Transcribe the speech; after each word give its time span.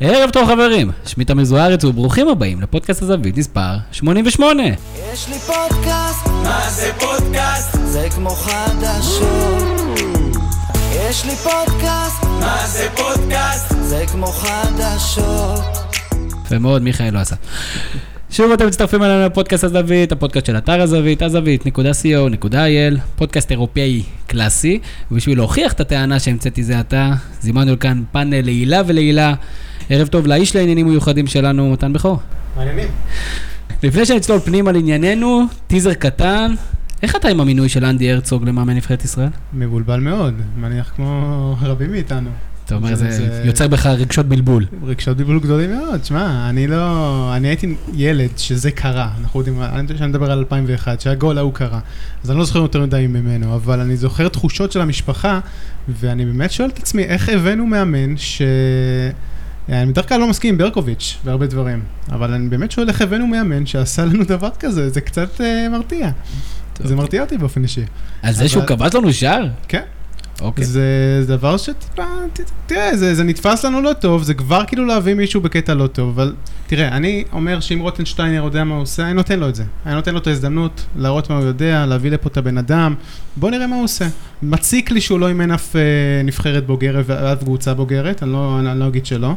ערב 0.00 0.30
טוב 0.30 0.48
חברים, 0.48 0.90
שמי 1.06 1.24
תמיר 1.24 1.44
זוארץ 1.44 1.84
וברוכים 1.84 2.28
הבאים 2.28 2.60
לפודקאסט 2.60 3.02
הזווית 3.02 3.36
מספר 3.36 3.76
88. 3.92 4.62
יש 5.12 5.28
לי 5.28 5.38
פודקאסט, 5.38 6.26
מה 6.26 6.70
זה 6.70 6.90
פודקאסט? 6.98 7.76
זה 7.84 8.08
כמו 8.14 8.30
חדשות. 8.30 9.98
יש 10.92 11.24
לי 11.24 11.36
פודקאסט, 11.36 12.24
מה 12.40 12.66
זה 12.66 12.88
פודקאסט? 12.96 13.74
זה 13.80 14.04
כמו 14.12 14.26
חדשות. 14.26 15.64
יפה 16.44 16.58
מאוד, 16.58 16.82
מיכאל 16.82 17.14
לא 17.14 17.18
עשה. 17.18 17.36
שוב 18.30 18.52
אתם 18.52 18.66
מצטרפים 18.66 19.02
אלינו 19.02 19.26
לפודקאסט 19.26 19.64
הזווית, 19.64 20.12
הפודקאסט 20.12 20.46
של 20.46 20.58
אתר 20.58 20.80
הזווית, 20.80 21.22
הזווית.co.il, 21.22 22.98
פודקאסט 23.16 23.50
אירופאי 23.50 24.02
קלאסי, 24.26 24.78
ובשביל 25.10 25.38
להוכיח 25.38 25.72
את 25.72 25.80
הטענה 25.80 26.18
שהמצאתי 26.18 26.62
זה 26.62 26.78
עתה, 26.78 27.12
זימנו 27.40 27.78
כאן 27.78 28.02
פאנל 28.12 28.40
לעילה 28.40 28.82
ולעילה. 28.86 29.34
ערב 29.90 30.08
טוב 30.08 30.26
לאיש 30.26 30.56
לעניינים 30.56 30.86
מיוחדים 30.88 31.26
שלנו, 31.26 31.72
מתן 31.72 31.92
בכור. 31.92 32.18
מעניינים. 32.56 32.88
לפני 33.82 34.06
שנצלול 34.06 34.40
פנימה 34.40 34.72
לענייננו, 34.72 35.42
טיזר 35.66 35.94
קטן, 35.94 36.54
איך 37.02 37.16
אתה 37.16 37.28
עם 37.28 37.40
המינוי 37.40 37.68
של 37.68 37.84
אנדי 37.84 38.12
הרצוג 38.12 38.48
למאמן 38.48 38.76
נבחרת 38.76 39.04
ישראל? 39.04 39.28
מבולבל 39.52 40.00
מאוד, 40.00 40.34
מניח 40.56 40.92
כמו 40.96 41.56
רבים 41.62 41.90
מאיתנו. 41.90 42.30
אתה 42.68 42.76
אומר, 42.76 42.94
זה- 42.94 43.42
יוצר 43.44 43.68
בך 43.68 43.86
רגשות 43.86 44.26
בלבול. 44.26 44.66
רגשות 44.86 45.16
בלבול 45.16 45.40
גדולים 45.40 45.70
מאוד, 45.76 46.04
שמע, 46.04 46.48
אני 46.48 46.66
לא... 46.66 47.32
אני 47.36 47.48
הייתי 47.48 47.74
ילד 47.94 48.28
שזה 48.36 48.70
קרה, 48.70 49.10
אנחנו 49.20 49.40
יודעים, 49.40 49.62
אני 49.62 50.06
מדבר 50.08 50.32
על 50.32 50.38
2001, 50.38 51.00
שהגול 51.00 51.38
ההוא 51.38 51.54
קרה. 51.54 51.80
אז 52.24 52.30
אני 52.30 52.38
לא 52.38 52.44
זוכר 52.44 52.58
יותר 52.58 52.80
מדי 52.82 53.06
ממנו, 53.06 53.54
אבל 53.54 53.80
אני 53.80 53.96
זוכר 53.96 54.28
תחושות 54.28 54.72
של 54.72 54.80
המשפחה, 54.80 55.40
ואני 55.88 56.24
באמת 56.24 56.50
שואל 56.52 56.68
את 56.68 56.78
עצמי, 56.78 57.02
איך 57.02 57.28
הבאנו 57.28 57.66
מאמן 57.66 58.16
ש... 58.16 58.42
אני 59.68 59.92
בדרך 59.92 60.08
כלל 60.08 60.20
לא 60.20 60.28
מסכים 60.28 60.54
עם 60.54 60.58
ברקוביץ' 60.58 61.16
בהרבה 61.24 61.46
דברים, 61.46 61.82
אבל 62.10 62.32
אני 62.32 62.48
באמת 62.48 62.70
שואל 62.70 62.88
איך 62.88 63.02
הבאנו 63.02 63.26
מאמן 63.26 63.66
שעשה 63.66 64.04
לנו 64.04 64.24
דבר 64.24 64.50
כזה, 64.58 64.90
זה 64.90 65.00
קצת 65.00 65.40
אה, 65.40 65.68
מרתיע. 65.68 66.10
זה 66.84 66.96
מרתיע 66.96 67.22
אותי 67.22 67.38
באופן 67.38 67.62
אישי. 67.62 67.84
על 68.22 68.32
זה 68.34 68.48
שהוא 68.48 68.64
כבש 68.64 68.94
לנו 68.94 69.12
שער? 69.12 69.48
כן. 69.68 69.82
אוקיי. 70.40 70.64
זה 70.64 71.24
דבר 71.26 71.56
שטיפה, 71.56 72.04
תראה, 72.66 72.96
זה, 72.96 73.14
זה 73.14 73.24
נתפס 73.24 73.64
לנו 73.64 73.80
לא 73.80 73.92
טוב, 73.92 74.22
זה 74.22 74.34
כבר 74.34 74.64
כאילו 74.66 74.84
להביא 74.86 75.14
מישהו 75.14 75.40
בקטע 75.40 75.74
לא 75.74 75.86
טוב, 75.86 76.08
אבל 76.08 76.34
תראה, 76.66 76.88
אני 76.88 77.24
אומר 77.32 77.60
שאם 77.60 77.78
רוטנשטיינר 77.80 78.44
יודע 78.44 78.64
מה 78.64 78.74
הוא 78.74 78.82
עושה, 78.82 79.02
אני 79.04 79.12
נותן 79.12 79.38
לו 79.38 79.48
את 79.48 79.54
זה. 79.54 79.64
אני 79.86 79.94
נותן 79.94 80.12
לו 80.14 80.18
את 80.18 80.26
ההזדמנות 80.26 80.86
להראות 80.96 81.30
מה 81.30 81.36
הוא 81.36 81.44
יודע, 81.44 81.86
להביא 81.86 82.10
לפה 82.10 82.28
את 82.28 82.36
הבן 82.36 82.58
אדם, 82.58 82.94
בוא 83.36 83.50
נראה 83.50 83.66
מה 83.66 83.76
הוא 83.76 83.84
עושה. 83.84 84.06
מציק 84.42 84.90
לי 84.90 85.00
שהוא 85.00 85.20
לא 85.20 85.28
אימן 85.28 85.50
אף 85.50 85.76
אה, 85.76 85.80
נבחרת 86.24 86.66
בוגרת 86.66 87.04
ואף 87.08 87.44
קבוצה 87.44 87.74
בוגרת, 87.74 88.22
אני 88.22 88.32
לא, 88.32 88.60
אני 88.60 88.80
לא 88.80 88.88
אגיד 88.88 89.06
שלא, 89.06 89.32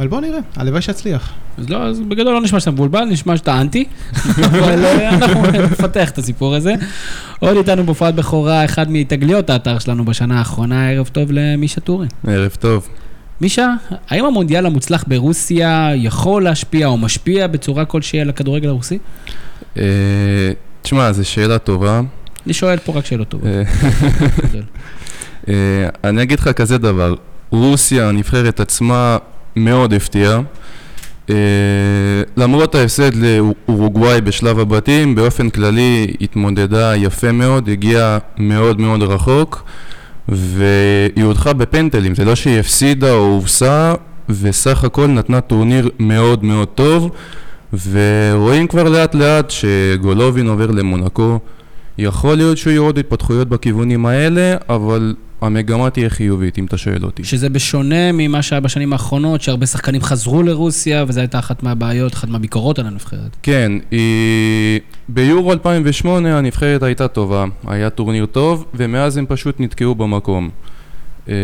אבל 0.00 0.08
בוא 0.08 0.20
נראה, 0.20 0.38
הלוואי 0.56 0.82
שיצליח. 0.82 1.32
אז 1.58 1.70
לא, 1.70 1.82
אז 1.82 2.00
בגדול 2.00 2.34
לא 2.34 2.40
נשמע 2.40 2.60
שאתה 2.60 2.70
מבולבל, 2.70 3.04
נשמע 3.04 3.36
שאתה 3.36 3.60
אנטי, 3.60 3.84
אבל 4.48 4.84
אה, 4.84 5.08
אנחנו 5.08 5.42
נפתח 5.42 6.10
את 6.10 6.18
הסיפור 6.18 6.54
הזה. 6.54 6.74
עוד 7.40 7.56
איתנו 7.56 7.84
בהופעת 7.84 8.14
בכורה, 8.14 8.64
אחד 8.64 8.90
מתגליות 8.90 9.50
האתר 9.50 9.78
שלנו 9.78 10.04
בשנה 10.04 10.38
האחרונה, 10.38 10.90
ערב 10.90 11.08
טוב 11.12 11.28
למישה 11.32 11.80
טורי. 11.80 12.06
ערב 12.26 12.56
טוב. 12.60 12.88
מישה, 13.40 13.74
האם 14.08 14.24
המונדיאל 14.24 14.66
המוצלח 14.66 15.04
ברוסיה 15.06 15.90
יכול 15.94 16.44
להשפיע 16.44 16.86
או 16.86 16.98
משפיע 16.98 17.46
בצורה 17.46 17.84
כלשהי 17.84 18.20
על 18.20 18.28
הכדורגל 18.28 18.68
הרוסי? 18.68 18.98
אה, 19.76 19.82
תשמע, 20.82 21.12
זו 21.12 21.28
שאלה 21.28 21.58
טובה. 21.58 22.00
אני 22.46 22.54
שואל 22.54 22.78
פה 22.78 22.92
רק 22.92 23.06
שאלות 23.06 23.28
טובות. 23.28 23.46
אה, 23.46 23.62
אה, 25.48 25.88
אני 26.04 26.22
אגיד 26.22 26.40
לך 26.40 26.48
כזה 26.48 26.78
דבר, 26.78 27.14
רוסיה, 27.50 28.08
הנבחרת 28.08 28.60
עצמה, 28.60 29.16
מאוד 29.56 29.94
הפתיעה. 29.94 30.40
אה, 31.30 31.36
למרות 32.36 32.74
ההפסד 32.74 33.10
לאורוגוואי 33.14 34.20
בשלב 34.20 34.58
הבתים, 34.58 35.14
באופן 35.14 35.50
כללי 35.50 36.14
התמודדה 36.20 36.96
יפה 36.96 37.32
מאוד, 37.32 37.68
הגיעה 37.68 38.18
מאוד 38.38 38.80
מאוד 38.80 39.02
רחוק, 39.02 39.64
והיא 40.28 41.24
הודחה 41.24 41.52
בפנדלים, 41.52 42.14
זה 42.14 42.24
לא 42.24 42.34
שהיא 42.34 42.60
הפסידה 42.60 43.12
או 43.12 43.24
הובסה, 43.26 43.94
וסך 44.28 44.84
הכל 44.84 45.06
נתנה 45.06 45.40
טורניר 45.40 45.88
מאוד 45.98 46.44
מאוד 46.44 46.68
טוב, 46.68 47.10
ורואים 47.90 48.66
כבר 48.66 48.88
לאט 48.88 49.14
לאט 49.14 49.50
שגולובין 49.50 50.46
עובר 50.46 50.70
למונקו. 50.70 51.38
יכול 51.98 52.36
להיות 52.36 52.58
שיהיו 52.58 52.84
עוד 52.84 52.98
התפתחויות 52.98 53.48
בכיוונים 53.48 54.06
האלה, 54.06 54.56
אבל 54.68 55.14
המגמה 55.40 55.90
תהיה 55.90 56.10
חיובית, 56.10 56.58
אם 56.58 56.64
אתה 56.64 56.76
שואל 56.76 57.04
אותי. 57.04 57.24
שזה 57.24 57.48
בשונה 57.48 58.12
ממה 58.12 58.42
שהיה 58.42 58.60
בשנים 58.60 58.92
האחרונות, 58.92 59.42
שהרבה 59.42 59.66
שחקנים 59.66 60.02
חזרו 60.02 60.42
לרוסיה, 60.42 61.04
וזו 61.08 61.20
הייתה 61.20 61.38
אחת 61.38 61.62
מהבעיות, 61.62 62.14
אחת 62.14 62.28
מהביקורות 62.28 62.78
על 62.78 62.86
הנבחרת. 62.86 63.36
כן, 63.42 63.72
היא... 63.90 64.80
ביורו 65.08 65.52
2008 65.52 66.38
הנבחרת 66.38 66.82
הייתה 66.82 67.08
טובה, 67.08 67.44
היה 67.66 67.90
טורניר 67.90 68.26
טוב, 68.26 68.64
ומאז 68.74 69.16
הם 69.16 69.26
פשוט 69.28 69.60
נתקעו 69.60 69.94
במקום. 69.94 70.50
אה, 71.28 71.34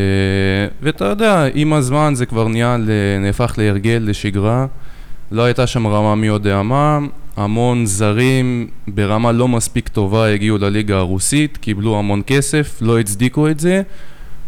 ואתה 0.83 1.05
יודע, 1.05 1.45
עם 1.55 1.73
הזמן 1.73 2.13
זה 2.15 2.27
כבר 2.27 2.49
נהיה, 2.49 2.77
נהפך 3.21 3.55
להרגל, 3.59 4.03
לשגרה. 4.07 4.67
לא 5.31 5.43
הייתה 5.43 5.67
שם 5.67 5.87
רמה 5.87 6.15
מי 6.15 6.27
יודע 6.27 6.63
מה, 6.63 6.99
המון 7.38 7.87
זרים 7.87 8.66
ברמה 8.88 9.32
לא 9.32 9.49
מספיק 9.49 9.88
טובה 9.88 10.32
הגיעו 10.32 10.59
לליגה 10.59 10.97
הרוסית, 10.97 11.56
קיבלו 11.56 11.99
המון 11.99 12.22
כסף, 12.26 12.78
לא 12.81 12.99
הצדיקו 12.99 13.49
את 13.49 13.60
זה, 13.60 13.82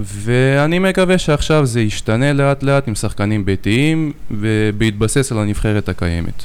ואני 0.01 0.79
מקווה 0.79 1.19
שעכשיו 1.19 1.67
זה 1.67 1.81
ישתנה 1.81 2.33
לאט 2.33 2.63
לאט 2.63 2.89
עם 2.89 2.95
שחקנים 2.95 3.45
ביתיים, 3.45 4.13
ובהתבסס 4.31 5.33
על 5.33 5.39
הנבחרת 5.39 5.89
הקיימת. 5.89 6.45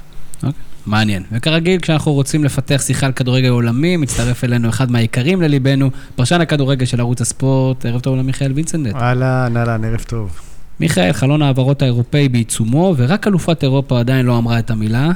מעניין. 0.85 1.23
וכרגיל, 1.31 1.79
כשאנחנו 1.79 2.13
רוצים 2.13 2.43
לפתח 2.43 2.81
שיחה 2.85 3.05
על 3.05 3.11
כדורגל 3.11 3.49
עולמי, 3.49 3.97
מצטרף 3.97 4.43
אלינו 4.43 4.69
אחד 4.69 4.91
מהיקרים 4.91 5.41
לליבנו, 5.41 5.91
פרשן 6.15 6.41
הכדורגל 6.41 6.85
של 6.85 6.99
ערוץ 6.99 7.21
הספורט, 7.21 7.85
ערב 7.85 8.01
טוב 8.01 8.17
למיכאל 8.17 8.51
וינצנדט. 8.51 8.95
אהלן, 8.95 9.57
אהלן, 9.57 9.85
ערב 9.85 10.03
טוב. 10.07 10.39
מיכאל, 10.79 11.13
חלון 11.13 11.41
ההעברות 11.41 11.81
האירופאי 11.81 12.29
בעיצומו, 12.29 12.93
ורק 12.97 13.27
אלופת 13.27 13.63
אירופה 13.63 13.99
עדיין 13.99 14.25
לא 14.25 14.37
אמרה 14.37 14.59
את 14.59 14.71
המילה. 14.71 15.11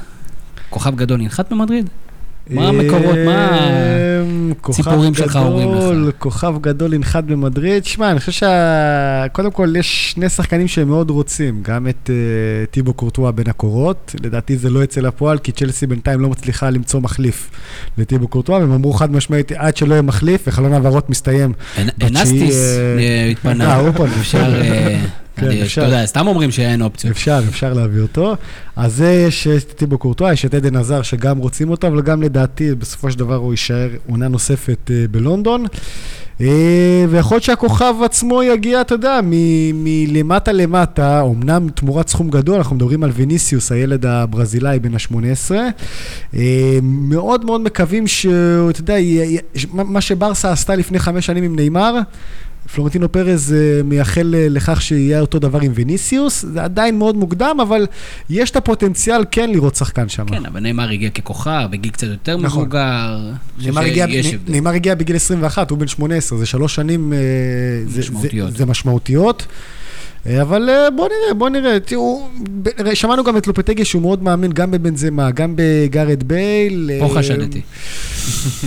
כוכב 0.70 0.96
גדול 0.96 1.20
ננחת 1.22 1.52
במדריד? 1.52 1.90
מה 2.50 2.68
המקורות, 2.68 3.18
מה 3.26 3.60
אמ, 4.22 4.54
הציפורים 4.70 5.14
שלך 5.16 5.36
אומרים 5.36 5.74
לך? 6.08 6.16
כוכב 6.20 6.56
גדול 6.62 6.94
ינחת 6.94 7.24
במדריד. 7.24 7.86
שמע, 7.86 8.12
אני 8.12 8.20
חושב 8.20 8.32
שקודם 8.32 9.52
כל 9.52 9.74
יש 9.78 10.12
שני 10.12 10.30
שחקנים 10.30 10.68
שהם 10.68 10.88
מאוד 10.88 11.10
רוצים, 11.10 11.60
גם 11.62 11.88
את 11.88 12.10
אה, 12.10 12.66
טיבו 12.72 12.94
קורטואה 12.94 13.32
בין 13.32 13.50
הקורות, 13.50 14.16
לדעתי 14.24 14.58
זה 14.58 14.70
לא 14.70 14.84
יצא 14.84 15.02
לפועל, 15.02 15.38
כי 15.38 15.52
צ'לסי 15.52 15.88
בינתיים 15.88 16.22
לא 16.22 16.30
מצליחה 16.30 16.70
למצוא 16.70 17.00
מחליף 17.00 17.50
לטיבו 17.98 18.28
קורטואה, 18.28 18.60
והם 18.60 18.72
אמרו 18.72 18.94
חד 18.94 19.12
משמעית, 19.12 19.52
עד 19.52 19.78
שלא 19.78 19.94
יהיה 19.94 20.02
מחליף, 20.02 20.44
וחלון 20.48 20.74
העברות 20.74 21.10
מסתיים. 21.10 21.54
אנסטיס 22.02 22.78
אה, 22.78 23.00
אה, 23.00 23.28
התפנה. 23.32 23.82
אפשר, 24.22 24.62
כן, 25.40 25.46
אני- 25.46 25.62
אפשר. 25.64 25.82
אתה 25.82 25.90
יודע, 25.90 26.06
סתם 26.06 26.28
אומרים 26.28 26.52
שאין 26.52 26.82
אופציות. 26.82 27.12
אפשר, 27.12 27.40
אפשר 27.50 27.74
להביא 27.74 28.02
אותו. 28.02 28.36
אז 28.76 28.96
זה 28.96 29.24
יש 29.28 29.48
את 29.48 29.74
טיבו 29.76 29.98
קורטואה, 29.98 30.34
יש 30.34 30.46
את 30.46 30.54
עדן 30.54 30.76
עזר 30.76 31.02
שגם 31.02 31.38
רוצים 31.38 31.70
אותו, 31.70 31.88
אבל 31.88 32.02
גם 32.02 32.22
לדעתי 32.24 32.76
בסופו 32.76 33.12
של 33.12 33.20
דבר 33.20 33.36
הוא 33.36 33.54
יישאר 33.54 33.90
עונה 34.10 34.28
נוספת 34.28 34.92
אה, 34.92 35.06
בלונדון. 35.12 35.66
אה, 36.42 36.48
ויכול 37.10 37.36
להיות 37.36 37.44
שהכוכב 37.44 37.94
עצמו 38.06 38.44
יגיע, 38.44 38.82
אתה 38.82 38.94
יודע, 38.96 39.20
מלמטה 39.74 40.52
למטה, 40.52 41.22
אמנם 41.22 41.68
תמורת 41.76 42.08
סכום 42.10 42.30
גדול, 42.30 42.56
אנחנו 42.58 42.76
מדברים 42.76 43.04
על 43.04 43.12
ויניסיוס, 43.14 43.72
הילד 43.72 44.06
הברזילאי 44.06 44.80
בן 44.80 44.94
ה-18. 44.94 45.52
מאוד 46.84 47.46
מאוד 47.46 47.62
מקווים 47.62 48.08
שהוא, 48.08 48.70
אתה 48.70 48.80
יודע, 48.80 48.96
מה 49.74 50.02
שברסה 50.02 50.52
עשתה 50.52 50.76
לפני 50.76 51.00
חמש 51.00 51.26
שנים 51.26 51.44
עם 51.44 51.56
נאמר, 51.56 51.96
פלורנטינו 52.74 53.12
פרז 53.12 53.54
אה, 53.58 53.84
מייחל 53.84 54.36
אה, 54.38 54.48
לכך 54.50 54.82
שיהיה 54.82 55.20
אותו 55.22 55.40
דבר 55.40 55.60
עם 55.62 55.72
ויניסיוס, 55.76 56.46
זה 56.54 56.64
עדיין 56.64 56.98
מאוד 57.00 57.16
מוקדם, 57.16 57.58
אבל 57.62 57.88
יש 58.30 58.52
את 58.52 58.56
הפוטנציאל 58.56 59.22
כן 59.32 59.50
לראות 59.52 59.76
שחקן 59.76 60.10
שם. 60.10 60.26
כן, 60.26 60.46
אבל 60.46 60.60
נאמר 60.60 60.90
הגיע 60.90 61.10
ככוכב, 61.10 61.68
בגיל 61.72 61.92
קצת 61.92 62.08
יותר 62.08 62.38
נכון. 62.38 62.62
מבוגר. 62.62 63.18
נאמר 63.66 63.82
הגיע. 63.82 64.06
נאמר 64.48 64.72
הגיע 64.72 64.96
בגיל 64.96 65.16
21, 65.16 65.70
הוא 65.70 65.78
בן 65.80 65.88
18, 65.88 66.38
זה 66.40 66.46
שלוש 66.46 66.76
שנים, 66.76 67.14
אה, 67.14 67.18
זה- 67.86 67.92
זה- 67.92 68.00
משמעותיות. 68.00 68.58
זה 68.58 68.66
משמעותיות. 68.66 69.46
אבל 70.26 70.70
אה, 70.70 70.90
בוא 70.90 71.08
נראה, 71.08 71.34
בוא 71.34 71.50
נראה. 71.50 71.80
תראו, 71.80 72.28
שמענו 72.94 73.24
גם 73.24 73.38
את 73.38 73.48
לופטגי 73.48 73.86
שהוא 73.86 74.02
מאוד 74.02 74.24
מאמין 74.24 74.52
גם 74.52 74.72
בבנזמה, 74.72 75.32
גם 75.32 75.54
בגארד 75.56 76.24
בייל. 76.24 76.92
פה 77.00 77.06
אה, 77.06 77.16
חשדתי. 77.16 77.62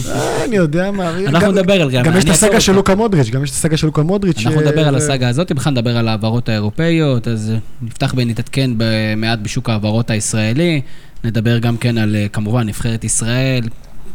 אה, 0.09 0.45
אני 0.45 0.57
יודע 0.57 0.91
מה. 0.91 1.19
אנחנו 1.27 1.53
נדבר 1.53 1.83
על 1.83 1.91
זה. 1.91 1.97
גם 2.05 2.17
יש 2.17 2.25
את 2.25 2.31
הסאגה 2.31 2.61
של. 2.61 2.73
לוקה 2.73 2.95
מודריץ', 2.95 3.31
גם 3.31 3.45
יש 3.45 3.51
את 3.51 3.55
הסאגה 3.55 3.77
של 3.77 3.87
לוקה 3.87 4.03
מודריץ'. 4.03 4.47
אנחנו 4.47 4.61
נדבר 4.61 4.89
על 4.89 4.95
הסאגה 4.95 5.29
הזאת, 5.29 5.53
בכלל 5.53 5.73
נדבר 5.73 5.97
על 5.97 6.09
ההעברות 6.09 6.49
האירופאיות, 6.49 7.29
אז 7.29 7.53
נפתח 7.83 8.15
ונתעדכן 8.17 8.71
מעט 9.17 9.39
בשוק 9.43 9.69
ההעברות 9.69 10.11
הישראלי, 10.11 10.81
נדבר 11.25 11.59
גם 11.59 11.77
כן 11.77 11.99
על, 11.99 12.17
כמובן, 12.33 12.69
נבחרת 12.69 13.05
ישראל, 13.05 13.63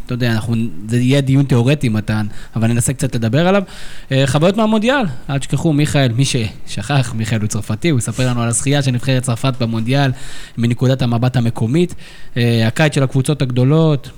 אתה 0.08 0.14
יודע, 0.14 0.32
אנחנו, 0.32 0.56
זה 0.88 0.98
יהיה 0.98 1.22
דיון 1.22 1.46
תיאורטי 1.46 1.90
מתן, 1.90 2.28
אבל 2.56 2.68
ננסה 2.68 2.94
קצת 2.94 3.16
לדבר 3.16 3.48
עליו. 3.48 3.64
אה, 4.12 4.24
חוויות 4.28 4.58
מהמונדיאל, 4.58 5.06
אל 5.30 5.40
תשכחו, 5.40 5.74
מיכאל, 5.74 6.12
מי 6.12 6.24
ששכח, 6.26 7.14
מיכאל 7.16 7.42
הוא 7.42 7.48
צרפתי, 7.48 7.90
הוא 7.90 8.00
יספר 8.00 8.30
לנו 8.30 8.42
על 8.42 8.48
הזכייה 8.48 8.82
של 8.82 8.92
נבחרת 8.92 9.24
צרפת 9.24 9.54
במונדיאל 9.60 10.12
מנקודת 10.58 11.02
המבט 11.02 11.38
המקומית. 11.38 11.96
אה, 12.38 12.68
הקיץ 12.68 12.96
של 12.96 13.04
הקבוצות 13.04 13.42
הגדולות, 13.42 14.10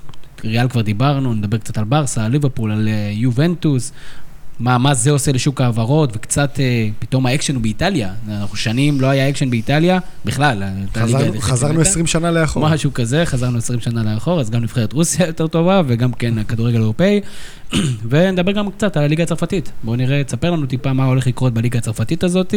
ריאל 0.44 0.68
כבר 0.68 0.80
דיברנו, 0.80 1.34
נדבר 1.34 1.58
קצת 1.58 1.78
על 1.78 1.84
ברסה, 1.84 2.24
על 2.24 2.32
ליברפול, 2.32 2.72
על 2.72 2.88
אה, 2.88 3.10
יובנטוס, 3.12 3.92
מה, 4.60 4.78
מה 4.78 4.94
זה 4.94 5.10
עושה 5.10 5.32
לשוק 5.32 5.60
ההעברות, 5.60 6.16
וקצת 6.16 6.60
אה, 6.60 6.88
פתאום 6.98 7.26
האקשן 7.26 7.54
הוא 7.54 7.62
באיטליה. 7.62 8.12
אנחנו 8.28 8.56
שנים 8.56 9.00
לא 9.00 9.06
היה 9.06 9.28
אקשן 9.28 9.50
באיטליה, 9.50 9.98
בכלל. 10.24 10.62
הייתה 10.62 11.04
ליגה 11.06 11.18
חזרנו- 11.18 11.32
חצי 11.40 11.50
חזרנו 11.50 11.80
מתה. 11.80 11.88
20 11.90 12.06
שנה 12.06 12.30
לאחור. 12.30 12.68
משהו 12.68 12.94
כזה, 12.94 13.22
חזרנו 13.26 13.58
20 13.58 13.80
שנה 13.80 14.14
לאחור, 14.14 14.40
אז 14.40 14.50
גם 14.50 14.62
נבחרת 14.62 14.92
רוסיה 14.92 15.26
יותר 15.26 15.46
טובה, 15.46 15.82
וגם 15.86 16.12
כן 16.12 16.38
הכדורגל 16.38 16.76
האירופאי. 16.78 17.20
ונדבר 18.10 18.52
גם 18.52 18.70
קצת 18.70 18.96
על 18.96 19.02
הליגה 19.04 19.22
הצרפתית. 19.22 19.72
בואו 19.82 19.96
נראה, 19.96 20.24
תספר 20.24 20.50
לנו 20.50 20.66
טיפה 20.66 20.92
מה 20.92 21.04
הולך 21.04 21.26
לקרות 21.26 21.54
בליגה 21.54 21.78
הצרפתית 21.78 22.24
הזאת. 22.24 22.54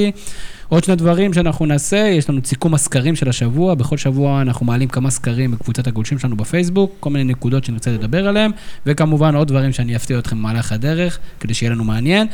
עוד 0.69 0.83
שני 0.83 0.95
דברים 0.95 1.33
שאנחנו 1.33 1.65
נעשה, 1.65 1.97
יש 1.97 2.29
לנו 2.29 2.41
סיכום 2.45 2.73
הסקרים 2.73 3.15
של 3.15 3.29
השבוע, 3.29 3.75
בכל 3.75 3.97
שבוע 3.97 4.41
אנחנו 4.41 4.65
מעלים 4.65 4.89
כמה 4.89 5.09
סקרים 5.09 5.51
בקבוצת 5.51 5.87
הגולשים 5.87 6.19
שלנו 6.19 6.37
בפייסבוק, 6.37 6.95
כל 6.99 7.09
מיני 7.09 7.33
נקודות 7.33 7.63
שנרצה 7.63 7.91
לדבר 7.91 8.27
עליהן, 8.27 8.51
וכמובן 8.85 9.35
עוד 9.35 9.47
דברים 9.47 9.71
שאני 9.71 9.95
אפתיע 9.95 10.19
אתכם 10.19 10.37
במהלך 10.37 10.71
הדרך, 10.71 11.19
כדי 11.39 11.53
שיהיה 11.53 11.71
לנו 11.71 11.83
מעניין. 11.83 12.27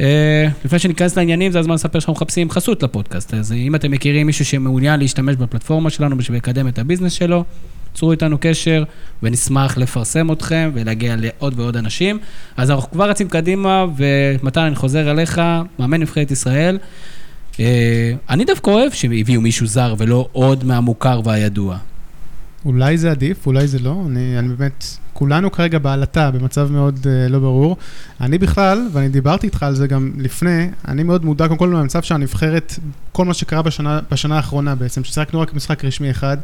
אה, 0.00 0.48
לפני 0.64 0.78
שניכנס 0.78 1.16
לעניינים, 1.16 1.52
זה 1.52 1.58
הזמן 1.58 1.74
לספר 1.74 1.98
שאנחנו 1.98 2.12
מחפשים 2.12 2.50
חסות 2.50 2.82
לפודקאסט, 2.82 3.34
אז 3.34 3.52
אם 3.52 3.74
אתם 3.74 3.90
מכירים 3.90 4.26
מישהו 4.26 4.44
שמעוניין 4.44 5.00
להשתמש 5.00 5.36
בפלטפורמה 5.36 5.90
שלנו 5.90 6.18
בשביל 6.18 6.38
לקדם 6.38 6.68
את 6.68 6.78
הביזנס 6.78 7.12
שלו, 7.12 7.44
צרו 7.94 8.12
איתנו 8.12 8.36
קשר, 8.40 8.84
ונשמח 9.22 9.78
לפרסם 9.78 10.32
אתכם 10.32 10.70
ולהגיע 10.74 11.14
לעוד 11.18 11.60
ועוד 11.60 11.76
אנשים. 11.76 12.18
אז 12.56 12.70
אנחנו 12.70 12.90
כבר 12.90 13.10
רצים 13.10 13.28
קדימה, 13.28 13.86
ומתן, 13.96 14.60
אני 14.60 14.76
חוזר 14.76 15.10
אליך, 15.10 15.40
מאמן 15.78 16.00
נבחרת 16.00 16.30
ישראל. 16.30 16.78
אה, 17.60 18.12
אני 18.30 18.44
דווקא 18.44 18.70
אוהב 18.70 18.92
שהביאו 18.92 19.40
מישהו 19.40 19.66
זר 19.66 19.94
ולא 19.98 20.28
עוד 20.32 20.64
מהמוכר 20.64 21.20
והידוע. 21.24 21.78
אולי 22.64 22.98
זה 22.98 23.10
עדיף, 23.10 23.46
אולי 23.46 23.66
זה 23.66 23.78
לא. 23.78 24.02
אני, 24.06 24.38
אני 24.38 24.48
באמת, 24.48 24.84
כולנו 25.12 25.52
כרגע 25.52 25.78
בעלטה, 25.78 26.30
במצב 26.30 26.72
מאוד 26.72 26.98
uh, 27.02 27.32
לא 27.32 27.38
ברור. 27.38 27.76
אני 28.20 28.38
בכלל, 28.38 28.88
ואני 28.92 29.08
דיברתי 29.08 29.46
איתך 29.46 29.62
על 29.62 29.74
זה 29.74 29.86
גם 29.86 30.12
לפני, 30.18 30.68
אני 30.88 31.02
מאוד 31.02 31.24
מודע 31.24 31.48
קודם 31.48 31.58
כל 31.58 31.68
מהמצב 31.68 32.02
שהנבחרת, 32.02 32.78
כל 33.12 33.24
מה 33.24 33.34
שקרה 33.34 33.62
בשנה, 33.62 34.00
בשנה 34.10 34.36
האחרונה 34.36 34.74
בעצם, 34.74 35.04
ששיחקנו 35.04 35.40
רק 35.40 35.54
משחק 35.54 35.84
רשמי 35.84 36.10
אחד, 36.10 36.36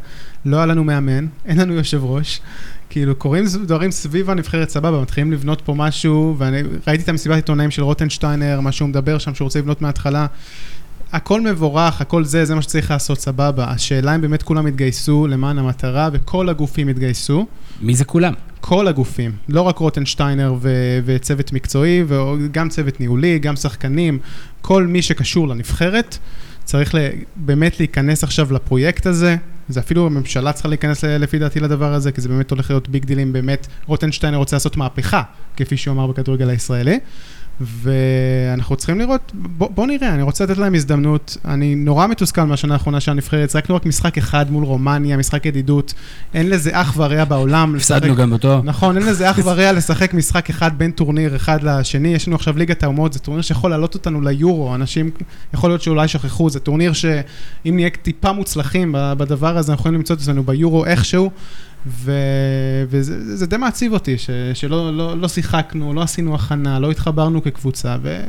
לא 0.45 0.57
היה 0.57 0.65
לנו 0.65 0.83
מאמן, 0.83 1.27
אין 1.45 1.59
לנו 1.59 1.73
יושב 1.73 2.03
ראש. 2.03 2.41
כאילו, 2.89 3.15
קורים 3.15 3.45
דברים 3.65 3.91
סביב 3.91 4.29
הנבחרת 4.29 4.69
סבבה, 4.69 5.01
מתחילים 5.01 5.31
לבנות 5.31 5.61
פה 5.61 5.73
משהו, 5.73 6.35
ואני 6.37 6.61
ראיתי 6.87 7.03
את 7.03 7.09
המסיבת 7.09 7.35
עיתונאים 7.35 7.71
של 7.71 7.83
רוטנשטיינר, 7.83 8.59
מה 8.59 8.71
שהוא 8.71 8.89
מדבר 8.89 9.17
שם, 9.17 9.35
שהוא 9.35 9.45
רוצה 9.45 9.59
לבנות 9.59 9.81
מההתחלה. 9.81 10.25
הכל 11.15 11.41
מבורך, 11.41 12.01
הכל 12.01 12.23
זה, 12.23 12.45
זה 12.45 12.55
מה 12.55 12.61
שצריך 12.61 12.91
לעשות, 12.91 13.19
סבבה. 13.19 13.65
השאלה 13.69 14.15
אם 14.15 14.21
באמת 14.21 14.43
כולם 14.43 14.67
יתגייסו 14.67 15.27
למען 15.27 15.57
המטרה, 15.57 16.09
וכל 16.13 16.49
הגופים 16.49 16.89
יתגייסו. 16.89 17.45
מי 17.81 17.95
זה 17.95 18.05
כולם? 18.05 18.33
כל 18.61 18.87
הגופים, 18.87 19.31
לא 19.49 19.61
רק 19.61 19.77
רוטנשטיינר 19.77 20.55
ו- 20.61 20.99
וצוות 21.05 21.53
מקצועי, 21.53 22.03
וגם 22.07 22.69
צוות 22.69 22.99
ניהולי, 22.99 23.39
גם 23.39 23.55
שחקנים, 23.55 24.19
כל 24.61 24.87
מי 24.87 25.01
שקשור 25.01 25.47
לנבחרת, 25.47 26.17
צריך 26.63 26.95
ל- 26.95 27.09
באמת 27.35 27.79
להיכנס 27.79 28.23
עכשיו 28.23 28.53
לפרויקט 28.53 29.05
הזה. 29.05 29.35
זה 29.69 29.79
אפילו 29.79 30.05
הממשלה 30.05 30.53
צריכה 30.53 30.69
להיכנס 30.69 31.03
לפי 31.03 31.39
דעתי 31.39 31.59
לדבר 31.59 31.93
הזה, 31.93 32.11
כי 32.11 32.21
זה 32.21 32.29
באמת 32.29 32.51
הולך 32.51 32.69
להיות 32.69 32.89
ביג 32.89 33.05
דילים, 33.05 33.33
באמת 33.33 33.67
רוטנשטיינר 33.85 34.37
רוצה 34.37 34.55
לעשות 34.55 34.77
מהפכה, 34.77 35.21
כפי 35.57 35.77
שהוא 35.77 35.93
אמר 35.93 36.07
בכדורגל 36.07 36.49
הישראלי. 36.49 36.99
ואנחנו 37.61 38.75
צריכים 38.75 38.99
לראות, 38.99 39.31
בוא, 39.33 39.69
בוא 39.75 39.87
נראה, 39.87 40.13
אני 40.13 40.21
רוצה 40.21 40.43
לתת 40.43 40.57
להם 40.57 40.75
הזדמנות. 40.75 41.37
אני 41.45 41.75
נורא 41.75 42.07
מתוסכל 42.07 42.43
מהשנה 42.43 42.73
האחרונה 42.73 42.99
של 42.99 43.11
הנבחרת, 43.11 43.51
שיחקנו 43.51 43.75
רק 43.75 43.85
משחק 43.85 44.17
אחד 44.17 44.51
מול 44.51 44.63
רומניה, 44.63 45.17
משחק 45.17 45.45
ידידות, 45.45 45.93
אין 46.33 46.49
לזה 46.49 46.69
אח 46.73 46.93
ורע 46.97 47.23
בעולם. 47.23 47.75
הפסדנו 47.75 48.15
גם 48.15 48.31
אותו. 48.31 48.61
נכון, 48.63 48.97
אין 48.97 49.05
לזה 49.05 49.31
אח 49.31 49.39
ורע 49.43 49.71
לשחק 49.71 50.13
משחק 50.13 50.49
אחד 50.49 50.71
בין 50.77 50.91
טורניר 50.91 51.35
אחד 51.35 51.63
לשני. 51.63 52.07
יש 52.07 52.27
לנו 52.27 52.35
עכשיו 52.35 52.57
ליגת 52.57 52.83
האומות, 52.83 53.13
זה 53.13 53.19
טורניר 53.19 53.41
שיכול 53.41 53.69
להעלות 53.69 53.93
אותנו 53.93 54.21
ליורו. 54.21 54.75
אנשים, 54.75 55.09
יכול 55.53 55.69
להיות 55.69 55.81
שאולי 55.81 56.07
שכחו, 56.07 56.49
זה 56.49 56.59
טורניר 56.59 56.93
שאם 56.93 57.75
נהיה 57.75 57.89
טיפה 57.89 58.31
מוצלחים 58.31 58.95
בדבר 58.97 59.57
הזה, 59.57 59.71
אנחנו 59.71 59.81
יכולים 59.81 59.99
למצוא 59.99 60.15
את 60.15 60.21
עצמנו 60.21 60.43
ביורו 60.43 60.85
איכשהו. 60.85 61.31
ו... 61.87 62.11
וזה 62.89 63.23
זה- 63.25 63.35
זה 63.35 63.45
די 63.47 63.57
מעציב 63.57 63.93
אותי, 63.93 64.17
ש... 64.17 64.29
שלא 64.53 64.97
לא, 64.97 65.17
לא 65.17 65.27
שיחקנו, 65.27 65.93
לא 65.93 66.01
עשינו 66.01 66.35
הכנה, 66.35 66.79
לא 66.79 66.91
התחברנו 66.91 67.43
כקבוצה, 67.43 67.95
ו... 68.01 68.19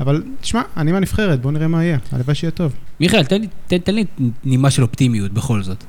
אבל 0.00 0.22
תשמע, 0.40 0.62
אני 0.76 0.92
מהנבחרת, 0.92 1.40
בוא 1.40 1.52
נראה 1.52 1.68
מה 1.68 1.84
יהיה, 1.84 1.98
הלוואי 2.12 2.34
שיהיה 2.34 2.50
טוב. 2.50 2.72
מיכאל, 3.00 3.24
תן 3.24 3.40
לי- 3.40 3.48
תן- 3.66 3.78
תן 3.78 3.94
לי 3.94 4.04
נימה 4.44 4.70
של 4.70 4.82
אופטימיות 4.82 5.32
בכל 5.32 5.62
זאת. 5.62 5.84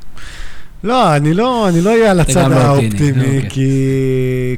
לא, 0.84 1.16
אני 1.16 1.34
לא, 1.34 1.70
אני 1.70 1.82
לא 1.82 1.90
אהיה 1.90 2.12
על 2.12 2.20
הצד 2.20 2.48
לא 2.52 2.68
אופטימי, 2.70 2.86
האופטימי, 2.88 3.36
אוקיי. 3.38 3.50
כי 3.50 3.70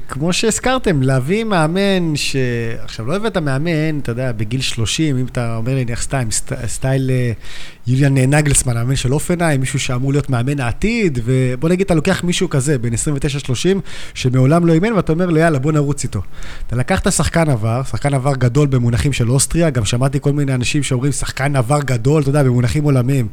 כמו 0.08 0.34
שהזכרתם, 0.34 1.02
להביא 1.02 1.44
מאמן 1.44 2.16
ש... 2.16 2.36
עכשיו, 2.84 3.06
לא 3.06 3.16
הבאת 3.16 3.38
מאמן, 3.38 4.00
אתה 4.00 4.12
יודע, 4.12 4.32
בגיל 4.32 4.62
30, 4.62 5.18
אם 5.18 5.26
אתה 5.26 5.56
אומר 5.56 5.76
לי, 5.76 5.86
נניח 5.86 6.02
סתם, 6.02 6.28
סט- 6.32 6.66
סטייל 6.68 7.10
אה, 7.12 7.32
יוליאן 7.88 8.18
נגלסמן, 8.18 8.78
המאמן 8.78 8.96
של 8.96 9.14
אופנהיים, 9.14 9.60
מישהו 9.60 9.80
שאמור 9.80 10.12
להיות 10.12 10.30
מאמן 10.30 10.60
העתיד, 10.60 11.20
ובוא 11.26 11.70
נגיד, 11.70 11.86
אתה 11.86 11.94
לוקח 11.94 12.24
מישהו 12.24 12.50
כזה, 12.50 12.78
בין 12.78 12.94
29-30, 12.94 12.98
שמעולם 14.14 14.66
לא 14.66 14.74
אימן, 14.74 14.94
ואתה 14.94 15.12
אומר 15.12 15.26
לו, 15.26 15.38
יאללה, 15.38 15.60
בוא 15.60 15.72
נרוץ 15.72 16.04
איתו. 16.04 16.22
אתה 16.68 16.76
לקחת 16.76 17.12
שחקן 17.12 17.50
עבר, 17.50 17.82
שחקן 17.92 18.14
עבר 18.14 18.36
גדול 18.36 18.68
במונחים 18.68 19.14
של 19.14 19.32
אוסטריה, 19.32 19.70
גם 19.70 19.86
שמעתי 19.86 20.18
כל 20.22 20.32
מיני 20.34 20.54
אנשים 20.54 20.84
שאומרים, 20.84 21.12
שחקן 21.12 21.56
עבר 21.56 21.80
גדול, 21.86 22.22
אתה 22.22 22.30
יודע, 22.30 22.44
במונחים 22.44 22.84
עולמיים. 22.84 23.28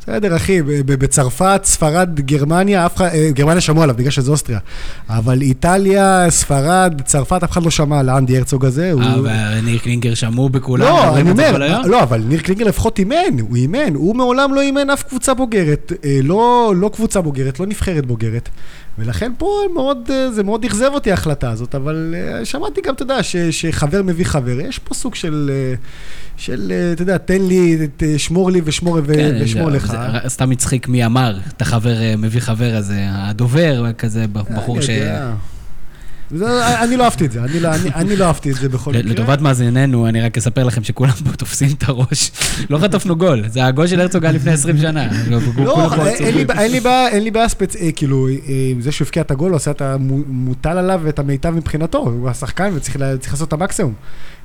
בסדר, 0.00 0.36
אחי, 0.36 0.62
בצרפת, 0.86 1.60
ספרד, 1.64 2.20
גרמניה, 2.20 2.86
אף 2.86 2.96
אחד, 2.96 3.08
אה, 3.14 3.30
גרמניה 3.32 3.60
שמעו 3.60 3.82
עליו, 3.82 3.96
בגלל 3.96 4.10
שזה 4.10 4.30
אוסטריה. 4.30 4.58
אבל 5.08 5.42
איטליה, 5.42 6.26
ספרד, 6.30 7.02
צרפת, 7.04 7.40
אף 7.44 7.50
אחד 7.50 7.62
לא 7.62 7.70
שמע 7.70 7.98
על 8.00 8.08
האנדי 8.08 8.38
הרצוג 8.38 8.64
הזה. 8.64 8.92
הוא- 8.92 9.02
אה, 9.02 9.16
וניר 9.58 9.78
קלינגר 9.78 10.14
שמעו 10.14 10.48
בכולם, 10.48 10.84
לא, 10.86 11.16
אני 11.18 11.30
אומר? 11.30 11.58
לא, 11.84 12.02
אבל 12.02 12.20
ניר 12.20 12.40
קלינגר 12.40 12.64
לפחות 12.64 12.98
אימן, 12.98 13.16
הוא 13.40 13.56
אימן, 13.56 13.94
הוא 14.02 14.16
מעולם 14.16 14.54
לא 14.54 14.60
אימן 14.60 14.90
אף 14.90 15.02
קבוצה 15.02 15.34
בוגרת, 15.34 15.92
אה, 16.04 16.18
לא, 16.22 16.72
לא 16.76 16.90
קבוצה 16.94 17.20
בוגרת, 17.20 17.60
לא 17.60 17.66
נבחרת 17.66 18.06
בוגרת, 18.06 18.48
ולכן 18.98 19.32
פה 19.38 19.46
מאוד, 19.74 20.08
אה, 20.10 20.32
זה 20.32 20.42
מאוד 20.42 20.64
אכזב 20.64 20.90
אותי 20.94 21.10
ההחלטה 21.10 21.50
הזאת, 21.50 21.74
אבל 21.74 22.14
אה, 22.18 22.44
שמעתי 22.44 22.80
גם, 22.84 22.94
אתה 22.94 23.02
יודע, 23.02 23.22
ש, 23.22 23.36
שחבר 23.36 24.02
מביא 24.02 24.24
חבר, 24.24 24.60
יש 24.60 24.78
פה 24.78 24.94
סוג 24.94 25.14
של, 25.14 25.50
של, 26.36 26.72
אתה 26.92 27.02
יודע, 27.02 27.18
תן 27.18 27.42
לי, 27.42 27.78
שמור 28.16 28.50
לי 28.50 28.60
ושמור, 28.64 28.98
כן, 29.14 29.38
ושמור 29.40 29.70
זה- 29.70 29.76
לך. 29.76 29.86
זה 30.22 30.28
סתם 30.28 30.50
הצחיק 30.50 30.88
מי 30.88 31.06
אמר, 31.06 31.38
את 31.48 31.62
החבר 31.62 31.94
מביא 32.18 32.40
חבר 32.40 32.72
הזה, 32.76 32.98
הדובר, 33.10 33.92
כזה 33.98 34.24
בחור 34.28 34.80
ש... 34.80 34.88
יודע. 34.88 35.32
אני 36.82 36.96
לא 36.96 37.04
אהבתי 37.04 37.26
את 37.26 37.32
זה, 37.32 37.44
אני 37.44 37.60
לא- 37.60 37.68
אני- 37.94 38.16
לא 38.16 38.24
אהבתי 38.24 38.50
את 38.50 38.54
זה 38.54 38.68
בכל 38.68 38.90
מקרה. 38.90 39.02
לטובת 39.02 39.40
מאזיננו, 39.40 40.08
אני 40.08 40.20
רק 40.20 40.38
אספר 40.38 40.64
לכם 40.64 40.84
שכולם 40.84 41.10
פה 41.12 41.36
תופסים 41.36 41.68
את 41.78 41.88
הראש. 41.88 42.30
לא 42.70 42.78
חטפנו 42.78 43.16
גול, 43.16 43.48
זה 43.48 43.66
הגול 43.66 43.86
של 43.86 44.00
הרצוג 44.00 44.24
היה 44.24 44.32
לפני 44.32 44.52
20 44.52 44.78
שנה. 44.78 45.08
לא, 45.30 45.38
פה 45.74 46.06
אין. 46.06 46.34
לי 46.34 46.44
בעיה- 46.44 46.60
אין 46.62 46.72
לי 46.72 46.80
בעיה, 46.80 47.08
אין 47.08 47.22
לי 47.24 47.30
בעיה 47.30 47.48
ספצ... 47.48 47.76
אה, 47.76 47.92
כאילו, 47.92 48.28
אה, 48.28 48.34
זה 48.80 48.92
שהוא 48.92 49.06
הבקיע 49.06 49.22
את 49.22 49.30
הגול, 49.30 49.50
הוא 49.50 49.56
עושה 49.56 49.70
את 49.70 49.82
המוטל 49.82 50.78
עליו 50.78 51.00
ואת 51.04 51.18
המיטב 51.18 51.50
מבחינתו, 51.50 51.98
הוא 51.98 52.28
השחקן 52.30 52.70
וצריך 52.74 52.96
לעשות 53.00 53.48
את 53.48 53.52
המקסימום. 53.52 53.92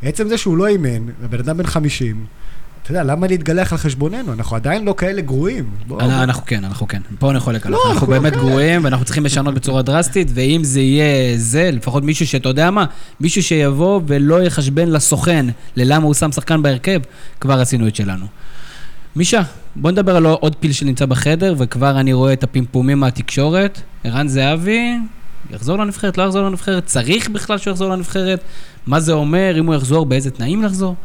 עצם 0.04 0.28
זה 0.30 0.38
שהוא 0.38 0.58
לא 0.58 0.68
אימן, 0.68 0.88
והבן 1.22 1.40
אדם 1.40 1.58
בן 1.58 1.66
50, 1.68 2.26
אתה 2.88 2.96
יודע, 2.96 3.04
למה 3.04 3.28
להתגלח 3.28 3.72
על 3.72 3.78
חשבוננו? 3.78 4.34
אנחנו 4.34 4.56
עדיין 4.56 4.86
לא 4.86 4.94
כאלה 4.98 5.22
גרועים. 5.22 5.70
בוא, 5.88 6.00
אנחנו- 6.02 6.16
בוא. 6.16 6.24
אנחנו 6.24 6.44
כן, 6.46 6.64
אנחנו 6.66 6.88
כן. 6.88 7.02
פה 7.20 7.32
אני 7.32 7.40
חולק 7.40 7.66
עליו. 7.66 7.80
לא, 7.80 7.84
אנחנו 7.84 7.94
אנחנו 7.94 8.08
באמת 8.08 8.34
כן. 8.34 8.40
גרועים, 8.40 8.84
ואנחנו 8.84 9.06
צריכים 9.06 9.26
לשנות 9.26 9.54
בצורה 9.54 9.82
דרסטית, 9.82 10.28
ואם 10.34 10.64
זה 10.64 10.80
יהיה 10.80 11.38
זה, 11.38 11.70
לפחות 11.74 12.04
מישהו 12.04 12.28
שאתה 12.28 12.50
יודע 12.50 12.72
מה, 12.72 12.86
מישהו 13.20 13.44
שיבוא 13.44 14.02
ולא 14.08 14.44
יחשבן 14.44 14.90
לסוכן 14.90 15.46
ללמה 15.76 16.06
הוא 16.06 16.14
שם 16.14 16.32
שחקן 16.32 16.62
בהרכב, 16.62 17.00
כבר 17.40 17.60
עשינו 17.60 17.88
את 17.88 17.96
שלנו. 17.96 18.26
מישה, 19.16 19.42
בוא 19.76 19.92
נדבר 19.92 20.16
על 20.16 20.26
עוד 20.26 20.56
פיל 20.56 20.72
שנמצא 20.72 21.06
בחדר, 21.06 21.56
וכבר 21.58 22.00
אני 22.00 22.14
רואה 22.14 22.34
את 22.34 22.44
הפימפומים 22.44 23.00
מהתקשורת. 23.00 23.82
ערן 24.04 24.28
זהבי, 24.28 24.94
יחזור 25.52 25.78
לנבחרת, 25.78 26.18
לא 26.18 26.24
יחזור 26.24 26.42
לנבחרת, 26.42 26.86
צריך 26.86 27.30
בכלל 27.30 27.58
שהוא 27.58 27.72
יחזור 27.72 27.90
לנבחרת? 27.90 28.40
מה 28.88 29.00
זה 29.00 29.14
אומר, 29.14 29.56
אם 29.60 29.66
הוא 29.66 29.76
יחזור, 29.76 30.06
באיזה 30.06 30.32
תנאים 30.32 30.64
לחזור? 30.64 30.96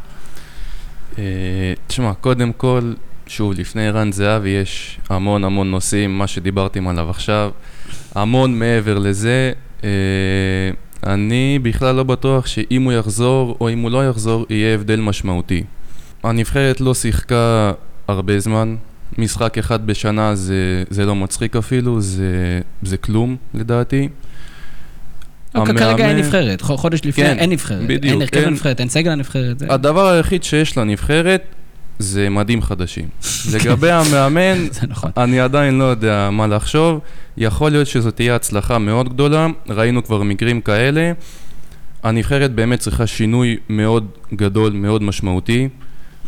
אה, 1.18 1.24
תשמע, 1.86 2.12
קודם 2.14 2.52
כל, 2.52 2.92
שוב, 3.26 3.52
לפני 3.52 3.88
ערן 3.88 4.12
זהבי 4.12 4.48
יש 4.48 4.98
המון 5.10 5.44
המון 5.44 5.70
נושאים, 5.70 6.18
מה 6.18 6.26
שדיברתם 6.26 6.88
עליו 6.88 7.10
עכשיו, 7.10 7.50
המון 8.14 8.58
מעבר 8.58 8.98
לזה. 8.98 9.52
אה, 9.84 9.90
אני 11.06 11.58
בכלל 11.62 11.94
לא 11.94 12.02
בטוח 12.02 12.46
שאם 12.46 12.82
הוא 12.82 12.92
יחזור 12.92 13.56
או 13.60 13.70
אם 13.70 13.78
הוא 13.78 13.90
לא 13.90 14.08
יחזור, 14.08 14.46
יהיה 14.50 14.74
הבדל 14.74 15.00
משמעותי. 15.00 15.64
הנבחרת 16.22 16.80
לא 16.80 16.94
שיחקה 16.94 17.72
הרבה 18.08 18.38
זמן, 18.38 18.76
משחק 19.18 19.58
אחד 19.58 19.86
בשנה 19.86 20.34
זה, 20.34 20.84
זה 20.90 21.06
לא 21.06 21.14
מצחיק 21.14 21.56
אפילו, 21.56 22.00
זה, 22.00 22.60
זה 22.82 22.96
כלום 22.96 23.36
לדעתי. 23.54 24.08
אוקיי, 25.54 25.74
כרגע 25.74 26.04
אין 26.08 26.16
המאמן- 26.16 26.26
נבחרת, 26.26 26.60
חודש 26.60 27.00
לפני 27.04 27.24
כן, 27.24 27.38
אין 27.38 27.50
נבחרת. 27.50 27.86
בדיוק, 27.86 28.04
אין 28.04 28.20
הרכב 28.22 28.36
אין. 28.36 28.48
הנבחרת, 28.48 28.80
אין 28.80 28.88
סגל 28.88 29.10
הנבחרת. 29.10 29.58
זה- 29.58 29.66
הדבר 29.70 30.06
היחיד 30.08 30.42
שיש 30.44 30.78
לנבחרת 30.78 31.42
זה 31.98 32.28
מדים 32.30 32.62
חדשים. 32.62 33.08
לגבי 33.54 33.90
המאמן, 33.90 34.66
נכון. 34.88 35.10
אני 35.16 35.40
עדיין 35.40 35.78
לא 35.78 35.84
יודע 35.84 36.28
מה 36.32 36.46
לחשוב. 36.46 37.00
יכול 37.36 37.70
להיות 37.70 37.86
שזו 37.86 38.10
תהיה 38.10 38.34
הצלחה 38.36 38.78
מאוד 38.78 39.08
גדולה, 39.08 39.46
ראינו 39.68 40.04
כבר 40.04 40.22
מקרים 40.22 40.60
כאלה. 40.60 41.12
הנבחרת 42.02 42.54
באמת 42.54 42.78
צריכה 42.78 43.06
שינוי 43.06 43.56
מאוד 43.68 44.06
גדול, 44.34 44.72
מאוד 44.72 45.02
משמעותי, 45.02 45.68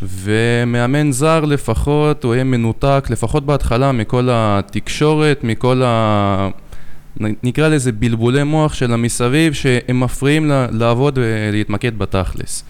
ומאמן 0.03 1.13
זר 1.13 1.41
לפחות, 1.45 2.25
הוא 2.25 2.35
יהיה 2.35 2.45
מנותק, 2.45 3.07
לפחות 3.11 3.47
בהתחלה, 3.47 3.93
מכל 3.93 4.29
התקשורת, 4.33 5.41
מכל 5.45 5.83
ה... 5.85 6.49
נקרא 7.21 7.69
לזה 7.69 7.93
בלבולי 7.93 8.43
מוח 8.43 8.75
של 8.75 8.93
המסביב, 8.93 9.53
שהם 9.53 10.01
מפריעים 10.01 10.51
לעבוד 10.71 11.19
ולהתמקד 11.23 11.99
בתכלס. 11.99 12.65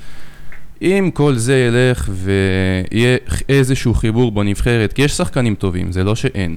אם 0.82 1.10
כל 1.14 1.34
זה 1.34 1.58
ילך 1.58 2.08
ויהיה 2.12 3.16
איזשהו 3.48 3.94
חיבור 3.94 4.32
בנבחרת, 4.32 4.92
כי 4.92 5.02
יש 5.02 5.12
שחקנים 5.12 5.54
טובים, 5.54 5.92
זה 5.92 6.04
לא 6.04 6.14
שאין. 6.14 6.56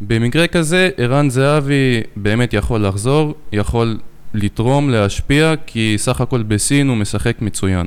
במקרה 0.00 0.46
כזה, 0.46 0.90
ערן 0.96 1.30
זהבי 1.30 2.00
באמת 2.16 2.54
יכול 2.54 2.86
לחזור, 2.86 3.34
יכול 3.52 3.98
לתרום, 4.34 4.90
להשפיע, 4.90 5.54
כי 5.66 5.94
סך 5.96 6.20
הכל 6.20 6.42
בסין 6.42 6.88
הוא 6.88 6.96
משחק 6.96 7.36
מצוין. 7.42 7.86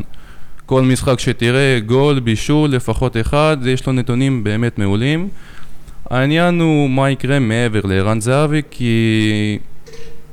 כל 0.65 0.81
משחק 0.81 1.19
שתראה, 1.19 1.79
גול, 1.86 2.19
בישול, 2.19 2.69
לפחות 2.69 3.17
אחד, 3.17 3.57
יש 3.65 3.88
לו 3.88 3.93
נתונים 3.93 4.43
באמת 4.43 4.79
מעולים. 4.79 5.29
העניין 6.09 6.59
הוא 6.61 6.89
מה 6.89 7.09
יקרה 7.09 7.39
מעבר 7.39 7.81
לערן 7.83 8.21
זהבי, 8.21 8.61
כי 8.71 9.59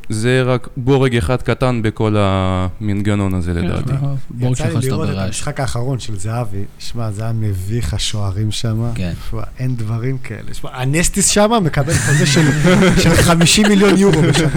זה 0.08 0.42
רק 0.42 0.68
בורג 0.76 1.16
אחד 1.16 1.42
קטן 1.42 1.82
בכל 1.82 2.16
המנגנון 2.18 3.34
הזה 3.34 3.54
לדעתי. 3.54 3.92
בורג 4.30 4.52
יצא 4.52 4.68
לי 4.68 4.88
לראות 4.88 5.10
את. 5.10 5.14
המשחק 5.16 5.60
האחרון 5.60 5.98
של 5.98 6.18
זהבי, 6.18 6.64
שמע, 6.78 7.10
זה 7.10 7.22
היה 7.22 7.32
מביך 7.32 7.94
השוערים 7.94 8.50
שם. 8.50 8.90
כן. 8.94 9.12
אין 9.58 9.76
דברים 9.76 10.18
כאלה. 10.18 10.54
שמע, 10.54 10.70
הנסטיס 10.72 11.28
שם 11.28 11.50
מקבל 11.64 11.94
חוזה 11.94 12.26
של 12.26 12.50
של 12.98 13.14
50 13.14 13.66
מיליון 13.68 13.96
יורו 13.96 14.22
בשנה. 14.22 14.48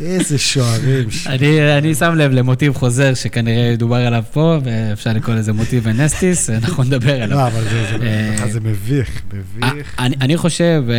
איזה 0.00 0.38
שוערים. 0.38 1.08
אני, 1.26 1.78
אני 1.78 1.94
שם 1.94 2.14
לב 2.14 2.30
למוטיב 2.32 2.74
חוזר 2.74 3.14
שכנראה 3.14 3.74
דובר 3.78 3.96
עליו 3.96 4.24
פה, 4.32 4.58
ואפשר 4.64 5.12
לקרוא 5.12 5.36
לזה 5.36 5.52
מוטיב 5.52 5.82
ונסטיס, 5.86 6.50
אנחנו 6.64 6.82
נדבר 6.84 7.22
עליו. 7.22 7.38
לא, 7.38 7.46
אבל 7.46 7.62
זה- 7.64 7.98
זה- 7.98 8.06
אה, 8.42 8.48
זה 8.48 8.60
מביך, 8.60 9.22
מביך. 9.32 9.94
אני, 9.98 10.14
אני 10.20 10.36
חושב, 10.36 10.84
אה, 10.90 10.94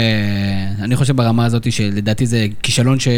אני 0.83 0.95
חושב 0.95 1.15
ברמה 1.15 1.45
הזאת 1.45 1.71
שלדעתי 1.71 2.25
זה 2.25 2.47
כישלון 2.63 2.99
שאתה 2.99 3.13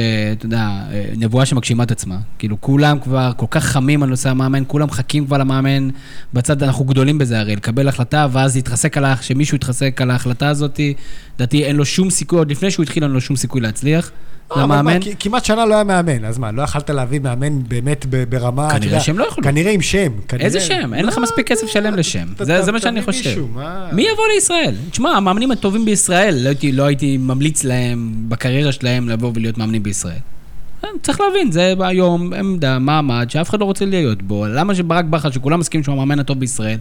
יודע, 0.46 0.58
אה, 0.92 1.06
נבואה 1.18 1.46
שמגשימה 1.46 1.84
את 1.84 1.92
עצמה. 1.92 2.18
כאילו, 2.40 2.62
כולם 2.62 3.00
כבר 3.00 3.32
כל 3.38 3.46
כך 3.50 3.64
חמים 3.66 4.04
על 4.04 4.10
נושא 4.10 4.30
המאמן, 4.30 4.64
כולם 4.68 4.88
מחכים 4.88 5.26
כבר 5.26 5.38
למאמן. 5.38 5.90
בצד, 6.34 6.64
אנחנו 6.64 6.86
גדולים 6.86 7.18
בזה 7.18 7.40
הרי, 7.40 7.56
לקבל 7.56 7.88
החלטה, 7.88 8.28
ואז 8.32 8.56
להתרסק 8.56 8.98
על, 8.98 9.06
ה- 9.06 9.16
שמישהו 9.22 9.56
יתרסק 9.56 10.02
על 10.02 10.12
ההחלטה 10.12 10.48
הזאת. 10.48 10.80
לדעתי 11.38 11.64
אין 11.64 11.76
לו 11.76 11.86
שום 11.86 12.10
סיכוי, 12.10 12.40
עוד 12.40 12.52
לפני 12.52 12.72
שהוא 12.72 12.84
התחיל, 12.84 13.04
אין 13.04 13.12
לו 13.12 13.22
שום 13.22 13.36
סיכוי 13.36 13.62
להצליח. 13.62 14.12
אה, 14.52 14.64
אבל 14.64 14.64
למאמן. 14.64 15.00
כמעט 15.20 15.46
שנה 15.46 15.63
לא 15.66 15.74
היה 15.76 15.84
מאמן, 15.84 16.26
אז 16.26 16.38
מה, 16.38 16.52
לא 16.52 16.62
יכלת 16.62 16.90
להביא 16.90 17.20
מאמן 17.20 17.64
באמת 17.68 18.06
ברמה... 18.30 18.70
כנראה 18.70 19.00
שהם 19.00 19.20
לא 19.20 19.26
יכולים. 19.26 19.52
כנראה 19.52 19.72
עם 19.72 19.82
שם. 19.82 20.12
איזה 20.40 20.60
שם? 20.60 20.94
אין 20.94 21.06
לך 21.06 21.18
לא, 21.18 21.24
מספיק 21.24 21.48
כסף 21.48 21.64
לשלם 21.64 21.96
לשם. 21.96 22.28
ת- 22.38 22.46
זה 22.46 22.72
מה 22.72 22.80
שאני 22.80 23.02
חושב. 23.02 23.42
מי 23.92 24.02
יבוא 24.02 24.24
לישראל? 24.36 24.76
תשמע, 24.92 25.10
המאמנים 25.10 25.52
הטובים 25.52 25.86
בישראל, 25.86 26.36
לא 26.44 26.50
הייתי, 26.50 26.72
לא 26.72 26.84
הייתי 26.84 27.18
ממליץ 27.18 27.64
להם 27.64 28.14
בקריירה 28.28 28.72
שלהם 28.72 29.10
לבוא 29.10 29.32
ולהיות 29.36 29.58
מאמנים 29.58 29.84
בישראל. 29.84 30.18
אה, 30.84 30.90
צריך 31.04 31.22
להבין, 31.22 31.52
זה 31.52 31.74
היום 31.80 32.34
עמדה, 32.34 32.80
מעמד, 32.80 33.26
שאף 33.30 33.50
אחד 33.50 33.60
לא 33.60 33.66
רוצה 33.66 33.86
להיות 33.86 34.22
בו. 34.22 34.46
למה 34.48 34.76
שברק 34.76 35.06
בכר, 35.06 35.32
שכולם 35.32 35.60
מסכימים 35.60 35.84
שהוא 35.84 35.94
המאמן 35.96 36.20
הטוב 36.20 36.40
בישראל, 36.40 36.78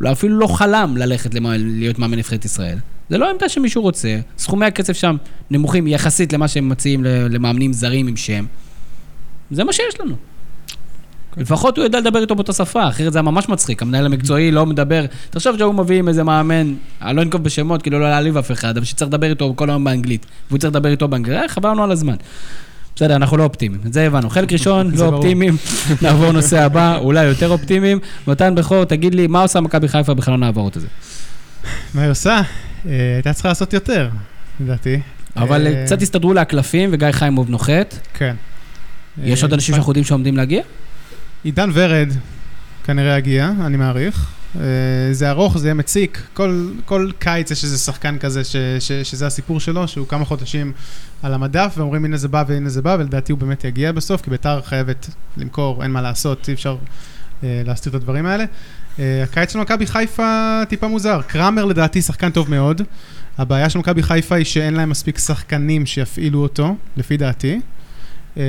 לא, 0.00 0.12
אפילו 0.12 0.38
לא 0.38 0.46
חלם 0.46 0.94
ללכת 0.96 1.30
להיות 1.58 1.98
מאמן 1.98 2.18
נבחרת 2.18 2.44
ישראל. 2.44 2.78
זה 3.10 3.18
לא 3.18 3.30
עמדה 3.30 3.48
שמישהו 3.48 3.82
רוצה, 3.82 4.18
סכומי 4.38 4.66
הכסף 4.66 4.92
שם 4.92 5.16
נמוכים 5.50 5.86
יחסית 5.86 6.32
למה 6.32 6.48
שהם 6.48 6.68
מציעים 6.68 7.04
למאמנים 7.04 7.72
זרים 7.72 8.06
עם 8.06 8.16
שם. 8.16 8.44
זה 9.50 9.64
מה 9.64 9.72
שיש 9.72 10.00
לנו. 10.00 10.16
לפחות 11.36 11.76
הוא 11.76 11.84
יודע 11.84 12.00
לדבר 12.00 12.20
איתו 12.20 12.34
באותה 12.34 12.52
שפה, 12.52 12.88
אחרת 12.88 13.12
זה 13.12 13.18
היה 13.18 13.22
ממש 13.22 13.48
מצחיק. 13.48 13.82
המנהל 13.82 14.06
המקצועי 14.06 14.50
לא 14.50 14.66
מדבר. 14.66 15.04
תחשוב 15.30 15.56
שהיו 15.56 15.72
מביאים 15.72 16.08
איזה 16.08 16.24
מאמן, 16.24 16.74
אני 17.02 17.16
לא 17.16 17.22
אנקוב 17.22 17.42
בשמות, 17.42 17.82
כאילו 17.82 17.98
לא 17.98 18.10
להעליב 18.10 18.36
אף 18.36 18.52
אחד, 18.52 18.76
אבל 18.76 18.86
שצריך 18.86 19.08
לדבר 19.08 19.30
איתו 19.30 19.52
כל 19.56 19.70
היום 19.70 19.84
באנגלית, 19.84 20.26
והוא 20.48 20.58
צריך 20.58 20.70
לדבר 20.70 20.90
איתו 20.90 21.08
באנגלית, 21.08 21.38
אה, 21.38 21.48
חבל 21.48 21.70
לנו 21.70 21.84
על 21.84 21.92
הזמן. 21.92 22.16
בסדר, 22.96 23.16
אנחנו 23.16 23.36
לא 23.36 23.44
אופטימיים, 23.44 23.80
את 23.86 23.92
זה 23.92 24.06
הבנו. 24.06 24.30
חלק 24.30 24.52
ראשון, 24.56 24.90
לא. 24.94 25.04
אופטימיים, 25.04 25.56
נעבור 26.02 26.32
נושא 26.32 26.62
הבא, 26.62 26.98
אולי 26.98 27.24
יותר 27.24 27.48
אופטימיים. 27.48 27.98
מתן 28.26 28.54
בכור, 28.54 28.84
תגיד 28.84 29.14
לי, 29.14 29.26
מה 29.26 29.42
עושה 29.42 29.60
מכבי 29.60 29.88
חיפה 29.88 30.14
בחלון 30.14 30.42
ההעברות 30.42 30.76
הזה? 30.76 30.86
מה 31.94 32.02
היא 32.02 32.10
עושה? 32.10 32.40
אה, 32.86 33.14
הייתה 33.14 33.32
צריכה 33.32 33.48
לעשות 33.48 33.72
יותר, 33.72 34.08
לדעתי. 34.60 35.00
אבל 35.36 35.66
אה, 35.66 35.84
קצת 35.86 36.02
הסתדרו 36.02 36.34
לה 36.34 36.40
הקלפים, 36.40 36.90
וגיא 36.92 37.12
חיימוב 37.12 37.50
נוחת. 37.50 37.98
כן. 38.14 38.36
יש 39.22 39.40
אה, 39.40 39.44
עוד 39.44 39.52
אנשים 39.52 39.74
שאנחנו 39.74 39.90
יודעים 39.90 40.04
שעומדים 40.04 40.36
להגיע? 40.36 40.62
עידן 41.44 41.70
ורד 41.74 42.08
כנראה 42.84 43.18
יגיע, 43.18 43.50
אני 43.60 43.76
מעריך. 43.76 44.30
אה, 44.56 44.62
זה 45.12 45.30
ארוך, 45.30 45.58
זה 45.58 45.66
יהיה 45.66 45.74
מציק. 45.74 46.22
כל, 46.34 46.70
כל 46.84 47.10
קיץ 47.18 47.50
יש 47.50 47.64
איזה 47.64 47.78
שחקן 47.78 48.18
כזה 48.18 48.44
ש, 48.44 48.56
ש, 48.78 48.92
שזה 48.92 49.26
הסיפור 49.26 49.60
שלו, 49.60 49.88
שהוא 49.88 50.06
כמה 50.08 50.24
חודשים 50.24 50.72
על 51.22 51.34
המדף, 51.34 51.74
ואומרים 51.76 52.04
הנה 52.04 52.16
זה 52.16 52.28
בא 52.28 52.44
והנה 52.46 52.68
זה 52.68 52.82
בא, 52.82 52.96
ולדעתי 52.98 53.32
הוא 53.32 53.38
באמת 53.38 53.64
יגיע 53.64 53.92
בסוף, 53.92 54.22
כי 54.22 54.30
ביתר 54.30 54.62
חייבת 54.62 55.10
למכור, 55.36 55.82
אין 55.82 55.90
מה 55.90 56.02
לעשות, 56.02 56.48
אי 56.48 56.54
אפשר 56.54 56.76
אה, 57.44 57.62
להסתיר 57.66 57.90
את 57.90 57.94
הדברים 57.94 58.26
האלה. 58.26 58.44
אה, 58.98 59.22
הקיץ 59.22 59.52
של 59.52 59.58
מכבי 59.58 59.86
חיפה 59.86 60.62
טיפה 60.68 60.88
מוזר. 60.88 61.20
קראמר 61.26 61.64
לדעתי 61.64 62.02
שחקן 62.02 62.30
טוב 62.30 62.50
מאוד. 62.50 62.82
הבעיה 63.38 63.70
של 63.70 63.78
מכבי 63.78 64.02
חיפה 64.02 64.34
היא 64.34 64.44
שאין 64.44 64.74
להם 64.74 64.90
מספיק 64.90 65.18
שחקנים 65.18 65.86
שיפעילו 65.86 66.42
אותו, 66.42 66.76
לפי 66.96 67.16
דעתי. 67.16 67.60
אה, 68.36 68.42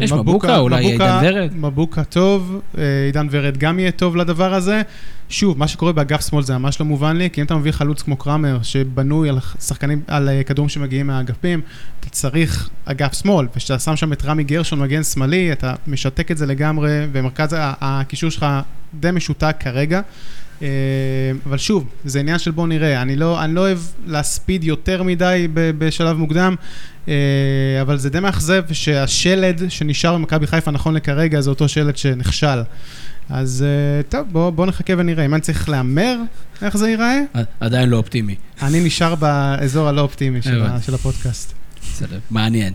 יש 0.00 0.12
מבוקה, 0.12 0.58
אולי 0.58 0.88
מבוקה- 0.90 1.20
עידן 1.20 1.36
ורד. 1.38 1.50
מבוקה 1.56 2.04
טוב, 2.04 2.60
אה, 2.78 2.82
עידן 3.06 3.26
ורד 3.30 3.56
גם 3.56 3.78
יהיה 3.78 3.90
טוב 3.90 4.16
לדבר 4.16 4.54
הזה. 4.54 4.82
שוב, 5.28 5.58
מה 5.58 5.68
שקורה 5.68 5.92
באגף 5.92 6.28
שמאל 6.28 6.42
זה 6.42 6.58
ממש 6.58 6.80
לא 6.80 6.86
מובן 6.86 7.16
לי, 7.16 7.30
כי 7.32 7.40
אם 7.40 7.46
אתה 7.46 7.54
מביא 7.56 7.72
חלוץ 7.72 8.02
כמו 8.02 8.16
קראמר, 8.16 8.58
שבנוי 8.62 9.28
על 9.28 9.38
שחקנים, 9.60 10.02
על 10.06 10.28
אה, 10.28 10.42
כדורים 10.42 10.68
שמגיעים 10.68 11.06
מהאגפים, 11.06 11.60
אתה 12.00 12.08
צריך 12.10 12.68
אגף 12.84 13.12
שמאל, 13.22 13.46
וכשאתה 13.54 13.78
שם 13.78 13.96
שם 13.96 14.12
את 14.12 14.24
רמי 14.24 14.44
גרשון 14.44 14.78
מגן 14.80 15.02
שמאלי, 15.02 15.52
אתה 15.52 15.74
משתק 15.86 16.30
את 16.30 16.36
זה 16.38 16.46
לגמרי, 16.46 16.90
ומרכז 17.12 17.56
הקישור 17.58 18.30
שלך 18.30 18.46
די 19.00 19.10
משותק 19.10 19.56
כרגע. 19.60 20.00
אה, 20.62 20.68
אבל 21.46 21.58
שוב, 21.58 21.84
זה 22.04 22.20
עניין 22.20 22.38
של 22.38 22.50
בוא 22.50 22.66
נראה, 22.66 23.02
אני 23.02 23.16
לא, 23.16 23.44
אני 23.44 23.54
לא 23.54 23.60
אוהב 23.60 23.78
להספיד 24.06 24.64
יותר 24.64 25.02
מדי 25.02 25.48
בשלב 25.54 26.16
מוקדם, 26.16 26.54
אה, 27.08 27.14
אבל 27.82 27.96
זה 27.96 28.10
די 28.10 28.20
מאכזב 28.20 28.62
שהשלד 28.72 29.62
שנשאר 29.68 30.14
במכבי 30.14 30.46
חיפה 30.46 30.70
נכון 30.70 30.94
לכרגע 30.94 31.40
זה 31.40 31.50
אותו 31.50 31.68
שלד 31.68 31.96
שנכשל. 31.96 32.62
אז 33.30 33.64
אה, 33.66 34.02
טוב, 34.02 34.26
בוא, 34.32 34.50
בוא 34.50 34.66
נחכה 34.66 34.92
ונראה. 34.98 35.24
אם 35.24 35.34
אני 35.34 35.40
צריך 35.40 35.68
להמר 35.68 36.16
איך 36.62 36.76
זה 36.76 36.88
ייראה, 36.88 37.20
עדיין 37.60 37.88
לא 37.88 37.96
אופטימי. 37.96 38.34
אני 38.62 38.80
נשאר 38.80 39.14
באזור 39.14 39.88
הלא 39.88 40.00
אופטימי 40.00 40.42
של, 40.42 40.62
ה-. 40.62 40.82
של 40.82 40.94
הפודקאסט. 40.94 41.52
בסדר, 41.82 42.18
מעניין. 42.30 42.72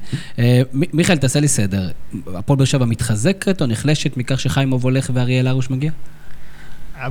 מיכאל, 0.73 1.17
תעשה 1.17 1.39
לי 1.39 1.47
סדר. 1.47 1.89
הפועל 2.35 2.57
באר 2.57 2.65
שבע 2.65 2.85
מתחזקת 2.85 3.61
או 3.61 3.67
נחלשת 3.67 4.17
מכך 4.17 4.39
שחיימוב 4.39 4.83
הולך 4.83 5.11
ואריאל 5.13 5.47
הרוש 5.47 5.69
מגיע? 5.69 5.91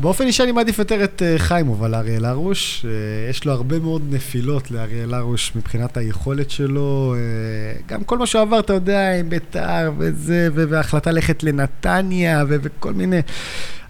באופן 0.00 0.26
אישי 0.26 0.42
אני 0.42 0.52
מעדיף 0.52 0.78
יותר 0.78 1.04
את 1.04 1.22
אה, 1.22 1.38
חיימוב 1.38 1.84
על 1.84 1.94
אריאל 1.94 2.24
הרוש. 2.24 2.86
אה, 2.88 3.30
יש 3.30 3.44
לו 3.44 3.52
הרבה 3.52 3.78
מאוד 3.78 4.02
נפילות 4.10 4.70
לאריאל 4.70 5.14
הרוש 5.14 5.52
מבחינת 5.56 5.96
היכולת 5.96 6.50
שלו. 6.50 7.14
אה, 7.16 7.80
גם 7.88 8.04
כל 8.04 8.18
מה 8.18 8.26
שהוא 8.26 8.42
עבר, 8.42 8.58
אתה 8.58 8.72
יודע, 8.72 9.18
עם 9.18 9.28
ביתר 9.28 9.92
וזה, 9.98 10.48
ו- 10.54 10.68
וההחלטה 10.68 11.10
ללכת 11.10 11.42
לנתניה 11.42 12.44
וכל 12.48 12.92
מיני 12.92 13.20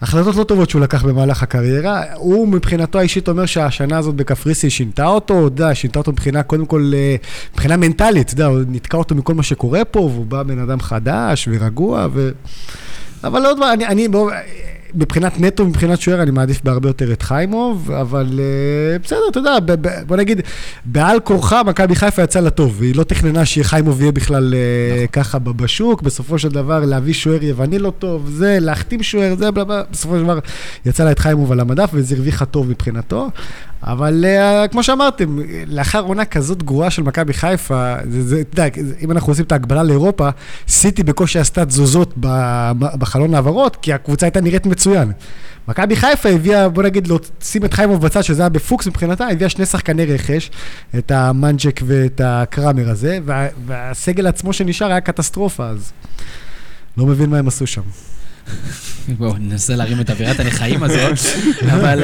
החלטות 0.01 0.35
לא 0.35 0.43
טובות 0.43 0.69
שהוא 0.69 0.81
לקח 0.81 1.03
במהלך 1.03 1.43
הקריירה. 1.43 2.03
הוא 2.13 2.47
מבחינתו 2.47 2.99
האישית 2.99 3.27
אומר 3.27 3.45
שהשנה 3.45 3.97
הזאת 3.97 4.15
בקפריסין 4.15 4.69
שינתה 4.69 5.05
אותו, 5.05 5.33
יודע, 5.33 5.75
שינתה 5.75 5.99
אותו 5.99 6.11
מבחינה, 6.11 6.43
קודם 6.43 6.65
כל, 6.65 6.91
מבחינה 7.53 7.77
מנטלית, 7.77 8.27
אתה 8.27 8.33
יודע, 8.33 8.45
הוא 8.45 8.59
נתקע 8.67 8.97
אותו 8.97 9.15
מכל 9.15 9.33
מה 9.33 9.43
שקורה 9.43 9.85
פה, 9.85 9.99
והוא 9.99 10.25
בא 10.25 10.43
בן 10.43 10.59
אדם 10.59 10.79
חדש 10.79 11.49
ורגוע, 11.51 12.07
ו... 12.13 12.31
אבל 13.23 13.45
עוד 13.45 13.57
פעם, 13.57 13.73
אני, 13.73 13.85
אני 13.85 14.07
בוא, 14.07 14.31
מבחינת 14.95 15.39
נטו, 15.39 15.65
מבחינת 15.65 16.01
שוער, 16.01 16.21
אני 16.21 16.31
מעדיף 16.31 16.61
בהרבה 16.63 16.89
יותר 16.89 17.13
את 17.13 17.21
חיימוב, 17.21 17.91
אבל 17.91 18.25
uh, 18.27 19.03
בסדר, 19.03 19.19
אתה 19.31 19.39
יודע, 19.39 19.57
בוא 20.07 20.17
נגיד, 20.17 20.41
בעל 20.85 21.19
כורחה, 21.19 21.63
מכבי 21.63 21.95
חיפה 21.95 22.21
יצא 22.21 22.39
לטוב, 22.39 22.75
והיא 22.79 22.95
לא 22.95 23.03
תכננה 23.03 23.45
שחיימוב 23.45 24.01
יהיה 24.01 24.11
בכלל 24.11 24.53
uh, 24.53 25.11
ככה 25.11 25.39
ב- 25.39 25.49
בשוק, 25.49 26.01
בסופו 26.01 26.39
של 26.39 26.49
דבר 26.49 26.79
להביא 26.79 27.13
שוער 27.13 27.43
יווני 27.43 27.79
לא 27.79 27.93
טוב, 27.99 28.29
זה, 28.29 28.57
להחתים 28.61 29.03
שוער, 29.03 29.35
זה, 29.35 29.51
בסופו 29.51 30.17
של 30.17 30.23
דבר 30.23 30.39
יצא 30.85 31.03
לה 31.03 31.11
את 31.11 31.19
חיימוב 31.19 31.51
על 31.51 31.59
המדף, 31.59 31.89
וזה 31.93 32.15
הרוויחה 32.15 32.45
טוב 32.45 32.69
מבחינתו. 32.69 33.29
אבל 33.83 34.25
uh, 34.25 34.67
כמו 34.67 34.83
שאמרתם, 34.83 35.39
לאחר 35.67 35.99
עונה 35.99 36.25
כזאת 36.25 36.63
גרועה 36.63 36.89
של 36.89 37.03
מכבי 37.03 37.33
חיפה, 37.33 37.95
זה, 38.09 38.41
אתה 38.41 38.61
יודע, 38.61 38.81
אם 39.01 39.11
אנחנו 39.11 39.31
עושים 39.31 39.45
את 39.45 39.51
ההגבלה 39.51 39.83
לאירופה, 39.83 40.29
סיטי 40.67 41.03
בקושי 41.03 41.39
עשתה 41.39 41.65
תזוזות 41.65 42.13
בחלון 42.99 43.33
העברות, 43.33 43.75
כי 43.75 43.93
הקבוצה 43.93 44.25
הייתה 44.25 44.41
נראית 44.41 44.65
מצוין. 44.65 45.11
מכבי 45.67 45.95
חיפה 45.95 46.29
הביאה, 46.29 46.69
בוא 46.69 46.83
נגיד, 46.83 47.07
שים 47.41 47.65
את 47.65 47.73
חיימוב 47.73 48.01
בצד, 48.01 48.21
שזה 48.21 48.41
היה 48.41 48.49
בפוקס 48.49 48.87
מבחינתה, 48.87 49.27
הביאה 49.27 49.49
שני 49.49 49.65
שחקני 49.65 50.05
רכש, 50.05 50.51
את 50.97 51.11
המנג'ק 51.11 51.79
ואת 51.85 52.21
הקראמר 52.23 52.89
הזה, 52.89 53.19
וה, 53.25 53.47
והסגל 53.65 54.27
עצמו 54.27 54.53
שנשאר 54.53 54.87
היה 54.87 55.01
קטסטרופה, 55.01 55.67
אז 55.67 55.91
לא 56.97 57.05
מבין 57.05 57.29
מה 57.29 57.37
הם 57.37 57.47
עשו 57.47 57.67
שם. 57.67 57.81
בואו, 59.17 59.33
ננסה 59.39 59.75
להרים 59.75 59.99
את 60.01 60.09
אווירת 60.09 60.39
הנכאים 60.39 60.83
הזאת, 60.83 61.17
אבל 61.73 62.03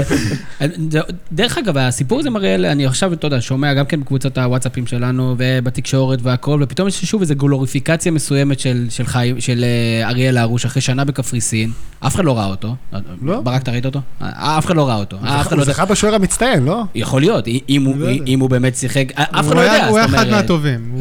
דרך 1.31 1.57
אגב, 1.57 1.77
הסיפור 1.77 2.19
הזה 2.19 2.29
מראה, 2.29 2.55
אני 2.55 2.85
עכשיו, 2.85 3.13
אתה 3.13 3.27
יודע, 3.27 3.41
שומע 3.41 3.73
גם 3.73 3.85
כן 3.85 4.01
בקבוצת 4.01 4.37
הוואטסאפים 4.37 4.87
שלנו 4.87 5.35
ובתקשורת 5.37 6.19
והכל, 6.21 6.59
ופתאום 6.63 6.87
יש 6.87 7.05
שוב 7.05 7.21
איזו 7.21 7.35
גלוריפיקציה 7.35 8.11
מסוימת 8.11 8.59
של, 8.59 8.85
של, 8.89 9.05
חי, 9.05 9.33
של 9.39 9.63
אה, 9.63 10.09
אריאל 10.09 10.37
הרוש 10.37 10.65
אחרי 10.65 10.81
שנה 10.81 11.05
בקפריסין, 11.05 11.71
אף 11.99 12.15
אחד 12.15 12.25
לא 12.25 12.37
ראה 12.37 12.45
אותו. 12.45 12.75
לא. 13.21 13.41
ברק, 13.41 13.61
אתה 13.61 13.71
ראית 13.71 13.85
אותו? 13.85 14.01
אה, 14.21 14.57
אף 14.57 14.65
אחד 14.65 14.75
לא 14.75 14.87
ראה 14.87 14.95
אותו. 14.95 15.17
הוא 15.49 15.57
לא 15.57 15.63
זכה 15.63 15.85
בשוער 15.85 16.15
המצטיין, 16.15 16.65
לא? 16.65 16.83
יכול 16.95 17.21
להיות, 17.21 17.47
אם 17.69 17.85
הוא, 17.85 17.97
לא 17.97 18.09
אם 18.27 18.39
הוא 18.39 18.49
באמת 18.49 18.75
שיחק, 18.75 19.11
אף 19.15 19.47
אחד 19.47 19.55
לא 19.55 19.61
יודע, 19.61 19.87
הוא 19.87 19.97
היה 19.97 20.05
אחד. 20.05 20.29
מהטובים. 20.29 20.95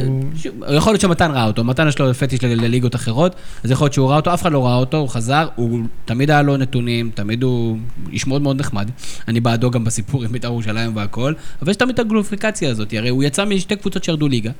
יכול 0.75 0.93
להיות 0.93 1.01
שמתן 1.01 1.31
ראה 1.31 1.45
אותו, 1.45 1.65
מתן 1.65 1.89
יש 1.89 1.99
לו 1.99 2.15
פטיש 2.15 2.45
לליגות 2.45 2.95
אחרות, 2.95 3.35
אז 3.65 3.71
יכול 3.71 3.85
להיות 3.85 3.95
שהוא 3.95 4.09
ראה 4.09 4.17
אותו, 4.17 4.35
אף 4.35 4.43
אחד 4.43 4.53
לא 4.53 4.67
ראה 4.67 4.75
אותו, 4.75 4.97
הוא 4.97 5.09
חזר, 5.09 5.30
הוא 5.55 5.81
תמיד 6.05 6.31
היה 6.31 6.43
לו 6.43 6.57
נתונים, 6.57 7.11
תמיד 7.15 7.43
הוא 7.43 7.79
איש 8.13 8.27
מאוד 8.27 8.43
מאוד 8.43 8.61
נחמד. 8.61 8.91
אני 9.29 9.41
בעדו 9.41 9.71
גם 9.71 9.85
בסיפור 9.85 10.25
עם 10.25 10.33
בית"ר 10.33 10.49
ירושלים 10.49 10.97
והכל, 10.97 11.33
אבל 11.63 11.71
יש 11.71 11.77
תמיד 11.77 11.95
את 11.95 11.99
הגלופיפיקציה 11.99 12.71
הזאת, 12.71 12.95
הרי 12.97 13.09
הוא 13.09 13.25
יצא 13.25 13.45
משתי 13.45 13.77
קבוצות 13.77 14.05
שירדו 14.05 14.29
ליגה, 14.29 14.51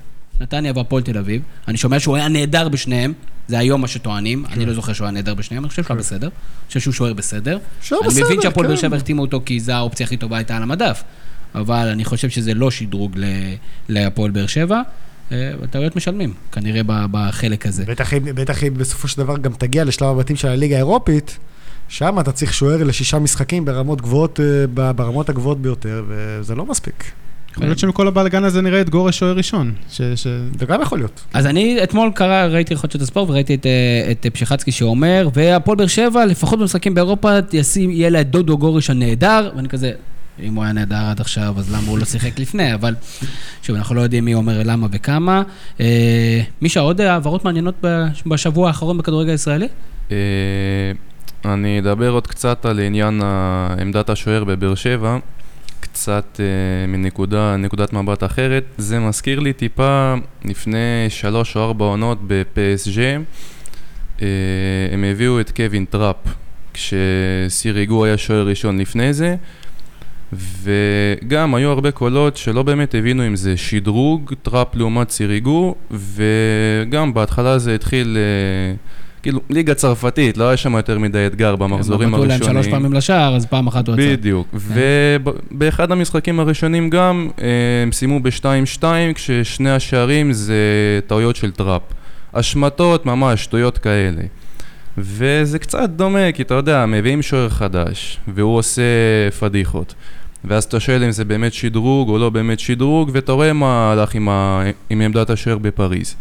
נתניה 0.41 0.73
והפועל 0.77 1.03
תל 1.03 1.19
אביב, 1.19 1.43
אני 1.69 1.77
שומע 1.77 2.01
שהוא 2.01 2.17
היה 2.17 2.29
נהדר 2.29 2.69
בשניהם, 2.69 3.13
זה 3.49 3.59
היום 3.59 3.81
מה 3.81 3.89
שטוענים, 3.89 4.45
אני 4.53 4.67
לא 4.67 4.75
זוכר 4.75 4.93
שהוא 4.93 5.05
היה 5.05 5.13
נהדר 5.13 5.35
בשניהם, 5.35 5.65
אני 5.65 5.71
חושב 5.71 5.83
שהוא 5.83 5.95
היה 5.95 6.01
בסדר, 6.01 6.27
אני 6.27 6.67
חושב 6.69 6.81
שהוא 6.81 6.95
שוער 6.95 7.13
בסדר. 7.13 7.59
שוער 7.83 8.01
אני 8.01 8.09
בסדר, 8.11 8.25
מבין 8.25 8.43
שהפועל 8.43 8.67
באר 8.67 8.77
כן. 8.77 8.83
שבע 8.83 8.97
החתימו 8.97 9.23
אותו 9.23 9.41
כי 9.45 9.61
זו 9.61 9.73
האופציה 9.73 10.07
הכי 10.07 10.17
טובה 10.17 10.37
הייתה 10.37 10.57
על 10.57 10.63
המדף, 10.63 11.03
אבל 11.55 11.89
אני 11.89 12.05
חושב 12.05 12.31
שזה 12.31 12.55
לא 12.55 12.71
שדרוג 12.71 13.13
ל- 13.17 13.25
להפועל 13.89 14.31
באר 14.31 14.47
שבע. 14.47 14.83
אה, 15.33 15.53
טעויות 15.71 15.97
משלמים, 15.97 16.33
כנראה 16.53 16.81
בחלק 16.87 17.67
הזה. 17.67 17.85
בטח 17.87 18.15
אם, 18.15 18.25
בטח 18.25 18.65
אם 18.65 18.75
בסופו 18.75 19.09
של 19.09 19.19
דבר 19.23 19.37
גם 19.39 19.53
תגיע 19.53 19.85
לשלב 19.85 20.09
הבתים 20.09 20.37
של 20.37 20.49
הליגה 20.49 20.75
האירופית, 20.77 21.39
שם 21.89 22.21
אתה 22.21 22.33
צריך 22.33 22.55
שוער 22.55 22.85
לשישה 22.85 23.19
משחקים 23.19 23.65
ברמות 23.65 24.01
גבוהות, 24.01 24.41
אה, 24.41 24.93
ברמות 24.93 25.29
הגבוהות 25.29 25.63
ביותר, 25.63 26.05
וזה 26.09 26.55
לא 26.55 26.67
מספיק. 26.67 27.05
יכול 27.53 27.65
להיות 27.65 27.79
שמכל 27.79 28.09
הבלאגן 28.09 28.45
הזה 28.45 28.63
נראה 28.63 28.81
את 28.81 28.91
גורש 28.91 29.19
שוער 29.19 29.37
ראשון. 29.37 29.73
ש- 29.91 30.03
ש- 30.03 30.27
זה 30.59 30.67
גם 30.67 30.83
יכול 30.83 30.99
להיות. 30.99 31.21
אז 31.35 31.47
אני 31.47 31.83
אתמול 31.83 32.11
קרא, 32.15 32.45
ראיתי 32.47 32.77
חדשות 32.77 33.03
הספורט 33.03 33.31
וראיתי 33.31 33.55
את, 33.55 33.67
אה, 33.67 34.11
את 34.11 34.27
פשיחצקי 34.33 34.73
שאומר, 34.73 35.29
והפועל 35.35 35.77
באר 35.79 35.87
שבע, 35.87 36.27
לפחות 36.27 36.59
במשחקים 36.59 36.95
באירופה, 36.95 37.31
ישים, 37.53 37.91
יהיה 37.91 38.11
לה 38.11 38.21
את 38.21 38.31
דודו 38.31 38.59
גורש 38.59 38.91
הנהדר, 38.91 39.51
ואני 39.57 39.69
כזה, 39.69 39.93
אם 40.43 40.55
הוא 40.55 40.65
היה 40.65 40.73
נהדר 40.73 41.05
עד 41.11 41.21
עכשיו, 41.21 41.55
אז 41.59 41.75
למה 41.75 41.89
הוא 41.89 41.99
לא 41.99 42.05
שיחק 42.05 42.39
לפני? 42.39 42.75
אבל 42.75 42.95
שוב, 43.63 43.77
אנחנו 43.77 43.95
לא 43.95 44.01
יודעים 44.01 44.25
מי 44.25 44.35
אומר 44.35 44.63
למה 44.65 44.87
וכמה. 44.93 45.43
אה, 45.81 46.41
מישה, 46.63 46.81
עוד 46.81 47.01
העברות 47.01 47.45
מעניינות 47.45 47.85
בשבוע 48.27 48.69
האחרון 48.69 48.99
בכדורגל 48.99 49.31
הישראלי? 49.31 49.69
אה, 50.11 50.17
אני 51.45 51.79
אדבר 51.79 52.11
עוד 52.11 52.27
קצת 52.27 52.67
על 52.67 52.81
עניין 52.81 53.23
עמדת 53.81 54.11
השוער 54.11 54.45
בבאר 54.45 54.75
שבע, 54.75 55.19
קצת 55.81 56.41
אה, 56.41 56.87
מנקודה, 56.87 57.57
נקודת 57.57 57.93
מבט 57.93 58.25
אחרת. 58.25 58.65
זה 58.79 58.99
מזכיר 58.99 59.41
לי 59.41 59.53
טיפה 59.53 60.15
לפני 60.45 61.07
שלוש 61.09 61.57
או 61.57 61.65
ארבע 61.65 61.85
עונות 61.85 62.19
אה, 64.23 64.27
הם 64.93 65.05
הביאו 65.05 65.41
את 65.41 65.51
קווין 65.51 65.85
טראפ, 65.85 66.17
כשסיריגו 66.75 68.05
היה 68.05 68.19
שוער 68.19 68.47
ראשון 68.47 68.79
לפני 68.79 69.13
זה. 69.13 69.37
וגם 70.33 71.55
היו 71.55 71.71
הרבה 71.71 71.91
קולות 71.91 72.37
שלא 72.37 72.63
באמת 72.63 72.95
הבינו 72.95 73.27
אם 73.27 73.37
זה 73.37 73.57
שדרוג, 73.57 74.35
טראפ 74.43 74.75
לעומת 74.75 75.11
סיריגו, 75.11 75.75
וגם 75.91 77.15
בהתחלה 77.15 77.59
זה 77.59 77.75
התחיל, 77.75 78.17
אה, 78.17 78.77
כאילו, 79.23 79.41
ליגה 79.51 79.75
צרפתית, 79.75 80.37
לא 80.37 80.49
היה 80.49 80.57
שם 80.57 80.75
יותר 80.75 80.99
מדי 80.99 81.27
אתגר 81.27 81.57
במחזורים 81.57 82.09
נתנו 82.09 82.23
הראשונים. 82.23 82.55
להם 82.55 82.63
שלוש 82.63 82.73
פעמים 82.73 82.93
לשער, 82.93 83.37
אז 83.37 83.47
פעם 83.47 83.67
אחת 83.67 83.89
הוא 83.89 83.95
עצר. 83.95 84.03
בדיוק, 84.13 84.49
ובאחד 84.55 85.93
המשחקים 85.93 86.41
הראשונים 86.41 86.91
גם 86.91 87.29
אה, 87.41 87.47
הם 87.83 87.93
סיימו 87.93 88.21
ב-2-2 88.21 88.85
כששני 89.15 89.71
השערים 89.71 90.33
זה 90.33 90.55
טעויות 91.07 91.37
של 91.37 91.51
טראפ. 91.51 91.83
השמטות 92.35 93.07
ממש, 93.07 93.43
שטויות 93.43 93.79
כאלה. 93.79 94.23
וזה 94.99 95.59
קצת 95.59 95.91
דומה, 95.91 96.33
כי 96.33 96.43
אתה 96.43 96.55
יודע, 96.55 96.87
מביאים 96.87 97.23
שוער 97.23 97.49
חדש, 97.49 98.19
והוא 98.29 98.57
עושה 98.57 98.83
פדיחות. 99.41 99.95
ואז 100.45 100.65
אתה 100.65 100.81
שואל 100.81 101.05
אם 101.05 101.11
זה 101.11 101.25
באמת 101.25 101.53
שדרוג 101.53 102.09
או 102.09 102.19
לא 102.19 102.31
באמת 102.31 102.61
שדרוג, 102.61 103.11
ואתה 103.13 103.33
רואה 103.33 103.53
מה 103.53 103.93
הלך 103.93 104.15
עם, 104.15 104.29
ה... 104.29 104.63
עם 104.91 105.01
עמדת 105.01 105.31
השוער 105.31 105.59
בפריז. 105.59 106.15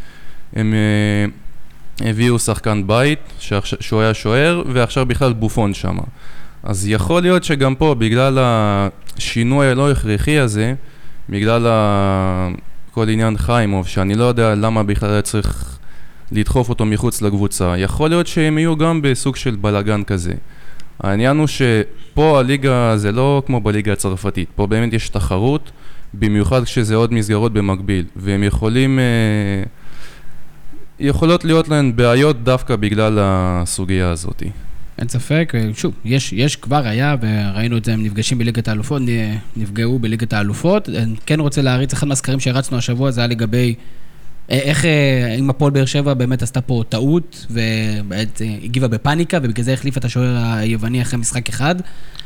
הם 0.55 0.73
אה, 0.73 2.09
הביאו 2.09 2.39
שחקן 2.39 2.87
בית, 2.87 3.19
שעכשיו, 3.39 3.79
שהוא 3.81 4.01
היה 4.01 4.13
שוער, 4.13 4.63
ועכשיו 4.73 5.05
בכלל 5.05 5.33
בופון 5.33 5.73
שם. 5.73 5.97
אז 6.63 6.87
יכול 6.87 7.21
להיות 7.21 7.43
שגם 7.43 7.75
פה, 7.75 7.95
בגלל 7.95 8.37
השינוי 8.41 9.67
הלא 9.67 9.91
הכרחי 9.91 10.39
הזה, 10.39 10.73
בגלל 11.29 11.67
ה... 11.67 12.47
כל 12.91 13.09
עניין 13.09 13.37
חיימוב, 13.37 13.87
שאני 13.87 14.15
לא 14.15 14.23
יודע 14.23 14.55
למה 14.55 14.83
בכלל 14.83 15.09
היה 15.09 15.21
צריך 15.21 15.77
לדחוף 16.31 16.69
אותו 16.69 16.85
מחוץ 16.85 17.21
לקבוצה, 17.21 17.77
יכול 17.77 18.09
להיות 18.09 18.27
שהם 18.27 18.57
יהיו 18.57 18.77
גם 18.77 19.01
בסוג 19.01 19.35
של 19.35 19.55
בלאגן 19.55 20.03
כזה. 20.03 20.33
העניין 20.99 21.37
הוא 21.37 21.47
שפה 21.47 22.39
הליגה 22.39 22.97
זה 22.97 23.11
לא 23.11 23.43
כמו 23.45 23.61
בליגה 23.61 23.93
הצרפתית, 23.93 24.49
פה 24.55 24.67
באמת 24.67 24.93
יש 24.93 25.09
תחרות, 25.09 25.71
במיוחד 26.13 26.63
כשזה 26.63 26.95
עוד 26.95 27.13
מסגרות 27.13 27.53
במקביל, 27.53 28.05
והם 28.15 28.43
יכולים... 28.43 28.99
אה, 28.99 29.63
יכולות 30.99 31.45
להיות 31.45 31.67
להן 31.69 31.95
בעיות 31.95 32.43
דווקא 32.43 32.75
בגלל 32.75 33.17
הסוגיה 33.21 34.09
הזאת. 34.09 34.43
אין 34.97 35.07
ספק, 35.07 35.53
שוב, 35.73 35.93
יש, 36.05 36.33
יש 36.33 36.55
כבר 36.55 36.87
היה, 36.87 37.15
וראינו 37.21 37.77
את 37.77 37.85
זה, 37.85 37.93
הם 37.93 38.03
נפגשים 38.03 38.37
בליגת 38.37 38.67
האלופות, 38.67 39.01
נפגעו 39.57 39.99
בליגת 39.99 40.33
האלופות. 40.33 40.89
אני 40.89 41.15
כן 41.25 41.39
רוצה 41.39 41.61
להריץ, 41.61 41.93
אחד 41.93 42.07
מהסקרים 42.07 42.39
שהרצנו 42.39 42.77
השבוע 42.77 43.11
זה 43.11 43.21
היה 43.21 43.27
לגבי 43.27 43.75
אה, 43.75 43.83
איך, 44.49 44.85
אה, 44.85 45.35
אם 45.39 45.49
הפועל 45.49 45.71
באר 45.71 45.85
שבע 45.85 46.13
באמת 46.13 46.41
עשתה 46.41 46.61
פה 46.61 46.83
טעות, 46.89 47.45
ובאמת 47.51 48.41
אה, 48.41 48.55
הגיבה 48.63 48.87
בפאניקה, 48.87 49.37
ובגלל 49.43 49.65
זה 49.65 49.73
החליפה 49.73 49.99
את 49.99 50.05
השוער 50.05 50.37
היווני 50.37 51.01
אחרי 51.01 51.19
משחק 51.19 51.49
אחד. 51.49 51.75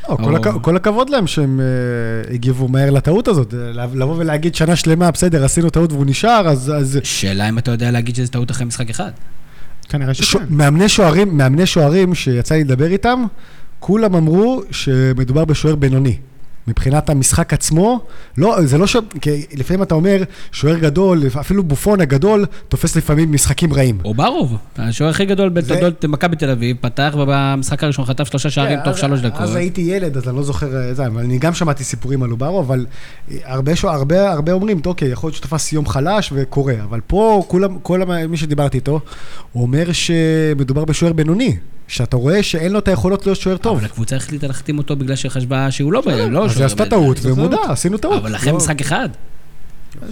לא, 0.08 0.16
כל, 0.16 0.36
או- 0.36 0.36
הכ... 0.36 0.62
כל 0.62 0.76
הכבוד 0.76 1.10
להם 1.10 1.26
שהם 1.26 1.60
uh, 1.60 2.32
הגיבו 2.32 2.68
מהר 2.68 2.90
לטעות 2.90 3.28
הזאת. 3.28 3.54
אה, 3.54 3.86
לבוא 3.94 4.16
ולהגיד 4.18 4.54
שנה 4.54 4.76
שלמה, 4.76 5.10
בסדר, 5.10 5.44
עשינו 5.44 5.70
טעות 5.70 5.92
והוא 5.92 6.06
נשאר, 6.06 6.48
אז... 6.48 6.72
אז... 6.76 6.98
שאלה 7.02 7.48
אם 7.48 7.58
אתה 7.58 7.70
יודע 7.70 7.90
להגיד 7.90 8.16
שזו 8.16 8.30
טעות 8.30 8.50
אחרי 8.50 8.66
משחק 8.66 8.90
אחד. 8.90 9.10
כנראה 9.88 10.14
ש... 10.14 10.22
שכן. 10.22 10.44
מאמני 10.50 10.88
שוערים, 10.88 11.36
מאמני 11.36 11.66
שוערים 11.66 12.14
שיצא 12.14 12.54
לי 12.54 12.64
לדבר 12.64 12.86
איתם, 12.86 13.24
כולם 13.80 14.14
אמרו 14.14 14.62
שמדובר 14.70 15.44
בשוער 15.44 15.74
בינוני. 15.76 16.16
מבחינת 16.68 17.10
המשחק 17.10 17.52
עצמו, 17.52 18.00
לא, 18.38 18.56
זה 18.64 18.78
לא 18.78 18.86
ש... 18.86 18.96
כי 19.20 19.30
לפעמים 19.54 19.82
אתה 19.82 19.94
אומר, 19.94 20.22
שוער 20.52 20.78
גדול, 20.78 21.22
אפילו 21.40 21.62
בופון 21.62 22.00
הגדול, 22.00 22.46
תופס 22.68 22.96
לפעמים 22.96 23.32
משחקים 23.32 23.72
רעים. 23.72 23.98
אוברוב, 24.04 24.56
השוער 24.78 25.10
הכי 25.10 25.24
גדול 25.24 25.48
בתולדות 25.48 26.04
מכבי 26.04 26.36
תל 26.36 26.50
אביב, 26.50 26.76
פתח 26.80 27.16
ובמשחק 27.18 27.84
הראשון 27.84 28.04
חטף 28.04 28.24
שלושה 28.24 28.50
שערים 28.50 28.78
כן, 28.78 28.84
תוך 28.84 28.94
אז- 28.94 29.00
שלוש 29.00 29.20
דקות. 29.20 29.40
אז 29.40 29.54
הייתי 29.54 29.80
ילד, 29.80 30.16
אז 30.16 30.28
אני 30.28 30.36
לא 30.36 30.42
זוכר, 30.42 30.76
אה, 30.76 30.94
זה, 30.94 31.06
אבל 31.06 31.20
אני 31.20 31.38
גם 31.38 31.54
שמעתי 31.54 31.84
סיפורים 31.84 32.22
על 32.22 32.30
אוברו, 32.30 32.60
אבל 32.60 32.86
אה, 33.30 33.36
הרבה, 33.44 33.76
שוע- 33.76 33.92
הרבה, 33.94 34.30
הרבה 34.32 34.52
אומרים, 34.52 34.80
אוקיי, 34.86 35.08
יכול 35.08 35.28
להיות 35.28 35.36
שתפס 35.36 35.72
יום 35.72 35.86
חלש 35.86 36.30
וקורה, 36.34 36.74
אבל 36.84 37.00
פה 37.06 37.44
כולם, 37.48 37.78
כל 37.82 38.00
מי 38.28 38.36
שדיברתי 38.36 38.76
איתו, 38.76 39.00
אומר 39.54 39.84
שמדובר 39.92 40.84
בשוער 40.84 41.12
בינוני, 41.12 41.56
שאתה 41.88 42.16
רואה 42.16 42.42
שאין 42.42 42.72
לו 42.72 42.78
את 42.78 42.88
היכולות 42.88 43.26
להיות 43.26 43.38
שוער 43.40 43.56
טוב. 43.56 43.76
אבל 43.76 43.86
הקבוצה 43.86 44.16
החליטה 44.16 44.46
להחתים 44.46 44.78
אותו 44.78 44.96
בגלל 44.96 45.16
שחשבה 45.16 45.70
שהוא 45.70 45.92
לא... 45.92 46.00
ב- 46.00 46.08
לא 46.08 46.44
אז 46.44 46.50
שוער 46.50 46.58
היא 46.62 46.66
עשתה 46.66 46.86
טעות, 46.86 47.18
ומודע. 47.22 47.56
עשינו 47.68 47.98
טעות. 47.98 48.16
אבל 48.22 48.34
אחרי 48.36 48.52
לא- 48.52 48.56
משחק 48.58 48.80
אחד. 48.80 49.08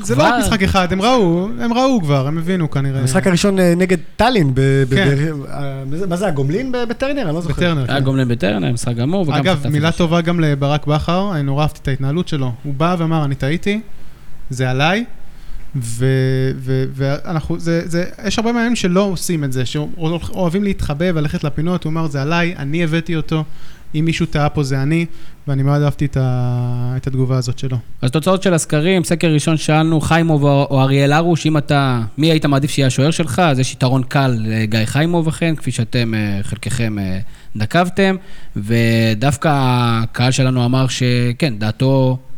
זה 0.02 0.14
לא 0.16 0.22
רק 0.22 0.34
משחק 0.40 0.62
אחד, 0.62 0.92
הם 0.92 1.02
ראו, 1.02 1.48
הם 1.60 1.72
ראו 1.72 2.00
כבר, 2.02 2.26
הם 2.26 2.38
הבינו 2.38 2.70
כנראה. 2.70 3.00
המשחק 3.00 3.26
הראשון 3.26 3.58
אה, 3.58 3.74
נגד 3.76 3.96
טאלין, 4.16 4.52
כן. 4.90 5.16
אה, 5.50 5.82
מה 6.08 6.16
זה- 6.16 6.26
הגומלין 6.28 6.72
בטרנר? 6.88 7.22
אני 7.22 7.34
לא 7.34 7.40
זוכר. 7.40 7.54
בטרנר. 7.54 7.84
היה 7.88 7.98
כן. 7.98 8.04
גומלין 8.04 8.28
בטרנר, 8.28 8.72
משחק 8.72 8.94
גמור, 8.96 9.36
אגב, 9.38 9.66
מילה 9.70 9.92
טובה 9.92 10.20
גם 10.20 10.40
לברק 10.40 10.86
בכר, 10.86 11.30
אני 11.34 11.42
נורא 11.42 11.62
אהבתי 11.62 11.78
את 11.82 11.88
ההתנהלות 11.88 12.28
שלו. 12.28 12.52
הוא 12.62 12.74
בא 12.74 12.96
ואמר, 12.98 13.24
אני 13.24 13.34
טעיתי, 13.34 13.80
זה 14.50 14.70
עליי, 14.70 15.04
ואנחנו, 15.74 17.58
זה, 17.58 17.82
זה, 17.84 18.04
יש 18.26 18.38
הרבה 18.38 18.52
מאמנים 18.52 18.76
שלא 18.76 19.00
עושים 19.00 19.44
את 19.44 19.52
זה, 19.52 19.66
שאוהבים 19.66 20.64
להתחבא 20.64 21.04
וללכת 21.14 21.44
לפינות, 21.44 21.84
הוא 21.84 21.90
אמר, 21.90 22.06
זה 22.06 22.22
עליי, 22.22 22.54
אני 22.56 22.84
הבאתי 22.84 23.16
אותו, 23.16 23.44
אם 23.94 24.04
מישהו 24.04 24.26
טעה 24.26 24.48
פה 24.48 24.62
זה 24.62 24.82
אני, 24.82 25.06
ואני 25.48 25.62
מאוד 25.62 25.82
אהבתי 25.82 26.04
את, 26.04 26.16
ה... 26.16 26.94
את 26.96 27.06
התגובה 27.06 27.36
הזאת 27.36 27.58
שלו. 27.58 27.76
אז 28.02 28.10
תוצאות 28.10 28.42
של 28.42 28.54
הסקרים, 28.54 29.04
סקר 29.04 29.28
ראשון 29.28 29.56
שאלנו, 29.56 30.00
חיימוב 30.00 30.44
או 30.44 30.80
אריאל 30.80 31.12
הרוש, 31.12 31.46
אם 31.46 31.58
אתה, 31.58 32.00
מי 32.18 32.30
היית 32.30 32.46
מעדיף 32.46 32.70
שיהיה 32.70 32.86
השוער 32.86 33.10
שלך, 33.10 33.38
אז 33.38 33.58
יש 33.58 33.72
יתרון 33.72 34.02
קל 34.02 34.36
לגיא 34.38 34.84
חיימוב 34.84 35.28
אכן, 35.28 35.56
כפי 35.56 35.70
שאתם, 35.70 36.14
אה, 36.14 36.38
חלקכם 36.42 36.98
אה, 36.98 37.18
נקבתם, 37.54 38.16
ודווקא 38.56 39.50
הקהל 39.54 40.30
שלנו 40.30 40.64
אמר 40.64 40.86
שכן, 40.88 41.58
דעתו, 41.58 42.18
אה, 42.18 42.31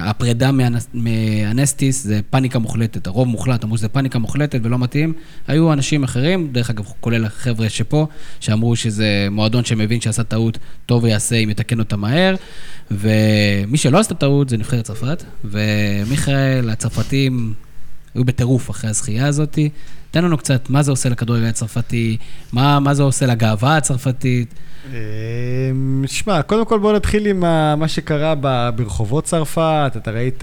הפרידה 0.00 0.52
מהנס- 0.52 0.88
מהנסטיס 0.94 2.04
זה 2.04 2.20
פאניקה 2.30 2.58
מוחלטת, 2.58 3.06
הרוב 3.06 3.28
מוחלט 3.28 3.64
אמרו 3.64 3.76
שזה 3.78 3.88
פאניקה 3.88 4.18
מוחלטת 4.18 4.60
ולא 4.62 4.78
מתאים. 4.78 5.12
היו 5.48 5.72
אנשים 5.72 6.04
אחרים, 6.04 6.48
דרך 6.52 6.70
אגב, 6.70 6.84
כולל 7.00 7.24
החבר'ה 7.24 7.68
שפה, 7.68 8.06
שאמרו 8.40 8.76
שזה 8.76 9.28
מועדון 9.30 9.64
שמבין 9.64 10.00
שעשה 10.00 10.22
טעות, 10.22 10.58
טוב 10.86 11.04
ויעשה 11.04 11.36
אם 11.36 11.50
יתקן 11.50 11.78
אותה 11.78 11.96
מהר. 11.96 12.34
ומי 12.90 13.78
שלא 13.78 13.98
עשתה 13.98 14.14
טעות 14.14 14.48
זה 14.48 14.56
נבחרת 14.56 14.84
צרפת, 14.84 15.24
ומיכאל, 15.44 16.70
הצרפתים 16.70 17.54
היו 18.14 18.24
בטירוף 18.24 18.70
אחרי 18.70 18.90
הזכייה 18.90 19.26
הזאת. 19.26 19.58
תן 20.10 20.24
לנו 20.24 20.38
קצת, 20.38 20.70
מה 20.70 20.82
זה 20.82 20.90
עושה 20.90 21.08
לכדורגל 21.08 21.44
הצרפתי, 21.44 22.16
מה, 22.52 22.80
מה 22.80 22.94
זה 22.94 23.02
עושה 23.02 23.26
לגאווה 23.26 23.76
הצרפתית. 23.76 24.54
אמ, 24.92 26.04
שמע, 26.06 26.42
קודם 26.42 26.64
כל 26.64 26.78
בוא 26.78 26.92
נתחיל 26.92 27.26
עם 27.26 27.40
מה 27.78 27.88
שקרה 27.88 28.34
ברחובות 28.76 29.24
צרפת. 29.24 29.92
אתה 29.96 30.10
ראית 30.10 30.42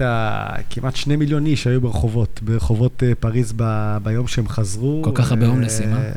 כמעט 0.70 0.96
שני 0.96 1.16
מיליון 1.16 1.46
איש 1.46 1.66
היו 1.66 1.80
ברחובות, 1.80 2.40
ברחובות 2.42 3.02
אה, 3.02 3.14
פריז 3.14 3.52
ב- 3.56 3.96
ביום 4.02 4.26
שהם 4.26 4.48
חזרו. 4.48 5.00
כל 5.04 5.10
כך 5.14 5.30
הרבה 5.30 5.44
אה, 5.46 5.50
הומלסים, 5.50 5.88
אה? 5.92 6.10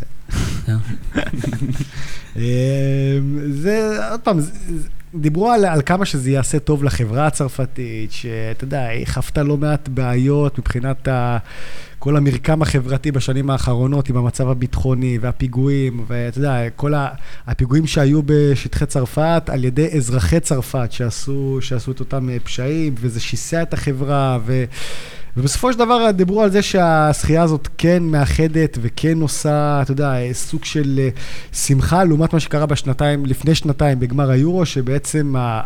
אמ, 2.35 2.41
זה, 3.49 3.97
עוד 4.11 4.19
פעם, 4.19 4.39
דיברו 5.15 5.51
על, 5.51 5.65
על 5.65 5.81
כמה 5.85 6.05
שזה 6.05 6.31
יעשה 6.31 6.59
טוב 6.59 6.83
לחברה 6.83 7.27
הצרפתית, 7.27 8.11
שאתה 8.11 8.63
יודע, 8.63 8.85
היא 8.85 9.07
חוותה 9.07 9.43
לא 9.43 9.57
מעט 9.57 9.89
בעיות 9.89 10.59
מבחינת 10.59 11.07
ה, 11.07 11.37
כל 11.99 12.17
המרקם 12.17 12.61
החברתי 12.61 13.11
בשנים 13.11 13.49
האחרונות 13.49 14.09
עם 14.09 14.17
המצב 14.17 14.49
הביטחוני 14.49 15.17
והפיגועים, 15.21 16.05
ואתה 16.07 16.37
יודע, 16.37 16.69
כל 16.75 16.93
ה, 16.93 17.07
הפיגועים 17.47 17.87
שהיו 17.87 18.21
בשטחי 18.25 18.85
צרפת 18.85 19.43
על 19.47 19.63
ידי 19.63 19.87
אזרחי 19.97 20.39
צרפת 20.39 20.91
שעשו, 20.91 21.57
שעשו 21.61 21.91
את 21.91 21.99
אותם 21.99 22.29
אה, 22.29 22.37
פשעים, 22.43 22.95
וזה 22.97 23.19
שיסע 23.19 23.61
את 23.61 23.73
החברה, 23.73 24.39
ו... 24.45 24.63
ובסופו 25.37 25.73
של 25.73 25.79
דבר 25.79 26.11
דיברו 26.11 26.41
על 26.43 26.51
זה 26.51 26.61
שהשחייה 26.61 27.43
הזאת 27.43 27.67
כן 27.77 28.03
מאחדת 28.03 28.77
וכן 28.81 29.21
עושה, 29.21 29.79
אתה 29.81 29.91
יודע, 29.91 30.13
סוג 30.33 30.65
של 30.65 30.99
אה, 31.03 31.09
שמחה 31.53 32.03
לעומת 32.03 32.33
מה 32.33 32.39
שקרה 32.39 32.65
בשנתיים, 32.65 33.25
לפני 33.25 33.55
שנתיים 33.55 33.99
בגמר 33.99 34.29
היורו, 34.29 34.65
שבעצם 34.65 35.35
ה- 35.37 35.61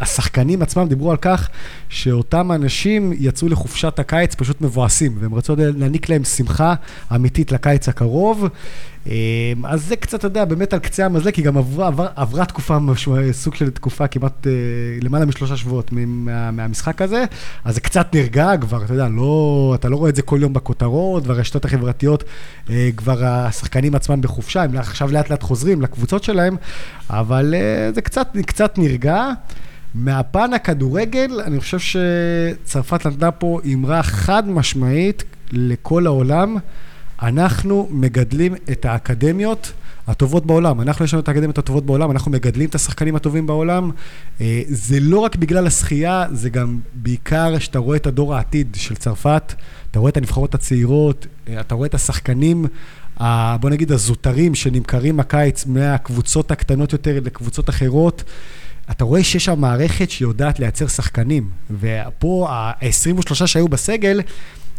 השחקנים 0.00 0.62
עצמם 0.62 0.88
דיברו 0.88 1.10
על 1.10 1.16
כך 1.16 1.48
שאותם 1.88 2.52
אנשים 2.52 3.12
יצאו 3.18 3.48
לחופשת 3.48 3.98
הקיץ 3.98 4.34
פשוט 4.34 4.60
מבואסים, 4.60 5.16
והם 5.20 5.34
רצו 5.34 5.54
להעניק 5.58 6.08
להם 6.08 6.24
שמחה 6.24 6.74
אמיתית 7.14 7.52
לקיץ 7.52 7.88
הקרוב. 7.88 8.48
אה, 9.10 9.52
אז 9.64 9.84
זה 9.84 9.96
קצת, 9.96 10.18
אתה 10.18 10.26
יודע, 10.26 10.44
באמת 10.44 10.72
על 10.72 10.78
קצה 10.78 11.04
המזלג, 11.06 11.34
כי 11.34 11.42
גם 11.42 11.56
עברה, 11.56 11.86
עברה, 11.86 12.08
עברה 12.16 12.44
תקופה, 12.44 12.78
משהו, 12.78 13.16
סוג 13.32 13.54
של 13.54 13.70
תקופה 13.70 14.06
כמעט 14.06 14.46
אה, 14.46 14.52
למעלה 15.02 15.26
משלושה 15.26 15.56
שבועות 15.56 15.90
מה, 15.92 16.50
מהמשחק 16.50 17.02
הזה, 17.02 17.24
אז 17.64 17.74
זה 17.74 17.80
קצת 17.80 18.14
נרגע 18.14 18.50
כבר, 18.60 18.84
אתה 18.84 18.92
יודע, 18.92 19.08
לא, 19.08 19.72
אתה 19.74 19.88
לא 19.88 19.96
רואה 19.96 20.10
את 20.10 20.16
זה 20.16 20.22
כל 20.22 20.38
יום 20.42 20.52
בכותרות, 20.52 21.26
והרשתות 21.26 21.64
החברתיות, 21.64 22.24
אה, 22.70 22.90
כבר 22.96 23.24
השחקנים 23.24 23.94
עצמם 23.94 24.20
בחופשה, 24.20 24.62
הם 24.62 24.76
עכשיו 24.76 25.12
לאט 25.12 25.30
לאט 25.30 25.42
חוזרים 25.42 25.82
לקבוצות 25.82 26.24
שלהם, 26.24 26.56
אבל 27.10 27.54
אה, 27.54 27.92
זה 27.94 28.02
קצת, 28.02 28.28
קצת 28.46 28.78
נרגע. 28.78 29.25
מהפן 29.94 30.52
הכדורגל, 30.52 31.40
אני 31.44 31.60
חושב 31.60 31.78
שצרפת 31.78 33.06
נתנה 33.06 33.30
פה 33.30 33.60
אמרה 33.72 34.02
חד 34.02 34.48
משמעית 34.48 35.24
לכל 35.52 36.06
העולם. 36.06 36.56
אנחנו 37.22 37.88
מגדלים 37.90 38.54
את 38.70 38.84
האקדמיות 38.84 39.72
הטובות 40.06 40.46
בעולם. 40.46 40.80
אנחנו, 40.80 41.04
יש 41.04 41.14
לנו 41.14 41.22
את 41.22 41.28
האקדמיות 41.28 41.58
הטובות 41.58 41.86
בעולם, 41.86 42.10
אנחנו 42.10 42.30
מגדלים 42.30 42.68
את 42.68 42.74
השחקנים 42.74 43.16
הטובים 43.16 43.46
בעולם. 43.46 43.90
אה, 44.40 44.62
זה 44.68 45.00
לא 45.00 45.18
רק 45.18 45.36
בגלל 45.36 45.66
השחייה, 45.66 46.24
זה 46.32 46.50
גם 46.50 46.78
בעיקר 46.94 47.58
שאתה 47.58 47.78
רואה 47.78 47.96
את 47.96 48.06
הדור 48.06 48.34
העתיד 48.34 48.76
של 48.78 48.94
צרפת, 48.94 49.54
אתה 49.90 49.98
רואה 49.98 50.10
את 50.10 50.16
הנבחרות 50.16 50.54
הצעירות, 50.54 51.26
אה, 51.48 51.60
אתה 51.60 51.74
רואה 51.74 51.86
את 51.86 51.94
השחקנים, 51.94 52.66
ה- 53.20 53.56
בוא 53.56 53.70
נגיד 53.70 53.92
הזוטרים 53.92 54.54
שנמכרים 54.54 55.20
הקיץ 55.20 55.66
מהקבוצות 55.66 56.50
הקטנות 56.50 56.92
יותר 56.92 57.18
לקבוצות 57.24 57.70
אחרות. 57.70 58.24
אתה 58.90 59.04
רואה 59.04 59.24
שיש 59.24 59.44
שם 59.44 59.60
מערכת 59.60 60.10
שיודעת 60.10 60.60
לייצר 60.60 60.86
שחקנים, 60.86 61.50
ופה 61.80 62.46
ה-23 62.50 63.46
שהיו 63.46 63.68
בסגל, 63.68 64.20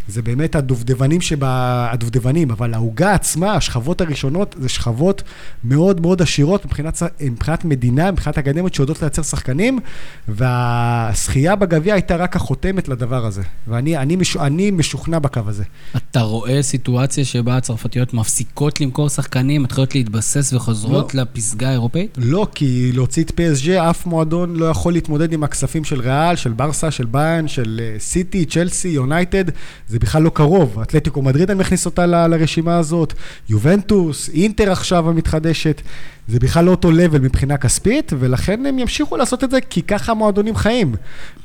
זה 0.07 0.21
באמת 0.21 0.55
הדובדבנים 0.55 1.21
שבה... 1.21 1.87
הדובדבנים, 1.91 2.51
אבל 2.51 2.73
העוגה 2.73 3.13
עצמה, 3.13 3.53
השכבות 3.53 4.01
הראשונות, 4.01 4.55
זה 4.59 4.69
שכבות 4.69 5.23
מאוד 5.63 6.01
מאוד 6.01 6.21
עשירות 6.21 6.65
מבחינת, 6.65 7.03
מבחינת 7.21 7.65
מדינה, 7.65 8.11
מבחינת 8.11 8.37
אקדמיות 8.37 8.73
שיודעות 8.73 9.01
לייצר 9.01 9.21
שחקנים, 9.21 9.79
והשחייה 10.27 11.55
בגביע 11.55 11.93
הייתה 11.93 12.15
רק 12.15 12.35
החותמת 12.35 12.87
לדבר 12.87 13.25
הזה. 13.25 13.41
ואני 13.67 13.97
אני, 13.97 14.15
מש, 14.15 14.37
אני 14.37 14.71
משוכנע 14.71 15.19
בקו 15.19 15.41
הזה. 15.45 15.63
אתה 15.97 16.21
רואה 16.21 16.61
סיטואציה 16.61 17.25
שבה 17.25 17.57
הצרפתיות 17.57 18.13
מפסיקות 18.13 18.81
למכור 18.81 19.09
שחקנים, 19.09 19.63
מתחילות 19.63 19.95
להתבסס 19.95 20.53
וחוזרות 20.53 21.15
לא. 21.15 21.21
לפסגה 21.21 21.69
האירופאית? 21.69 22.17
לא, 22.17 22.47
כי 22.55 22.91
להוציא 22.93 23.23
את 23.23 23.31
PSG, 23.31 23.69
אף 23.89 24.05
מועדון 24.05 24.55
לא 24.55 24.65
יכול 24.65 24.93
להתמודד 24.93 25.33
עם 25.33 25.43
הכספים 25.43 25.83
של 25.83 26.01
ריאל, 26.01 26.35
של 26.35 26.53
ברסה, 26.53 26.91
של 26.91 27.05
ביין, 27.05 27.47
של 27.47 27.81
אה, 27.83 27.99
סיטי, 27.99 28.45
צ'לסי, 28.45 28.87
יונייטד, 28.87 29.45
זה 29.87 29.96
בכלל 29.99 30.21
לא 30.21 30.29
קרוב. 30.29 30.79
אתלטיקו 30.81 31.21
מדריד, 31.21 31.51
אני 31.51 31.59
מכניס 31.59 31.85
אותה 31.85 32.05
לרשימה 32.05 32.77
הזאת, 32.77 33.13
יובנטוס, 33.49 34.29
אינטר 34.29 34.71
עכשיו 34.71 35.09
המתחדשת, 35.09 35.81
זה 36.27 36.39
בכלל 36.39 36.65
לא 36.65 36.71
אותו 36.71 36.91
לבל 36.91 37.19
מבחינה 37.19 37.57
כספית, 37.57 38.13
ולכן 38.19 38.65
הם 38.65 38.79
ימשיכו 38.79 39.17
לעשות 39.17 39.43
את 39.43 39.51
זה, 39.51 39.61
כי 39.61 39.81
ככה 39.81 40.11
המועדונים 40.11 40.55
חיים. 40.55 40.95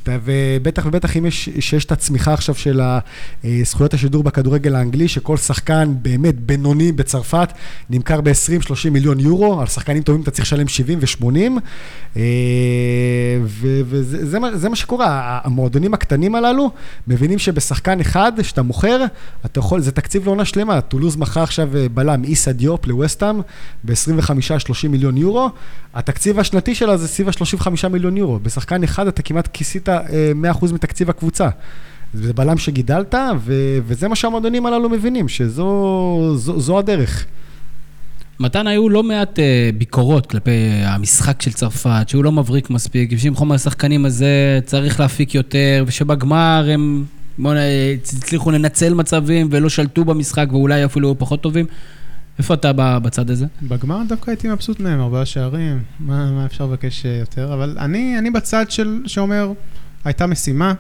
ובטח 0.07 0.87
ובטח 0.87 1.17
אם 1.17 1.27
יש, 1.27 1.49
שיש 1.61 1.85
את 1.85 1.93
הצמיחה 1.93 2.33
עכשיו 2.33 2.55
של 2.55 2.81
אה, 2.81 2.99
זכויות 3.65 3.95
השידור 3.95 4.23
בכדורגל 4.23 4.75
האנגלי, 4.75 5.09
שכל 5.09 5.37
שחקן 5.37 5.95
באמת 6.03 6.41
בינוני 6.41 6.93
בצרפת 6.93 7.49
נמכר 7.91 8.21
ב-20-30 8.21 8.91
מיליון 8.91 9.21
יורו, 9.21 9.61
על 9.61 9.67
שחקנים 9.67 10.03
טובים 10.03 10.23
אתה 10.23 10.31
צריך 10.31 10.45
לשלם 10.45 10.69
70 10.69 10.99
ו-80, 11.03 11.27
אה, 12.17 12.23
וזה 13.61 14.69
מה, 14.69 14.77
שקורה, 14.77 15.41
המועדונים 15.45 15.95
הקטנים 15.95 16.35
הללו 16.35 16.71
מבינים 17.09 17.39
שבשחקן 17.39 18.01
אחד 18.01 18.33
שאתה 18.43 18.63
מוכר, 18.63 19.05
אתה 19.45 19.59
יכול, 19.59 19.81
זה 19.81 19.93
תקציב 19.93 20.25
לעונה 20.25 20.45
שלמה, 20.45 20.81
טולוז 20.81 21.17
מכר 21.17 21.43
עכשיו 21.43 21.77
אה, 21.77 21.87
בלם 21.89 22.25
איסא 22.25 22.53
דיופ 22.53 22.87
לווסטאם 22.87 23.41
ב-25-30 23.85 24.72
30 24.75 24.91
מיליון 24.91 25.17
יורו, 25.17 25.51
התקציב 25.95 26.39
השנתי 26.39 26.75
שלה 26.75 26.97
זה 26.97 27.09
סביב 27.09 27.29
ה-35 27.29 27.89
מיליון 27.89 28.17
יורו. 28.17 28.39
בשחקן 28.39 28.83
אחד 28.83 29.07
אתה 29.07 29.23
כמעט 29.23 29.49
כיסית 29.53 29.89
אה, 29.89 30.03
100% 30.61 30.73
מתקציב 30.73 31.11
הקבוצה. 31.11 31.49
זה 32.15 32.33
בלם 32.33 32.59
שגידלת, 32.59 33.15
ו- 33.41 33.79
וזה 33.87 34.09
מה 34.09 34.17
שהמועדונים 34.17 34.67
הללו 34.67 34.89
מבינים, 34.89 35.29
שזו 35.29 36.33
זו, 36.37 36.61
זו 36.61 36.79
הדרך. 36.79 37.27
מתן, 38.41 38.67
היו 38.67 38.89
לא 38.89 39.03
מעט 39.03 39.39
uh, 39.39 39.43
ביקורות 39.79 40.27
כלפי 40.27 40.51
המשחק 40.85 41.43
של 41.43 41.53
צרפת, 41.53 42.09
שהוא 42.09 42.25
לא 42.25 42.33
מבריק 42.33 42.71
מספיק, 42.71 43.19
שעם 43.19 43.35
חומר 43.35 43.55
השחקנים 43.55 44.05
הזה 44.05 44.61
צריך 44.65 45.01
להפיק 45.01 45.35
יותר, 45.35 45.85
ושבגמר 45.87 46.69
הם 46.73 47.05
בוא, 47.39 47.55
הצליחו 47.95 48.51
לנצל 48.51 48.95
מצבים 48.95 49.49
ולא 49.51 49.69
שלטו 49.69 50.05
במשחק 50.05 50.47
ואולי 50.51 50.85
אפילו 50.85 51.09
היו 51.09 51.19
פחות 51.19 51.41
טובים. 51.41 51.67
איפה 52.39 52.55
אתה 52.55 52.99
בצד 52.99 53.31
הזה? 53.31 53.47
בגמר 53.63 53.99
דווקא 54.09 54.31
הייתי 54.31 54.49
מבסוט 54.49 54.81
מהם, 54.81 55.01
ארבעה 55.01 55.27
שערים, 55.27 55.83
מה, 56.01 56.31
מה 56.31 56.47
אפשר 56.47 56.67
לבקש 56.67 57.07
אה, 57.07 57.11
יותר? 57.11 57.55
אבל 57.55 57.77
אני, 57.79 58.19
אני 58.19 58.31
בצד 58.31 58.71
של, 58.71 59.03
שאומר, 59.07 59.53
הייתה 60.05 60.27
משימה, 60.27 60.75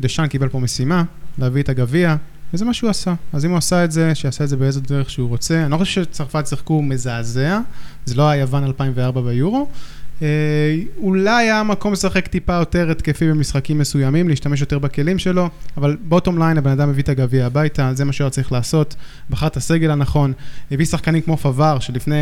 דשאן 0.00 0.26
קיבל 0.26 0.48
פה 0.48 0.58
משימה, 0.58 1.04
להביא 1.38 1.62
את 1.62 1.68
הגביע, 1.68 2.16
וזה 2.54 2.64
מה 2.64 2.74
שהוא 2.74 2.90
עשה. 2.90 3.14
אז 3.32 3.44
אם 3.44 3.50
הוא 3.50 3.58
עשה 3.58 3.84
את 3.84 3.92
זה, 3.92 4.14
שיעשה 4.14 4.44
את 4.44 4.48
זה 4.48 4.56
באיזו 4.56 4.80
דרך 4.80 5.10
שהוא 5.10 5.28
רוצה. 5.28 5.62
אני 5.62 5.70
לא 5.70 5.76
חושב 5.76 6.02
שצרפת 6.04 6.46
שיחקו 6.46 6.82
מזעזע, 6.82 7.60
זה 8.04 8.14
לא 8.14 8.28
היה 8.28 8.40
יוון 8.40 8.64
2004 8.64 9.20
ביורו. 9.20 9.68
אה, 10.24 10.28
אולי 10.98 11.44
היה 11.44 11.62
מקום 11.62 11.92
לשחק 11.92 12.26
טיפה 12.26 12.52
יותר 12.52 12.90
התקפי 12.90 13.28
במשחקים 13.28 13.78
מסוימים, 13.78 14.28
להשתמש 14.28 14.60
יותר 14.60 14.78
בכלים 14.78 15.18
שלו, 15.18 15.48
אבל 15.76 15.96
בוטום 16.00 16.38
ליין, 16.38 16.58
הבן 16.58 16.70
אדם 16.70 16.88
הביא 16.88 17.02
את 17.02 17.08
הגביע 17.08 17.46
הביתה, 17.46 17.90
זה 17.94 18.04
מה 18.04 18.12
שהוא 18.12 18.28
צריך 18.28 18.52
לעשות. 18.52 18.96
בחר 19.30 19.46
את 19.46 19.56
הסגל 19.56 19.90
הנכון, 19.90 20.32
הביא 20.70 20.86
שחקנים 20.86 21.22
כמו 21.22 21.36
פבר, 21.36 21.78
שלפני... 21.78 22.16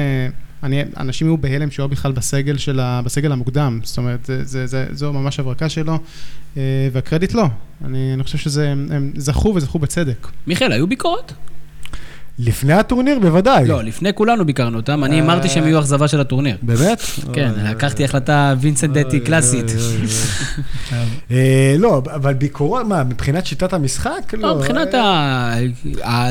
אני, 0.63 0.83
אנשים 0.97 1.27
היו 1.27 1.37
בהלם 1.37 1.71
שהוא 1.71 1.87
בכלל 1.87 2.13
בסגל, 2.13 2.57
של 2.59 2.81
ה, 2.81 3.03
בסגל 3.05 3.33
המוקדם, 3.33 3.81
זאת 3.83 3.99
אומרת, 3.99 4.27
זה, 4.27 4.45
זה, 4.45 4.67
זה, 4.67 4.87
זו 4.93 5.13
ממש 5.13 5.41
הברקה 5.41 5.69
שלו, 5.69 5.99
אה, 6.57 6.63
והקרדיט 6.93 7.35
לא. 7.35 7.47
אני, 7.85 8.15
אני 8.15 8.23
חושב 8.23 8.39
שזה, 8.39 8.71
הם 8.71 9.13
זכו 9.17 9.53
וזכו 9.57 9.79
בצדק. 9.79 10.29
מיכאל, 10.47 10.73
היו 10.73 10.87
ביקורות? 10.87 11.33
לפני 12.39 12.73
הטורניר, 12.73 13.19
בוודאי. 13.19 13.67
לא, 13.67 13.83
לפני 13.83 14.15
כולנו 14.15 14.47
ביקרנו 14.47 14.77
אותם, 14.77 15.05
אני 15.05 15.21
אמרתי 15.21 15.49
שהם 15.49 15.65
יהיו 15.65 15.79
אכזבה 15.81 16.09
של 16.09 16.21
הטורניר. 16.21 16.57
באמת? 16.63 17.01
כן, 17.33 17.51
לקחתי 17.71 18.05
החלטה 18.05 18.55
וינסנדטי 18.61 19.21
קלאסית. 19.21 19.65
אה, 21.31 21.75
לא, 21.79 22.03
אבל 22.15 22.35
ביקורות, 22.35 22.87
מה, 22.87 23.05
מבחינת 23.05 23.47
שיטת 23.47 23.73
המשחק? 23.73 24.35
לא, 24.39 24.57
מבחינת 24.57 24.95
אה, 24.95 25.55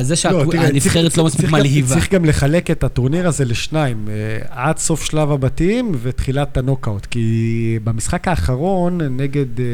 זה 0.02 0.14
לא, 0.14 0.16
שהנבחרת 0.16 1.18
לא 1.18 1.24
מספיק 1.26 1.50
מלהיבה. 1.50 1.96
צריך 1.96 2.14
גם 2.14 2.26
לחלק 2.26 2.72
את 2.72 2.84
הטורניר 2.84 3.28
הזה 3.28 3.46
לשניים, 3.46 4.08
אה, 4.10 4.14
עד 4.50 4.78
סוף 4.78 5.04
שלב 5.04 5.32
הבתים 5.32 5.92
ותחילת 6.02 6.58
הנוקאוט, 6.58 7.06
כי 7.06 7.80
במשחק 7.84 8.28
האחרון 8.28 9.02
נגד... 9.02 9.60
אה, 9.60 9.66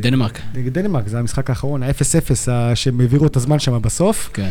דנמרק. 0.00 0.40
נגד 0.54 0.78
דנמרק, 0.78 1.08
זה 1.08 1.18
המשחק 1.18 1.50
האחרון, 1.50 1.82
ה-0-0 1.82 2.50
ה- 2.50 2.76
שהם 2.76 3.00
העבירו 3.00 3.26
את 3.26 3.36
הזמן 3.36 3.58
שם 3.58 3.82
בסוף. 3.82 4.30
כן. 4.32 4.50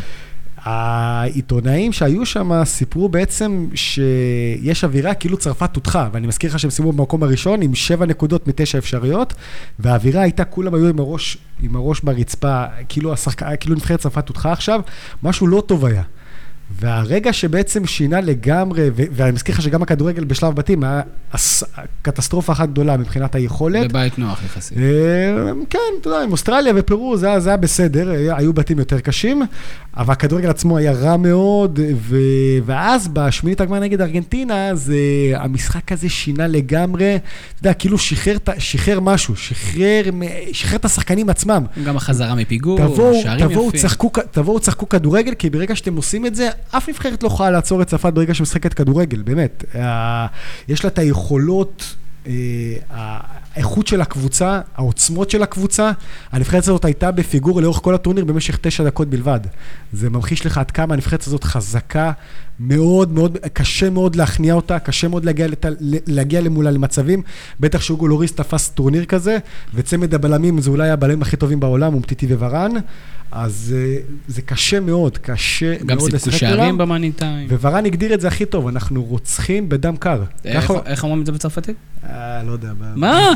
העיתונאים 0.64 1.92
שהיו 1.92 2.26
שם 2.26 2.64
סיפרו 2.64 3.10
בעצם 3.10 3.68
שיש 3.76 4.84
אווירה 4.84 5.14
כאילו 5.14 5.38
צרפת 5.38 5.76
הודחה, 5.76 6.10
ואני 6.12 6.28
מזכיר 6.28 6.50
לך 6.50 6.60
שהם 6.60 6.72
סיימו 6.72 6.92
במקום 6.92 7.24
הראשון 7.24 7.62
עם 7.62 7.76
שבע 7.76 8.06
נקודות 8.06 8.48
מתשע 8.48 8.78
אפשריות, 8.78 9.34
והאווירה 9.80 10.22
הייתה, 10.22 10.46
כולם 10.46 10.76
היו 10.76 10.88
עם 10.88 11.00
הראש, 11.00 11.38
עם 11.62 11.76
הראש 11.76 12.02
ברצפה, 12.02 12.66
כאילו, 12.90 13.14
השחק... 13.14 13.44
כאילו 13.60 13.76
נבחרת 13.76 14.00
צרפת 14.00 14.28
הודחה 14.28 14.52
עכשיו, 14.52 14.82
משהו 15.24 15.48
לא 15.48 15.64
טוב 15.68 15.86
היה. 15.86 16.04
והרגע 16.80 17.34
שבעצם 17.34 17.86
שינה 17.86 18.22
לגמרי, 18.22 18.90
ו- 18.96 19.04
ואני 19.12 19.32
מזכיר 19.32 19.56
לך 19.56 19.62
שגם 19.62 19.82
הכדורגל 19.82 20.24
בשלב 20.24 20.56
בתים 20.56 20.84
היה 20.84 21.02
אס- 21.32 21.64
קטסטרופה 22.02 22.52
אחת 22.54 22.70
גדולה 22.70 22.98
מבחינת 22.98 23.36
היכולת. 23.36 23.90
בבית 23.90 24.20
נוח 24.20 24.44
יחסית. 24.46 24.78
אה, 24.78 24.84
כן, 25.70 25.80
אתה 26.02 26.10
יודע, 26.10 26.24
עם 26.24 26.32
אוסטרליה 26.32 26.74
ופרו 26.76 27.18
זה, 27.18 27.40
זה 27.40 27.50
היה 27.50 27.58
בסדר, 27.58 28.10
היה- 28.10 28.38
היו 28.38 28.54
בתים 28.54 28.80
יותר 28.80 29.00
קשים, 29.00 29.42
אבל 29.98 30.12
הכדורגל 30.14 30.50
עצמו 30.50 30.78
היה 30.78 30.92
רע 30.92 31.18
מאוד, 31.18 31.80
ו... 32.00 32.18
ואז 32.66 33.08
בשמינית 33.08 33.62
הגמר 33.62 33.80
נגד 33.80 34.02
ארגנטינה, 34.02 34.76
זה, 34.76 34.96
המשחק 35.36 35.92
הזה 35.92 36.10
שינה 36.10 36.48
לגמרי, 36.48 37.16
אתה 37.16 37.24
יודע, 37.60 37.74
כאילו 37.74 37.98
שחרר, 37.98 38.38
שחרר 38.58 39.00
משהו, 39.00 39.36
שחרר, 39.36 40.02
שחרר 40.52 40.76
את 40.76 40.86
השחקנים 40.86 41.30
עצמם. 41.30 41.64
גם 41.86 41.98
החזרה 41.98 42.36
מפיגור, 42.36 42.78
תבואו, 42.78 43.22
שערים 43.24 43.48
תבואו, 43.50 43.68
יפים. 43.68 43.80
צחקו, 43.80 44.10
תבואו, 44.32 44.60
צחקו 44.60 44.90
כדורגל, 44.90 45.34
כי 45.34 45.50
ברגע 45.50 45.76
שאתם 45.76 45.96
עושים 45.96 46.26
את 46.26 46.36
זה, 46.36 46.50
אף 46.72 46.90
נבחרת 46.90 47.24
לא 47.24 47.28
יכולה 47.28 47.52
לעצור 47.52 47.82
את 47.82 47.88
צרפת 47.88 48.14
ברגע 48.14 48.34
שמשחקת 48.34 48.74
כדורגל, 48.74 49.22
באמת. 49.22 49.64
אה, 49.76 50.28
יש 50.68 50.84
לה 50.84 50.90
את 50.90 51.00
היכולות, 51.00 51.96
אה, 52.28 52.34
האיכות 53.56 53.88
של 53.88 54.02
הקבוצה, 54.02 54.62
העוצמות 54.76 55.30
של 55.30 55.44
הקבוצה. 55.44 55.92
הנבחרת 56.32 56.64
הזאת 56.64 56.86
הייתה 56.86 57.12
בפיגור 57.12 57.62
לאורך 57.62 57.78
כל 57.78 57.96
הטורניר 57.96 58.26
במשך 58.26 58.58
תשע 58.62 58.84
דקות 58.84 59.10
בלבד. 59.10 59.40
זה 59.94 60.10
ממחיש 60.10 60.46
לך 60.46 60.58
עד 60.58 60.72
כמה 60.72 60.94
הנבחרת 60.94 61.24
הזאת 61.28 61.44
חזקה 61.44 62.12
מאוד 62.60 63.12
מאוד, 63.14 63.38
קשה 63.54 63.90
מאוד 63.90 64.16
להכניע 64.16 64.54
אותה, 64.54 64.80
קשה 64.80 65.08
מאוד 65.08 65.26
להגיע, 65.26 65.48
לת... 65.48 65.66
להגיע 66.08 66.42
למולה 66.42 66.72
למצבים. 66.72 67.22
בטח 67.60 67.82
שאוגו 67.82 68.08
לוריס 68.08 68.32
תפס 68.34 68.70
טורניר 68.70 69.06
כזה, 69.06 69.38
וצמד 69.74 70.14
הבלמים 70.14 70.62
זה 70.62 70.70
אולי 70.70 70.90
הבלמים 70.90 71.22
הכי 71.22 71.38
טובים 71.38 71.60
בעולם, 71.60 71.94
אומטיטי 71.94 72.26
וורן. 72.36 72.72
אז 73.32 73.76
אה, 73.78 73.98
זה 74.28 74.42
קשה 74.42 74.80
מאוד, 74.80 75.18
קשה 75.18 75.76
גם 75.86 75.98
מאוד 75.98 76.12
סיפקו 76.12 76.16
לשחק 76.30 76.38
שערים 76.40 76.60
מולם. 76.66 76.78
במאני 76.78 77.12
טיים. 77.12 77.48
וורן 77.62 77.86
הגדיר 77.86 78.14
את 78.14 78.22
זה 78.22 78.28
הכי 78.28 78.46
טוב, 78.46 78.68
אנחנו 78.68 79.04
רוצחים 79.04 79.70
בדם 79.70 79.96
קר. 79.98 80.24
איך- 80.46 80.64
ככה- 80.64 80.74
איך 80.86 81.04
אומרים 81.04 81.22
את 81.22 81.26
זה 81.26 81.32
בצרפתית? 81.32 81.76
אה, 82.10 82.44
לא 82.44 82.52
יודע. 82.52 82.72
מה? 82.96 83.30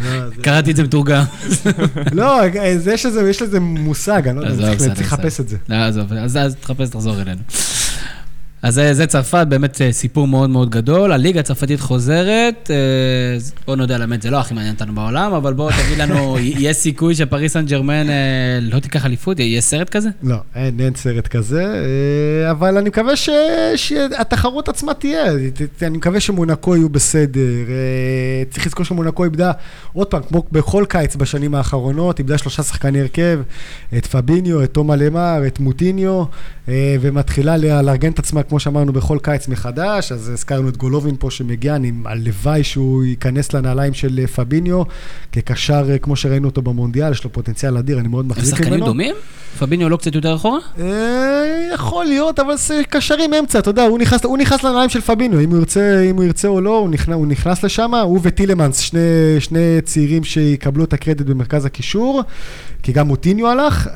לא, 0.00 0.06
קראתי 0.44 0.70
את 0.70 0.76
זה 0.76 0.82
מתורגם. 0.82 1.24
לא, 2.12 2.40
אה, 2.42 2.76
יש 2.92 3.06
לזה- 3.06 3.60
מושג, 3.60 4.28
אני 4.28 4.36
לא 4.36 4.44
יודע, 4.46 4.76
צריך- 4.76 5.12
לחפש. 5.12 5.40
את 5.40 5.48
זה. 5.48 5.56
לא, 5.68 5.74
עזוב, 5.76 6.12
אז 6.12 6.56
תחפש, 6.60 6.88
תחזור 6.88 7.20
אלינו. 7.20 7.40
אז 8.64 8.74
זה, 8.74 8.94
זה 8.94 9.06
צרפת, 9.06 9.46
באמת 9.48 9.80
אה, 9.82 9.92
סיפור 9.92 10.26
מאוד 10.26 10.50
מאוד 10.50 10.70
גדול. 10.70 11.12
הליגה 11.12 11.40
הצרפתית 11.40 11.80
חוזרת, 11.80 12.70
אה, 12.70 12.76
בואו 13.66 13.76
נודה 13.76 13.94
על 13.94 14.00
האמת, 14.02 14.22
זה 14.22 14.30
לא 14.30 14.40
הכי 14.40 14.54
מעניין 14.54 14.74
אותנו 14.74 14.94
בעולם, 14.94 15.32
אבל 15.32 15.52
בואו 15.52 15.70
תגיד 15.70 15.98
לנו, 15.98 16.36
יש 16.58 16.76
סיכוי 16.76 17.14
שפריס 17.14 17.52
סן 17.52 17.66
ג'רמן 17.66 18.10
אה, 18.10 18.14
לא 18.62 18.78
תיקח 18.80 19.06
אליפות? 19.06 19.40
יש 19.40 19.64
סרט 19.64 19.88
כזה? 19.88 20.08
לא, 20.22 20.36
אין, 20.54 20.80
אין 20.80 20.94
סרט 20.94 21.26
כזה, 21.28 21.64
אבל 22.50 22.76
אני 22.78 22.88
מקווה 22.88 23.16
ש- 23.16 23.28
שהתחרות 23.76 24.68
עצמה 24.68 24.94
תהיה. 24.94 25.24
אני 25.82 25.98
מקווה 25.98 26.20
שמונקו 26.20 26.76
יהיו 26.76 26.88
בסדר. 26.88 27.40
צריך 28.50 28.66
לזכור 28.66 28.84
שמונקו 28.84 29.24
איבדה, 29.24 29.52
עוד 29.92 30.06
פעם, 30.06 30.22
כמו 30.28 30.44
בכל 30.52 30.84
קיץ 30.88 31.16
בשנים 31.16 31.54
האחרונות, 31.54 32.18
איבדה 32.18 32.38
שלושה 32.38 32.62
שחקני 32.62 33.00
הרכב, 33.00 33.40
את 33.96 34.06
פביניו, 34.06 34.64
את 34.64 34.72
תומה 34.74 34.96
למר, 34.96 35.42
את 35.46 35.60
מוטיניו, 35.60 36.24
ומתחילה 37.00 37.56
לה- 37.56 37.82
לארגן 37.82 38.12
את 38.12 38.18
עצמה, 38.18 38.42
כמו 38.42 38.53
שאמרנו, 38.60 38.92
בכל 38.92 39.18
קיץ 39.22 39.48
מחדש. 39.48 40.12
אז 40.12 40.28
הזכרנו 40.28 40.68
את 40.68 40.76
גולובין 40.76 41.16
פה 41.18 41.30
שמגיע, 41.30 41.76
אני 41.76 41.92
הלוואי 42.04 42.64
שהוא 42.64 43.04
ייכנס 43.04 43.52
לנעליים 43.52 43.94
של 43.94 44.20
אה, 44.22 44.26
פביניו, 44.26 44.82
כקשר, 45.32 45.90
אה, 45.90 45.98
כמו 45.98 46.16
שראינו 46.16 46.48
אותו 46.48 46.62
במונדיאל, 46.62 47.12
יש 47.12 47.24
לו 47.24 47.32
פוטנציאל 47.32 47.76
אדיר, 47.76 47.98
אני 47.98 48.08
מאוד 48.08 48.24
הם 48.24 48.30
מחזיק 48.30 48.54
ממנו. 48.54 48.64
שחקנים 48.64 48.84
דומים? 48.84 49.14
פביניו 49.58 49.88
לא 49.88 49.96
קצת 49.96 50.14
יותר 50.14 50.34
אחורה? 50.34 50.58
אה, 50.80 51.70
יכול 51.74 52.04
להיות, 52.04 52.40
אבל 52.40 52.56
זה 52.56 52.80
קשרים 52.88 53.34
אמצע, 53.34 53.58
אתה 53.58 53.70
יודע, 53.70 53.84
הוא 53.84 53.98
נכנס, 53.98 54.24
הוא 54.24 54.38
נכנס 54.38 54.62
לנעליים 54.62 54.90
של 54.90 55.00
פבינו, 55.00 55.40
אם 55.40 55.50
הוא 55.50 55.58
ירצה, 55.58 56.00
אם 56.10 56.16
הוא 56.16 56.24
ירצה 56.24 56.48
או 56.48 56.60
לא, 56.60 56.78
הוא 56.78 56.88
נכנס, 56.88 57.14
הוא 57.14 57.26
נכנס 57.26 57.62
לשם, 57.62 57.94
הוא 57.94 58.20
וטילמנס, 58.22 58.78
שני, 58.78 59.00
שני 59.38 59.80
צעירים 59.84 60.24
שיקבלו 60.24 60.84
את 60.84 60.92
הקרדיט 60.92 61.26
במרכז 61.26 61.64
הקישור, 61.64 62.22
כי 62.82 62.92
גם 62.92 63.08
מוטיניו 63.08 63.48
הלך, 63.48 63.88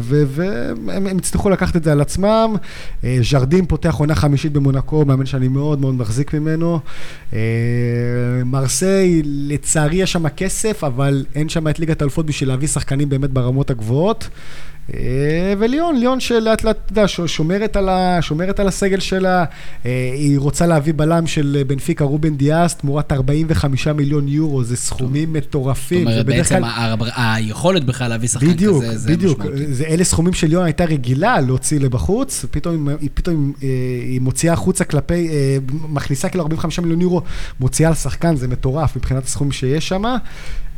והם 0.00 1.06
הם 1.06 1.18
יצטרכו 1.18 1.50
לקחת 1.50 1.76
את 1.76 1.84
זה 1.84 1.92
על 1.92 2.00
עצמם. 2.00 2.56
אה, 3.04 3.18
ז'רדים 3.44 3.66
פותח 3.66 3.94
עונה 3.94 4.14
חמישית 4.14 4.52
במונקו, 4.52 5.04
מאמן 5.04 5.26
שאני 5.26 5.48
מאוד 5.48 5.80
מאוד 5.80 5.94
מחזיק 5.94 6.34
ממנו. 6.34 6.80
אה, 7.32 7.38
מרסיי, 8.44 9.22
לצערי 9.24 9.96
יש 9.96 10.12
שם 10.12 10.28
כסף, 10.28 10.84
אבל 10.84 11.26
אין 11.34 11.48
שם 11.48 11.68
את 11.68 11.78
ליגת 11.78 12.02
האלופות 12.02 12.26
בשביל 12.26 12.48
להביא 12.48 12.68
שחקנים 12.68 13.08
באמת 13.08 13.30
ברמות 13.30 13.70
הגבוהות. 13.70 14.28
אה, 14.94 15.00
וליון, 15.58 15.96
ליון 15.96 16.20
שלאט 16.20 16.64
לאט, 16.64 16.76
אתה 16.86 16.92
יודע, 16.92 17.08
שומרת 17.26 17.76
על, 17.76 17.88
ה, 17.88 18.18
שומרת 18.22 18.60
על 18.60 18.68
הסגל 18.68 19.00
שלה, 19.00 19.44
אה, 19.86 20.10
היא 20.14 20.38
רוצה 20.38 20.66
להביא 20.66 20.92
בלם 20.96 21.26
של 21.26 21.56
אה, 21.58 21.64
בנפיקה 21.64 22.04
רובן 22.04 22.36
דיאס, 22.36 22.74
תמורת 22.76 23.12
45 23.12 23.86
מיליון 23.88 24.28
יורו, 24.28 24.64
זה 24.64 24.76
סכומים 24.76 25.28
זאת 25.34 25.36
מטורפים. 25.36 26.06
אומרת, 26.06 26.24
ובדרך 26.26 26.52
בעצם 26.52 26.64
כלל- 26.98 27.10
היכולת 27.16 27.84
בכלל 27.84 28.08
להביא 28.08 28.28
שחקן 28.28 28.46
בדיוק, 28.46 28.84
כזה, 28.84 28.98
זה 28.98 29.10
בדיוק. 29.10 29.38
משמעותי. 29.40 29.74
זה 29.74 29.84
אלה 29.84 30.04
סכומים 30.04 30.32
שליון 30.32 30.64
הייתה 30.64 30.84
רגילה 30.84 31.40
להוציא 31.40 31.80
לבחוץ, 31.80 32.44
פתאום, 32.50 32.88
פתאום 33.14 33.52
היא 34.08 34.20
מוציאה 34.20 34.52
החוצה 34.52 34.84
כלפי, 34.84 35.28
מכניסה 35.88 36.28
כאילו 36.28 36.42
45 36.44 36.78
מיליון 36.78 37.00
יורו, 37.00 37.22
מוציאה 37.60 37.88
על 37.88 37.94
שחקן, 37.94 38.36
זה 38.36 38.48
מטורף 38.48 38.96
מבחינת 38.96 39.24
הסכומים 39.24 39.52
שיש 39.52 39.88
שם. 39.88 40.02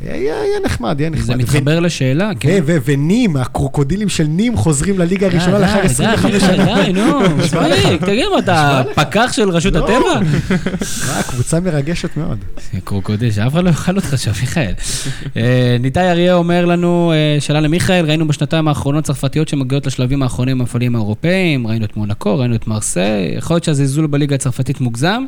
יהיה 0.01 0.59
נחמד, 0.65 0.99
יהיה 0.99 1.09
נחמד. 1.09 1.25
זה 1.25 1.35
מתחבר 1.35 1.79
לשאלה, 1.79 2.31
כן. 2.39 2.63
ונים, 2.65 3.37
הקרוקודילים 3.37 4.09
של 4.09 4.27
נים 4.27 4.57
חוזרים 4.57 4.99
לליגה 4.99 5.27
הראשונה 5.27 5.57
די, 5.57 5.61
לאחר 5.61 5.79
די, 5.81 5.85
25 5.85 6.31
די, 6.31 6.39
שנה. 6.39 6.83
די, 6.83 6.93
נו, 6.93 7.19
מספיק, 7.37 8.01
תגיד 8.01 8.25
מה, 8.33 8.39
אתה 8.39 8.83
פקח 8.95 9.29
של 9.33 9.49
רשות 9.49 9.73
לא. 9.73 9.83
הטבע? 9.83 10.19
אה, 11.09 11.23
קבוצה 11.23 11.59
מרגשת 11.59 12.17
מאוד. 12.17 12.37
קרוקודיל, 12.83 13.31
שאף 13.31 13.53
אחד 13.53 13.63
לא 13.63 13.69
יאכל 13.69 13.95
אותך 13.95 14.13
שם, 14.17 14.31
מיכאל. 14.41 14.73
אה, 15.37 15.77
ניתאי 15.79 16.11
אריה 16.11 16.33
אומר 16.33 16.65
לנו, 16.65 17.13
אה, 17.15 17.41
שאלה 17.41 17.59
למיכאל, 17.59 18.05
ראינו 18.05 18.27
בשנתיים 18.27 18.67
האחרונות 18.67 19.03
צרפתיות 19.03 19.47
שמגיעות 19.47 19.87
לשלבים 19.87 20.23
האחרונים 20.23 20.59
במפעלים 20.59 20.95
האירופאים, 20.95 21.67
ראינו 21.67 21.85
את 21.85 21.97
מונקו, 21.97 22.39
ראינו 22.39 22.55
את 22.55 22.67
מרסיי, 22.67 23.35
יכול 23.37 23.53
להיות 23.53 23.63
שהזלזול 23.63 24.07
בליגה 24.07 24.35
הצרפתית 24.35 24.81
מוגזם? 24.81 25.23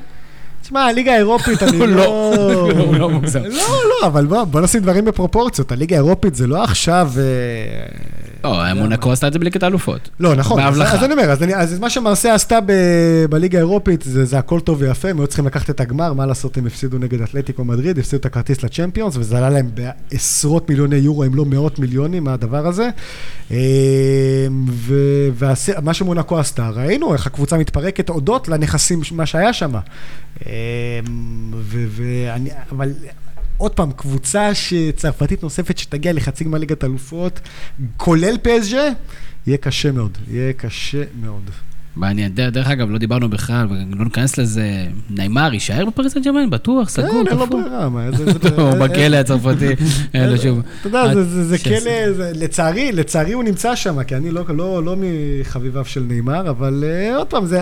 תשמע, 0.61 0.85
הליגה 0.85 1.13
האירופית, 1.13 1.63
אני 1.63 1.77
הוא 1.77 1.85
לא... 1.97 2.33
לא, 2.75 2.83
הוא 2.83 2.95
לא 2.95 3.09
מוגזם. 3.09 3.43
לא, 3.43 3.49
לא, 4.01 4.07
אבל 4.07 4.25
בוא, 4.25 4.43
בוא 4.43 4.61
נשים 4.61 4.81
דברים 4.81 5.05
בפרופורציות. 5.05 5.71
הליגה 5.71 5.95
האירופית 5.95 6.35
זה 6.35 6.47
לא 6.47 6.63
עכשיו... 6.63 7.11
אה, 7.17 7.23
לא, 8.43 8.73
מונקו 8.73 9.11
עשתה 9.11 9.27
את 9.27 9.33
זה 9.33 9.39
בליגת 9.39 9.63
האלופות. 9.63 10.09
לא, 10.19 10.35
נכון. 10.35 10.59
אז, 10.59 10.65
בהבלחה. 10.65 10.97
אז 10.97 11.03
אני 11.03 11.13
אומר, 11.13 11.31
אז, 11.55 11.79
מה 11.79 11.89
שמרסה 11.89 12.33
עשתה 12.33 12.59
בליגה 13.29 13.57
האירופית, 13.57 14.01
זה, 14.01 14.25
זה 14.25 14.37
הכל 14.37 14.59
טוב 14.59 14.77
ויפה, 14.81 15.09
הם 15.09 15.19
היו 15.19 15.27
צריכים 15.27 15.45
לקחת 15.45 15.69
את 15.69 15.79
הגמר, 15.79 16.13
מה 16.13 16.25
לעשות, 16.25 16.57
הם 16.57 16.65
הפסידו 16.65 16.97
נגד 16.97 17.21
אתלטיקו 17.21 17.63
מדריד, 17.63 17.99
הפסידו 17.99 18.19
את 18.19 18.25
הכרטיס 18.25 18.63
לצ'מפיונס, 18.63 19.17
וזה 19.17 19.37
עלה 19.37 19.49
להם 19.49 19.69
בעשרות 19.73 20.69
מיליוני 20.69 20.95
יורו, 20.95 21.23
אם 21.23 21.35
לא 21.35 21.45
מאות 21.45 21.79
מיליונים, 21.79 22.23
מהדבר 22.23 22.67
הזה. 22.67 22.89
אה, 23.51 23.57
ומה 25.37 25.93
שמונקו 25.93 26.39
עשתה, 26.39 26.69
ראינו 26.69 27.13
איך 27.13 27.27
הקבוצה 27.27 27.57
מתפרקת 27.57 28.09
הודות 28.09 28.47
לנכסים, 28.47 29.01
מה 29.11 29.25
שהיה 29.25 29.53
שם. 29.53 29.71
אה, 30.49 30.99
ו- 31.55 31.85
ואני, 31.89 32.49
אבל... 32.71 32.93
עוד 33.57 33.71
פעם, 33.71 33.91
קבוצה 33.91 34.51
צרפתית 34.95 35.43
נוספת 35.43 35.77
שתגיע 35.77 36.13
לחצי 36.13 36.43
גמר 36.43 36.57
ליגת 36.57 36.83
אלופות, 36.83 37.39
כולל 37.97 38.35
פסג'ה, 38.41 38.83
יהיה 39.47 39.57
קשה 39.57 39.91
מאוד. 39.91 40.17
יהיה 40.31 40.53
קשה 40.53 41.03
מאוד. 41.23 41.49
מעניין. 41.95 42.31
דרך 42.35 42.67
אגב, 42.67 42.89
לא 42.89 42.97
דיברנו 42.97 43.29
בכלל, 43.29 43.67
ולא 43.69 44.05
ניכנס 44.05 44.37
לזה. 44.37 44.63
נעימר 45.09 45.53
יישאר 45.53 45.85
בפריס 45.85 46.13
סן 46.13 46.21
ג'רמן? 46.21 46.49
בטוח, 46.49 46.89
סגור, 46.89 47.09
כן, 47.23 47.27
אין 47.31 47.37
לו. 47.37 47.47
ברירה, 47.47 47.89
מה. 47.89 48.11
זה- 48.11 48.23
הוא 48.57 48.69
אה, 48.69 48.75
בכלא 48.87 49.15
הצרפתי, 49.17 49.65
אין 50.13 50.29
לו 50.29 50.37
שום... 50.37 50.61
אתה 50.81 50.87
יודע, 50.87 51.23
זה- 51.23 51.57
שיעשה. 51.57 51.83
כלא, 52.15 52.25
לצערי, 52.35 52.91
לצערי 52.91 53.31
הוא 53.33 53.43
נמצא 53.43 53.75
שם, 53.75 54.03
כי 54.03 54.15
אני 54.15 54.31
לא- 54.31 54.43
לא 54.49 54.83
לא 54.83 54.95
מחביביו 54.99 55.85
של 55.85 56.03
נאמר, 56.07 56.49
אבל 56.49 56.83
אה, 56.87 57.15
עוד 57.17 57.27
פעם, 57.27 57.45
זה... 57.45 57.61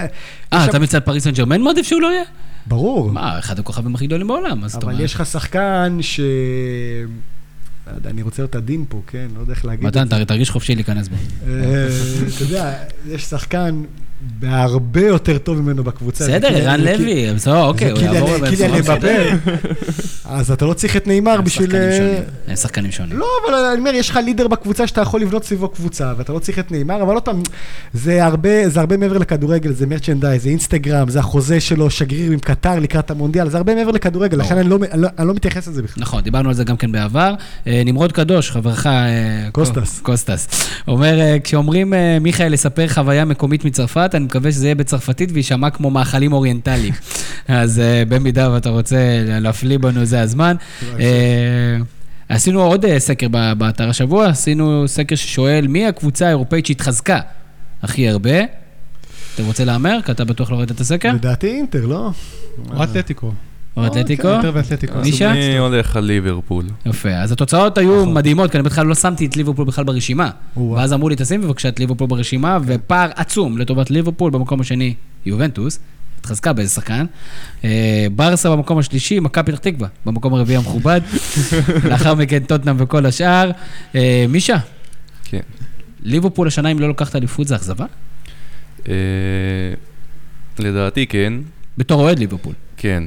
אה, 0.54 0.65
אתה 0.65 0.80
מצד 0.80 1.00
פריס 1.04 1.23
סן 1.23 1.32
ג'רמן 1.32 1.62
מעדיף 1.62 1.86
שהוא 1.88 2.02
לא 2.02 2.08
יהיה? 2.12 2.23
ברור. 2.67 3.12
מה, 3.12 3.39
אחד 3.39 3.60
הכוכבים 3.60 3.95
הכי 3.95 4.08
גדולים 4.08 4.27
בעולם, 4.27 4.63
אז 4.63 4.75
אתה 4.75 4.86
אבל 4.86 4.93
אומר. 4.93 5.03
יש 5.06 5.13
לך 5.13 5.25
שחקן 5.25 5.97
ש... 6.01 6.19
לא 7.88 8.10
אני 8.10 8.21
רוצה 8.21 8.41
להיות 8.41 8.56
עדין 8.56 8.86
פה, 8.89 9.01
כן? 9.08 9.27
לא 9.36 9.39
יודע 9.39 9.53
איך 9.53 9.65
להגיד 9.65 9.88
את 9.88 9.97
מתן, 9.97 10.17
זה. 10.19 10.25
ת- 10.25 10.27
תרגיש 10.27 10.49
חופשי 10.49 10.75
להיכנס 10.75 11.08
בו. 11.08 11.15
אה, 11.47 11.88
אתה 12.36 12.43
יודע, 12.43 12.73
יש 13.10 13.23
שחקן 13.23 13.84
בהרבה 14.39 15.01
יותר 15.01 15.38
טוב 15.38 15.62
ממנו 15.62 15.84
בקבוצה. 15.84 16.23
בסדר, 16.23 16.47
ערן 16.47 16.80
לוי, 16.82 17.34
בסדר, 17.34 17.63
אוקיי, 17.65 17.91
הוא 17.91 17.99
יעבור... 17.99 18.49
קיליאן 18.49 18.73
אמבפה. 18.73 19.08
אז 20.29 20.51
אתה 20.51 20.65
לא 20.65 20.73
צריך 20.73 20.97
את 20.97 21.07
נאמר 21.07 21.31
הם 21.31 21.43
בשביל... 21.43 21.69
שחקנים 21.69 22.01
אה. 22.01 22.19
הם 22.47 22.55
שחקנים 22.55 22.91
שונים. 22.91 23.17
לא, 23.17 23.27
אבל 23.45 23.55
אני 23.55 23.79
אומר, 23.79 23.91
יש 23.93 24.09
לך 24.09 24.19
לידר 24.25 24.47
בקבוצה 24.47 24.87
שאתה 24.87 25.01
יכול 25.01 25.21
לבנות 25.21 25.43
סביבו 25.43 25.69
קבוצה, 25.69 26.13
ואתה 26.17 26.33
לא 26.33 26.39
צריך 26.39 26.59
את 26.59 26.71
נאמר, 26.71 27.01
אבל 27.01 27.13
עוד 27.13 27.23
פעם, 27.23 27.41
זה 27.93 28.25
הרבה, 28.25 28.69
זה 28.69 28.79
הרבה 28.79 28.97
מעבר 28.97 29.17
לכדורגל, 29.17 29.71
זה 29.73 29.85
merchandise, 29.86 30.43
זה 30.43 30.49
אינסטגרם, 30.49 31.09
זה 31.09 31.19
החוזה 31.19 31.59
שלו, 31.59 31.89
שגריר 31.89 32.31
עם 32.31 32.39
קטאר 32.39 32.79
לקראת 32.79 33.11
המונדיאל, 33.11 33.49
זה 33.49 33.57
הרבה 33.57 33.75
מעבר 33.75 33.91
לכדורגל, 33.91 34.37
לכן 34.37 34.57
אני 34.57 34.69
לא, 34.69 34.77
לא, 34.93 35.07
אני 35.19 35.27
לא 35.27 35.33
מתייחס 35.33 35.67
לזה 35.67 35.81
בכלל. 35.83 36.01
נכון, 36.01 36.21
דיברנו 36.23 36.49
על 36.49 36.55
זה 36.55 36.63
גם 36.63 36.77
כן 36.77 36.91
בעבר. 36.91 37.33
אה, 37.67 37.81
נמרוד 37.85 38.11
קדוש, 38.11 38.51
חברך... 38.51 38.87
אה, 38.87 39.47
קוסטס. 39.51 39.99
קו- 39.99 40.03
קוסטס. 40.03 40.47
אומר, 40.87 41.19
כשאומרים 41.43 41.93
מיכאל 42.21 42.53
לספר 42.53 42.87
חוויה 42.87 43.25
מקומית 43.25 43.65
מצרפת, 43.65 44.11
אני 44.13 44.25
מקווה 44.25 44.51
שזה 44.51 44.65
יהיה 44.65 44.75
בצרפתית 44.75 45.29
ויישמע 45.33 45.69
כמו 45.69 45.89
מאכלים 45.89 46.33
אוריינטליים. 46.33 46.93
אז 47.47 47.81
במידה 48.09 48.51
ואתה 48.51 48.69
רוצה 48.69 48.97
להפליא 49.25 49.77
בנו, 49.79 50.05
זה 50.05 50.16
הזמן. 50.21 50.56
אה, 50.99 51.77
עשינו 52.30 52.62
עוד 52.62 52.86
אה, 52.86 52.99
סקר 52.99 53.27
באתר 53.58 53.89
השבוע, 53.89 54.27
עשינו 54.27 54.88
סקר 54.88 55.15
ששואל 55.15 55.67
מי 55.67 55.88
הקבוצה 55.88 56.25
האירופאית 56.25 56.65
שהתחזקה 56.65 57.19
הכי 57.84 58.10
הרבה. 58.10 58.39
אתה 59.36 59.43
רוצה 59.43 59.65
להמר? 59.65 59.99
כי 60.06 60.12
אתה 60.12 60.25
בטוח 60.25 60.51
לא 60.51 60.58
ראית 60.58 60.71
את 60.71 60.80
הסקר? 60.80 61.13
לדעתי 61.13 61.47
אינטר, 61.47 61.86
לא? 61.86 62.12
או 62.73 62.84
אתלטיקו. 62.84 63.32
או 63.77 63.88
אתלטיקו? 63.88 64.27
אינטר 64.27 64.51
ואתלטיקו. 64.53 64.99
מישה? 64.99 65.32
אני 65.32 65.58
הולך 65.58 65.95
על 65.95 66.03
ליברפול. 66.03 66.65
יפה, 66.86 67.10
אז 67.10 67.32
התוצאות 67.32 67.77
היו 67.77 68.06
מדהימות, 68.06 68.51
כי 68.51 68.58
אני 68.58 68.63
בכלל 68.63 68.86
לא 68.86 68.95
שמתי 68.95 69.25
את 69.25 69.38
ליברפול 69.38 69.65
בכלל 69.65 69.84
ברשימה. 69.84 70.30
ואז 70.75 70.93
אמרו 70.93 71.10
לי, 71.10 71.15
תשים 71.15 71.41
בבקשה 71.41 71.69
את 71.69 71.80
ליברפול 71.80 72.08
ברשימה, 72.08 72.58
ופער 72.65 73.10
עצום 73.15 73.58
לטובת 73.58 73.91
ליברפול 73.91 74.32
במקום 74.32 74.62
השני, 74.62 74.93
יובנטוס, 75.25 75.80
התחזקה 76.27 76.53
באיזה 76.53 76.73
שחקן. 76.73 77.05
אה, 77.63 78.07
ברסה 78.11 78.49
במקום 78.49 78.77
השלישי, 78.77 79.19
מכבי 79.19 79.51
פתח 79.51 79.59
תקווה, 79.59 79.87
במקום 80.05 80.33
הרביעי 80.33 80.57
המכובד. 80.57 81.01
לאחר 81.89 82.15
מכן 82.15 82.39
טוטנאם 82.39 82.75
וכל 82.79 83.05
השאר. 83.05 83.51
אה, 83.95 84.25
מישה, 84.29 84.57
כן. 85.23 85.39
ליברפול 86.03 86.47
השנה 86.47 86.71
אם 86.71 86.79
לא 86.79 86.87
לוקחת 86.87 87.15
אליפות 87.15 87.47
זה 87.47 87.55
אכזבה? 87.55 87.85
אה, 88.87 88.93
לדעתי 90.59 91.07
כן. 91.07 91.33
בתור 91.77 92.01
אוהד 92.01 92.19
ליברפול. 92.19 92.53
כן. 92.77 93.03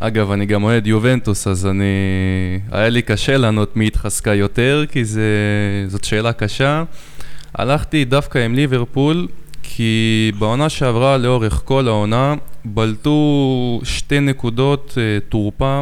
אגב, 0.00 0.30
אני 0.30 0.46
גם 0.46 0.64
אוהד 0.64 0.86
יובנטוס, 0.86 1.46
אז 1.46 1.66
אני... 1.66 1.84
היה 2.70 2.88
לי 2.88 3.02
קשה 3.02 3.36
לענות 3.36 3.76
מי 3.76 3.86
התחזקה 3.86 4.34
יותר, 4.34 4.84
כי 4.88 5.04
זה... 5.04 5.30
זאת 5.88 6.04
שאלה 6.04 6.32
קשה. 6.32 6.84
הלכתי 7.54 8.04
דווקא 8.04 8.38
עם 8.38 8.54
ליברפול, 8.54 9.28
כי 9.76 10.32
בעונה 10.38 10.68
שעברה, 10.68 11.16
לאורך 11.16 11.62
כל 11.64 11.88
העונה, 11.88 12.34
בלטו 12.64 13.80
שתי 13.84 14.20
נקודות 14.20 14.94
אה, 14.96 15.20
תורפה 15.28 15.80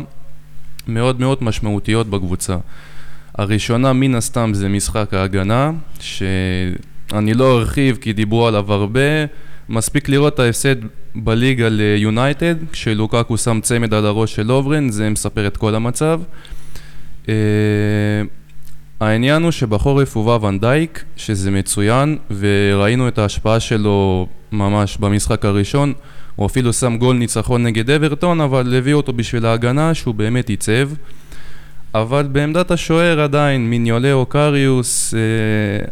מאוד 0.89 1.21
מאוד 1.21 1.39
משמעותיות 1.45 2.07
בקבוצה. 2.07 2.57
הראשונה, 3.39 3.93
מן 3.93 4.15
הסתם, 4.15 4.51
זה 4.55 4.69
משחק 4.69 5.15
ההגנה, 5.15 5.71
שאני 6.01 7.35
לא 7.35 7.59
ארחיב 7.59 7.99
כי 8.01 8.13
דיברו 8.13 8.47
עליו 8.47 8.73
הרבה. 8.73 9.01
מספיק 9.69 10.09
לראות 10.09 10.35
את 10.35 10.39
ההפסד 10.39 10.77
בליגה 11.15 11.69
ליונייטד, 11.69 12.55
כשלוקאקו 12.73 13.39
שם 13.39 13.61
צמד 13.63 13.95
על 13.95 14.07
הראש 14.07 14.35
של 14.35 14.53
לוברן, 14.53 14.89
זה 14.89 15.11
מספר 15.11 15.47
את 15.47 15.57
כל 15.57 15.75
המצב. 15.75 16.21
העניין 19.03 19.43
הוא 19.43 19.51
שבחורף 19.51 20.17
הובא 20.17 20.47
ואן 20.47 20.68
דייק, 20.68 21.05
שזה 21.17 21.51
מצוין, 21.51 22.19
וראינו 22.39 23.09
את 23.09 23.19
ההשפעה 23.19 23.61
שלו 23.61 24.27
ממש 24.53 24.97
במשחק 24.97 25.45
הראשון. 25.45 25.93
הוא 26.37 26.47
אפילו 26.47 26.73
שם 26.73 26.97
גול 26.99 27.17
ניצחון 27.17 27.63
נגד 27.63 27.91
אברטון, 27.91 28.41
אבל 28.41 28.75
הביא 28.79 28.95
אותו 28.95 29.13
בשביל 29.13 29.47
ההגנה, 29.47 29.95
שהוא 29.95 30.15
באמת 30.15 30.51
ייצב. 30.51 30.89
אבל 31.95 32.27
בעמדת 32.33 32.71
השוער 32.71 33.21
עדיין, 33.21 33.71
מיניולה 33.71 34.13
או 34.13 34.27
קריוס, 34.27 35.15
אה, 35.15 35.21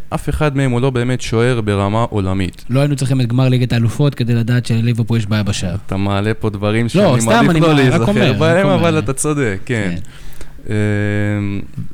אף 0.09 0.29
אחד 0.29 0.57
מהם 0.57 0.71
הוא 0.71 0.81
לא 0.81 0.89
באמת 0.89 1.21
שוער 1.21 1.61
ברמה 1.61 2.03
עולמית. 2.09 2.65
לא 2.69 2.79
היינו 2.79 2.95
צריכים 2.95 3.21
את 3.21 3.27
גמר 3.27 3.49
ליגת 3.49 3.73
האלופות 3.73 4.15
כדי 4.15 4.33
לדעת 4.33 4.65
שלליברפול 4.65 5.17
יש 5.17 5.25
בעיה 5.25 5.43
בשער. 5.43 5.75
אתה 5.85 5.97
מעלה 5.97 6.33
פה 6.33 6.49
דברים 6.49 6.85
לא, 6.85 6.89
שאני 6.89 7.09
אני 7.09 7.25
מעדיף 7.25 7.63
לא 7.63 7.73
להיזכר 7.73 8.33
בהם. 8.33 8.67
אבל 8.67 8.99
אתה 8.99 9.13
צודק, 9.13 9.59
כן. 9.65 9.91
אה, 9.91 10.20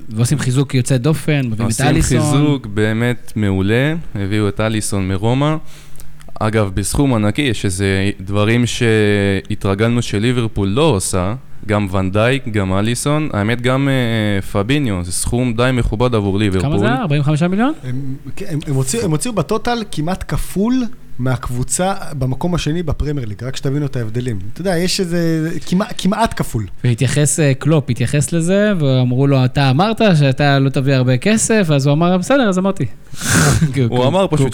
ועושים 0.09 0.39
חיזוק 0.39 0.73
יוצא 0.73 0.97
דופן, 0.97 1.39
מביאים 1.39 1.53
את 1.53 1.61
עושים 1.61 1.85
אליסון. 1.85 2.19
חיזוק 2.19 2.65
באמת 2.65 3.33
מעולה, 3.35 3.93
הביאו 4.15 4.49
את 4.49 4.59
אליסון 4.59 5.07
מרומא. 5.07 5.55
אגב, 6.39 6.71
בסכום 6.73 7.13
ענקי, 7.13 7.53
שזה 7.53 8.09
דברים 8.21 8.65
שהתרגלנו 8.65 10.01
שליברפול 10.01 10.67
לא 10.67 10.81
עושה, 10.81 11.35
גם 11.65 11.87
ונדייק, 11.91 12.47
גם 12.47 12.73
אליסון, 12.73 13.29
האמת 13.33 13.61
גם 13.61 13.89
אה, 13.89 14.41
פביניו, 14.41 15.03
זה 15.03 15.11
סכום 15.11 15.53
די 15.53 15.69
מכובד 15.73 16.15
עבור 16.15 16.39
ליברפול. 16.39 16.69
כמה 16.69 16.79
זה 16.79 16.85
היה? 16.85 17.01
45 17.01 17.43
מיליון? 17.43 17.73
הם, 17.83 18.15
הם, 18.47 18.59
הם, 18.67 18.75
הוציאו, 18.75 19.03
הם 19.03 19.11
הוציאו 19.11 19.33
בטוטל 19.33 19.83
כמעט 19.91 20.23
כפול 20.27 20.83
מהקבוצה 21.19 21.93
במקום 22.13 22.55
השני 22.55 22.83
בפרמייר 22.83 23.27
ליג, 23.27 23.43
רק 23.43 23.55
שתבינו 23.55 23.85
את 23.85 23.95
ההבדלים. 23.95 24.39
אתה 24.53 24.61
יודע, 24.61 24.77
יש 24.77 24.99
איזה 24.99 25.49
כמעט, 25.65 25.93
כמעט 25.97 26.33
כפול. 26.37 26.65
והתייחס, 26.83 27.39
אה, 27.39 27.53
קלופ 27.53 27.89
התייחס 27.89 28.33
לזה, 28.33 28.73
ואמרו 28.79 29.27
לו, 29.27 29.45
אתה 29.45 29.69
אמרת 29.69 30.01
שאתה 30.19 30.59
לא 30.59 30.69
תביא 30.69 30.93
הרבה 30.93 31.17
כסף, 31.17 31.67
אז 31.73 31.85
הוא 31.85 31.93
אמר, 31.93 32.17
בסדר, 32.17 32.49
אז 32.49 32.57
אמרתי. 32.57 32.85
הוא 33.89 34.07
אמר 34.07 34.27
פשוט. 34.27 34.47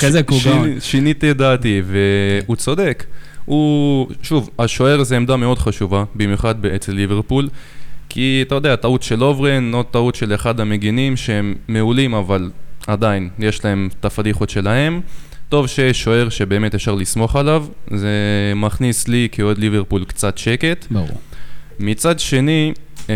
שיניתי 0.79 1.31
את 1.31 1.37
דעתי, 1.37 1.81
והוא 1.85 2.55
צודק. 2.55 3.05
הוא, 3.45 4.07
שוב, 4.21 4.49
השוער 4.59 5.03
זה 5.03 5.15
עמדה 5.15 5.35
מאוד 5.35 5.59
חשובה, 5.59 6.03
במיוחד 6.15 6.65
אצל 6.65 6.91
ליברפול, 6.91 7.49
כי 8.09 8.43
אתה 8.47 8.55
יודע, 8.55 8.75
טעות 8.75 9.03
של 9.03 9.23
לוברן, 9.23 9.73
עוד 9.73 9.85
טעות 9.85 10.15
של 10.15 10.35
אחד 10.35 10.59
המגינים 10.59 11.17
שהם 11.17 11.55
מעולים, 11.67 12.13
אבל 12.13 12.49
עדיין, 12.87 13.29
יש 13.39 13.65
להם 13.65 13.89
את 13.99 14.05
הפדיחות 14.05 14.49
שלהם. 14.49 15.01
טוב 15.53 15.67
שיש 15.67 16.03
שוער 16.03 16.29
שבאמת 16.29 16.75
אפשר 16.75 16.95
לסמוך 16.95 17.35
עליו, 17.35 17.65
זה 17.89 18.09
מכניס 18.55 19.07
לי 19.07 19.27
כאוהד 19.31 19.57
ליברפול 19.57 20.05
קצת 20.05 20.37
שקט. 20.37 20.85
ברור. 20.91 21.17
מצד 21.79 22.19
שני, 22.19 22.73
אה, 23.09 23.15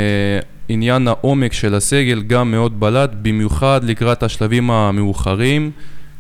עניין 0.69 1.07
העומק 1.07 1.53
של 1.53 1.75
הסגל 1.75 2.21
גם 2.21 2.51
מאוד 2.51 2.79
בלט, 2.79 3.09
במיוחד 3.21 3.81
לקראת 3.83 4.23
השלבים 4.23 4.71
המאוחרים, 4.71 5.71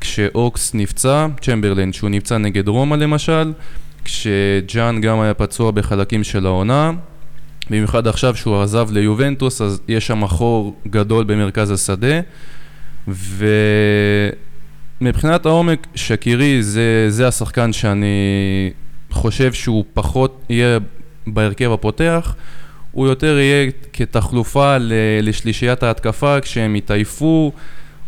כשאוקס 0.01 0.73
נפצע, 0.73 1.27
צ'מברלין 1.41 1.93
שהוא 1.93 2.09
נפצע 2.09 2.37
נגד 2.37 2.67
רומא 2.67 2.95
למשל, 2.95 3.53
כשג'אן 4.05 5.01
גם 5.01 5.19
היה 5.19 5.33
פצוע 5.33 5.71
בחלקים 5.71 6.23
של 6.23 6.45
העונה, 6.45 6.91
במיוחד 7.69 8.07
עכשיו 8.07 8.35
שהוא 8.35 8.61
עזב 8.61 8.87
ליובנטוס, 8.91 9.61
אז 9.61 9.81
יש 9.87 10.07
שם 10.07 10.27
חור 10.27 10.75
גדול 10.87 11.23
במרכז 11.23 11.71
השדה, 11.71 12.19
ומבחינת 15.01 15.45
העומק, 15.45 15.87
שקירי 15.95 16.63
זה, 16.63 17.05
זה 17.09 17.27
השחקן 17.27 17.73
שאני 17.73 18.07
חושב 19.11 19.53
שהוא 19.53 19.85
פחות 19.93 20.45
יהיה 20.49 20.77
בהרכב 21.27 21.71
הפותח, 21.71 22.35
הוא 22.91 23.07
יותר 23.07 23.37
יהיה 23.37 23.71
כתחלופה 23.93 24.77
לשלישיית 25.21 25.83
ההתקפה 25.83 26.41
כשהם 26.41 26.75
יתעייפו, 26.75 27.51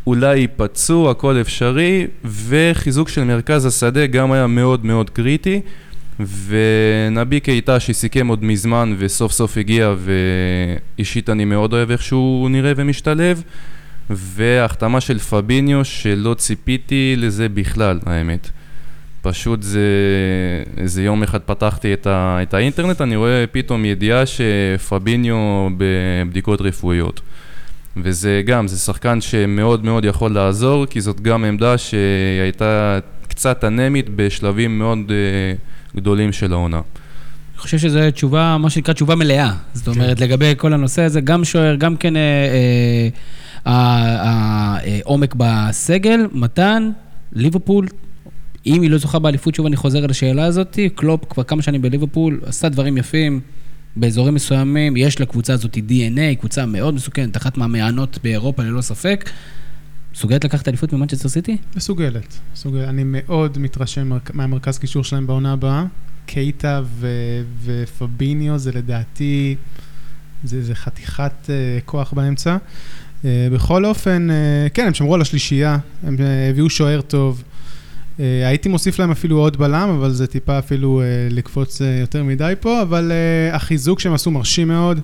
אולי 0.07 0.37
ייפצעו, 0.37 1.09
הכל 1.09 1.41
אפשרי, 1.41 2.07
וחיזוק 2.25 3.09
של 3.09 3.23
מרכז 3.23 3.65
השדה 3.65 4.05
גם 4.05 4.31
היה 4.31 4.47
מאוד 4.47 4.85
מאוד 4.85 5.09
קריטי. 5.09 5.61
ונבי 6.47 7.39
קייטה 7.39 7.79
שסיכם 7.79 8.27
עוד 8.27 8.43
מזמן 8.43 8.95
וסוף 8.97 9.31
סוף 9.31 9.57
הגיע 9.57 9.93
ואישית 10.97 11.29
אני 11.29 11.45
מאוד 11.45 11.73
אוהב 11.73 11.91
איך 11.91 12.03
שהוא 12.03 12.49
נראה 12.49 12.71
ומשתלב 12.75 13.43
והחתמה 14.09 15.01
של 15.01 15.19
פביניו 15.19 15.85
שלא 15.85 16.33
ציפיתי 16.33 17.15
לזה 17.17 17.49
בכלל 17.49 17.99
האמת 18.05 18.49
פשוט 19.21 19.61
זה, 19.63 19.81
איזה 20.77 21.03
יום 21.03 21.23
אחד 21.23 21.39
פתחתי 21.41 21.93
את, 21.93 22.07
ה, 22.07 22.39
את 22.41 22.53
האינטרנט, 22.53 23.01
אני 23.01 23.15
רואה 23.15 23.45
פתאום 23.51 23.85
ידיעה 23.85 24.23
שפביניו 24.25 25.35
בבדיקות 25.77 26.61
רפואיות. 26.61 27.21
וזה 27.97 28.41
גם, 28.45 28.67
זה 28.67 28.77
שחקן 28.77 29.21
שמאוד 29.21 29.85
מאוד 29.85 30.05
יכול 30.05 30.31
לעזור, 30.31 30.85
כי 30.85 31.01
זאת 31.01 31.21
גם 31.21 31.45
עמדה 31.45 31.75
שהייתה 31.77 32.99
קצת 33.27 33.63
אנמית 33.63 34.05
בשלבים 34.15 34.79
מאוד 34.79 34.97
אה, 35.09 35.53
גדולים 35.95 36.31
של 36.31 36.53
העונה. 36.53 36.77
אני 36.77 37.61
חושב 37.61 37.77
שזו 37.77 37.99
תשובה, 38.13 38.57
מה 38.59 38.69
שנקרא 38.69 38.93
תשובה 38.93 39.15
מלאה. 39.15 39.51
זאת 39.73 39.87
אומרת, 39.87 40.19
לגבי 40.19 40.53
כל 40.57 40.73
הנושא 40.73 41.01
הזה, 41.01 41.21
גם 41.21 41.43
שוער, 41.45 41.75
גם 41.75 41.97
כן 41.97 42.15
אה, 42.15 42.21
אה, 42.21 42.27
ה- 43.07 43.09
העומק 43.69 45.35
בסגל, 45.37 46.27
מתן, 46.31 46.91
ליברפול, 47.33 47.87
אם 48.65 48.81
היא 48.81 48.91
לא 48.91 48.97
זוכה 48.97 49.19
באליפות, 49.19 49.55
שוב 49.55 49.65
אני 49.65 49.75
חוזר 49.75 50.03
על 50.03 50.09
השאלה 50.09 50.45
הזאת, 50.45 50.79
קלופ 50.95 51.25
כבר 51.29 51.43
כמה 51.43 51.61
שנים 51.61 51.81
בליברפול, 51.81 52.41
עשה 52.45 52.69
דברים 52.69 52.97
יפים. 52.97 53.41
באזורים 53.95 54.33
מסוימים, 54.33 54.97
יש 54.97 55.21
לקבוצה 55.21 55.53
הזאת 55.53 55.75
DNA, 55.75 56.35
קבוצה 56.39 56.65
מאוד 56.65 56.93
מסוכנת, 56.93 57.37
אחת 57.37 57.57
מהמענות 57.57 58.19
באירופה 58.23 58.63
ללא 58.63 58.81
ספק. 58.81 59.29
מסוגלת 60.13 60.45
לקחת 60.45 60.67
אליפות 60.67 60.93
ממנצ'סטר 60.93 61.29
סיטי? 61.29 61.57
מסוגלת, 61.75 62.39
מסוגלת. 62.53 62.89
אני 62.89 63.03
מאוד 63.05 63.57
מתרשם 63.57 64.09
מר- 64.09 64.17
מהמרכז 64.33 64.77
קישור 64.77 65.03
שלהם 65.03 65.27
בעונה 65.27 65.53
הבאה. 65.53 65.85
קייטה 66.25 66.81
ו- 66.85 67.43
ופביניו 67.63 68.57
זה 68.57 68.71
לדעתי, 68.71 69.55
זה, 70.43 70.63
זה 70.63 70.75
חתיכת 70.75 71.31
uh, 71.45 71.49
כוח 71.85 72.13
באמצע. 72.13 72.57
Uh, 73.21 73.25
בכל 73.53 73.85
אופן, 73.85 74.27
uh, 74.29 74.69
כן, 74.73 74.87
הם 74.87 74.93
שמרו 74.93 75.15
על 75.15 75.21
השלישייה, 75.21 75.77
הם 76.03 76.15
uh, 76.15 76.21
הביאו 76.49 76.69
שוער 76.69 77.01
טוב. 77.01 77.43
הייתי 78.45 78.69
מוסיף 78.69 78.99
להם 78.99 79.11
אפילו 79.11 79.37
עוד 79.37 79.57
בלם, 79.57 79.89
אבל 79.89 80.11
זה 80.11 80.27
טיפה 80.27 80.59
אפילו 80.59 81.01
לקפוץ 81.29 81.81
יותר 82.01 82.23
מדי 82.23 82.53
פה, 82.59 82.81
אבל 82.81 83.11
החיזוק 83.53 83.99
שהם 83.99 84.13
עשו 84.13 84.31
מרשים 84.31 84.67
מאוד. 84.67 84.99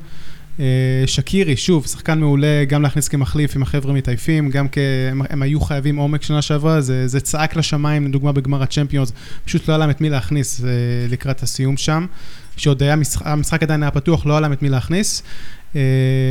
אה, 0.59 1.03
שקירי, 1.05 1.57
שוב, 1.57 1.85
שחקן 1.87 2.19
מעולה, 2.19 2.65
גם 2.67 2.81
להכניס 2.81 3.07
כמחליף 3.07 3.55
עם 3.55 3.61
החבר'ה 3.61 3.93
מתעייפים, 3.93 4.49
גם 4.49 4.67
כי 4.67 4.79
הם, 5.11 5.21
הם 5.29 5.41
היו 5.41 5.61
חייבים 5.61 5.95
עומק 5.95 6.21
שנה 6.23 6.41
שעברה, 6.41 6.81
זה, 6.81 7.07
זה 7.07 7.19
צעק 7.19 7.55
לשמיים, 7.55 8.07
לדוגמה 8.07 8.31
בגמר 8.31 8.63
הצ'מפיונס, 8.63 9.11
פשוט 9.45 9.67
לא 9.67 9.73
היה 9.73 9.77
להם 9.77 9.89
את 9.89 10.01
מי 10.01 10.09
להכניס 10.09 10.63
אה, 10.63 10.69
לקראת 11.09 11.43
הסיום 11.43 11.77
שם, 11.77 12.05
שעוד 12.57 12.83
היה 12.83 12.95
משחק, 12.95 13.27
המשחק 13.27 13.63
עדיין 13.63 13.83
היה 13.83 13.91
פתוח, 13.91 14.25
לא 14.25 14.33
היה 14.33 14.39
להם 14.39 14.53
את 14.53 14.61
מי 14.61 14.69
להכניס. 14.69 15.23
אה, 15.75 15.81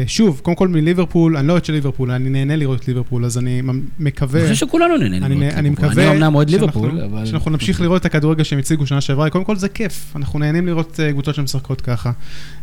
שוב, 0.06 0.40
קודם 0.42 0.56
כל 0.56 0.68
מליברפול, 0.68 1.36
אני 1.36 1.46
לא 1.48 1.52
אוהד 1.52 1.64
של 1.64 1.72
ליברפול, 1.72 2.10
אני 2.10 2.30
נהנה 2.30 2.56
לראות 2.56 2.80
את 2.80 2.88
ליברפול, 2.88 3.24
אז 3.24 3.38
אני 3.38 3.62
מקווה... 3.98 4.40
אני 4.40 4.48
חושב 4.48 4.66
שכולנו 4.66 4.96
נהנה 4.96 5.26
אני, 5.26 5.34
לראות 5.34 5.54
אני 5.54 5.68
ליברפול. 5.68 5.88
מקווה 5.88 6.10
אני 6.10 6.16
אמנם 6.16 6.34
אוהד 6.34 6.50
ליברפול, 6.50 7.00
אבל... 7.00 7.26
שאנחנו 7.26 7.50
נמשיך 7.50 7.80
לראות 7.80 8.00
את 8.00 8.06
הכדורגל 8.06 8.44
שהם 8.44 8.58
הציגו 8.58 8.86
שנה 8.86 9.00
שעברה, 9.00 9.30
קודם 9.30 9.44
כל 9.44 9.56
זה 9.56 9.68
כיף, 9.68 10.12
אנחנו 10.16 10.38
נהנים 10.38 10.66
לראות 10.66 11.00
אה, 11.00 11.12
קבוצות 11.12 11.34
שמשחקות 11.34 11.80
ככה. 11.80 12.10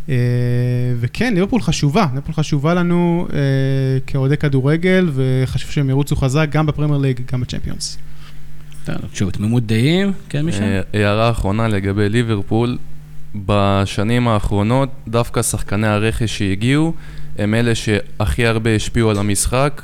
אה, 0.09 0.15
וכן, 0.99 1.33
ליברפול 1.33 1.61
חשובה, 1.61 2.05
ליברפול 2.13 2.35
חשובה 2.35 2.73
לנו 2.73 3.27
כאוהדי 4.07 4.37
כדורגל, 4.37 5.09
וחשוב 5.13 5.71
שהם 5.71 5.89
ירוצו 5.89 6.15
חזק 6.15 6.47
גם 6.51 6.65
בפרמייר 6.65 6.97
ליג, 6.97 7.19
גם 7.31 7.41
בצ'מפיונס. 7.41 7.97
שוב, 9.13 9.29
תמימות 9.29 9.65
דעים, 9.65 10.11
כן, 10.29 10.45
מישהו? 10.45 10.63
הערה 10.93 11.29
אחרונה 11.29 11.67
לגבי 11.67 12.09
ליברפול, 12.09 12.77
בשנים 13.35 14.27
האחרונות 14.27 14.89
דווקא 15.07 15.41
שחקני 15.41 15.87
הרכש 15.87 16.37
שהגיעו 16.37 16.93
הם 17.37 17.53
אלה 17.53 17.75
שהכי 17.75 18.45
הרבה 18.45 18.75
השפיעו 18.75 19.09
על 19.09 19.17
המשחק 19.17 19.81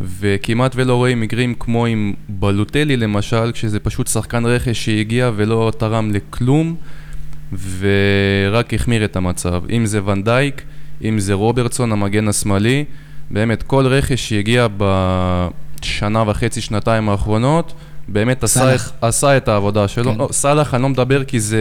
וכמעט 0.00 0.72
ולא 0.76 0.94
רואים 0.94 1.20
מקרים 1.20 1.54
כמו 1.58 1.86
עם 1.86 2.12
בלוטלי 2.28 2.96
למשל, 2.96 3.52
כשזה 3.52 3.80
פשוט 3.80 4.06
שחקן 4.06 4.46
רכש 4.46 4.84
שהגיע 4.84 5.30
ולא 5.36 5.72
תרם 5.78 6.10
לכלום 6.10 6.76
ורק 7.78 8.74
החמיר 8.74 9.04
את 9.04 9.16
המצב. 9.16 9.62
אם 9.70 9.86
זה 9.86 10.04
ונדייק, 10.04 10.62
אם 11.04 11.18
זה 11.18 11.34
רוברטסון, 11.34 11.92
המגן 11.92 12.28
השמאלי, 12.28 12.84
באמת 13.30 13.62
כל 13.62 13.86
רכש 13.86 14.28
שהגיע 14.28 14.66
בשנה 14.76 16.30
וחצי, 16.30 16.60
שנתיים 16.60 17.08
האחרונות, 17.08 17.72
באמת 18.08 18.44
עשה 18.44 18.74
את. 18.74 18.80
עשה 19.00 19.36
את 19.36 19.48
העבודה 19.48 19.88
שלו. 19.88 20.12
כן. 20.12 20.18
לא, 20.18 20.28
סאלח 20.32 20.74
אני 20.74 20.82
לא 20.82 20.88
מדבר 20.88 21.24
כי 21.24 21.40
זה, 21.40 21.58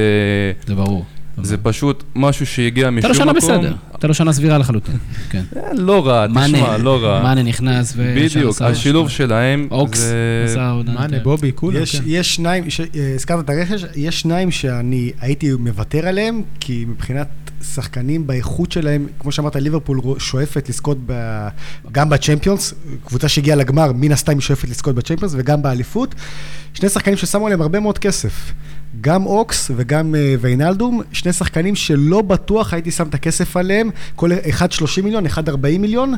זה 0.67 0.75
ברור. 0.75 1.05
זה 1.43 1.57
פשוט 1.57 2.03
משהו 2.15 2.45
שהגיע 2.45 2.89
משום 2.89 3.11
לו 3.11 3.15
מקום. 3.15 3.23
שנה 3.23 3.33
בסדר, 3.33 3.73
הייתה 3.93 4.07
לו 4.07 4.13
שנה 4.13 4.33
סבירה 4.33 4.57
לחלוטין. 4.57 4.97
כן. 5.29 5.43
אה, 5.55 5.61
לא 5.73 6.07
רע, 6.07 6.27
תשמע, 6.27 6.77
לא 6.77 7.03
רע. 7.03 7.23
מאנה 7.23 7.43
נכנס 7.43 7.93
ו... 7.95 8.13
בדיוק, 8.17 8.61
השילוב 8.61 9.09
שלהם 9.09 9.67
אוקס, 9.71 9.99
זה... 9.99 10.69
עונה 10.69 10.93
מאנה, 10.93 11.03
יותר. 11.03 11.23
בובי, 11.23 11.51
כולם, 11.55 11.81
יש, 11.81 11.95
כן. 11.95 12.03
יש 12.07 12.35
שניים, 12.35 12.63
אה, 12.95 13.15
הזכרת 13.15 13.45
את 13.45 13.49
הרכש, 13.49 13.85
יש 13.95 14.21
שניים 14.21 14.51
שאני 14.51 15.11
הייתי 15.21 15.53
מוותר 15.53 16.07
עליהם, 16.07 16.41
כי 16.59 16.85
מבחינת 16.87 17.27
שחקנים 17.73 18.27
באיכות 18.27 18.71
שלהם, 18.71 19.07
כמו 19.19 19.31
שאמרת, 19.31 19.55
ליברפול 19.55 20.01
שואפת 20.17 20.69
לזכות 20.69 20.97
ב, 21.05 21.13
גם 21.91 22.09
בצ'מפיונס, 22.09 22.73
קבוצה 23.05 23.27
שהגיעה 23.27 23.57
לגמר, 23.57 23.91
מן 23.95 24.11
הסתם 24.11 24.31
היא 24.31 24.41
שואפת 24.41 24.69
לזכות 24.69 24.95
בצ'מפיונס 24.95 25.33
וגם 25.37 25.61
באליפות. 25.61 26.15
שני 26.73 26.89
שחקנים 26.89 27.17
ששמו 27.17 27.45
עליהם 27.45 27.61
הרבה 27.61 27.79
מאוד 27.79 27.97
כסף. 27.97 28.53
גם 29.01 29.25
אוקס 29.25 29.71
וגם 29.75 30.15
אה, 30.15 30.35
ויינלדום, 30.39 31.01
שני 31.11 31.33
שחקנים 31.33 31.75
שלא 31.75 32.21
בטוח 32.21 32.73
הייתי 32.73 32.91
שם 32.91 33.07
את 33.07 33.13
הכסף 33.13 33.57
עליהם, 33.57 33.89
כל 34.15 34.29
אחד 34.49 34.71
30 34.71 35.03
מיליון, 35.03 35.25
אחד 35.25 35.49
40 35.49 35.81
מיליון. 35.81 36.13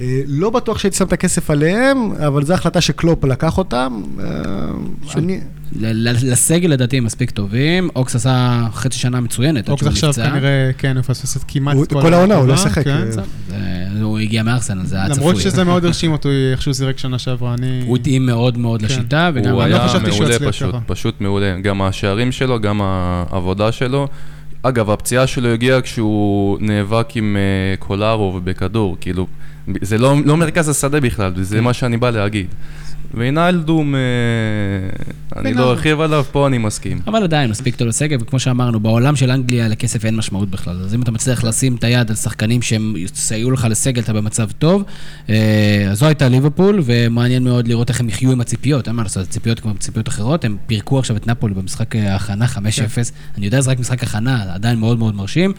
אה, 0.00 0.20
לא 0.26 0.50
בטוח 0.50 0.78
שהייתי 0.78 0.96
שם 0.96 1.06
את 1.06 1.12
הכסף 1.12 1.50
עליהם, 1.50 2.12
אבל 2.12 2.44
זו 2.44 2.54
החלטה 2.54 2.80
שקלופ 2.80 3.24
לקח 3.24 3.58
אותם. 3.58 4.02
אה, 4.20 4.26
אני... 5.16 5.40
ל- 5.76 6.08
ל- 6.08 6.32
לסגל 6.32 6.70
לדעתי 6.70 6.98
הם 6.98 7.04
מספיק 7.04 7.30
טובים, 7.30 7.88
אוקס 7.96 8.16
עשה 8.16 8.66
חצי 8.72 8.98
שנה 8.98 9.20
מצוינת, 9.20 9.68
אוקס 9.68 9.86
עכשיו. 9.86 10.12
כנראה, 10.14 10.70
כן, 10.78 10.96
הוא 10.96 11.02
פספס 11.02 11.36
את 11.36 11.42
כמעט 11.48 11.76
את 11.82 11.92
כל 11.92 12.14
העונה, 12.14 12.34
הוא 12.34 12.48
לא 12.48 12.56
שיחק, 12.56 12.84
כן. 12.84 13.08
אה, 13.52 13.56
הוא 14.02 14.18
הגיע 14.18 14.42
מארסנל, 14.42 14.86
זה 14.86 14.96
היה 14.96 15.10
צפוי. 15.10 15.18
למרות 15.18 15.36
שזה 15.36 15.64
מאוד 15.64 15.84
הרשים 15.86 16.12
אותו 16.12 16.28
איך 16.52 16.62
שהוא 16.62 16.74
זירק 16.74 16.98
שנה 16.98 17.18
שעברה, 17.18 17.54
אני... 17.54 17.82
הוא 17.86 17.96
התאים 17.96 18.26
מאוד 18.26 18.58
מאוד 18.58 18.80
כן. 18.80 18.86
לשיטה, 18.86 19.30
וגם... 19.34 19.52
הוא 19.52 19.62
אני 19.62 19.70
לא 19.70 19.76
היה 19.76 19.88
חשבתי 19.88 20.12
שהוא 20.12 20.28
מעולה 20.28 20.48
פשוט. 20.48 20.74
פשוט 20.86 21.20
מעולה. 21.20 21.60
גם 21.62 21.82
השערים 21.82 22.32
שלו, 22.32 22.60
גם 22.60 22.80
העבודה 22.82 23.72
שלו. 23.72 24.08
אגב, 24.62 24.90
הפציעה 24.90 25.26
שלו 25.26 25.48
הגיעה 25.48 25.80
כשהוא 25.80 26.58
נאבק 26.60 27.08
עם 27.14 27.36
אה, 27.36 27.76
קולארו 27.76 28.40
בכדור, 28.44 28.96
כאילו, 29.00 29.26
זה 29.82 29.98
לא, 29.98 30.16
לא 30.24 30.36
מרכז 30.36 30.68
השדה 30.68 31.00
בכלל, 31.00 31.32
כן. 31.36 31.42
זה 31.42 31.60
מה 31.60 31.72
שאני 31.72 31.96
בא 31.96 32.10
להגיד. 32.10 32.46
ויינלדום, 33.14 33.94
אה, 33.94 34.00
אני. 35.40 35.54
לא 35.54 35.70
ארחיב 35.70 36.00
עליו, 36.00 36.24
פה 36.32 36.46
אני 36.46 36.58
מסכים. 36.58 36.98
אבל 37.06 37.22
עדיין, 37.22 37.50
מספיק 37.50 37.76
טוב 37.76 37.88
לסגל, 37.88 38.16
וכמו 38.20 38.38
שאמרנו, 38.38 38.80
בעולם 38.80 39.16
של 39.16 39.30
אנגליה 39.30 39.68
לכסף 39.68 40.04
אין 40.04 40.16
משמעות 40.16 40.50
בכלל. 40.50 40.80
אז 40.84 40.94
אם 40.94 41.02
אתה 41.02 41.10
מצליח 41.10 41.44
לשים 41.44 41.76
את 41.76 41.84
היד 41.84 42.10
על 42.10 42.16
שחקנים 42.16 42.62
שהם 42.62 42.94
יסייעו 42.96 43.50
לך 43.50 43.66
לסגל, 43.70 44.02
אתה 44.02 44.12
במצב 44.12 44.50
טוב. 44.58 44.84
אה, 45.28 45.86
אז 45.90 45.98
זו 45.98 46.06
הייתה 46.06 46.28
ליברפול, 46.28 46.80
ומעניין 46.84 47.44
מאוד 47.44 47.68
לראות 47.68 47.88
איך 47.88 48.00
הם 48.00 48.08
יחיו 48.08 48.32
עם 48.32 48.40
הציפיות. 48.40 48.88
אין 48.88 48.96
מה 48.96 49.02
לעשות, 49.02 49.28
ציפיות 49.28 49.60
כמו 49.60 49.74
ציפיות 49.78 50.08
אחרות. 50.08 50.44
הם 50.44 50.56
פירקו 50.66 50.98
עכשיו 50.98 51.16
את 51.16 51.26
נפולי 51.26 51.54
במשחק 51.54 51.96
אה, 51.96 52.12
ההכנה 52.12 52.46
5-0. 52.46 52.58
אני 53.36 53.46
יודע, 53.46 53.60
זה 53.60 53.70
רק 53.70 53.78
משחק 53.78 54.02
הכנה, 54.02 54.54
עדיין 54.54 54.78
מאוד 54.78 54.98
מאוד 54.98 55.14
מרשים. 55.14 55.52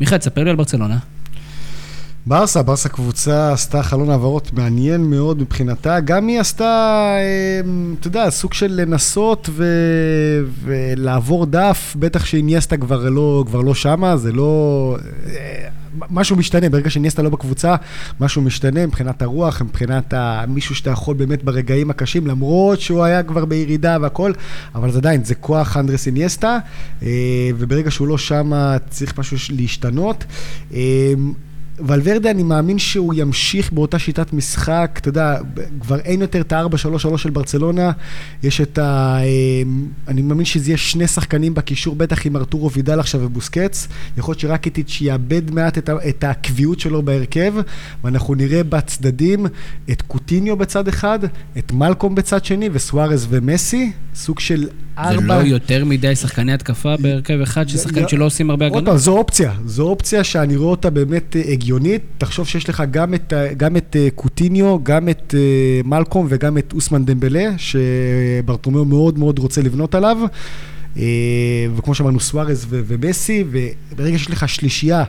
מיכאל, 0.00 0.18
תספר 0.18 0.44
לי 0.44 0.50
על 0.50 0.56
ברצלונה. 0.56 0.98
ברסה, 2.26 2.62
ברסה 2.62 2.88
קבוצה 2.88 3.52
עשתה 3.52 3.82
חלון 3.82 4.10
העברות 4.10 4.52
מעניין 4.52 5.00
מאוד 5.00 5.40
מבחינתה. 5.40 6.00
גם 6.00 6.26
היא 6.26 6.40
עשתה, 6.40 6.64
אה, 7.18 7.60
אתה 8.00 8.08
יודע, 8.08 8.30
סוג 8.30 8.52
של 8.52 8.72
לנסות 8.72 9.48
ו... 9.52 9.64
ולעבור 10.64 11.46
דף, 11.46 11.96
בטח 11.98 12.24
שאיניאסטה 12.24 12.76
כבר 12.76 13.08
לא, 13.08 13.44
כבר 13.46 13.60
לא 13.60 13.74
שמה, 13.74 14.16
זה 14.16 14.32
לא... 14.32 14.96
אה, 15.26 15.68
משהו 16.10 16.36
משתנה, 16.36 16.68
ברגע 16.68 16.90
שאיניאסטה 16.90 17.22
לא 17.22 17.30
בקבוצה, 17.30 17.76
משהו 18.20 18.42
משתנה 18.42 18.86
מבחינת 18.86 19.22
הרוח, 19.22 19.62
מבחינת. 19.62 20.14
מישהו 20.48 20.74
שאתה 20.74 20.90
יכול 20.90 21.14
באמת 21.14 21.44
ברגעים 21.44 21.90
הקשים, 21.90 22.26
למרות 22.26 22.80
שהוא 22.80 23.02
היה 23.02 23.22
כבר 23.22 23.44
בירידה 23.44 23.96
והכל, 24.00 24.32
אבל 24.74 24.90
זה 24.90 24.98
עדיין, 24.98 25.24
זה 25.24 25.34
כוח 25.34 25.76
אנדרס 25.76 26.06
איניאסטה, 26.06 26.58
אה, 27.02 27.08
וברגע 27.58 27.90
שהוא 27.90 28.08
לא 28.08 28.18
שמה, 28.18 28.76
צריך 28.90 29.18
משהו 29.18 29.36
להשתנות. 29.56 30.24
ולוורדה, 31.86 32.30
אני 32.30 32.42
מאמין 32.42 32.78
שהוא 32.78 33.14
ימשיך 33.16 33.72
באותה 33.72 33.98
שיטת 33.98 34.32
משחק, 34.32 34.98
אתה 35.00 35.08
יודע, 35.08 35.38
כבר 35.80 35.98
אין 35.98 36.20
יותר 36.20 36.40
את 36.40 36.52
ה-4-3-3 36.52 37.16
של 37.16 37.30
ברצלונה, 37.30 37.90
יש 38.42 38.60
את 38.60 38.78
ה... 38.78 39.18
אמ, 39.22 39.86
אני 40.08 40.22
מאמין 40.22 40.44
שזה 40.44 40.70
יהיה 40.70 40.78
שני 40.78 41.06
שחקנים 41.06 41.54
בקישור, 41.54 41.96
בטח 41.96 42.26
עם 42.26 42.36
ארתורו 42.36 42.70
וידל 42.70 43.00
עכשיו 43.00 43.20
ובוסקץ. 43.24 43.88
יכול 44.16 44.32
להיות 44.32 44.40
שרקיטיץ' 44.40 44.98
יאבד 45.00 45.50
מעט 45.50 45.78
את, 45.78 45.90
את 46.08 46.24
הקביעות 46.24 46.80
שלו 46.80 47.02
בהרכב, 47.02 47.54
ואנחנו 48.04 48.34
נראה 48.34 48.64
בצדדים 48.64 49.46
את 49.90 50.02
קוטיניו 50.02 50.56
בצד 50.56 50.88
אחד, 50.88 51.18
את 51.58 51.72
מלקום 51.72 52.14
בצד 52.14 52.44
שני, 52.44 52.68
וסוארז 52.72 53.26
ומסי, 53.30 53.92
סוג 54.14 54.40
של 54.40 54.62
זה 54.64 54.70
ארבע... 54.98 55.42
לא 55.42 55.46
יותר 55.48 55.84
מדי 55.84 56.16
שחקני 56.16 56.52
התקפה 56.52 56.96
בהרכב 56.96 57.40
אחד, 57.42 57.68
של 57.68 57.78
שחקנים 57.78 58.02
לא- 58.02 58.08
שלא 58.08 58.24
עושים 58.24 58.50
הרבה 58.50 58.64
עוד 58.68 58.76
הגנה? 58.76 58.86
פעם, 58.90 58.98
זו 58.98 59.18
אופציה, 59.18 59.52
זו 59.66 59.82
אופציה 59.82 60.24
שאני 60.24 60.56
רואה 60.56 60.70
אותה 60.70 60.90
באמת 60.90 61.36
אה, 61.36 61.42
הגיונית. 61.52 62.02
תחשוב 62.18 62.46
שיש 62.46 62.68
לך 62.68 62.82
גם 62.90 63.14
את, 63.14 63.32
ה- 63.32 63.54
גם 63.54 63.76
את 63.76 63.96
אה, 63.98 64.08
קוטיניו, 64.14 64.78
גם 64.82 65.08
את 65.08 65.34
אה, 65.38 65.40
מלקום 65.84 66.26
וגם 66.30 66.58
את 66.58 66.72
אוסמן 66.72 67.04
דמבלה, 67.04 67.50
שברטומיאו 67.58 68.84
מאוד 68.84 69.18
מאוד 69.18 69.38
רוצה 69.38 69.62
לבנות 69.62 69.94
עליו. 69.94 70.16
אה, 70.96 71.02
וכמו 71.76 71.94
שאמרנו, 71.94 72.20
סוארז 72.20 72.66
ומסי, 72.68 73.44
וברגע 73.92 74.18
שיש 74.18 74.30
לך 74.30 74.48
שלישייה 74.48 75.04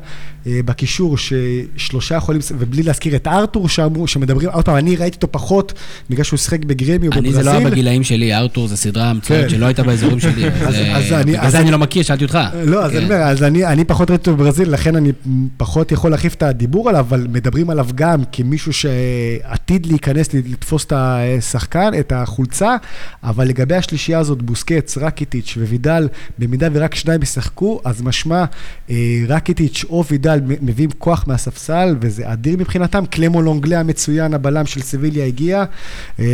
אה, 0.47 0.59
בקישור, 0.65 1.15
ששלושה 1.17 2.15
יכולים, 2.15 2.41
ובלי 2.57 2.84
להזכיר 2.84 3.15
את 3.15 3.27
ארתור 3.27 3.69
שאמרו, 3.69 4.07
שמדברים, 4.07 4.49
עוד 4.49 4.65
פעם, 4.65 4.75
אני 4.75 4.95
ראיתי 4.95 5.15
אותו 5.15 5.27
פחות, 5.32 5.73
בגלל 6.09 6.23
שהוא 6.23 6.38
שיחק 6.38 6.65
בגרמי 6.65 7.07
או 7.07 7.13
אני 7.13 7.21
בברזיל. 7.21 7.32
זה 7.43 7.49
לא 7.51 7.57
היה 7.57 7.69
בגילאים 7.69 8.03
שלי, 8.03 8.34
ארתור 8.36 8.67
זה 8.67 8.77
סדרה 8.77 9.13
מצוינת 9.13 9.43
כן. 9.43 9.49
שלא 9.49 9.65
הייתה 9.65 9.84
באזורים 9.84 10.19
שלי. 10.25 10.47
אז, 10.47 10.75
אה, 10.75 11.21
אני- 11.21 11.32
בגלל 11.32 11.49
זה 11.49 11.57
אני- 11.57 11.63
אני 11.63 11.71
לא 11.71 11.77
מכיר, 11.77 12.03
שאלתי 12.03 12.23
אותך. 12.23 12.39
לא, 12.65 12.86
אז 12.86 12.91
כן. 12.91 12.97
אני 12.97 13.05
אומר, 13.05 13.15
אז 13.15 13.43
אני, 13.43 13.65
אני 13.65 13.86
פחות 13.86 14.09
ראיתי 14.11 14.29
אותו 14.29 14.38
בברזיל, 14.38 14.69
לכן 14.69 14.95
אני 14.95 15.11
פחות 15.57 15.91
יכול 15.91 16.11
להרחיב 16.11 16.34
את 16.38 16.43
הדיבור 16.43 16.89
עליו, 16.89 17.05
אבל 17.09 17.27
מדברים 17.32 17.69
עליו 17.69 17.88
גם 17.95 18.21
כמישהו 18.32 18.73
שעתיד 18.73 19.86
להיכנס, 19.86 20.34
לתפוס 20.34 20.86
את 20.86 20.93
השחקן, 20.95 21.89
את 21.99 22.11
החולצה, 22.15 22.75
אבל 23.23 23.47
לגבי 23.47 23.75
השלישייה 23.75 24.19
הזאת, 24.19 24.41
בוסקץ, 24.41 24.97
רקיטיץ' 24.97 25.57
ווידל, 25.72 26.07
במידה 26.39 26.67
ורק 26.74 26.95
שניים 26.95 27.22
ישחקו, 27.22 27.82
אז 27.84 28.01
משמע, 28.01 28.45
אה, 28.89 28.95
רקיטיץ' 29.28 29.86
או 29.89 30.05
וידל 30.05 30.39
מביאים 30.45 30.89
כוח 30.97 31.24
מהספסל, 31.28 31.95
וזה 32.01 32.34
אדיר 32.34 32.57
מבחינתם. 32.57 33.05
קלמו 33.05 33.41
לונגלה 33.41 33.80
המצוין, 33.80 34.34
הבלם 34.34 34.65
של 34.65 34.82
סביליה 34.82 35.26
הגיע, 35.26 35.63
אה, 36.19 36.26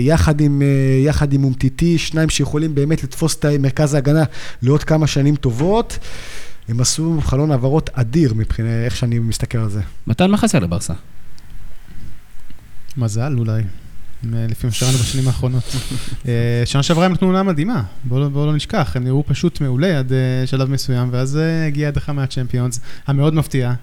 יחד 0.00 0.40
עם, 0.40 0.62
אה, 0.62 0.66
יחד 1.04 1.32
עם 1.32 1.44
אומטיטי, 1.44 1.98
שניים 1.98 2.28
שיכולים 2.28 2.74
באמת 2.74 3.04
לתפוס 3.04 3.36
את 3.36 3.44
מרכז 3.44 3.94
ההגנה 3.94 4.24
לעוד 4.62 4.84
כמה 4.84 5.06
שנים 5.06 5.36
טובות. 5.36 5.98
הם 6.68 6.80
עשו 6.80 7.18
חלון 7.20 7.50
העברות 7.50 7.90
אדיר 7.92 8.34
מבחינת 8.34 8.84
איך 8.84 8.96
שאני 8.96 9.18
מסתכל 9.18 9.58
על 9.58 9.70
זה. 9.70 9.80
מתן, 10.06 10.30
מה 10.30 10.36
חסר 10.36 10.58
לברסה? 10.58 10.94
מזל 12.96 13.34
אולי, 13.38 13.62
לפי 14.48 14.66
מה 14.66 14.72
שראינו 14.72 14.98
בשנים 14.98 15.26
האחרונות. 15.26 15.62
אה, 16.28 16.32
שנה 16.64 16.82
שעברה 16.82 17.06
הם 17.06 17.12
נתנו 17.12 17.28
עונה 17.28 17.42
מדהימה, 17.42 17.82
בואו 18.04 18.20
לא- 18.20 18.46
לא 18.46 18.54
נשכח, 18.54 18.92
הם 18.94 19.04
נראו 19.04 19.24
פשוט 19.26 19.60
מעולה 19.60 19.98
עד 19.98 20.12
אה, 20.12 20.46
שלב 20.46 20.70
מסוים, 20.70 21.08
ואז 21.12 21.36
אה, 21.36 21.66
הגיעה 21.66 21.88
הדחה 21.88 22.12
מהצ'מפיונס, 22.12 22.80
המאוד 23.06 23.34
מפתיעה. 23.34 23.74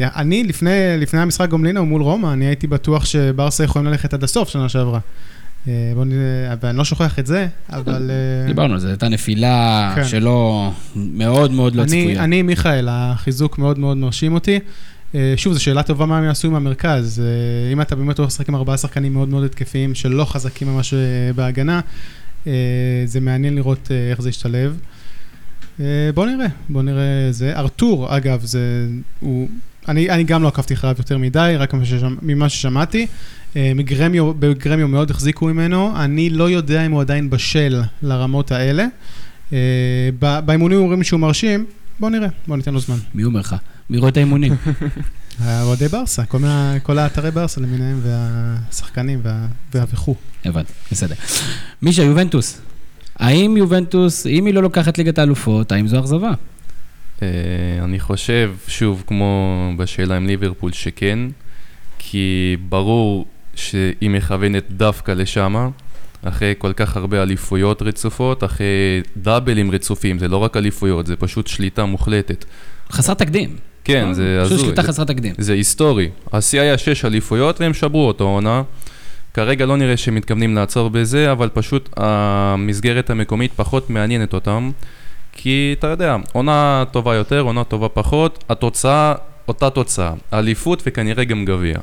אני, 0.00 0.44
לפני, 0.44 0.70
לפני 0.98 1.20
המשחק 1.20 1.48
גומלינה 1.48 1.80
מול 1.82 2.02
רומא, 2.02 2.32
אני 2.32 2.46
הייתי 2.46 2.66
בטוח 2.66 3.04
שברסה 3.04 3.64
יכולים 3.64 3.88
ללכת 3.88 4.14
עד 4.14 4.24
הסוף 4.24 4.48
שנה 4.48 4.68
שעברה. 4.68 5.00
בואו 5.66 6.04
נראה, 6.04 6.54
ואני 6.62 6.78
לא 6.78 6.84
שוכח 6.84 7.18
את 7.18 7.26
זה, 7.26 7.46
אבל... 7.70 8.10
דיברנו 8.46 8.74
על 8.74 8.80
זה, 8.80 8.88
הייתה 8.88 9.08
נפילה 9.08 9.92
כן. 9.94 10.04
שלא, 10.04 10.70
מאוד 10.96 11.52
מאוד 11.52 11.74
לא 11.74 11.82
אני, 11.82 12.02
צפויה. 12.02 12.24
אני, 12.24 12.42
מיכאל, 12.42 12.88
החיזוק 12.90 13.58
מאוד 13.58 13.78
מאוד 13.78 13.96
מרשים 13.96 14.34
אותי. 14.34 14.60
אה, 15.16 15.34
שוב, 15.36 15.52
זו 15.52 15.62
שאלה 15.62 15.82
טובה 15.82 16.06
מה 16.06 16.18
הם 16.18 16.24
יעשו 16.24 16.48
עם 16.48 16.54
המרכז. 16.54 17.22
אה, 17.24 17.72
אם 17.72 17.80
אתה 17.80 17.96
באמת 17.96 18.18
הולך 18.18 18.30
לשחק 18.30 18.48
עם 18.48 18.54
ארבעה 18.54 18.76
שחקנים 18.76 19.12
מאוד 19.12 19.28
מאוד 19.28 19.44
התקפיים, 19.44 19.94
שלא 19.94 20.24
חזקים 20.24 20.68
ממש 20.68 20.94
אה, 20.94 20.98
בהגנה, 21.32 21.80
זה 23.06 23.20
מעניין 23.20 23.54
לראות 23.54 23.90
איך 24.10 24.22
זה 24.22 24.28
ישתלב. 24.28 24.78
אה, 25.80 25.84
בוא 26.14 26.26
נראה, 26.26 26.46
בוא 26.68 26.82
נראה 26.82 27.28
זה. 27.30 27.56
ארתור, 27.56 28.16
אגב, 28.16 28.40
זה... 28.44 28.88
הוא... 29.20 29.48
אני, 29.88 30.10
אני 30.10 30.24
גם 30.24 30.42
לא 30.42 30.48
עקבתי 30.48 30.74
אחריו 30.74 30.94
יותר 30.98 31.18
מדי, 31.18 31.54
רק 31.58 31.74
ממה 31.74 31.84
ששמע- 31.84 32.18
ממה 32.22 32.48
ששמעתי. 32.48 33.06
מגרמיו, 33.56 34.34
בגרמיו 34.34 34.88
מאוד 34.88 35.10
החזיקו 35.10 35.46
ממנו, 35.46 35.92
אני 35.96 36.30
לא 36.30 36.50
יודע 36.50 36.86
אם 36.86 36.92
הוא 36.92 37.00
עדיין 37.00 37.30
בשל 37.30 37.82
לרמות 38.02 38.52
האלה. 38.52 38.86
באימונים 40.44 40.78
אומרים 40.78 41.02
שהוא 41.02 41.20
מרשים, 41.20 41.66
בוא 42.00 42.10
נראה, 42.10 42.28
בוא 42.46 42.56
ניתן 42.56 42.74
לו 42.74 42.80
זמן. 42.80 42.96
מי 43.14 43.24
אומר 43.24 43.40
לך? 43.40 43.56
מי 43.90 43.98
רואה 43.98 44.10
את 44.10 44.16
האימונים? 44.16 44.56
אוהדי 45.62 45.88
ברסה, 45.88 46.22
כל, 46.82 46.98
האתרי 46.98 47.30
ברסה 47.30 47.60
למיניהם, 47.60 48.00
והשחקנים 48.02 49.20
וה. 49.22 49.46
הבנתי, 50.44 50.72
בסדר. 50.92 51.14
מישה, 51.82 52.02
יובנטוס. 52.02 52.60
האם 53.16 53.56
יובנטוס, 53.56 54.26
אם 54.26 54.46
היא 54.46 54.54
לא 54.54 54.62
לוקחת 54.62 54.98
ליגת 54.98 55.18
האלופות, 55.18 55.72
האם 55.72 55.88
זו 55.88 56.00
אכזבה? 56.00 56.30
אה, 57.22 57.28
אני 57.84 58.00
חושב, 58.00 58.54
שוב, 58.68 59.04
כמו 59.06 59.72
בשאלה 59.76 60.16
עם 60.16 60.26
ליברפול, 60.26 60.72
שכן, 60.72 61.18
כי 61.98 62.56
ברור 62.68 63.26
שהיא 63.54 64.10
מכוונת 64.10 64.64
דווקא 64.70 65.12
לשמה, 65.12 65.68
אחרי 66.22 66.54
כל 66.58 66.72
כך 66.72 66.96
הרבה 66.96 67.22
אליפויות 67.22 67.82
רצופות, 67.82 68.44
אחרי 68.44 69.02
דאבלים 69.16 69.70
רצופים, 69.70 70.18
זה 70.18 70.28
לא 70.28 70.36
רק 70.36 70.56
אליפויות, 70.56 71.06
זה 71.06 71.16
פשוט 71.16 71.46
שליטה 71.46 71.84
מוחלטת. 71.84 72.44
חסר 72.92 73.14
תקדים. 73.14 73.56
כן, 73.86 74.12
זה 74.12 74.38
פשוט 74.44 74.52
הזוי. 74.52 74.66
שליטה 74.66 74.82
זה- 74.82 74.88
חסרת 74.88 75.06
תקדים. 75.06 75.34
זה 75.38 75.52
היסטורי. 75.52 76.08
השיא 76.32 76.60
היה 76.60 76.78
שש 76.78 77.04
אליפויות 77.04 77.60
והם 77.60 77.74
שברו 77.74 78.08
אותו 78.08 78.24
עונה. 78.24 78.62
כרגע 79.34 79.66
לא 79.66 79.76
נראה 79.76 79.96
שהם 79.96 80.14
מתכוונים 80.14 80.54
לעצור 80.54 80.90
בזה, 80.90 81.32
אבל 81.32 81.48
פשוט 81.54 81.88
המסגרת 81.96 83.10
המקומית 83.10 83.52
פחות 83.56 83.90
מעניינת 83.90 84.34
אותם. 84.34 84.70
כי 85.32 85.74
אתה 85.78 85.86
יודע, 85.86 86.16
עונה 86.32 86.84
טובה 86.90 87.14
יותר, 87.14 87.40
עונה 87.40 87.64
טובה 87.64 87.88
פחות, 87.88 88.44
התוצאה, 88.48 89.14
אותה 89.48 89.70
תוצאה. 89.70 90.12
אליפות 90.32 90.82
וכנראה 90.86 91.24
גם 91.24 91.44
גביע. 91.44 91.76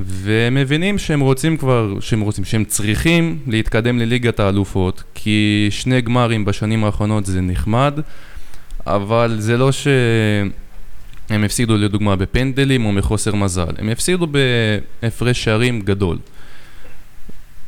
והם 0.00 0.54
מבינים 0.54 0.98
שהם 0.98 1.20
רוצים 1.20 1.56
כבר, 1.56 1.94
שהם 2.00 2.20
רוצים, 2.20 2.44
שהם 2.44 2.64
צריכים 2.64 3.38
להתקדם 3.46 3.98
לליגת 3.98 4.40
האלופות, 4.40 5.02
כי 5.14 5.66
שני 5.70 6.00
גמרים 6.00 6.44
בשנים 6.44 6.84
האחרונות 6.84 7.26
זה 7.26 7.40
נחמד, 7.40 8.00
אבל 8.86 9.36
זה 9.38 9.56
לא 9.56 9.72
ש... 9.72 9.86
הם 11.30 11.44
הפסידו 11.44 11.76
לדוגמה 11.76 12.16
בפנדלים 12.16 12.86
או 12.86 12.92
מחוסר 12.92 13.34
מזל, 13.34 13.72
הם 13.78 13.88
הפסידו 13.88 14.26
בהפרש 15.02 15.44
שערים 15.44 15.80
גדול. 15.80 16.18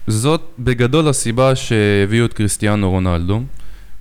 זאת 0.06 0.42
בגדול 0.58 1.08
הסיבה 1.08 1.56
שהביאו 1.56 2.24
את 2.24 2.32
קריסטיאנו 2.32 2.90
רונלדו, 2.90 3.42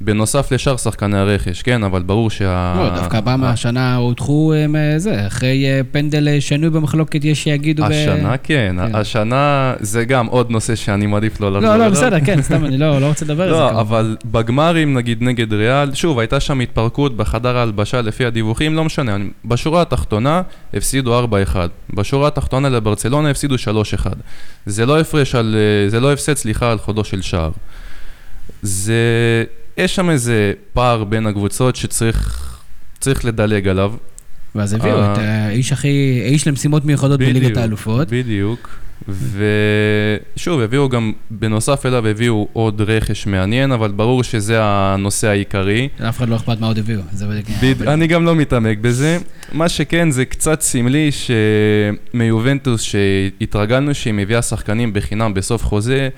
בנוסף 0.02 0.52
לשאר 0.52 0.78
שחקני 0.78 1.18
הרכש, 1.18 1.62
כן, 1.62 1.84
אבל 1.84 2.02
ברור 2.02 2.30
שה... 2.30 2.74
לא, 2.78 2.90
דווקא 2.96 3.22
פעם 3.22 3.44
השנה 3.44 3.96
הודחו 3.96 4.54
אה, 4.54 5.00
זה, 5.00 5.28
אחרי 5.28 5.66
אה, 5.66 5.82
פנדל 5.92 6.28
אה, 6.28 6.42
שנוי 6.42 6.70
במחלוקת, 6.70 7.26
יש 7.26 7.44
שיגידו... 7.44 7.86
השנה 7.86 8.38
כן, 8.38 8.76
כן. 8.78 8.96
השנה 8.96 9.74
זה 9.80 10.06
גם 10.06 10.26
עוד 10.26 10.52
נושא 10.52 10.76
שאני 10.76 11.06
מעדיף 11.06 11.42
לא 11.42 11.52
לחזור 11.52 11.70
לא, 11.70 11.76
אליו. 11.76 11.86
לא, 11.86 11.92
בסדר, 11.92 12.18
כן, 12.26 12.42
סתם, 12.42 12.66
אני 12.66 12.78
לא 12.78 13.02
לא 13.02 13.08
רוצה 13.08 13.26
לדבר 13.26 13.44
על 13.44 13.50
זה. 13.50 13.56
לא. 13.56 13.82
אבל 13.82 14.18
בגמרים 14.26 14.98
נגיד 14.98 15.24
נגד 15.24 15.54
ריאל, 15.54 15.94
שוב, 15.94 16.20
הייתה 16.20 16.40
שם 16.40 16.60
התפרקות 16.60 17.18
בחדר 17.18 17.58
ההלבשה 17.58 18.02
לפי 18.02 18.26
הדיווחים, 18.26 18.76
לא 18.76 18.84
משנה, 18.84 19.16
בשורה 19.46 19.82
התחתונה 19.82 20.42
הפסידו 20.74 21.26
4-1, 21.54 21.56
בשורה 21.94 22.28
התחתונה 22.28 22.70
לברצלונה 22.70 23.30
הפסידו 23.30 23.56
3-1. 23.56 24.08
זה 24.66 24.86
לא 24.86 25.00
הפרש 25.00 25.36
על, 25.36 25.56
זה 25.88 26.00
לא 26.00 26.14
הפסד, 26.14 26.34
סליחה, 26.34 26.72
על 26.72 26.78
חודו 26.78 27.04
של 27.04 27.22
שער. 27.22 27.52
זה, 28.62 28.94
יש 29.80 29.96
שם 29.96 30.10
איזה 30.10 30.54
פער 30.74 31.04
בין 31.04 31.28
הקבוצות 31.28 31.76
שצריך 31.76 32.58
צריך 33.00 33.26
לדלג 33.26 33.68
עליו. 33.68 33.94
ואז 34.56 34.74
הביאו 34.74 34.98
אה, 34.98 35.14
את 35.14 35.18
האיש 35.18 35.72
הכי, 35.72 36.22
האיש 36.24 36.48
למשימות 36.48 36.86
מיוחדות 36.86 37.20
בליגת 37.20 37.58
האלופות. 37.58 38.08
בדיוק. 38.12 38.70
ושוב, 39.08 40.62
הביאו 40.62 40.90
גם, 40.90 41.12
בנוסף 41.32 41.86
אליו 41.86 42.08
הביאו 42.08 42.48
עוד 42.54 42.82
רכש 42.82 43.28
מעניין, 43.28 43.72
אבל 43.72 43.92
ברור 43.92 44.24
שזה 44.24 44.58
הנושא 44.62 45.28
העיקרי. 45.28 45.88
לאף 46.00 46.18
אחד 46.18 46.30
לא 46.30 46.36
אכפת 46.36 46.60
מה 46.60 46.68
עוד 46.68 46.78
הביאו. 46.78 47.02
זה 47.12 47.26
בדיוק... 47.28 47.82
אני 47.88 48.08
גם 48.08 48.26
לא 48.26 48.36
מתעמק 48.36 48.78
בזה. 48.78 49.18
מה 49.52 49.70
שכן, 49.70 50.12
זה 50.12 50.26
קצת 50.26 50.62
סמלי 50.62 51.10
שמיובנטוס, 52.14 52.82
שהתרגלנו 52.82 53.94
שהיא 53.94 54.14
מביאה 54.14 54.42
שחקנים 54.42 54.94
בחינם 54.94 55.34
בסוף 55.34 55.64
חוזה, 55.64 56.10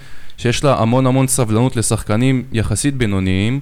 שיש 0.42 0.64
לה 0.64 0.82
המון 0.82 1.08
המון 1.08 1.28
סבלנות 1.28 1.76
לשחקנים 1.76 2.44
יחסית 2.54 2.96
בינוניים, 2.96 3.60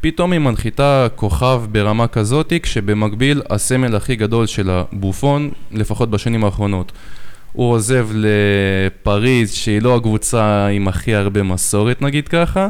פתאום 0.00 0.32
היא 0.32 0.40
מנחיתה 0.40 1.06
כוכב 1.16 1.62
ברמה 1.72 2.06
כזאת, 2.06 2.52
כשבמקביל 2.62 3.42
הסמל 3.50 3.96
הכי 3.96 4.16
גדול 4.16 4.46
של 4.46 4.70
הבופון, 4.70 5.50
לפחות 5.72 6.10
בשנים 6.10 6.44
האחרונות. 6.44 6.92
הוא 7.52 7.72
עוזב 7.72 8.08
לפריז, 8.14 9.52
שהיא 9.52 9.82
לא 9.82 9.96
הקבוצה 9.96 10.66
עם 10.66 10.88
הכי 10.88 11.14
הרבה 11.14 11.42
מסורת, 11.42 12.02
נגיד 12.02 12.28
ככה. 12.28 12.68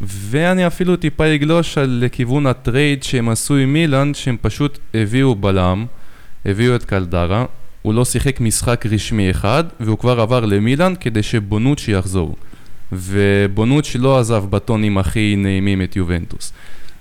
ואני 0.00 0.66
אפילו 0.66 0.96
טיפה 0.96 1.34
אגלוש 1.34 1.78
על 1.78 2.00
לכיוון 2.04 2.46
הטרייד 2.46 3.02
שהם 3.02 3.28
עשו 3.28 3.56
עם 3.56 3.72
מילאן, 3.72 4.14
שהם 4.14 4.36
פשוט 4.40 4.78
הביאו 4.94 5.34
בלם, 5.34 5.86
הביאו 6.44 6.74
את 6.74 6.84
קלדרה, 6.84 7.44
הוא 7.82 7.94
לא 7.94 8.04
שיחק 8.04 8.40
משחק 8.40 8.86
רשמי 8.86 9.30
אחד, 9.30 9.64
והוא 9.80 9.98
כבר 9.98 10.20
עבר 10.20 10.44
למילאן 10.44 10.94
כדי 11.00 11.22
שבונוצ'י 11.22 11.92
יחזור. 11.92 12.36
ובונוצ'י 12.92 13.98
לא 13.98 14.18
עזב 14.18 14.44
בטונים 14.50 14.98
הכי 14.98 15.34
נעימים 15.38 15.82
את 15.82 15.96
יובנטוס. 15.96 16.52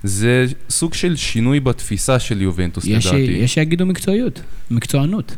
זה 0.04 0.46
סוג 0.70 0.94
של 0.94 1.16
שינוי 1.16 1.60
בתפיסה 1.60 2.20
של 2.20 2.42
יובנטוס, 2.42 2.86
יש- 2.86 3.06
לדעתי. 3.06 3.18
יש 3.22 3.54
שיגידו 3.54 3.86
מקצועיות, 3.86 4.42
מקצוענות. 4.72 5.36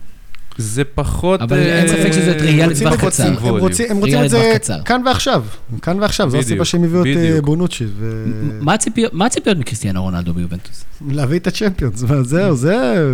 זה 0.57 0.83
פחות... 0.83 1.41
אבל 1.41 1.57
אין 1.57 1.87
אה, 1.87 1.93
ספק 1.93 2.11
שזה 2.11 2.33
רוצים 2.33 2.69
לטווח 2.87 3.05
קצר. 3.05 3.23
הם 3.27 3.57
רוצים- 3.57 3.85
הם 3.91 3.97
רוצים 3.97 4.13
ריאלי 4.19 4.25
את 4.55 4.63
זה. 4.63 4.73
כאן 4.85 5.01
ועכשיו. 5.05 5.43
כאן 5.81 5.99
ועכשיו, 6.01 6.29
זו 6.29 6.37
הסיבה 6.37 6.65
שהם 6.65 6.83
הביאו 6.83 7.01
את 7.01 7.07
אה. 7.35 7.41
בונוצ'י. 7.41 7.85
ו- 7.97 8.25
מה 8.61 8.73
הציפיות- 8.73 9.57
מקריסטיאנו 9.59 10.03
רונלדו 10.03 10.33
ביובנטוס? 10.33 10.83
להביא 11.11 11.39
את 11.39 11.47
הצ'מפיונס, 11.47 12.03
וזהו, 12.07 12.55
זה... 12.55 13.05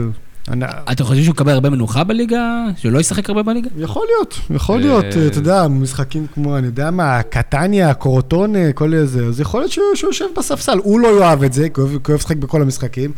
אתם 0.91 1.03
חושבים 1.03 1.23
שהוא 1.23 1.33
יקבל 1.33 1.51
הרבה 1.51 1.69
מנוחה 1.69 2.03
בליגה? 2.03 2.63
שהוא 2.77 2.91
לא 2.91 2.99
ישחק 2.99 3.29
הרבה 3.29 3.43
בליגה? 3.43 3.69
יכול 3.77 4.05
להיות, 4.07 4.39
יכול 4.49 4.75
אה, 4.75 4.81
להיות, 4.81 5.05
אתה 5.27 5.37
יודע, 5.37 5.67
משחקים 5.67 6.27
כמו, 6.33 6.57
אני 6.57 6.65
יודע 6.65 6.91
מה, 6.91 7.23
קטניה, 7.23 7.93
קורטונה, 7.93 8.73
כל 8.73 8.93
איזה, 8.93 9.25
אז 9.25 9.39
יכול 9.39 9.61
להיות 9.61 9.71
שהוא 9.71 9.85
יושב 10.03 10.25
בספסל. 10.37 10.77
הוא 10.83 10.99
לא 10.99 11.19
יאהב 11.19 11.43
את 11.43 11.53
זה, 11.53 11.69
כי 11.69 11.81
הוא 11.81 11.89
אוהב- 12.09 12.19
לשחק 12.19 12.37
בכל 12.37 12.61
המשחקים, 12.61 13.11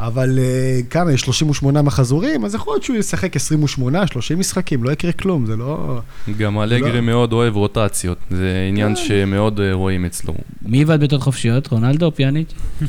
אבל 0.00 0.38
אה, 0.38 0.80
כמה, 0.90 1.12
יש 1.12 1.20
38 1.20 1.82
מחזורים, 1.82 2.44
אז 2.44 2.54
יכול 2.54 2.72
להיות 2.72 2.82
שהוא 2.82 2.96
ישחק 2.96 3.36
28, 3.36 4.06
30 4.06 4.38
משחקים, 4.38 4.84
לא 4.84 4.90
יקרה 4.90 5.12
כלום, 5.12 5.46
זה 5.46 5.56
לא... 5.56 6.00
גם 6.38 6.60
אלגרי 6.60 6.92
לא. 6.92 7.00
מאוד 7.00 7.32
אוהב 7.32 7.56
רוטציות, 7.56 8.18
זה 8.30 8.66
עניין 8.68 8.94
כן. 8.94 9.00
שמאוד 9.04 9.60
אה, 9.60 9.72
רואים 9.72 10.04
אצלו. 10.04 10.34
מי 10.62 10.82
עבד 10.82 10.98
בעיטות 10.98 11.22
חופשיות? 11.22 11.66
רונלדו 11.66 12.06
או 12.06 12.14
פיאניץ'? 12.14 12.52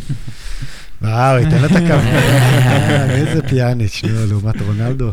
וואו, 1.01 1.37
ייתן 1.39 1.61
לה 1.61 1.65
את 1.65 1.71
הכבוד. 1.71 2.13
איזה 3.19 3.41
פיאניץ', 3.41 4.01
לא, 4.03 4.25
לעומת 4.25 4.61
רונלדו. 4.61 5.11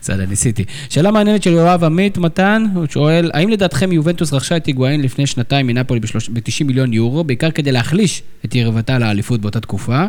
בסדר, 0.00 0.26
ניסיתי. 0.26 0.64
שאלה 0.88 1.10
מעניינת 1.10 1.42
של 1.42 1.50
יואב 1.50 1.84
עמית 1.84 2.18
מתן, 2.18 2.64
הוא 2.74 2.86
שואל, 2.90 3.30
האם 3.34 3.48
לדעתכם 3.48 3.92
יובנטוס 3.92 4.32
רכשה 4.32 4.56
את 4.56 4.66
היגואין 4.66 5.00
לפני 5.00 5.26
שנתיים 5.26 5.66
מנפולי 5.66 6.00
ב-90 6.00 6.64
מיליון 6.64 6.92
יורו, 6.92 7.24
בעיקר 7.24 7.50
כדי 7.50 7.72
להחליש 7.72 8.22
את 8.44 8.54
יריבתה 8.54 8.98
לאליפות 8.98 9.40
באותה 9.40 9.60
תקופה? 9.60 10.04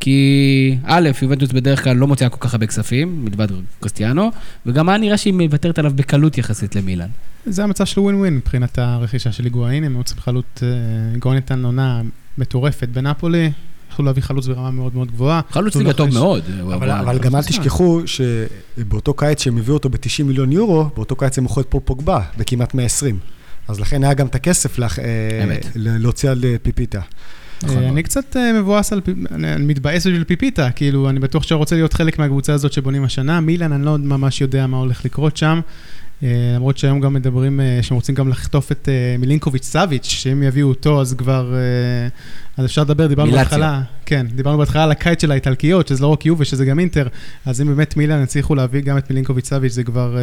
כי 0.00 0.76
א', 0.84 1.10
יובנטוס 1.22 1.52
בדרך 1.52 1.84
כלל 1.84 1.96
לא 1.96 2.06
מוציאה 2.06 2.30
כל 2.30 2.36
כך 2.40 2.54
הרבה 2.54 2.66
כספים, 2.66 3.24
מלבד 3.24 3.48
קריסטיאנו, 3.80 4.30
וגם 4.66 4.88
היה 4.88 4.98
נראה 4.98 5.16
שהיא 5.16 5.34
מוותרת 5.34 5.78
עליו 5.78 5.92
בקלות 5.94 6.38
יחסית 6.38 6.76
למילאן. 6.76 7.08
זה 7.46 7.64
המצב 7.64 7.84
של 7.84 8.00
ווין 8.00 8.16
ווין 8.16 8.36
מבחינת 8.36 8.78
הרכישה 8.78 9.32
של 9.32 9.44
היגואין, 9.44 9.84
הם 9.84 9.96
רוצים 9.96 10.16
חלוט, 10.20 10.62
אה, 10.62 10.68
היגואין 11.12 11.36
נתן 11.36 11.64
עונה 11.64 12.02
מטורפת 12.38 12.88
בנפולי, 12.88 13.50
יכלו 14.00 14.06
להביא 14.06 14.22
חלוץ 14.22 14.46
ברמה 14.46 14.70
מאוד 14.70 14.94
מאוד 14.94 15.10
גבוהה. 15.10 15.40
חלוץ 15.50 15.74
הוא 15.74 15.80
ליגה 15.82 15.90
לא 15.92 15.96
טוב 15.96 16.10
מאוד. 16.14 16.42
אבל, 16.74 17.18
גם 17.18 17.36
אל. 17.36 17.42
תשכחו 17.42 18.00
שבאותו 18.06 19.14
קיץ 19.14 19.42
שהם 19.42 19.58
הביאו 19.58 19.74
אותו 19.76 19.88
ב-90 19.90 20.24
מיליון 20.24 20.52
יורו, 20.52 20.84
באותו 20.96 21.16
קיץ 21.16 21.38
הם 21.38 21.44
מכרו 21.44 21.60
את 21.60 21.66
פול 21.68 21.80
פוגבה 21.84 22.20
בכמעט 22.38 22.74
120. 22.74 23.18
אז 23.68 23.80
לכן 23.80 24.04
היה 24.04 24.14
גם 24.14 24.26
את 24.26 24.34
הכסף 24.34 24.78
לה, 24.78 24.86
אמת. 25.44 25.66
להוציא 25.74 26.30
על 26.30 26.44
אה, 26.44 26.56
פיפיתה. 26.62 27.00
נכון 27.62 27.76
אה, 27.76 27.80
מאוד. 27.80 27.92
אני 27.92 28.02
קצת 28.02 28.36
אה, 28.36 28.52
מבואס 28.52 28.92
על, 28.92 29.00
פי- 29.00 29.14
אני 29.30 29.64
מתבאס 29.64 30.06
בשביל 30.06 30.24
פיפיתה, 30.24 30.70
כאילו, 30.70 31.10
אני 31.10 31.20
בטוח 31.20 31.42
שהוא 31.42 31.58
רוצה 31.58 31.76
להיות 31.76 31.92
חלק 31.92 32.18
מהקבוצה 32.18 32.54
הזאת 32.54 32.72
שבונים 32.72 33.04
השנה. 33.04 33.40
מילאן, 33.40 33.72
אני 33.72 33.84
לא 33.84 33.98
ממש 33.98 34.40
יודע 34.40 34.66
מה 34.66 34.76
הולך 34.76 35.04
לקרות 35.04 35.36
שם. 35.36 35.60
אה, 36.22 36.52
למרות 36.54 36.78
שהיום 36.78 37.00
גם 37.00 37.14
מדברים 37.14 37.60
אה, 37.60 37.78
שהם 37.82 37.94
רוצים 37.94 38.14
גם 38.14 38.28
לחטוף 38.28 38.72
את 38.72 38.88
אה, 38.88 39.16
מילינקוביץ' 39.18 39.64
סאביץ', 39.64 40.04
שאם 40.04 40.42
יביאו 40.42 40.68
אותו 40.68 41.00
אז 41.00 41.14
כבר, 41.14 41.54
אז 42.56 42.64
אפשר 42.66 42.82
לדבר, 42.82 43.06
דיברנו. 43.06 43.32
בהתחלה, 43.32 43.82
כן, 44.06 44.26
דיברנו 44.34 44.58
בהתחלה 44.58 44.84
על 44.84 44.90
הקיץ 44.90 45.22
של 45.22 45.30
האיטלקיות, 45.32 45.88
שזה 45.88 46.02
לא 46.02 46.06
רק 46.08 46.26
יובה, 46.26 46.44
שזה 46.44 46.64
גם 46.64 46.78
אינטר, 46.78 47.08
אז 47.46 47.60
אם 47.60 47.66
באמת 47.66 47.96
מילאן 47.96 48.22
הצליחו 48.22 48.54
להביא 48.54 48.80
גם 48.80 48.98
את 48.98 49.10
מילינקוביץ' 49.10 49.48
סאביץ', 49.48 49.72
זה 49.72 49.84
כבר, 49.84 50.16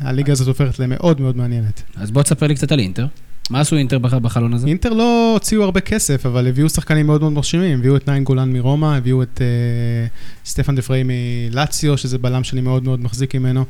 הליגה 0.00 0.32
הזאת 0.32 0.48
הופכת 0.48 0.78
למאוד 0.78 1.20
מאוד 1.20 1.36
מעניינת. 1.36 1.82
אז 1.96 2.10
בוא 2.10 2.22
תספר 2.22 2.46
לי 2.46 2.54
קצת 2.54 2.72
על 2.72 2.78
אינטר. 2.78 3.06
מה 3.50 3.60
עשו 3.60 3.76
אינטר 3.76 3.98
בח- 3.98 4.14
בחלון 4.14 4.54
הזה? 4.54 4.66
אינטר 4.66 4.92
לא 4.92 5.32
הוציאו 5.34 5.62
הרבה 5.62 5.80
כסף, 5.80 6.26
אבל 6.26 6.46
הביאו 6.46 6.68
שחקנים 6.68 7.06
מאוד 7.06 7.20
מאוד 7.20 7.32
מרשימים. 7.32 7.78
הביאו 7.78 7.96
את 7.96 8.08
נאינגולן 8.08 8.52
מרומא, 8.52 8.96
הביאו 8.96 9.22
את 9.22 9.40
אה, 9.40 10.06
סטפן 10.46 10.74
דה 10.74 10.82
פריי 10.82 11.02
מלאציו, 11.06 11.98
שזה 11.98 12.18
בלם 12.18 12.44
שאני 12.44 12.60
מאוד 12.60 12.84
מאוד 12.84 13.00
מחזיק 13.00 13.34
ממנו. 13.34 13.64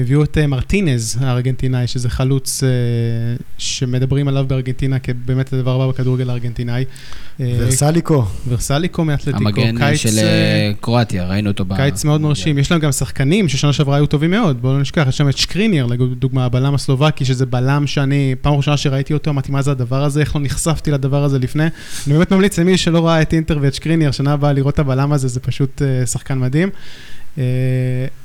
הביאו 0.00 0.24
את 0.24 0.38
אה, 0.38 0.46
מרטינז 0.46 1.18
הארגנטינאי, 1.20 1.86
שזה 1.86 2.10
חלוץ 2.10 2.62
אה, 2.64 2.68
שמדברים 3.58 4.28
עליו 4.28 4.44
בארגנטינה 4.48 4.98
כבאמת 4.98 5.52
הדבר 5.52 5.74
הבא 5.74 5.86
בכדורגל 5.86 6.30
הארגנטינאי. 6.30 6.84
אה, 7.40 7.56
ורסליקו, 7.58 8.24
ורסליקו 8.48 9.04
מאתלטיקו. 9.04 9.38
המגן 9.38 9.78
קיץ, 9.78 10.00
של 10.00 10.16
קרואטיה, 10.80 11.28
ראינו 11.28 11.50
אותו 11.50 11.64
ב... 11.64 11.76
קיץ 11.76 12.04
מאוד 12.04 12.20
מרשים, 12.20 12.58
יש 12.58 12.70
להם 12.70 12.80
גם 12.80 12.92
שחקנים 12.92 13.48
ששנה 13.48 13.72
שעברה 13.72 13.96
היו 13.96 14.06
טובים 14.06 14.30
מאוד, 14.30 14.62
בואו 14.62 14.72
לא 14.72 14.80
נשכח, 14.80 15.04
יש 15.08 15.16
שם 15.16 15.28
את 15.28 15.36
שקריניאר, 15.36 15.86
לדוגמה, 15.86 16.44
הבלם 16.44 16.74
הסלובקי, 16.74 17.24
שזה 17.24 17.46
בלם 17.46 17.86
שאני, 17.86 18.34
פעם 18.40 18.54
ראשונה 18.54 18.76
שראיתי 18.76 19.14
אותו, 19.14 19.30
אמרתי, 19.30 19.52
מה 19.52 19.62
זה 19.62 19.70
הדבר 19.70 20.04
הזה, 20.04 20.20
איך 20.20 20.36
לא 20.36 20.42
נחשפתי 20.42 20.90
לדבר 20.90 21.24
הזה 21.24 21.38
לפני. 21.38 21.66
אני 22.06 22.14
באמת 22.14 22.32
ממליץ 22.32 22.58
למי 22.58 22.76
שלא 22.76 23.06
ראה 23.06 23.22
את 23.22 23.32
אינטר 23.32 23.58
ואת 23.60 23.74
שקריניאר, 23.74 24.10
שנה 24.10 24.32
הבאה 24.32 24.52
לראות 24.52 24.74
את 24.74 24.78
הבלם 24.78 25.12
הזה, 25.12 25.28
זה 25.28 25.40
פשוט 25.40 25.82
שחקן 26.06 26.38
מדהים. 26.38 26.68
אה, 27.38 27.42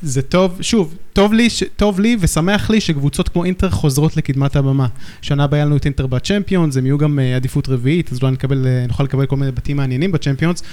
זה 0.01 0.21
טוב, 0.21 0.57
שוב, 0.61 0.95
טוב 1.13 1.33
לי, 1.33 1.47
טוב 1.75 1.99
לי 1.99 2.17
ושמח 2.19 2.69
לי 2.69 2.81
שקבוצות 2.81 3.29
כמו 3.29 3.45
אינטר 3.45 3.69
חוזרות 3.69 4.17
לקדמת 4.17 4.55
הבמה. 4.55 4.87
שנה 5.21 5.43
הבאה 5.43 5.65
לנו 5.65 5.77
את 5.77 5.85
אינטר 5.85 6.07
בצ'מפיונס, 6.07 6.77
הם 6.77 6.85
יהיו 6.85 6.97
גם 6.97 7.19
אה, 7.19 7.35
עדיפות 7.35 7.69
רביעית, 7.69 8.11
אז 8.11 8.19
אולי 8.21 8.33
נקבל, 8.33 8.67
אה, 8.67 8.85
נוכל 8.87 9.03
לקבל 9.03 9.25
כל 9.25 9.35
מיני 9.35 9.51
בתים 9.51 9.77
מעניינים 9.77 10.11
בצ'מפיונס. 10.11 10.63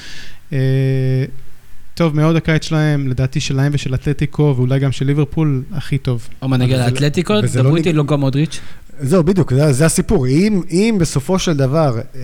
טוב 1.95 2.17
מאוד 2.17 2.37
הקיץ 2.37 2.65
שלהם, 2.65 3.09
לדעתי 3.09 3.41
שלהם 3.41 3.73
ושל 3.75 3.95
אתלטיקו, 3.95 4.55
ואולי 4.57 4.79
גם 4.79 4.93
של 4.93 5.07
ליברפול, 5.07 5.63
הכי 5.73 5.99
טוב. 5.99 6.29
נגד 6.43 6.51
אבל 6.61 6.77
זה- 6.77 6.85
האתלטיקו, 6.85 7.35
דברו 7.41 7.71
לא 7.71 7.77
איתי 7.77 7.89
נג- 7.91 7.95
לוגו 7.97 8.19
מודריץ'. 8.19 8.61
זהו, 9.03 9.25
בדיוק, 9.25 9.53
זה, 9.55 9.73
זה 9.73 9.87
הסיפור. 9.87 10.27
אם, 10.27 10.63
אם 10.71 10.97
בסופו 11.01 11.39
של 11.39 11.57
דבר 11.57 11.99
אה, 12.17 12.23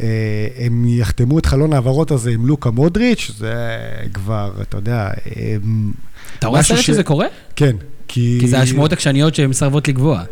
הם 0.59 0.85
יחתמו 0.89 1.39
את 1.39 1.47
חלון 1.47 1.73
ההעברות 1.73 2.11
הזה 2.11 2.31
עם 2.31 2.47
לוקה 2.47 2.71
מודריץ', 2.71 3.31
זה 3.39 3.55
כבר, 4.15 4.53
אתה 4.63 4.77
יודע, 4.77 5.11
אה, 5.37 5.57
אתה 6.39 6.47
רואה 6.47 6.63
סרט 6.63 6.79
ש- 6.79 6.87
שזה 6.87 7.03
קורה? 7.03 7.27
כן. 7.57 7.77
כי... 8.09 8.37
כי 8.41 8.49
זה 8.49 8.59
השמועות 8.61 8.93
עקשניות 8.93 9.35
שהן 9.35 9.51
מסרבות 9.51 9.89
לקבוע. 9.89 10.23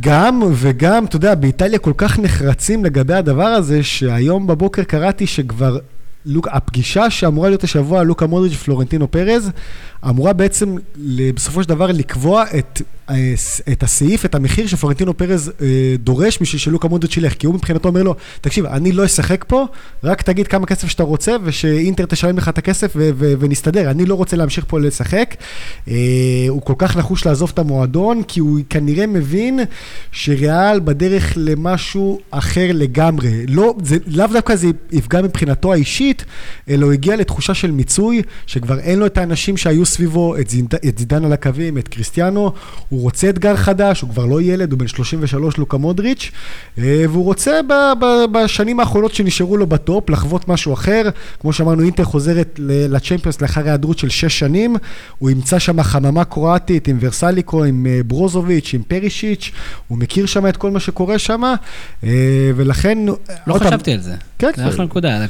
גם 0.00 0.42
וגם, 0.54 1.04
אתה 1.04 1.16
יודע, 1.16 1.34
באיטליה 1.34 1.78
כל 1.78 1.92
כך 1.96 2.18
נחרצים 2.18 2.84
לגבי 2.84 3.14
הדבר 3.14 3.46
הזה, 3.46 3.82
שהיום 3.82 4.46
בבוקר 4.46 4.82
קראתי 4.82 5.26
שכבר... 5.26 5.78
לוק, 6.26 6.48
הפגישה 6.50 7.10
שאמורה 7.10 7.48
להיות 7.48 7.64
השבוע, 7.64 8.02
לוקה 8.02 8.26
מודריץ' 8.26 8.52
ופלורנטינו 8.54 9.10
פרז, 9.10 9.50
אמורה 10.08 10.32
בעצם 10.32 10.76
בסופו 11.34 11.62
של 11.62 11.68
דבר 11.68 11.86
לקבוע 11.86 12.44
את, 12.58 12.82
אה, 13.10 13.34
את 13.72 13.82
הסעיף, 13.82 14.24
את 14.24 14.34
המחיר 14.34 14.66
שפלורנטינו 14.66 15.16
פרז 15.16 15.52
אה, 15.60 15.66
דורש 15.98 16.38
בשביל 16.40 16.60
שלוקה 16.60 16.88
מודריץ' 16.88 17.16
ילך, 17.16 17.32
כי 17.32 17.46
הוא 17.46 17.54
מבחינתו 17.54 17.88
אומר 17.88 18.02
לו, 18.02 18.14
תקשיב, 18.40 18.66
אני 18.66 18.92
לא 18.92 19.04
אשחק 19.04 19.44
פה, 19.48 19.66
רק 20.04 20.22
תגיד 20.22 20.46
כמה 20.46 20.66
כסף 20.66 20.88
שאתה 20.88 21.02
רוצה, 21.02 21.36
ושאינטר 21.44 22.06
תשלם 22.06 22.36
לך 22.36 22.48
את 22.48 22.58
הכסף 22.58 22.92
ו- 22.96 23.10
ו- 23.14 23.32
ונסתדר, 23.38 23.90
אני 23.90 24.06
לא 24.06 24.14
רוצה 24.14 24.36
להמשיך 24.36 24.64
פה 24.68 24.80
לשחק. 24.80 25.34
אה, 25.88 25.94
הוא 26.48 26.62
כל 26.62 26.74
כך 26.78 26.96
נחוש 26.96 27.26
לעזוב 27.26 27.50
את 27.54 27.58
המועדון, 27.58 28.22
כי 28.22 28.40
הוא 28.40 28.58
כנראה 28.70 29.06
מבין 29.06 29.60
שריאל 30.12 30.80
בדרך 30.80 31.32
למשהו 31.36 32.20
אחר 32.30 32.66
לגמרי. 32.74 33.46
לא, 33.48 33.74
זה, 33.84 33.96
לאו 34.06 34.26
דווקא 34.26 34.56
זה 34.56 34.66
יפגע 34.92 35.22
מבחינתו 35.22 35.72
האישית, 35.72 36.24
אלא 36.70 36.84
הוא 36.84 36.92
הגיע 36.92 37.16
לתחושה 37.16 37.54
של 37.54 37.70
מיצוי, 37.70 38.22
שכבר 38.46 38.78
אין 38.78 38.98
לו 38.98 39.06
את 39.06 39.18
האנשים 39.18 39.56
שהיו 39.56 39.86
סביבו, 39.92 40.36
את, 40.36 40.50
זיד, 40.50 40.74
את 40.88 40.98
זידן 40.98 41.24
על 41.24 41.32
הקווים, 41.32 41.78
את 41.78 41.88
קריסטיאנו, 41.88 42.52
הוא 42.88 43.02
רוצה 43.02 43.28
אתגר 43.28 43.56
חדש, 43.56 44.00
הוא 44.00 44.10
כבר 44.10 44.26
לא 44.26 44.42
ילד, 44.42 44.72
הוא 44.72 44.78
בן 44.78 44.86
33 44.86 45.58
לוקה 45.58 45.76
מודריץ', 45.76 46.30
אה, 46.78 47.04
והוא 47.08 47.24
רוצה 47.24 47.60
ב, 47.68 47.72
ב, 48.00 48.06
בשנים 48.32 48.80
האחרונות 48.80 49.14
שנשארו 49.14 49.56
לו 49.56 49.66
בטופ, 49.66 50.10
לחוות 50.10 50.48
משהו 50.48 50.74
אחר. 50.74 51.08
כמו 51.40 51.52
שאמרנו, 51.52 51.82
אינטר 51.82 52.04
חוזרת 52.04 52.60
לצ'מפיונס 52.62 53.40
לאחר 53.40 53.64
היעדרות 53.64 53.98
של 53.98 54.08
6 54.08 54.38
שנים, 54.38 54.76
הוא 55.18 55.30
ימצא 55.30 55.58
שם 55.58 55.82
חממה 55.82 56.24
קרואטית 56.24 56.88
עם 56.88 56.98
ורסליקו, 57.00 57.64
עם 57.64 57.86
אה, 57.86 58.00
ברוזוביץ', 58.06 58.70
עם 58.74 58.82
פרישיץ', 58.82 59.50
הוא 59.88 59.98
מכיר 59.98 60.26
שם 60.26 60.46
את 60.46 60.56
כל 60.56 60.70
מה 60.70 60.80
שקורה 60.80 61.18
שם, 61.18 61.42
אה, 62.04 62.10
ולכן... 62.56 62.98
לא 63.46 63.54
חשבתי 63.54 63.92
על 63.92 64.00
זה. 64.00 64.14
כן, 64.38 64.50
זה 64.56 64.68
אחלה 64.68 64.84
נקודה, 64.84 65.16
על 65.16 65.22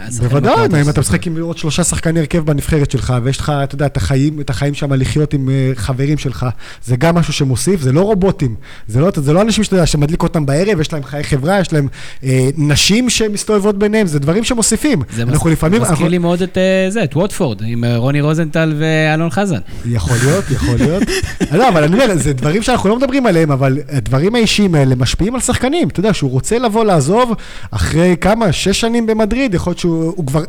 השחקנים 0.00 0.30
בוודאי. 0.30 0.82
אם 0.82 0.88
אתה 0.88 1.00
משחק 1.00 1.26
עם 1.26 1.40
עוד 1.40 1.58
שלושה 1.58 1.84
שחקני 1.84 2.20
הרכב 2.20 2.38
בנבחרת 2.38 2.90
שלך, 2.90 3.14
ויש 3.22 3.40
לך, 3.40 3.52
אתה 3.64 3.74
יודע, 3.74 3.85
את 3.86 3.96
החיים, 3.96 4.40
את 4.40 4.50
החיים 4.50 4.74
שם 4.74 4.92
לחיות 4.92 5.34
עם 5.34 5.48
אה, 5.48 5.72
חברים 5.74 6.18
שלך, 6.18 6.46
זה 6.84 6.96
גם 6.96 7.14
משהו 7.14 7.32
שמוסיף, 7.32 7.80
זה 7.80 7.92
לא 7.92 8.00
רובוטים, 8.00 8.54
זה 8.88 9.00
לא, 9.00 9.10
זה 9.14 9.32
לא 9.32 9.42
אנשים 9.42 9.64
שאתה 9.64 9.76
יודע, 9.76 9.86
שמדליק 9.86 10.22
אותם 10.22 10.46
בערב, 10.46 10.80
יש 10.80 10.92
להם 10.92 11.02
חיי 11.04 11.24
חברה, 11.24 11.60
יש 11.60 11.72
להם 11.72 11.88
אה, 12.24 12.48
נשים 12.56 13.10
שמסתובבות 13.10 13.78
ביניהם, 13.78 14.06
זה 14.06 14.18
דברים 14.18 14.44
שמוסיפים. 14.44 15.02
זה 15.14 15.22
אנחנו 15.22 15.46
מז- 15.50 15.52
לפעמים, 15.52 15.80
מזכיר 15.80 15.94
אנחנו- 15.96 16.08
לי 16.08 16.18
מאוד 16.18 16.42
את 16.42 16.58
אה, 16.58 16.86
זה, 16.90 17.04
את 17.04 17.16
ווטפורד, 17.16 17.62
עם 17.66 17.84
אה, 17.84 17.96
רוני 17.96 18.20
רוזנטל 18.20 18.74
ואלון 18.78 19.30
חזן. 19.30 19.58
יכול 19.86 20.16
להיות, 20.24 20.44
יכול 20.50 20.74
להיות. 20.78 21.02
לא, 21.58 21.68
אבל 21.68 21.84
אני 21.84 21.94
אומר, 21.94 22.16
זה 22.16 22.32
דברים 22.32 22.62
שאנחנו 22.62 22.88
לא 22.88 22.96
מדברים 22.96 23.26
עליהם, 23.26 23.50
אבל 23.50 23.78
הדברים 23.88 24.34
האישיים 24.34 24.74
האלה 24.74 24.94
משפיעים 24.94 25.34
על 25.34 25.40
שחקנים. 25.40 25.88
אתה 25.88 26.00
יודע, 26.00 26.14
שהוא 26.14 26.30
רוצה 26.30 26.58
לבוא 26.58 26.84
לעזוב 26.84 27.32
אחרי 27.70 28.16
כמה, 28.20 28.52
שש 28.52 28.80
שנים 28.80 29.06
במדריד, 29.06 29.54
יכול 29.54 29.70
להיות 29.70 29.78
שהוא 29.78 30.12
הוא 30.16 30.26
כבר, 30.26 30.42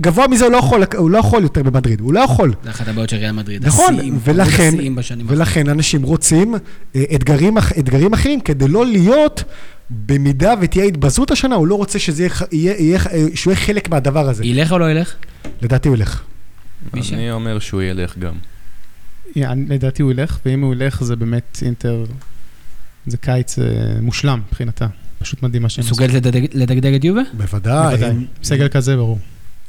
גבוה 0.00 0.28
מזה 0.28 0.44
הוא 0.44 0.52
לא 0.52 0.56
יכול, 0.56 0.82
הוא 0.96 1.10
לא 1.10 1.18
יכול 1.18 1.42
יותר 1.42 1.62
במדריד, 1.62 2.00
הוא 2.00 2.12
לא 2.14 2.20
יכול. 2.20 2.52
זה 2.64 2.70
אחת 2.70 2.88
הבעיות 2.88 3.10
של 3.10 3.16
ריאל 3.16 3.32
מדריד. 3.32 3.66
נכון, 3.66 3.94
השיאים, 3.94 4.18
ולכן. 4.24 4.70
ולכן 5.26 5.68
אנשים 5.68 6.02
רוצים 6.02 6.54
אה, 6.96 7.02
אתגרים, 7.14 7.58
אתגרים 7.58 8.12
אחרים 8.12 8.40
כדי 8.40 8.68
לא 8.68 8.86
להיות, 8.86 9.44
במידה 9.90 10.54
ותהיה 10.60 10.84
התבזות 10.84 11.30
השנה, 11.30 11.54
הוא 11.54 11.66
לא 11.66 11.74
רוצה 11.74 11.98
שזה 11.98 12.22
יהיה, 12.22 12.30
יהיה, 12.52 12.74
יהיה, 12.78 12.98
אה, 13.12 13.26
שהוא 13.34 13.52
יהיה 13.52 13.60
חלק 13.64 13.88
מהדבר 13.88 14.28
הזה. 14.28 14.46
ילך 14.46 14.72
או 14.72 14.78
לא 14.78 14.90
ילך? 14.90 15.14
לדעתי 15.62 15.88
הוא 15.88 15.96
ילך. 15.96 16.22
אני 16.94 17.32
אומר 17.32 17.58
שהוא 17.58 17.82
ילך 17.82 18.18
גם. 18.18 18.34
אני- 19.36 19.64
לדעתי 19.68 20.02
הוא 20.02 20.10
ילך, 20.12 20.38
ואם 20.46 20.60
הוא 20.62 20.74
ילך 20.74 21.04
זה 21.04 21.16
באמת 21.16 21.58
אינטר, 21.64 22.04
זה 23.06 23.16
קיץ 23.16 23.58
אה, 23.58 23.64
מושלם 24.02 24.40
מבחינתה. 24.48 24.86
פשוט 25.18 25.42
מדהים 25.42 25.62
מה 25.62 25.68
שהם 25.68 25.84
עשו. 25.84 25.94
מסוגלת 25.94 26.26
לדגדג- 26.54 26.94
את 26.96 27.04
יובה? 27.04 27.20
בוודאי. 27.36 27.96
סגל 28.42 28.68
כזה, 28.68 28.96
ברור. 28.96 29.18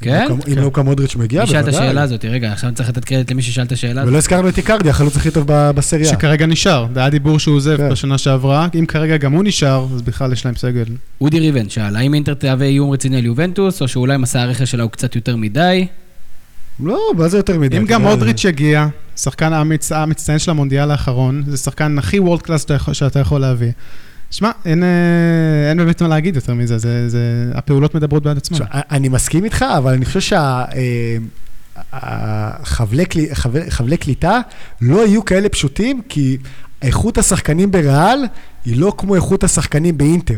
כן? 0.00 0.26
אם 0.52 0.58
לוקה 0.58 0.82
מודריץ' 0.82 1.16
מגיע, 1.16 1.40
מי 1.40 1.46
שאל 1.46 1.60
את 1.60 1.64
בוודאי. 1.64 1.84
השאלה 1.86 2.02
הזאת? 2.02 2.24
רגע, 2.24 2.52
עכשיו 2.52 2.68
אני 2.68 2.76
צריך 2.76 2.88
לתת 2.88 3.04
קרדיט 3.04 3.30
למי 3.30 3.42
ששאל 3.42 3.64
את 3.64 3.72
השאלה 3.72 4.00
הזאת. 4.00 4.08
ולא 4.10 4.18
הזכרנו 4.18 4.48
את 4.48 4.56
איקרדי, 4.56 4.90
החלוץ 4.90 5.16
הכי 5.16 5.30
טוב 5.30 5.44
ב- 5.48 5.70
בסריה. 5.70 6.04
שכרגע 6.04 6.46
נשאר, 6.46 6.86
והיה 6.94 7.10
דיבור 7.10 7.38
שהוא 7.38 7.56
עוזב 7.56 7.76
כן. 7.76 7.88
בשנה 7.90 8.18
שעברה, 8.18 8.68
אם 8.78 8.86
כרגע 8.86 9.16
גם 9.16 9.32
הוא 9.32 9.44
נשאר, 9.44 9.86
אז 9.94 10.02
בכלל 10.02 10.32
יש 10.32 10.44
להם 10.46 10.54
סגל. 10.56 10.84
אודי 11.20 11.38
ריבן 11.40 11.68
שאל, 11.68 11.96
האם 11.96 12.14
אינטר 12.14 12.34
תהווה 12.34 12.66
איום 12.66 12.90
רציני 12.90 13.16
על 13.16 13.24
יובנטוס, 13.24 13.82
או 13.82 13.88
שאולי 13.88 14.16
מסע 14.16 14.40
הרכש 14.42 14.70
שלה 14.70 14.82
הוא 14.82 14.90
קצת 14.90 15.14
יותר 15.16 15.36
מדי? 15.36 15.86
לא, 16.80 16.98
מה 17.16 17.28
זה 17.28 17.36
יותר 17.36 17.58
מדי? 17.58 17.76
אם 17.78 17.84
גם 17.86 18.02
מודריץ' 18.02 18.44
יגיע, 18.44 18.86
שחקן 19.16 19.52
המצ- 19.52 19.94
המצטיין 19.94 20.38
של 20.38 20.50
המונדיאל 20.50 20.90
האחרון, 20.90 21.42
זה 21.46 21.56
שחקן 21.56 21.98
הכי 21.98 22.18
וורד 22.18 22.42
קלאס 22.42 22.66
שאתה 22.92 23.18
יכול 23.20 23.40
להביא. 23.40 23.70
שמע, 24.34 24.50
אין, 24.64 24.82
אה, 24.82 24.88
אין 25.68 25.78
באמת 25.78 26.02
מה 26.02 26.08
להגיד 26.08 26.36
יותר 26.36 26.54
מזה, 26.54 26.78
זה, 26.78 27.08
זה, 27.08 27.18
הפעולות 27.54 27.94
מדברות 27.94 28.22
בעד 28.22 28.36
עצמן. 28.36 28.58
אני 28.72 29.08
מסכים 29.08 29.44
איתך, 29.44 29.64
אבל 29.78 29.92
אני 29.92 30.04
חושב 30.04 30.20
שהחבלי 31.92 33.04
קליטה 34.00 34.40
לא 34.80 35.06
יהיו 35.06 35.24
כאלה 35.24 35.48
פשוטים, 35.48 36.00
כי 36.08 36.36
איכות 36.82 37.18
השחקנים 37.18 37.70
בריאל 37.70 38.18
היא 38.64 38.76
לא 38.76 38.92
כמו 38.98 39.14
איכות 39.14 39.44
השחקנים 39.44 39.98
באינטר. 39.98 40.36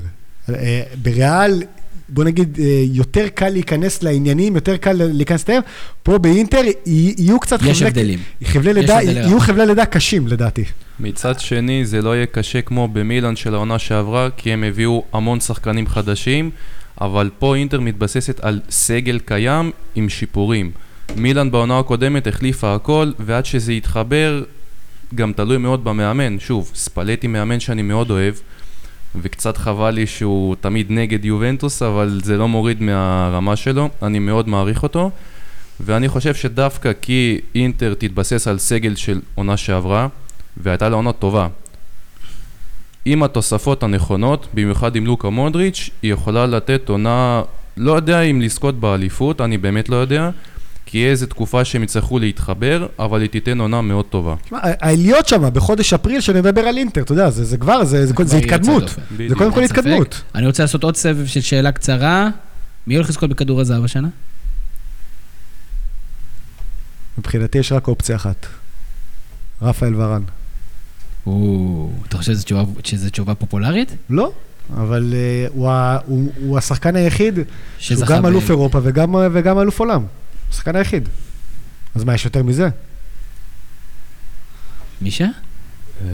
אה, 0.49 0.55
בריאל, 1.03 1.63
בוא 2.09 2.25
נגיד, 2.25 2.59
אה, 2.61 2.65
יותר 2.93 3.27
קל 3.35 3.49
להיכנס 3.49 4.03
לעניינים, 4.03 4.55
יותר 4.55 4.77
קל 4.77 4.93
להיכנס 4.93 5.49
להם. 5.49 5.63
פה 6.03 6.19
באינטר 6.19 6.61
יהיו 6.87 7.41
קצת 7.41 7.59
יש 7.63 7.77
חבלי- 7.79 7.89
הבדלים. 7.89 8.19
חבלי 8.45 8.71
יש 8.71 8.77
לידה, 8.77 9.03
יהיו. 9.03 9.41
חבלי 9.41 9.67
לידה 9.67 9.85
קשים 9.85 10.29
לדעתי. 10.29 10.65
מצד 11.01 11.41
שני, 11.41 11.85
זה 11.85 12.03
לא 12.03 12.17
יהיה 12.17 12.27
קשה 12.27 12.63
כמו 12.63 12.89
במילאן 12.89 13.37
של 13.37 13.55
העונה 13.55 13.79
שעברה, 13.79 14.29
כי 14.37 14.53
הם 14.53 14.65
הביאו 14.65 15.05
המון 15.13 15.41
שחקנים 15.41 15.87
חדשים, 15.87 16.51
אבל 17.01 17.31
פה 17.39 17.57
אינטר 17.57 17.81
מתבססת 17.81 18.41
על 18.41 18.61
סגל 18.71 19.19
קיים 19.19 19.71
עם 19.95 20.09
שיפורים. 20.09 20.71
מילאן 21.17 21.51
בעונה 21.51 21.79
הקודמת 21.79 22.27
החליפה 22.27 22.75
הכל, 22.75 23.13
ועד 23.19 23.47
שזה 23.47 23.73
יתחבר, 23.73 24.43
גם 25.15 25.33
תלוי 25.33 25.59
מאוד 25.59 25.85
במאמן. 25.85 26.39
שוב, 26.39 26.71
ספלטי 26.75 27.27
מאמן 27.27 27.61
שאני 27.61 27.83
מאוד 27.83 28.11
אוהב, 28.11 28.35
וקצת 29.23 29.57
חבל 29.57 29.91
לי 29.91 30.07
שהוא 30.07 30.57
תמיד 30.61 30.87
נגד 30.91 31.25
יובנטוס, 31.25 31.83
אבל 31.83 32.21
זה 32.25 32.37
לא 32.37 32.49
מוריד 32.49 32.83
מהרמה 32.83 33.57
שלו, 33.57 33.89
אני 34.03 34.19
מאוד 34.19 34.49
מעריך 34.49 34.83
אותו. 34.83 35.11
ואני 35.81 36.09
חושב 36.09 36.35
שדווקא 36.35 36.93
כי 37.01 37.41
אינטר 37.55 37.95
תתבסס 37.99 38.49
על 38.49 38.59
סגל 38.59 38.95
של 38.95 39.21
עונה 39.35 39.57
שעברה, 39.57 40.09
והייתה 40.57 40.89
לה 40.89 40.97
עונה 40.97 41.13
טובה. 41.13 41.49
עם 43.05 43.23
התוספות 43.23 43.83
הנכונות, 43.83 44.47
במיוחד 44.55 44.97
עם 44.97 45.07
לוקה 45.07 45.31
מודריץ', 45.31 45.91
היא 46.03 46.13
יכולה 46.13 46.47
לתת 46.47 46.89
עונה, 46.89 47.43
לא 47.77 47.93
יודע 47.93 48.21
אם 48.21 48.41
לזכות 48.41 48.81
באליפות, 48.81 49.41
אני 49.41 49.59
באמת 49.59 49.89
לא 49.89 49.97
יודע, 49.97 50.31
כי 50.87 50.99
יהיה 50.99 51.11
איזו 51.11 51.27
תקופה 51.27 51.65
שהם 51.65 51.83
יצטרכו 51.83 52.19
להתחבר, 52.19 52.87
אבל 52.99 53.21
היא 53.21 53.31
תיתן 53.31 53.61
עונה 53.61 53.81
מאוד 53.81 54.05
טובה. 54.05 54.35
תשמע, 54.45 54.59
העליות 54.63 55.29
שם 55.29 55.55
בחודש 55.55 55.93
אפריל, 55.93 56.21
שנדבר 56.21 56.61
על 56.61 56.77
אינטר, 56.77 57.03
אתה 57.03 57.13
יודע, 57.13 57.31
זה 57.31 57.45
זה 57.45 57.57
כבר, 57.57 57.85
זה 57.85 58.37
התקדמות. 58.39 58.95
זה. 59.17 59.35
קודם 59.35 59.53
כל. 59.53 59.63
התקדמות. 59.63 60.23
אני 60.35 60.47
רוצה 60.47 60.63
לעשות 60.63 60.85
עוד 60.85 60.97
סבב 60.97 61.27
של 61.27 61.41
שאלה 61.41 61.73
קצרה. 61.73 62.29
מי 62.87 62.95
הולך 62.95 63.09
לזכות 63.09 63.31
בכדור 63.31 63.61
הזהב 63.61 63.85
השנה? 63.85 64.09
מבחינתי 67.19 67.59
יש 67.59 67.73
רק 67.73 67.89
אופציה 67.89 68.17
אחת. 68.17 68.47
רפאל 69.63 69.95
ורן. 69.95 70.23
או, 71.27 71.91
אתה 72.09 72.17
חושב 72.19 72.33
שזו 72.33 72.45
תשובה- 72.45 72.65
שזו 72.85 73.11
תשובה 73.11 73.35
פופולרית? 73.35 73.93
לא, 74.11 74.33
אבל 74.77 75.15
אה, 75.17 75.47
הוא 75.55 75.71
הוא 76.07 76.33
הוא 76.41 76.59
השחקן 76.59 76.97
היחיד 76.97 77.39
שהוא 77.79 78.07
גם 78.07 78.23
ב- 78.23 78.27
אלוף 78.27 78.51
אירופה 78.51 78.81
וגם 78.83 79.15
וגם 79.33 79.59
אלוף 79.59 79.81
עולם. 79.81 80.03
השחקן 80.51 80.77
היחיד. 80.77 81.09
אז 81.95 82.05
מה, 82.05 82.15
יש 82.15 82.25
יותר 82.25 82.43
מזה? 82.43 82.69
מישה? 85.03 85.27
אה, 86.03 86.07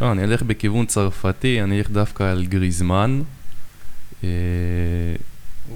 לא, 0.00 0.12
אני 0.12 0.24
אלך 0.24 0.42
בכיוון 0.42 0.86
צרפתי, 0.86 1.62
אני 1.62 1.78
אלך 1.78 1.90
דווקא 1.90 2.22
על 2.22 2.44
גריזמן. 2.46 3.22
אה, 4.24 4.28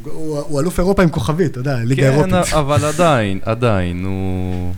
הוא- 0.05 0.61
אלוף 0.61 0.79
אירופה 0.79 1.03
עם 1.03 1.09
כוכבית, 1.11 1.51
אתה 1.51 1.61
יודע, 1.61 1.77
ליגה 1.85 2.03
כן, 2.03 2.13
אירופית. 2.13 2.53
אבל 2.55 2.85
עדיין, 2.85 3.39
עדיין, 3.43 4.05
הוא, 4.05 4.75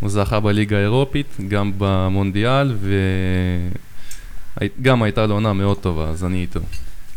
הוא 0.00 0.10
זכה 0.10 0.40
בליגה 0.40 0.76
האירופית, 0.76 1.26
גם 1.48 1.72
במונדיאל, 1.78 2.76
וגם 4.80 5.02
הייתה 5.02 5.26
לו 5.26 5.34
עונה 5.34 5.52
מאוד 5.52 5.76
טובה, 5.76 6.08
אז 6.08 6.24
אני 6.24 6.40
איתו. 6.40 6.60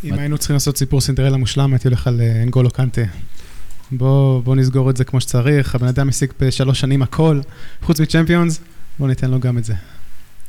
אם 0.03 0.13
היינו 0.13 0.37
צריכים 0.37 0.53
לעשות 0.53 0.77
סיפור 0.77 1.01
סינדרלה 1.01 1.37
מושלם, 1.37 1.73
הייתי 1.73 1.87
הולך 1.87 2.07
על 2.07 2.21
אה, 2.21 2.43
אנגולו 2.43 2.71
קנטה. 2.71 3.01
בוא, 3.91 4.43
בוא 4.43 4.55
נסגור 4.55 4.89
את 4.89 4.97
זה 4.97 5.03
כמו 5.03 5.21
שצריך, 5.21 5.75
הבן 5.75 5.87
אדם 5.87 6.09
השיג 6.09 6.31
בשלוש 6.39 6.79
שנים 6.79 7.01
הכל, 7.01 7.39
חוץ 7.81 7.99
מצ'מפיונס, 7.99 8.59
בוא 8.99 9.07
ניתן 9.07 9.31
לו 9.31 9.39
גם 9.39 9.57
את 9.57 9.63
זה. 9.63 9.73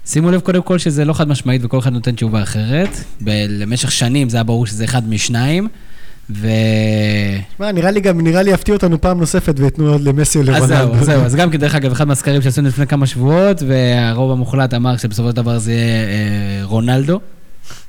שימו 0.06 0.30
לב 0.30 0.40
קודם 0.40 0.62
כל 0.62 0.78
שזה 0.78 1.04
לא 1.04 1.12
חד 1.12 1.28
משמעית 1.28 1.64
וכל 1.64 1.78
אחד 1.78 1.92
נותן 1.92 2.14
תשובה 2.14 2.42
אחרת. 2.42 2.88
למשך 3.48 3.92
שנים 3.92 4.28
זה 4.28 4.36
היה 4.36 4.44
ברור 4.44 4.66
שזה 4.66 4.84
אחד 4.84 5.08
משניים. 5.08 5.68
ו... 6.30 6.48
מה, 7.58 7.72
נראה 7.72 7.90
לי 7.90 8.00
גם, 8.00 8.20
נראה 8.20 8.42
לי 8.42 8.50
יפתיעו 8.50 8.76
אותנו 8.76 9.00
פעם 9.00 9.20
נוספת 9.20 9.54
וייתנו 9.58 9.92
עוד 9.92 10.00
למסי 10.00 10.38
או 10.38 10.54
אז 10.54 10.64
זהו. 10.64 11.04
זהו, 11.04 11.22
אז 11.22 11.34
גם 11.34 11.50
כי 11.50 11.58
דרך 11.58 11.74
אגב, 11.74 11.92
אחד 11.92 12.08
מהסקרים 12.08 12.42
שעשינו 12.42 12.68
לפני 12.68 12.86
כמה 12.86 13.06
שבועות, 13.06 13.62
והרוב 13.66 14.30
המוחלט 14.32 14.74
אמר 14.74 14.96
שבסופו 14.96 15.28
של 15.28 15.36
דבר 15.36 15.58
זה 15.58 15.72
יהיה 15.72 16.08
אה, 16.08 16.64
רונלדו. 16.64 17.20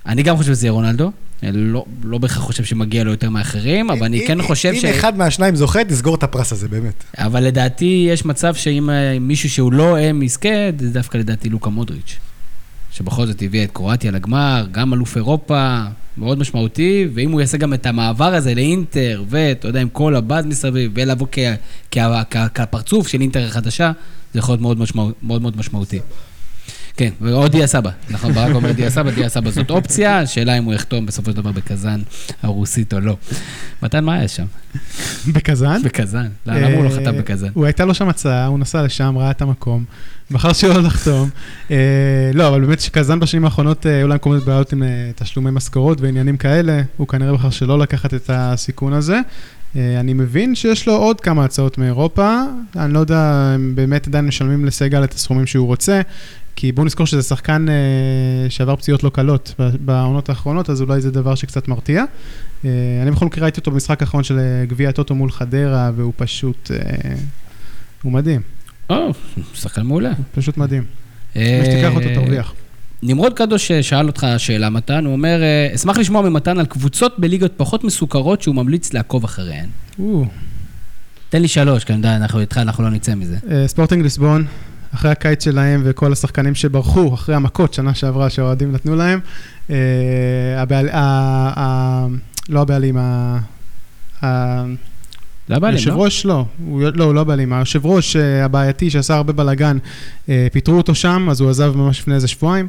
אני 0.06 0.24
גם 0.24 0.38
חושב 0.38 0.54
שזה 0.54 0.66
יהיה 0.66 0.72
רונלדו. 0.72 1.12
אה, 1.44 1.50
לא, 1.54 1.86
לא 2.04 2.18
בהכרח 2.18 2.44
חושב 2.44 2.64
שמגיע 2.64 3.04
לו 3.04 3.12
יותר 3.12 3.30
מאחרים, 3.30 3.90
אבל 3.90 4.04
אני 4.04 4.28
כן 4.28 4.42
חושב 4.42 4.74
ש... 4.74 4.86
אם 4.86 4.90
אחד 4.90 5.18
מהשניים 5.18 5.56
זוכה, 5.56 5.84
תסגור 5.84 6.16
את 6.16 6.24
הפרס 6.24 6.52
הזה, 6.52 6.68
באמת. 6.68 7.04
אבל 7.18 7.44
לדעתי 7.44 8.08
יש 8.10 8.26
מצב 8.26 8.56
שאם 8.56 8.90
אה, 8.90 9.20
מישהו 9.20 9.50
שהוא 9.50 9.74
לא 9.74 9.98
הם 9.98 10.22
יזכה, 10.22 10.50
זה 10.80 10.90
דווקא 10.90 11.18
לדעתי 11.18 11.50
לוקה 11.50 11.70
מודריץ'. 11.70 12.18
שבכל 12.92 13.26
זאת 13.26 13.42
הביא 13.42 13.64
את 13.64 13.72
קרואטיה 13.72 14.12
לגמר, 14.12 14.66
גם 14.72 14.94
אלוף 14.94 15.18
אירופה, 15.18 15.82
מאוד 16.18 16.40
משמעותי, 16.40 17.08
ואם 17.14 17.32
הוא 17.32 17.42
יעשה 17.42 17.58
גם 17.58 17.74
את 17.74 17.86
המעבר 17.86 18.34
הזה 18.36 18.56
לאינטר, 18.56 19.24
ואתה 19.30 19.68
יודע, 19.68 19.82
עם 19.82 19.90
כל 19.90 20.16
הבאז 20.16 20.46
מסביב, 20.46 20.92
ולבוא 20.94 21.28
כפרצוף 22.54 23.08
של 23.08 23.22
אינטר 23.22 23.46
החדשה, 23.46 23.92
זה 24.34 24.40
יכול 24.40 24.54
להיות 24.54 24.62
מאוד, 24.62 24.80
משמע, 24.80 25.04
מאוד, 25.24 25.42
מאוד 25.42 25.58
משמעותי. 25.58 26.00
כן, 26.98 27.10
ועוד 27.22 27.52
דיה 27.52 27.68
סבא, 27.68 27.90
נכון, 28.10 28.34
ברק 28.34 28.56
אומר 28.56 28.72
דיה 28.72 28.90
סבא, 28.90 29.12
דיה 29.12 29.30
סבא 29.30 29.50
זאת 29.50 29.70
אופציה, 29.70 30.20
השאלה 30.20 30.58
אם 30.58 30.64
הוא 30.64 30.74
יחתום 30.74 31.06
בסופו 31.06 31.32
של 31.32 31.38
דבר 31.38 31.52
בקזאן 31.52 32.02
הרוסית 32.44 32.94
או 32.94 33.00
לא. 33.00 33.18
מתן, 33.84 34.04
מה 34.04 34.14
היה 34.14 34.28
שם? 34.28 34.46
בקזאן? 35.34 35.82
בקזאן. 35.84 36.28
למה 36.46 36.68
הוא 36.68 36.84
לא 36.84 36.90
אה, 36.90 36.96
חתם 36.96 37.18
בקזאן? 37.18 37.50
הוא 37.54 37.66
הייתה 37.66 37.86
לו 37.86 37.94
שם 37.94 38.10
הצעה, 38.10 38.46
הוא 38.46 38.60
נסע 38.60 38.84
לשם, 38.84 39.18
ראה 39.18 39.32
את 39.32 39.42
המקום, 39.42 39.84
בחר 40.32 40.54
שלא 40.54 40.84
לחתום. 40.84 41.30
אה, 41.72 42.32
לא, 42.34 42.48
אבל 42.48 42.62
באמת 42.62 42.80
שקזאן 42.80 43.20
בשנים 43.20 43.46
האחרונות, 43.46 43.86
אה, 43.86 43.98
היו 43.98 44.08
להם 44.08 44.18
כל 44.18 44.30
מיני 44.30 44.42
בעיות 44.42 44.74
עם 44.74 44.84
תשלומי 45.16 45.52
משכורות 45.52 46.02
ועניינים 46.02 46.38
כאלה, 46.38 46.82
הוא 46.98 47.08
כנראה 47.08 47.34
בחר 47.34 47.50
שלא 47.50 47.80
לקחת 47.80 48.14
את 48.14 48.30
הסיכון 48.34 48.94
הזה. 48.94 49.20
אני 50.00 50.14
מבין 50.14 50.56
שיש 50.56 50.88
לו 50.88 50.94
עוד 50.94 51.22
כמה 51.22 51.46
הצעות 51.46 51.78
מאירופה, 51.78 52.42
אני 52.76 52.94
לא 52.94 53.00
יודע, 53.00 53.52
הם 53.56 53.72
באמת 53.76 54.08
עדיין 54.08 54.26
משלמים 54.26 54.66
לסגל 54.66 55.04
את 55.04 55.14
הסכומים 55.14 55.48
שהוא 55.48 55.68
רוצה, 55.68 56.02
כי 56.56 56.72
בואו 56.72 56.86
נזכור 56.86 57.06
שזה 57.06 57.22
שחקן 57.22 57.66
אה, 57.70 58.50
שעבר 58.50 58.76
פציעות 58.76 59.04
לא 59.04 59.10
קלות 59.10 59.54
בעונות 59.80 60.30
האחרונות, 60.30 60.70
אז 60.70 60.82
אולי 60.82 61.02
זה 61.02 61.12
דבר 61.12 61.36
שקצת 61.36 61.68
מרתיע. 61.68 62.04
אה, 62.66 62.70
אני 63.02 63.12
בכל 63.12 63.26
מקרה 63.26 63.44
ראיתי 63.44 63.60
אותו 63.60 63.72
במשחק 63.72 64.02
האחרון 64.02 64.24
של 64.24 64.40
אה, 64.40 64.66
גביע 64.66 64.90
הטוטו 64.90 65.16
מול 65.16 65.32
חדרה, 65.32 65.92
והוא 65.96 66.14
פשוט, 66.16 66.72
אה, 66.72 67.16
הוא 68.04 68.12
מדהים, 68.12 68.42
או, 68.90 69.12
שחקן 69.54 69.82
מעולה. 69.82 70.12
פשוט 70.36 70.58
מדהים. 70.58 70.84
אה, 71.36 71.62
שתיקח 71.66 71.96
אותו, 71.96 72.08
תרוויח. 72.14 72.54
נמרוד 73.04 73.34
קדוש 73.34 73.72
שאל 73.72 74.08
אותך 74.08 74.28
שאלה, 74.38 74.70
מתן, 74.70 75.06
הוא 75.06 75.14
אומר, 75.14 75.42
אה, 75.42 75.76
אשמח 75.76 75.98
לשמוע 75.98 76.30
ממתן 76.30 76.60
על 76.60 76.66
קבוצות 76.66 77.20
בליגות 77.20 77.52
פחות 77.58 77.84
מסוכרות 77.84 78.42
שהוא 78.42 78.56
ממליץ 78.56 78.94
לעקוב 78.94 79.24
אחריהן. 79.24 79.70
תן 81.30 81.42
לי 81.42 81.48
שלוש, 81.48 81.84
כי 81.84 81.94
אני 81.94 82.00
יודע, 82.00 82.16
אנחנו 82.16 82.40
איתך, 82.40 82.58
אנחנו 82.58 82.84
לא 82.84 82.90
נצא 82.90 83.16
מזה. 83.16 83.38
אה, 83.52 83.68
ספורטינג 83.68 84.04
ליסבון, 84.04 84.46
אחרי 84.96 85.12
הקיץ 85.12 85.44
שלהם 85.44 85.82
וכל 85.84 86.12
השחקנים 86.12 86.56
שברחו 86.56 87.14
אחרי 87.14 87.36
המכות 87.36 87.74
שנה 87.74 87.94
שעברה 87.94 88.30
שהאוהדים 88.30 88.72
נתנו 88.72 88.96
להם, 88.96 89.20
אה, 89.70 89.76
הבעל, 90.58 90.90
לא 92.50 92.62
הבעלים, 92.62 92.98
ה- 92.98 93.38
ה- 94.26 94.66
לא 95.50 95.56
הבעלים, 95.56 95.80
לא? 95.88 96.04
ראש 96.04 96.26
לא, 96.26 96.46
הוא, 96.66 96.84
לא, 96.96 97.04
הוא 97.04 97.14
לא 97.14 97.22
הבעלים, 97.22 97.54
היושב 97.54 97.86
ראש 97.86 98.16
אה, 98.16 98.46
הבעייתי 98.46 98.90
שעשה 98.90 99.16
הרבה 99.16 99.34
בלאגן, 99.34 99.78
אה, 100.30 100.48
פיטרו 100.52 100.78
אותו 100.78 100.96
שם, 100.96 101.28
אז 101.32 101.42
הוא 101.42 101.50
עזב 101.50 101.74
ממש 101.78 102.00
לפני 102.00 102.16
איזה 102.16 102.28
שבועיים. 102.28 102.68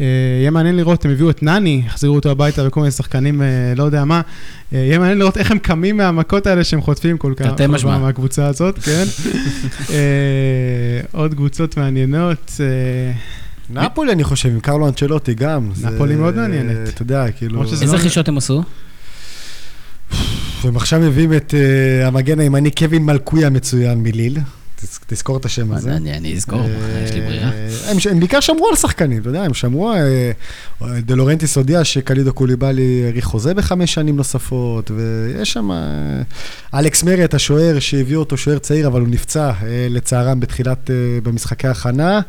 אה, 0.00 0.06
יהיה 0.40 0.50
מעניין 0.50 0.76
לראות, 0.76 1.04
הם 1.04 1.10
הביאו 1.10 1.30
את 1.30 1.42
נני, 1.42 1.82
החזירו 1.86 2.14
אותו 2.14 2.30
הביתה 2.30 2.66
וכל 2.66 2.80
מיני 2.80 2.90
שחקנים, 2.90 3.42
אה, 3.42 3.46
לא 3.76 3.84
יודע 3.84 4.04
מה. 4.04 4.20
אה, 4.72 4.78
יהיה 4.78 4.98
מעניין 4.98 5.18
לראות 5.18 5.36
איך 5.36 5.50
הם 5.50 5.58
קמים 5.58 5.96
מהמכות 5.96 6.46
האלה 6.46 6.64
שהם 6.64 6.80
חוטפים 6.80 7.18
כל 7.18 7.34
כך, 7.36 7.46
תרתי 7.46 7.66
כל 7.66 7.72
משמע. 7.72 7.98
מהקבוצה 7.98 8.46
הזאת, 8.46 8.78
כן. 8.78 9.04
עוד 11.12 11.34
קבוצות 11.34 11.76
מעניינות. 11.76 12.60
נפולי, 13.70 14.12
אני 14.12 14.24
חושב, 14.24 14.48
עם 14.48 14.60
קרלו 14.60 14.88
אנצ'לוטי 14.88 15.34
גם. 15.34 15.70
נפולי 15.82 16.16
מאוד 16.16 16.36
מעניינת. 16.36 16.88
אתה 16.88 17.02
יודע, 17.02 17.30
כאילו... 17.30 17.62
איזה 17.62 17.96
רכישות 17.96 18.28
הם 18.28 18.38
עשו? 18.38 18.62
הם 20.64 20.76
עכשיו 20.76 21.00
מביאים 21.00 21.32
את 21.32 21.54
המגן 22.04 22.40
הימני 22.40 22.70
קווין 22.70 23.02
מלקוי 23.02 23.44
המצוין 23.44 24.02
מליל. 24.02 24.38
תז- 24.82 24.98
תזכור 25.06 25.36
את 25.36 25.44
השם 25.44 25.72
הזה. 25.72 25.96
אני 25.96 26.16
אני 26.16 26.34
אזכור, 26.36 26.62
יש 27.04 27.12
לי 27.12 27.20
ברירה. 27.20 27.50
אה, 27.52 27.90
הם, 28.10 28.18
בעיקר 28.20 28.40
שמרו 28.40 28.68
על 28.70 28.76
שחקנים, 28.76 29.20
אתה 29.20 29.28
יודע, 29.28 29.42
הם 29.42 29.54
שמרו, 29.54 29.92
אה, 29.92 30.30
דה 31.00 31.14
לורנטיס 31.14 31.56
הודיע 31.56 31.84
שקלידו 31.84 32.32
קוליבאלי 32.32 33.02
האריך 33.06 33.24
חוזה 33.24 33.54
בחמש 33.54 33.94
שנים 33.94 34.16
נוספות, 34.16 34.90
ויש 34.90 35.52
שם 35.52 35.70
אה, 35.70 35.78
אלכס 36.80 37.02
מרט, 37.02 37.34
השוער 37.34 37.78
שהביא 37.78 38.16
אותו, 38.16 38.36
שוער 38.36 38.58
צעיר, 38.58 38.86
אבל 38.86 39.00
הוא 39.00 39.08
נפצע 39.08 39.46
אה, 39.62 39.86
לצערם 39.90 40.40
בתחילת, 40.40 40.90
אה, 40.90 40.94
במשחקי 41.22 41.68
הכנה, 41.68 42.20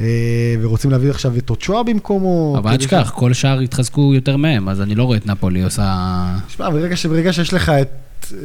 אה, 0.00 0.06
ורוצים 0.60 0.90
להביא 0.90 1.10
עכשיו 1.10 1.36
את 1.38 1.50
אוצ'ואה 1.50 1.82
במקומו. 1.82 2.54
אבל 2.58 2.70
אל 2.70 2.76
תשכח, 2.76 3.12
כל 3.14 3.32
שאר 3.32 3.62
יתחזקו 3.62 4.14
יותר 4.14 4.36
מהם, 4.36 4.68
אז 4.68 4.80
אני 4.80 4.94
לא 4.94 5.04
רואה 5.04 5.16
את 5.16 5.26
נפולי 5.26 5.62
עושה... 5.62 6.26
תשמע, 6.48 6.68
ברגע 6.70 7.32
שיש 7.32 7.54
לך 7.54 7.68
את 7.68 7.88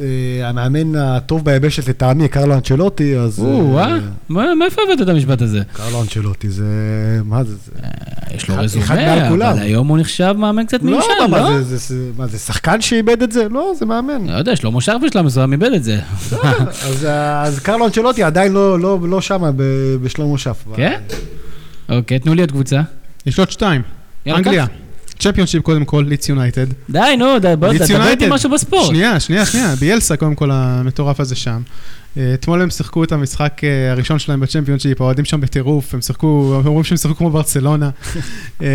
אה, 0.00 0.48
המאמן 0.48 0.96
הטוב 0.96 1.44
ביבשת 1.44 1.88
לטעמי, 1.88 2.28
קרלו 2.28 2.54
אנצ'לוטי, 2.54 3.16
אז... 3.16 3.38
או, 3.40 3.78
אה, 3.78 3.84
אה? 3.84 3.98
מה- 4.28 4.54
מאיפה 4.54 4.82
הבאת 4.86 5.02
את 5.02 5.08
המשפט 5.08 5.42
הזה? 5.42 5.60
קרלו 5.72 6.02
אנצ'לוטי 6.02 6.50
זה... 6.50 6.64
מה 7.24 7.44
זה? 7.44 7.54
זה... 7.54 7.72
יש 8.34 8.48
לו 8.48 8.54
רזומה. 8.58 8.86
אבל 9.50 9.58
היום 9.58 9.88
הוא 9.88 9.98
נחשב 9.98 10.34
מאמן 10.38 10.66
קצת 10.66 10.82
לא, 10.82 10.90
מיושן, 10.90 11.08
מה, 11.30 11.38
לא? 11.38 11.58
זה, 11.58 11.62
זה, 11.62 11.76
זה, 11.76 12.10
מה, 12.16 12.26
זה 12.26 12.38
שחקן 12.38 12.80
שאיבד 12.80 13.22
את 13.22 13.32
זה? 13.32 13.48
לא, 13.50 13.72
זה 13.78 13.86
מאמן. 13.86 14.26
לא 14.26 14.36
יודע, 14.38 14.56
שלמה 14.56 14.80
שרף 14.80 15.02
בשלב 15.06 15.24
מסוים 15.24 15.52
איבד 15.52 15.72
את 15.72 15.84
זה. 15.84 15.98
אז, 16.82 17.06
אז 17.44 17.58
קרלו 17.58 17.86
אנצ'לוטי 17.86 18.22
עדיין 18.22 18.52
לא, 18.52 18.80
לא, 18.80 18.98
לא 19.02 19.20
שמה 19.20 19.50
ב- 19.56 19.62
בשלמה 20.02 20.38
שף. 20.38 20.64
כן? 20.76 21.00
אוקיי, 21.88 22.18
תנו 22.18 22.34
לי 22.34 22.40
עוד 22.40 22.50
קבוצה. 22.50 22.80
יש 23.26 23.38
עוד 23.38 23.50
שתיים. 23.50 23.82
אנגליה. 24.28 24.66
צ'מפיונשיפ 25.18 25.62
קודם 25.62 25.84
כל, 25.84 26.04
ליץ 26.08 26.28
יונייטד. 26.28 26.66
די, 26.90 27.00
נו, 27.18 27.38
תדבר 27.38 27.70
איתי. 28.10 28.26
משהו 28.28 28.50
בספורט. 28.50 28.86
שנייה, 28.86 29.20
שנייה, 29.20 29.46
שנייה. 29.46 29.74
ביאלסה 29.76 30.16
קודם 30.16 30.34
כל 30.34 30.50
המטורף 30.52 31.20
הזה 31.20 31.34
שם. 31.34 31.60
אתמול 32.34 32.62
הם 32.62 32.70
שיחקו 32.70 33.04
את 33.04 33.12
המשחק 33.12 33.60
אה, 33.64 33.90
הראשון 33.92 34.18
שלהם 34.18 34.40
בצ'מפיונשיפ, 34.40 35.00
האוהדים 35.00 35.24
שם 35.24 35.40
בטירוף, 35.40 35.94
הם 35.94 36.00
שיחקו, 36.00 36.54
הם 36.60 36.66
אומרים 36.66 36.84
שהם 36.84 36.96
שיחקו 36.96 37.16
כמו 37.16 37.30
ברצלונה. 37.30 37.90
אה, 38.62 38.66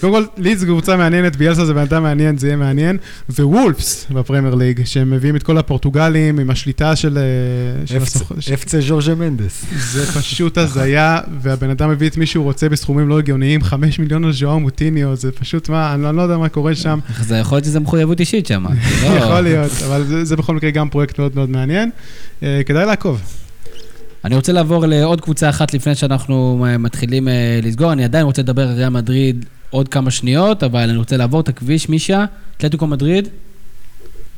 קודם 0.00 0.12
כל, 0.12 0.24
לידס 0.38 0.64
קבוצה 0.64 0.96
מעניינת, 0.96 1.36
ביאלסה 1.36 1.64
זה 1.66 1.74
בן 1.74 1.80
אדם 1.80 2.02
מעניין, 2.02 2.38
זה 2.38 2.46
יהיה 2.46 2.56
מעניין. 2.56 2.96
ווולפס 3.38 4.06
בפרמייר 4.10 4.54
ליג, 4.54 4.80
שהם 4.84 5.10
מביאים 5.10 5.36
את 5.36 5.42
כל 5.42 5.58
הפורטוגלים 5.58 6.38
עם 6.38 6.50
השליטה 6.50 6.96
של... 6.96 7.18
אה, 7.18 7.86
של 7.86 7.96
הסוכ- 8.02 8.40
של- 8.40 8.54
אפצה 8.54 8.80
ז'ורג'ה 8.80 9.14
מנדס. 9.14 9.64
זה 9.92 10.06
פשוט 10.20 10.58
הזיה, 10.58 11.18
והבן 11.42 11.70
אדם 11.70 11.90
מביא 11.90 12.08
את 12.08 12.16
מי 12.16 12.26
שהוא 12.26 12.44
רוצה 12.44 12.68
בסכומים 12.68 13.08
לא 13.08 13.18
הגיוניים, 13.18 13.62
חמש 13.62 13.98
מיליון 13.98 14.24
על 14.24 14.32
ז'ואר 14.32 14.56
מוטיניו, 14.58 15.16
זה 15.16 15.32
פשוט 15.32 15.68
מה, 15.68 15.94
אני 15.94 16.02
לא- 16.02 16.14
לא 16.14 16.22
יודע 16.22 16.36
מה 16.38 16.48
קורה 16.48 16.74
שם. 16.74 16.98
זה 17.28 17.36
יכול 17.36 17.56
להיות 17.56 17.64
שזה 17.64 17.80
מחויבות 17.80 18.20
אישית 18.20 18.46
שם. 18.46 18.64
לא- 19.02 19.08
יכול 19.08 19.40
להיות, 19.40 19.70
אבל 19.86 20.04
זה, 20.22 20.36
בכל 20.36 20.54
מקרה 20.56 20.70
גם 20.70 20.88
פרויקט 20.88 21.18
מאוד 21.18 21.32
מאוד 21.34 21.50
מעניין. 21.50 21.90
כדאי 22.76 22.86
לעקוב. 22.86 23.22
אני 24.24 24.36
רוצה 24.36 24.52
לעבור 24.52 24.86
לעוד 24.86 25.20
קבוצה 25.20 25.50
אחת 25.50 25.74
לפני 25.74 25.94
שאנחנו 25.94 26.66
אה, 26.68 26.78
מתחילים 26.78 27.28
אה, 27.28 27.60
לסגור. 27.62 27.92
אני 27.92 28.04
עדיין 28.04 28.24
רוצה 28.24 28.42
לדבר 28.42 28.68
על 28.68 28.74
ריאל 28.74 28.88
מדריד 28.88 29.44
עוד 29.70 29.88
כמה 29.88 30.10
שניות, 30.10 30.62
אבל 30.62 30.80
אני 30.80 30.98
רוצה 30.98 31.16
לעבור 31.16 31.40
את 31.40 31.48
הכביש, 31.48 31.88
מישה, 31.88 32.24
אתלטיקו 32.56 32.86
מדריד, 32.86 33.28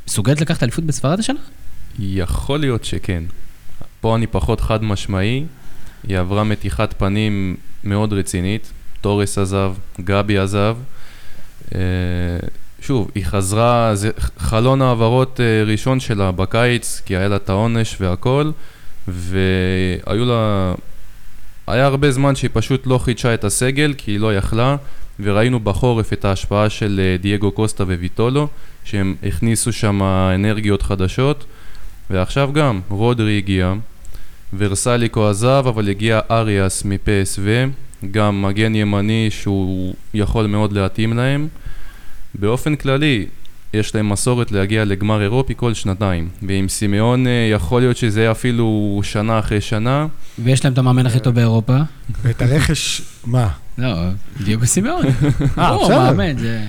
מסוגלת 0.07 0.41
לקחת 0.41 0.62
אליפות 0.62 0.84
בספרד 0.84 1.18
השנה? 1.18 1.39
יכול 1.99 2.61
להיות 2.61 2.84
שכן. 2.84 3.22
פה 4.01 4.16
אני 4.16 4.26
פחות 4.26 4.61
חד 4.61 4.82
משמעי, 4.82 5.45
היא 6.09 6.18
עברה 6.18 6.45
מתיחת 6.45 6.95
פנים 6.99 7.57
מאוד 7.84 8.12
רצינית, 8.12 8.72
תורס 9.01 9.39
עזב, 9.39 9.72
גבי 10.01 10.39
עזב. 10.39 10.76
שוב, 12.89 13.11
היא 13.14 13.24
חזרה, 13.24 13.95
זה 13.95 14.11
חלון 14.39 14.82
העברות 14.82 15.41
אה, 15.41 15.64
ראשון 15.66 16.01
שלה 16.01 16.32
בקיץ, 16.32 17.03
כי 17.07 17.16
היה 17.16 17.28
לה 17.28 17.36
את 17.36 17.49
העונש 17.49 17.97
והכל, 18.01 18.51
והיו 19.09 20.24
לה... 20.24 20.72
היה 21.66 21.86
הרבה 21.86 22.11
זמן 22.11 22.36
שהיא 22.36 22.51
פשוט 22.53 22.86
לא 22.86 22.99
חידשה 22.99 23.34
את 23.34 23.45
הסגל, 23.45 23.95
כי 23.99 24.11
היא 24.11 24.20
לא 24.20 24.36
יכלה, 24.36 24.76
וראינו 25.20 25.61
בחורף 25.61 26.12
את 26.12 26.24
ההשפעה 26.24 26.70
של 26.70 27.01
אה, 27.03 27.16
דייגו 27.16 27.53
קוסטה 27.53 27.84
וויטולו, 27.84 28.49
שהם 28.84 29.14
הכניסו 29.22 29.72
שם 29.72 30.03
אנרגיות 30.34 30.82
חדשות, 30.82 31.45
ועכשיו 32.11 32.51
גם, 32.53 32.80
רודרי 32.89 33.39
הגיע, 33.39 33.74
ורסליקו 34.59 35.28
עזב, 35.28 35.64
אבל 35.68 35.89
הגיע 35.89 36.20
אריאס 36.30 36.84
מפסו, 36.84 37.43
גם 38.11 38.43
מגן 38.43 38.74
ימני 38.74 39.28
שהוא 39.30 39.95
יכול 40.14 40.47
מאוד 40.47 40.72
להתאים 40.72 41.16
להם. 41.16 41.49
באופן 42.39 42.76
כללי, 42.76 43.26
יש 43.74 43.95
להם 43.95 44.09
מסורת 44.09 44.53
להגיע 44.53 44.84
לגמר 44.84 45.22
אירופי 45.22 45.55
כל 45.57 45.74
שנתיים, 45.74 46.28
ועם 46.43 46.68
סימאון 46.68 47.26
אה, 47.26 47.49
יכול 47.53 47.80
להיות 47.80 47.97
שזה 47.97 48.20
יהיה 48.20 48.30
אפילו 48.30 49.01
שנה 49.05 49.39
אחרי 49.39 49.61
שנה. 49.61 50.07
ויש 50.39 50.64
להם 50.64 50.72
את 50.72 50.78
המאמן 50.78 51.07
הכי 51.07 51.20
טוב 51.20 51.34
באירופה. 51.34 51.76
ואת 52.22 52.43
הרכש, 52.43 53.03
מה? 53.24 53.49
לא, 53.78 53.97
דיוגו 54.45 54.66
סימאון. 54.66 55.05
אה, 55.59 55.68
הוא 55.68 55.84
בסדר. 55.84 55.99
מאמן, 55.99 56.39
זה... 56.39 56.61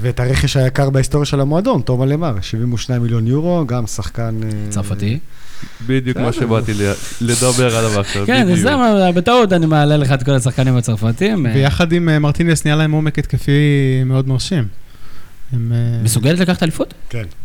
ואת 0.00 0.20
הרכש 0.20 0.56
היקר 0.56 0.90
בהיסטוריה 0.90 1.26
של 1.26 1.40
המועדון, 1.40 1.82
תומא 1.82 2.04
למר, 2.04 2.40
72 2.40 3.02
מיליון 3.02 3.26
יורו, 3.26 3.66
גם 3.66 3.86
שחקן... 3.86 4.40
אה, 4.44 4.48
צרפתי. 4.70 5.18
בדיוק 5.86 6.16
מה 6.16 6.32
שבאתי 6.32 6.72
לדבר 7.20 7.76
עליו 7.76 8.00
עכשיו, 8.00 8.26
כן. 8.26 8.54
זה 8.54 8.76
מה, 8.76 9.12
בטעות 9.12 9.52
אני 9.52 9.66
מעלה 9.66 9.96
לך 9.96 10.12
את 10.12 10.22
כל 10.22 10.32
השחקנים 10.32 10.76
הצרפתים. 10.76 11.46
אה, 11.46 11.52
ביחד 11.52 11.92
עם 11.92 12.08
אה, 12.08 12.18
מרטינס 12.18 12.64
נהיה 12.64 12.76
להם 12.76 12.92
עומק 12.92 13.18
התקפי 13.18 13.52
מאוד 14.06 14.28
מרשים. 14.28 14.64
אה, 15.54 15.58
מסוגלת 16.02 16.38
לקחת 16.38 16.62
אליפות? 16.62 16.94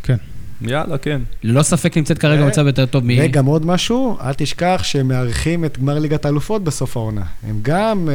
כן. 0.04 0.16
יאללה, 0.62 0.98
כן. 0.98 1.22
ללא 1.44 1.62
ספק 1.64 1.98
נמצאת 1.98 2.18
כרגע 2.18 2.42
ו- 2.42 2.46
במצב 2.46 2.68
יותר 2.68 2.86
טוב 2.86 3.04
מ... 3.06 3.10
וגם 3.22 3.46
עוד 3.46 3.66
משהו, 3.66 4.18
אל 4.22 4.34
תשכח 4.34 4.82
שהם 4.84 5.08
מארחים 5.08 5.66
את 5.66 5.78
גמר 5.80 6.00
ליגת 6.00 6.26
האלופות 6.26 6.64
בסוף 6.64 6.98
העונה. 6.98 7.22
הם 7.50 7.60
גם, 7.62 8.10
אה, 8.10 8.14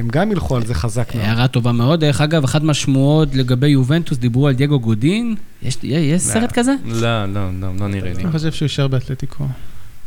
הם 0.00 0.08
גם 0.08 0.32
ילכו 0.32 0.56
על 0.56 0.66
זה 0.66 0.74
חזק 0.74 1.14
מאוד. 1.14 1.26
הערה 1.26 1.48
טובה 1.48 1.72
מאוד. 1.72 2.00
דרך 2.00 2.20
אגב, 2.20 2.44
אחת 2.44 2.62
מהשמועות 2.62 3.34
לגבי 3.34 3.68
יובנטוס 3.68 4.18
דיברו 4.18 4.48
על 4.48 4.54
דייגו 4.54 4.80
גודין. 4.80 5.34
יש 5.62 5.76
יש 5.82 6.22
סרט 6.22 6.52
כזה? 6.52 6.74
לא, 6.84 7.24
לא, 7.26 7.50
לא, 7.60 7.68
לא 7.80 7.88
נראה 7.88 8.12
לי. 8.14 8.22
אני 8.24 8.32
חושב 8.32 8.52
שהוא 8.52 8.66
יישאר 8.66 8.88
באתלטיקו. 8.88 9.44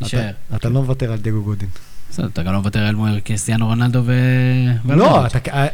יישאר. 0.02 0.18
אתה- 0.20 0.56
אתה 0.56 0.68
לא 0.68 0.82
מוותר 0.82 1.12
על 1.12 1.18
דייגו 1.18 1.42
גודין. 1.42 1.68
בסדר, 2.10 2.26
אתה 2.26 2.42
גם 2.42 2.52
לא 2.52 2.58
מוותר 2.58 2.78
על 2.80 2.94
מויר 2.94 3.18
קריסטיאנו 3.20 3.66
רונלדו 3.66 4.00
ו... 4.04 4.12
לא, 4.88 5.24
אה, 5.24 5.26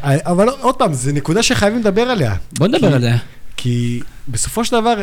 אה, 0.03 0.17
אבל 0.25 0.47
עוד 0.61 0.75
פעם, 0.75 0.93
זו 0.93 1.11
נקודה 1.13 1.43
שחייבים 1.43 1.79
לדבר 1.79 2.01
עליה. 2.01 2.35
בוא 2.57 2.67
נדבר 2.67 2.87
כי- 2.89 2.93
על 2.93 3.01
זה. 3.01 3.11
כי 3.57 4.01
בסופו 4.27 4.65
של 4.65 4.81
דבר, 4.81 4.95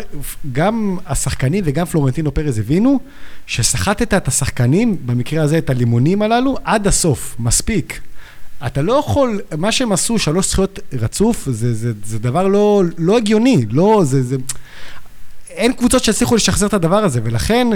גם 0.52 0.98
השחקנים 1.06 1.64
וגם 1.66 1.86
פלורנטינו 1.86 2.34
פרז 2.34 2.58
הבינו 2.58 3.00
שסחטת 3.46 4.14
את 4.14 4.28
השחקנים, 4.28 4.96
במקרה 5.06 5.42
הזה 5.42 5.58
את 5.58 5.70
הלימונים 5.70 6.22
הללו, 6.22 6.58
עד 6.64 6.86
הסוף, 6.86 7.36
מספיק. 7.38 8.00
אתה 8.66 8.82
לא 8.82 8.92
יכול, 8.92 9.40
מה 9.58 9.72
שהם 9.72 9.92
עשו, 9.92 10.18
שלוש 10.18 10.50
זכויות 10.50 10.78
רצוף, 10.92 11.48
זה, 11.50 11.74
זה, 11.74 11.92
זה 12.04 12.18
דבר 12.18 12.48
לא, 12.48 12.82
לא 12.98 13.16
הגיוני, 13.16 13.66
לא, 13.70 14.00
זה, 14.04 14.22
זה... 14.22 14.36
אין 15.50 15.72
קבוצות 15.72 16.04
שהצליחו 16.04 16.34
לשחזר 16.36 16.66
את 16.66 16.74
הדבר 16.74 17.04
הזה, 17.04 17.20
ולכן 17.24 17.68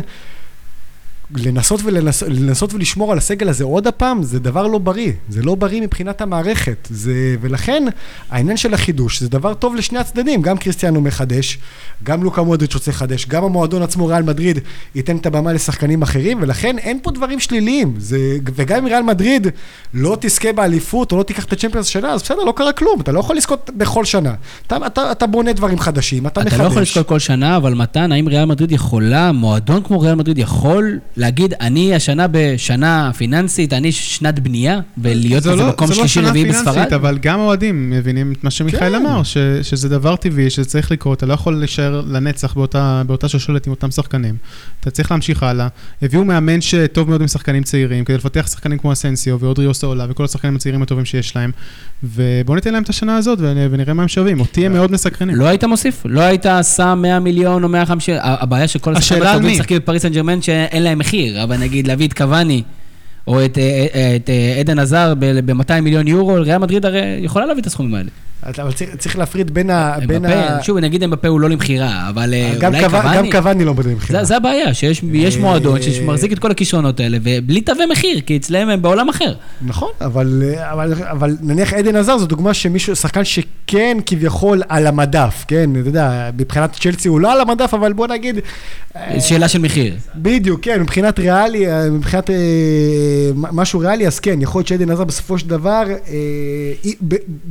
לנסות, 1.34 1.80
ולנס, 1.84 2.22
לנסות 2.22 2.74
ולשמור 2.74 3.12
על 3.12 3.18
הסגל 3.18 3.48
הזה 3.48 3.64
עוד 3.64 3.86
הפעם, 3.86 4.22
זה 4.22 4.38
דבר 4.38 4.66
לא 4.66 4.78
בריא. 4.78 5.12
זה 5.28 5.42
לא 5.42 5.54
בריא 5.54 5.80
מבחינת 5.80 6.20
המערכת. 6.20 6.88
זה, 6.90 7.36
ולכן, 7.40 7.84
העניין 8.30 8.56
של 8.56 8.74
החידוש 8.74 9.20
זה 9.20 9.28
דבר 9.28 9.54
טוב 9.54 9.74
לשני 9.76 9.98
הצדדים. 9.98 10.42
גם 10.42 10.58
קריסטיאנו 10.58 11.00
מחדש, 11.00 11.58
גם 12.02 12.24
לוקה 12.24 12.42
מודריץ' 12.42 12.74
רוצה 12.74 12.90
לחדש, 12.90 13.26
גם 13.26 13.44
המועדון 13.44 13.82
עצמו, 13.82 14.06
ריאל 14.06 14.22
מדריד, 14.22 14.58
ייתן 14.94 15.16
את 15.16 15.26
הבמה 15.26 15.52
לשחקנים 15.52 16.02
אחרים, 16.02 16.38
ולכן 16.40 16.78
אין 16.78 16.98
פה 17.02 17.10
דברים 17.10 17.40
שליליים. 17.40 17.94
זה, 17.98 18.18
וגם 18.54 18.78
אם 18.78 18.86
ריאל 18.86 19.02
מדריד 19.02 19.46
לא 19.94 20.16
תזכה 20.20 20.52
באליפות, 20.52 21.12
או 21.12 21.18
לא 21.18 21.22
תיקח 21.22 21.44
את 21.44 21.52
הצ'מפיונס 21.52 21.86
השנה, 21.86 22.12
אז 22.12 22.22
בסדר, 22.22 22.44
לא 22.44 22.52
קרה 22.56 22.72
כלום. 22.72 23.00
אתה 23.00 23.12
לא 23.12 23.20
יכול 23.20 23.36
לזכות 23.36 23.70
בכל 23.76 24.04
שנה. 24.04 24.34
אתה, 24.66 24.76
אתה, 24.86 25.12
אתה 25.12 25.26
בונה 25.26 25.52
דברים 25.52 25.78
חדשים, 25.78 26.26
אתה, 26.26 26.40
אתה 26.40 26.48
מחדש. 26.48 26.60
לא 26.60 26.66
יכול 26.66 26.82
לשקול 26.82 27.02
כל 27.02 27.18
שנה, 27.18 27.56
אבל 27.56 27.74
מתן, 27.74 28.12
האם 28.12 28.28
ריאל 28.28 28.44
מדריד 28.44 28.72
יכולה, 28.72 29.32
מועדון 29.32 29.82
כמו 29.82 30.00
ריאל 30.00 30.14
מדריד 30.14 30.38
יכול 30.38 30.98
להגיד, 31.16 31.54
אני 31.60 31.94
השנה 31.94 32.26
בשנה 32.30 33.10
פיננסית, 33.16 33.72
אני 33.72 33.92
שנת 33.92 34.38
בנייה, 34.38 34.80
ולהיות 34.98 35.42
זה 35.42 35.50
כזה 35.52 35.62
לא- 35.62 35.68
מקום 35.68 35.86
זה 35.86 35.92
לא 35.94 35.98
שלישי 35.98 36.14
שנה 36.14 36.28
רביעי 36.28 36.44
פיננסית, 36.44 36.68
בספרד? 36.68 36.92
אבל 36.94 37.18
גם 37.18 37.40
האוהדים 37.40 37.90
מבינים 37.90 38.32
את 38.32 38.44
מה 38.44 38.50
שמיכאל 38.50 38.78
כן. 38.90 38.94
אמר, 38.94 39.22
ש- 39.22 39.36
שזה 39.62 39.88
דבר 39.88 40.16
טבעי, 40.16 40.50
שזה 40.50 40.64
צריך 40.64 40.90
לקרות, 40.92 41.18
אתה 41.18 41.26
לא 41.26 41.34
יכול 41.34 41.54
להישאר 41.58 42.00
לנצח 42.08 42.54
באותה 42.54 43.02
באותה 43.06 43.28
שושלת 43.28 43.66
עם 43.66 43.72
אותם 43.72 43.90
שחקנים. 43.90 44.34
אתה 44.80 44.90
צריך 44.90 45.10
להמשיך 45.10 45.42
הלאה. 45.42 45.68
הביאו 46.02 46.24
מאמן 46.24 46.60
שטוב 46.60 47.08
מאוד 47.10 47.20
עם 47.20 47.28
שחקנים 47.28 47.62
צעירים, 47.62 48.04
כדי 48.04 48.16
לפתח 48.16 48.46
שחקנים 48.52 48.78
כמו 48.78 48.92
אסנסיו 48.92 49.40
ואודריו 49.40 49.74
סאולה 49.74 50.06
וכל 50.08 50.24
השחקנים 50.24 50.56
הצעירים 50.56 50.82
הטובים 50.82 51.04
שיש 51.04 51.36
להם. 51.36 51.50
ובואו 52.02 52.54
ניתן 52.54 52.72
להם 52.72 52.82
את 52.82 52.88
השנה 52.88 53.16
הזאת 53.16 53.38
ונ- 53.38 53.42
ונראה 53.70 53.94
מה 53.94 54.02
הם 54.02 54.08
שווים. 54.08 54.40
אותי 54.40 54.66
הם 54.66 54.72
מאוד 54.72 54.92
מסקרנים. 54.92 55.36
לא 55.36 55.44
היית 55.44 55.64
מוסיף? 55.64 56.02
לא 56.04 56.20
היית 56.20 56.46
שם 56.76 56.98
100 57.02 57.18
מיליון 57.20 57.64
או 57.64 57.68
150? 57.68 58.14
ה- 58.14 58.18
הבעיה 58.42 58.68
שכל 58.68 58.96
השחקנים 58.96 59.22
הטובים? 59.28 59.52
משחקים 59.52 59.78
בפריס 59.78 60.02
סן 60.02 60.08
ג'רמן 60.12 60.42
שאין 60.42 60.82
להם 60.82 61.00
מחיר, 61.06 61.42
אבל 61.42 61.56
נגיד 61.56 61.86
להביא 61.86 62.08
את 62.08 62.12
קוואני 62.12 62.62
או 63.26 63.44
את, 63.44 63.58
אה, 63.58 63.86
אה, 63.94 64.16
אה, 64.28 64.56
עדן 64.60 64.78
עזר 64.78 65.14
ב-200 65.18 65.80
מיליון 65.80 66.08
יורו, 66.08 66.34
ריאל 66.34 66.58
מדריד 66.58 66.86
הרי 66.86 67.00
יכולה 67.20 67.46
להביא 67.46 67.62
את 67.62 67.66
הסכומים 67.66 67.94
האלה. 67.94 68.10
אבל 68.58 68.72
צריך- 68.72 68.96
צריך 68.98 69.18
להפריד 69.18 69.54
בין 69.54 69.70
ה... 69.70 69.94
בין 70.06 70.24
ה- 70.24 70.58
שוב, 70.62 70.78
נגיד 70.78 71.02
אמבפה 71.02 71.28
הוא 71.28 71.40
לא 71.40 71.50
למכירה, 71.50 72.08
אבל 72.08 72.34
אה, 72.34 72.54
גם 72.60 72.74
אולי 72.74 72.84
קוואני- 72.88 73.16
גם 73.16 73.30
קוואני... 73.32 73.64
לא 73.64 73.72
בודקים 73.72 73.96
זה- 74.10 74.24
זה 74.24 74.36
הבעיה, 74.36 74.74
שיש 74.74 75.02
יש 75.12 75.36
אה, 75.36 75.40
מועדון 75.40 75.82
שמחזיק 75.82 76.32
את 76.32 76.38
כל 76.38 76.50
הכישרונות 76.50 77.00
האלה, 77.00 77.18
ובלי 77.22 77.60
תווי 77.60 77.86
מחיר, 77.92 78.20
כי 78.26 78.36
אצלם 78.36 78.68
הם 78.68 78.82
בעולם 78.82 79.08
אחר. 79.08 79.34
נכון, 79.62 79.88
אבל, 80.00 80.42
אבל, 80.58 80.92
אבל 81.10 81.36
נניח 81.40 81.72
עדן 81.72 81.96
עזר 81.96 82.18
זו 82.18 82.26
דוגמה 82.26 82.54
שמישהו, 82.54 82.96
שחקן 82.96 83.24
שכן 83.24 83.96
כביכול 84.06 84.62
על 84.68 84.86
המדף, 84.86 85.44
כן, 85.48 85.70
אתה 85.80 85.88
יודע, 85.88 86.30
מבחינת 86.38 86.72
צ'לסי 86.80 87.08
הוא 87.08 87.20
לא 87.20 87.32
על 87.32 87.40
המדף, 87.40 87.74
אבל 87.74 87.92
בוא 87.92 88.06
נגיד... 88.06 88.38
אה, 88.96 89.20
שאלה 89.20 89.48
של 89.48 89.58
מחיר. 89.58 89.94
בדיוק, 90.16 90.60
כן, 90.62 90.80
מבחינת 90.82 91.18
ריאלי, 91.18 91.68
אה, 91.72 91.90
מבחינת 91.90 92.30
אה, 92.30 92.34
משהו 93.34 93.80
ריאלי, 93.80 94.06
אז 94.06 94.18
כן, 94.20 94.42
יכול 94.42 94.58
להיות 94.58 94.68
שעדן 94.68 94.90
עזר 94.90 95.04
בסופו 95.04 95.38
של 95.38 95.48
דבר, 95.48 95.82
אה, 96.08 96.90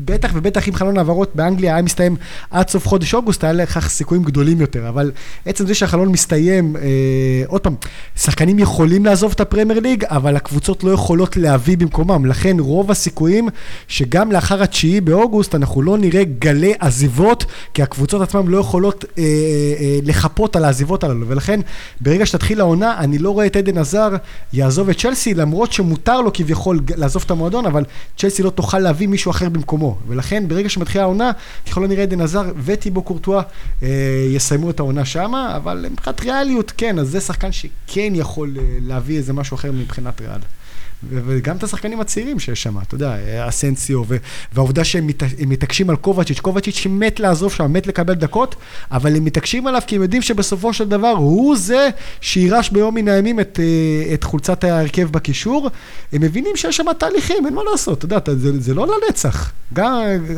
בטח 0.06 0.32
ובטח 0.34 0.68
אם 0.68 0.74
חלון 0.86 0.98
העברות 0.98 1.36
באנגליה 1.36 1.74
היה 1.74 1.82
מסתיים 1.82 2.16
עד 2.52 2.70
סוף 2.70 2.88
חודש 2.88 3.14
אוגוסט, 3.14 3.44
היה 3.44 3.54
לכך 3.54 3.90
סיכויים 3.90 4.24
גדולים 4.24 4.62
יותר, 4.62 4.90
אבל 4.90 5.12
עצם 5.46 5.68
זה 5.68 5.74
שהחלון 5.74 6.10
מסתיים, 6.10 6.76
אה, 6.76 6.82
עוד 7.48 7.62
פעם, 7.62 7.76
שחקנים 8.16 8.60
יכולים 8.60 9.06
לעזוב 9.06 9.32
את 9.36 9.42
הפרמייר 9.42 9.80
ליג, 9.80 10.06
אבל 10.06 10.36
הקבוצות 10.36 10.84
לא 10.84 10.92
יכולות 10.92 11.38
להביא 11.38 11.78
במקומם, 11.78 12.26
לכן 12.26 12.60
רוב 12.60 12.92
הסיכויים 12.92 13.50
שגם 13.88 14.32
לאחר 14.32 14.64
התשיעי 14.64 15.02
באוגוסט 15.02 15.56
אנחנו 15.56 15.82
לא 15.82 15.98
נראה 15.98 16.24
גלי 16.40 16.74
עזיבות, 16.80 17.46
כי 17.74 17.84
הקבוצות 17.84 18.22
עצמן 18.22 18.48
לא 18.48 18.58
יכולות 18.58 19.06
אה, 19.18 19.24
אה, 19.24 20.00
לחפות 20.04 20.56
על 20.56 20.66
העזיבות 20.66 21.04
הללו, 21.04 21.28
ולכן 21.28 21.60
ברגע 22.02 22.26
שתתחיל 22.26 22.62
העונה, 22.62 22.98
אני 23.00 23.18
לא 23.18 23.30
רואה 23.30 23.46
את 23.46 23.56
עדן 23.56 23.78
עזר 23.78 24.10
יעזוב 24.54 24.90
את 24.90 25.00
צ'לסי, 25.00 25.34
למרות 25.34 25.72
שמותר 25.72 26.22
לו 26.22 26.34
כביכול 26.34 26.80
לעזוב 26.96 27.24
את 27.26 27.32
המועדון, 27.32 27.66
אבל 27.66 27.84
צ'לסי 28.18 28.44
לא 28.44 28.50
תוכל 28.50 28.80
להביא 28.80 29.08
מישהו 29.08 29.32
אחר 29.32 29.50
במקומו. 29.50 29.96
ולכן 30.08 30.48
ברגע 30.48 30.70
שמתחילה 30.76 31.04
העונה, 31.04 31.32
ככל 31.68 31.84
הנראה 31.84 32.04
עדן 32.04 32.22
עזר 32.22 32.52
וטיבו 32.66 33.02
קורטואה 33.02 33.42
אה, 33.84 33.88
יסיימו 34.30 34.70
את 34.70 34.80
העונה 34.80 35.06
שמה, 35.06 35.56
אבל 35.56 35.86
מבחינת 35.92 36.22
ריאליות, 36.22 36.72
כן, 36.78 37.00
אז 37.00 37.10
זה 37.10 37.22
שחקן 37.22 37.52
שכן 37.52 38.12
יכול 38.16 38.58
אה, 38.58 38.64
להביא 38.82 39.18
איזה 39.18 39.34
משהו 39.34 39.56
אחר 39.56 39.72
מבחינת 39.72 40.22
ריאל. 40.22 40.40
וגם 41.10 41.58
את 41.58 41.64
השחקנים 41.64 42.00
הצעירים 42.02 42.40
שיש 42.40 42.64
שם, 42.64 42.76
אתה 42.80 42.96
יודע, 42.96 43.16
אסנסיו, 43.50 44.04
והעובדה 44.54 44.84
שהם 44.84 45.08
מת- 45.08 45.24
הם 45.40 45.50
מתעקשים 45.50 45.90
על 45.90 45.96
קובצ'יץ', 45.96 46.40
קובצ'יץ' 46.40 46.88
מת 46.90 47.20
לעזוב 47.20 47.54
שם, 47.54 47.74
מת 47.74 47.88
לקבל 47.88 48.14
דקות, 48.14 48.56
אבל 48.92 49.16
הם 49.16 49.26
מתעקשים 49.26 49.68
עליו 49.68 49.82
כי 49.88 49.96
הם 49.96 50.02
יודעים 50.02 50.22
שבסופו 50.22 50.74
של 50.74 50.90
דבר 50.90 51.08
הוא 51.10 51.58
זה 51.58 51.90
שיירש 52.22 52.70
ביום 52.70 52.96
מן 52.96 53.08
הימים 53.08 53.40
את, 53.40 53.60
אה, 53.64 54.14
את 54.14 54.24
חולצת 54.24 54.64
ההרכב 54.64 55.12
בקישור. 55.12 55.70
הם 56.14 56.22
מבינים 56.22 56.56
שיש 56.56 56.78
שם 56.78 56.84
תהליכים, 56.98 57.46
אין 57.46 57.54
מה 57.54 57.62
לעשות, 57.72 58.06
אתה 58.06 58.16
יודע, 58.16 58.36
זה, 58.36 58.60
זה 58.62 58.74
לא 58.74 58.88
לנצח. 59.08 59.52
גם, 59.74 59.94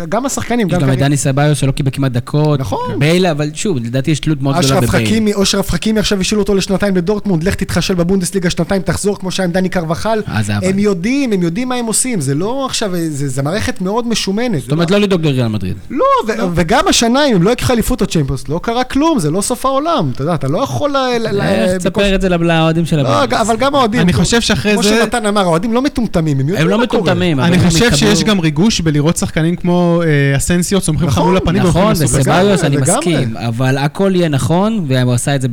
גם 0.09 0.25
השחקנים, 0.25 0.67
יש 0.67 0.73
גם 0.73 0.91
את 0.93 0.97
דני 0.97 1.17
סביו 1.17 1.55
שלא 1.55 1.71
קיבל 1.71 1.91
כמעט 1.93 2.11
דקות. 2.11 2.59
נכון. 2.59 2.99
ביילה, 2.99 3.31
אבל 3.31 3.49
שוב, 3.53 3.77
לדעתי 3.77 4.11
יש 4.11 4.19
תלות 4.19 4.41
מאוד 4.41 4.55
גדולה 4.55 4.81
בביילה. 4.81 5.05
חכימי, 5.07 5.31
אשרף 5.43 5.69
חכימי 5.69 5.99
עכשיו 5.99 6.19
השאילו 6.21 6.41
אותו 6.41 6.55
לשנתיים 6.55 6.95
לדורטמונד, 6.95 7.43
לך 7.43 7.55
תתחשל 7.55 7.93
בבונדסליגה 7.93 8.49
שנתיים, 8.49 8.81
תחזור 8.81 9.19
כמו 9.19 9.31
שהיה 9.31 9.45
עם 9.47 9.51
דני 9.53 9.69
קרבחל. 9.69 10.21
זה 10.47 10.55
עבד. 10.55 10.67
הם 10.67 10.79
יודעים, 10.79 11.31
הם 11.33 11.43
יודעים 11.43 11.69
מה 11.69 11.75
הם 11.75 11.85
עושים, 11.85 12.21
זה 12.21 12.35
לא 12.35 12.65
עכשיו, 12.65 12.91
זה, 13.09 13.27
זה 13.27 13.43
מערכת 13.43 13.81
מאוד 13.81 14.07
משומנת. 14.07 14.61
זאת 14.61 14.71
אומרת, 14.71 14.91
לא 14.91 14.97
לדאוג 14.97 15.25
לריאל 15.25 15.47
מדריד. 15.47 15.75
לא, 15.89 16.05
ו- 16.27 16.31
וגם 16.55 16.87
השנה, 16.87 17.27
אם 17.27 17.35
הם 17.35 17.43
לא 17.43 17.51
יקחו 17.51 17.73
אליפות 17.73 18.01
הצ'מפיונס, 18.01 18.47
לא 18.49 18.59
קרה 18.63 18.83
כלום, 18.83 19.19
זה 19.19 19.31
לא 19.31 19.41
סוף 19.41 19.65
העולם. 19.65 20.11
אתה 20.13 20.21
יודע, 20.21 20.33
אתה 20.33 20.47
לא 20.47 20.63
יכול... 20.63 20.91
ל- 20.91 21.41
איך 21.41 21.71
תספר 21.77 22.15
את 22.15 22.21
זה 22.21 22.29
לאוהדים 22.29 22.85
של 22.85 23.01
לא, 23.01 23.23
הבאס? 23.23 23.41
אבל 23.41 23.55
גם 23.57 23.75
האוהדים. 23.75 24.01
אני 24.01 24.13
כמו- 24.13 24.23
חושב 24.23 24.41
שאחרי 24.41 24.73
כמו 24.73 24.83
זה- 24.83 24.89
שנתן 24.89 25.25
אמר, 25.25 25.41
האוהדים 25.41 25.73
לא 25.73 25.81
מטומטמים, 25.81 26.39
הם 26.39 26.47
יודעים 26.49 26.65
הם 26.67 26.71
לא 26.71 26.77
מה 26.79 26.87
קורה. 26.87 27.01
מטומטמים, 27.03 27.39
אבל 27.39 27.53
אני 27.53 27.59
חושב 27.69 27.95
שיש 27.95 28.23
גם 28.23 28.39
ריגוש 28.39 28.81
בלראות 28.81 29.17
שחקנים 29.17 29.55
כמו 29.55 30.01
אה, 30.05 30.37
אסנסיו 30.37 30.81
צומחים 30.81 31.07
לך 31.07 31.13
נכון, 31.13 31.27
מול 31.27 31.37
הפנים 31.37 31.63
נכון, 31.63 31.93
זה. 31.95 32.05
וסביוס, 32.05 32.63
אני. 32.63 32.77
מסכים, 32.77 33.37
אבל 33.37 33.77
הכל 33.77 34.11
יהיה 34.15 34.29
נכון, 34.29 34.85
והוא 34.87 35.13
עשה 35.13 35.35
את 35.35 35.41
זה 35.41 35.47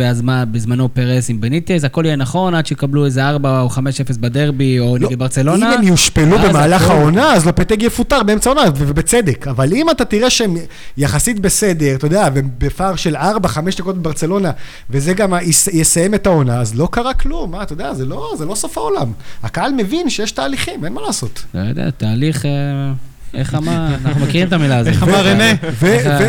בזמנו 0.52 0.88
פרס 0.94 1.30
עם 1.30 1.40
בניטז, 1.40 1.84
הכל 1.84 2.02
יהיה 2.06 2.16
נכון 2.16 2.54
עד 2.54 2.66
שיקבלו 2.66 3.04
איזה 3.04 3.28
4 3.28 3.60
או 3.60 3.68
5-0 3.70 3.78
בדרבי, 4.20 4.78
או 4.86 4.96
לא, 4.98 5.08
נגד 5.08 5.18
ברצלונה. 5.18 5.72
אם 5.74 5.78
הם 5.78 5.86
יושפלו 5.86 6.38
במהלך 6.38 6.82
הכל- 6.82 6.92
העונה, 6.92 7.32
אז 7.32 7.46
לופטגי 7.46 7.86
יפוטר 7.86 8.22
באמצע 8.22 8.50
העונה, 8.50 8.62
ובצדק. 8.76 9.48
אבל 9.48 9.72
אם 9.72 9.90
אתה 9.90 10.04
תראה 10.04 10.30
שהם 10.30 10.56
יחסית 10.96 11.40
בסדר, 11.40 11.94
אתה 11.94 12.06
יודע, 12.06 12.28
ובפער 12.34 12.96
של 12.96 13.16
4-5 13.16 13.20
דקות 13.78 13.98
בברצלונה, 13.98 14.50
וזה 14.90 15.14
גם 15.14 15.34
יס- 15.42 15.68
יסיים 15.68 16.14
את 16.14 16.26
העונה, 16.26 16.60
אז 16.60 16.74
לא 16.74 16.88
קרה 16.90 17.14
כלום, 17.14 17.50
מה, 17.50 17.62
אתה 17.62 17.72
יודע, 17.72 17.94
זה 17.94 18.04
לא, 18.04 18.34
זה 18.38 18.44
לא 18.44 18.54
סוף 18.54 18.78
העולם. 18.78 19.12
הקהל 19.42 19.72
מבין 19.72 20.10
שיש 20.10 20.32
תהליכים, 20.32 20.84
אין 20.84 20.92
מה 20.92 21.00
לעשות. 21.02 21.44
לא 21.54 21.60
יודע, 21.60 21.90
תהליך, 21.90 22.46
אה, 22.46 22.50
איך 23.34 23.54
אמר, 23.54 23.72
אנחנו 24.04 24.24
מכירים 24.26 24.48
את 24.48 24.52
המילה 24.52 24.76
הזאת. 24.78 24.92
איך 24.92 25.02
אמר 25.02 25.26
רנה? 25.26 25.52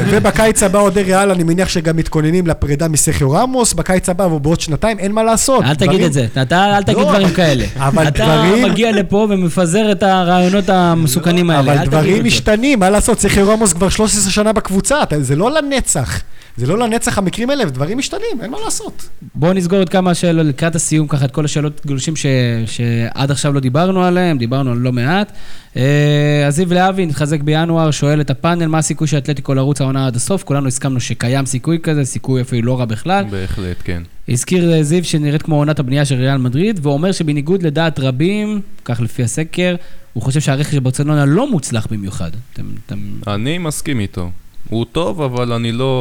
ובקיץ 0.09 0.63
הבא 0.63 0.79
אוהדי 0.79 1.03
ריאל, 1.03 1.31
אני 1.31 1.43
מניח 1.43 1.69
שגם 1.69 1.97
מתכוננים 1.97 2.47
לפרידה 2.47 2.87
מסכיו 2.87 3.31
רמוס, 3.31 3.73
בקיץ 3.73 4.09
הבא 4.09 4.23
ובעוד 4.23 4.59
שנתיים, 4.59 4.99
אין 4.99 5.11
מה 5.11 5.23
לעשות. 5.23 5.63
אל 5.63 5.75
תגיד 5.75 6.01
את 6.01 6.13
זה, 6.13 6.27
אתה 6.41 6.77
אל 6.77 6.83
תגיד 6.83 6.97
לא, 6.97 7.03
דברים 7.03 7.29
כאלה. 7.29 7.65
אבל 7.77 8.07
אתה 8.07 8.23
דברים- 8.25 8.63
מגיע 8.71 8.91
לפה 8.91 9.27
ומפזר 9.29 9.91
את 9.91 10.03
הרעיונות 10.03 10.69
המסוכנים 10.69 11.49
האלה, 11.49 11.61
אל 11.61 11.77
אבל 11.77 11.85
תגיד 11.85 11.93
את 11.93 12.03
דברים. 12.03 12.23
משתנים, 12.25 12.79
מה 12.79 12.89
לעשות? 12.89 13.19
סרחיו 13.19 13.49
רמוס 13.49 13.73
כבר 13.73 13.89
13 13.89 14.31
שנה 14.31 14.53
בקבוצה, 14.53 15.03
אתה- 15.03 15.21
זה 15.23 15.35
לא 15.35 15.51
לנצח. 15.51 16.21
זה 16.57 16.67
לא 16.67 16.77
לנצח 16.77 17.17
המקרים 17.17 17.49
האלה, 17.49 17.67
ודברים 17.67 17.97
משתנים, 17.97 18.41
אין 18.41 18.51
מה 18.51 18.57
לעשות. 18.65 19.09
בואו 19.35 19.53
נסגור 19.53 19.79
עוד 19.79 19.89
כמה 19.89 20.13
שאלות 20.13 20.45
לקראת 20.45 20.75
הסיום, 20.75 21.07
ככה 21.07 21.25
את 21.25 21.31
כל 21.31 21.45
השאלות 21.45 21.85
גלושים 21.85 22.15
ש... 22.15 22.25
שעד 22.65 23.31
עכשיו 23.31 23.53
לא 23.53 23.59
דיברנו 23.59 24.03
עליהם, 24.03 24.37
דיברנו 24.37 24.71
על 24.71 24.77
לא 24.77 24.91
מעט. 24.91 25.31
אה, 25.77 26.43
אז 26.47 26.55
זיו 26.55 26.73
להבי, 26.73 27.05
נתחזק 27.05 27.41
בינואר, 27.41 27.91
שואל 27.91 28.21
את 28.21 28.29
הפאנל, 28.29 28.67
מה 28.67 28.77
הסיכוי 28.77 29.07
של 29.07 29.17
אתלטיקו 29.17 29.53
לרוץ 29.53 29.81
העונה 29.81 30.07
עד 30.07 30.15
הסוף? 30.15 30.43
כולנו 30.43 30.67
הסכמנו 30.67 30.99
שקיים 30.99 31.45
סיכוי 31.45 31.79
כזה, 31.83 32.05
סיכוי 32.05 32.41
אפילו 32.41 32.67
לא 32.67 32.79
רע 32.79 32.85
בכלל. 32.85 33.25
בהחלט, 33.29 33.77
כן. 33.83 34.03
הזכיר 34.29 34.73
אה, 34.73 34.83
זיו 34.83 35.03
שנראית 35.03 35.41
כמו 35.41 35.55
עונת 35.55 35.79
הבנייה 35.79 36.05
של 36.05 36.15
ריאל 36.15 36.37
מדריד, 36.37 36.79
ואומר 36.83 37.11
שבניגוד 37.11 37.63
לדעת 37.63 37.99
רבים, 37.99 38.61
כך 38.85 39.01
לפי 39.01 39.23
הסקר, 39.23 39.75
הוא 40.13 40.23
חושב 40.23 40.39
שהרכש 40.39 40.71
של 40.71 40.79
ברצלונה 40.79 41.25
לא 41.25 41.51
מוצלח 41.51 41.87
במיוחד. 41.91 42.31
אתם... 42.53 42.63
אתם... 42.85 42.97
אני 43.27 43.57
מסכים 43.57 43.99
איתו. 43.99 44.29
הוא 44.69 44.85
טוב, 44.91 45.21
אבל 45.21 45.53
אני 45.53 45.71
לא 45.71 45.93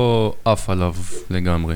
עף 0.44 0.70
עליו 0.70 0.94
לגמרי. 1.30 1.74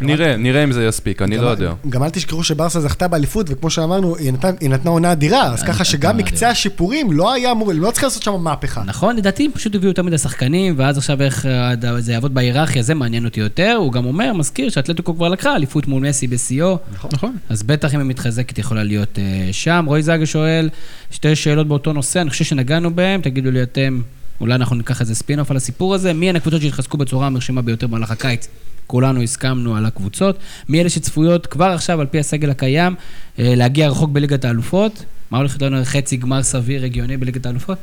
נראה, 0.00 0.36
נראה 0.36 0.64
אם 0.64 0.72
זה 0.72 0.84
יספיק, 0.86 1.22
אני 1.22 1.36
גם- 1.36 1.44
לא 1.44 1.48
יודע. 1.48 1.72
גם 1.88 2.02
אל 2.02 2.10
תשכחו 2.10 2.44
שברסה 2.44 2.80
זכתה 2.80 3.08
באליפות, 3.08 3.46
וכמו 3.50 3.70
שאמרנו, 3.70 4.16
היא 4.16 4.32
נתנה- 4.32 4.50
היא 4.60 4.70
נתנה 4.70 4.90
עונה 4.90 5.12
אדירה, 5.12 5.42
אז 5.52 5.62
אה, 5.62 5.66
ככה 5.66 5.84
שגם 5.84 6.16
מקצה 6.16 6.34
אדירה. 6.36 6.50
השיפורים 6.50 7.12
לא 7.12 7.32
היה 7.32 7.50
אמור, 7.52 7.72
לא 7.72 7.90
צריכים 7.90 8.06
לעשות 8.06 8.22
שם 8.22 8.32
מהפכה. 8.40 8.82
נכון, 8.86 9.16
לדעתי 9.16 9.44
הם 9.44 9.50
פשוט 9.52 9.74
הביאו 9.74 9.90
יותר 9.90 10.02
מדי 10.02 10.18
שחקנים, 10.18 10.74
ואז 10.76 10.98
עכשיו 10.98 11.22
איך 11.22 11.46
אה, 11.46 11.72
זה 11.98 12.12
יעבוד 12.12 12.34
בהיררכיה, 12.34 12.82
זה 12.82 12.94
מעניין 12.94 13.24
אותי 13.24 13.40
יותר. 13.40 13.74
הוא 13.78 13.92
גם 13.92 14.04
אומר, 14.04 14.32
מזכיר 14.32 14.70
שאתלטיקו 14.70 15.14
כבר 15.16 15.28
לקחה 15.28 15.56
אליפות 15.56 15.86
מול 15.88 16.08
מסי 16.08 16.26
בשיאו, 16.26 16.78
נכון. 17.12 17.36
אז 17.48 17.62
בטח 17.62 17.94
אם 17.94 18.00
היא 18.00 18.08
מתחזקת 18.08 18.58
יכולה 18.58 18.84
להיות 18.84 19.18
אה, 19.18 19.48
שם. 19.52 19.84
רועי 19.88 20.02
זגה 20.02 20.26
שואל, 20.26 20.68
שתי 21.10 21.36
שאלות 21.36 21.68
באותו 21.68 21.92
נושא, 21.92 22.20
אני 22.20 22.30
חושב 22.30 22.44
שנגענו 22.44 22.94
בהם, 22.94 23.20
תגידו 23.20 23.50
לי 23.50 23.62
אתם, 23.62 24.00
אולי 24.40 24.54
אנחנו 24.54 24.76
ניקח 24.76 25.00
איזה 25.00 25.14
ספין-אוף 25.14 25.50
על 25.50 25.56
הסיפור 25.56 25.94
הזה, 25.94 26.12
מי 26.12 26.28
הן 26.30 26.36
הקבוצות 26.36 26.62
שהתחזקו 26.62 26.96
בצורה 26.96 27.26
המרשימה 27.26 27.62
ביותר 27.62 27.86
במהלך 27.86 28.10
הקיץ? 28.10 28.48
כולנו 28.86 29.22
הסכמנו 29.22 29.76
על 29.76 29.86
הקבוצות. 29.86 30.38
מי 30.68 30.80
אלה 30.80 30.90
שצפויות 30.90 31.46
כבר 31.46 31.64
עכשיו, 31.64 32.00
על 32.00 32.06
פי 32.06 32.18
הסגל 32.18 32.50
הקיים, 32.50 32.94
אה, 33.38 33.54
להגיע 33.56 33.88
רחוק 33.88 34.10
בליגת 34.10 34.44
האלופות? 34.44 35.04
מה 35.30 35.38
הולך 35.38 35.62
לנו 35.62 35.76
חצי 35.84 36.16
גמר 36.16 36.42
סביר, 36.42 36.84
הגיוני 36.84 37.16
בליגת 37.16 37.46
האלופות? 37.46 37.78